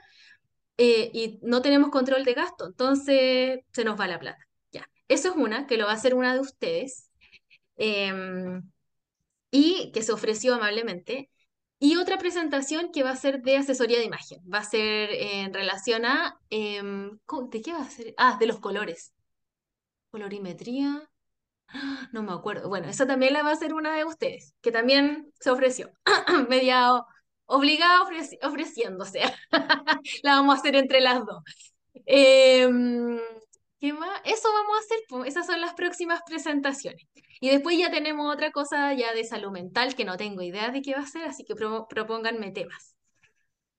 eh, 0.77 1.09
y 1.13 1.39
no 1.41 1.61
tenemos 1.61 1.89
control 1.89 2.23
de 2.23 2.33
gasto, 2.33 2.67
entonces 2.67 3.59
se 3.71 3.83
nos 3.83 3.99
va 3.99 4.07
la 4.07 4.19
plata. 4.19 4.47
Ya, 4.71 4.89
eso 5.07 5.29
es 5.29 5.35
una, 5.35 5.67
que 5.67 5.77
lo 5.77 5.85
va 5.85 5.91
a 5.91 5.95
hacer 5.95 6.13
una 6.13 6.33
de 6.33 6.39
ustedes 6.39 7.11
em, 7.77 8.63
y 9.51 9.91
que 9.93 10.03
se 10.03 10.11
ofreció 10.13 10.55
amablemente. 10.55 11.29
Y 11.79 11.97
otra 11.97 12.17
presentación 12.17 12.91
que 12.91 13.03
va 13.03 13.11
a 13.11 13.15
ser 13.15 13.41
de 13.41 13.57
asesoría 13.57 13.99
de 13.99 14.05
imagen, 14.05 14.39
va 14.51 14.59
a 14.59 14.63
ser 14.63 15.11
en 15.11 15.53
relación 15.53 16.05
a, 16.05 16.39
em, 16.49 17.19
¿de 17.51 17.61
qué 17.61 17.73
va 17.73 17.81
a 17.81 17.89
ser? 17.89 18.13
Ah, 18.17 18.37
de 18.39 18.47
los 18.47 18.59
colores. 18.59 19.13
Colorimetría, 20.11 21.09
no 22.11 22.23
me 22.23 22.31
acuerdo. 22.33 22.69
Bueno, 22.69 22.87
esa 22.89 23.05
también 23.07 23.33
la 23.33 23.43
va 23.43 23.49
a 23.51 23.53
hacer 23.53 23.73
una 23.73 23.95
de 23.95 24.05
ustedes, 24.05 24.55
que 24.61 24.71
también 24.71 25.31
se 25.39 25.49
ofreció. 25.51 25.91
Media 26.49 26.89
obligada 27.48 28.03
ofreciéndose. 28.44 29.22
la 30.24 30.36
vamos 30.36 30.56
a 30.56 30.60
hacer 30.60 30.76
entre 30.76 31.02
las 31.02 31.26
dos. 31.26 31.44
Em, 32.06 33.19
¿Qué 33.80 33.94
más? 33.94 34.22
Eso 34.24 34.49
vamos 34.52 34.76
a 34.76 34.80
hacer, 34.80 35.28
esas 35.28 35.45
son 35.45 35.61
las 35.61 35.74
próximas 35.74 36.22
presentaciones. 36.26 37.07
Y 37.40 37.49
después 37.49 37.78
ya 37.78 37.91
tenemos 37.91 38.34
otra 38.34 38.52
cosa 38.52 38.94
ya 38.94 39.14
de 39.14 39.24
salud 39.24 39.52
mental 39.52 39.95
que 39.95 40.06
no 40.06 40.18
tengo 40.18 40.41
idea 40.41 40.72
de 40.72 40.82
qué 40.82 40.94
va 40.94 41.02
a 41.02 41.07
ser, 41.07 41.26
así 41.26 41.44
que 41.44 41.56
propónganme 41.56 42.52
temas. 42.52 42.95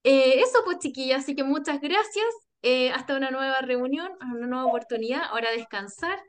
Eh, 0.04 0.40
eso 0.40 0.60
pues 0.64 0.78
chiquillas, 0.78 1.22
así 1.22 1.34
que 1.34 1.44
muchas 1.44 1.80
gracias. 1.80 2.26
Eh, 2.62 2.90
hasta 2.90 3.16
una 3.16 3.30
nueva 3.30 3.60
reunión, 3.60 4.12
una 4.20 4.46
nueva 4.46 4.66
oportunidad. 4.66 5.22
Ahora 5.30 5.48
a 5.48 5.52
descansar 5.52 6.20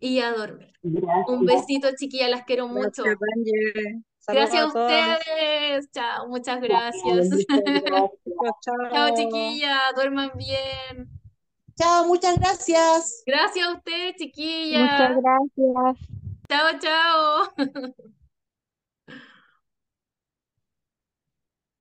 y 0.00 0.20
a 0.20 0.32
dormir. 0.32 0.72
Un 0.82 1.44
besito 1.46 1.88
chiquillas, 1.96 2.30
las 2.30 2.44
quiero 2.44 2.66
mucho. 2.66 3.02
Gracias 3.02 4.02
a, 4.28 4.66
ustedes. 4.66 5.90
Chao, 5.92 6.28
muchas 6.28 6.60
gracias. 6.60 7.28
Chao, 8.92 9.14
chiquilla, 9.16 9.92
duerman 9.94 10.32
bien. 10.36 11.08
Chao, 11.78 12.06
muchas 12.06 12.38
gracias. 12.38 13.22
Gracias 13.26 13.66
a 13.66 13.72
ustedes, 13.72 14.16
chiquilla. 14.16 14.80
Muchas 14.80 15.16
gracias. 15.22 16.08
Chao, 16.48 16.78
chao. 16.78 17.94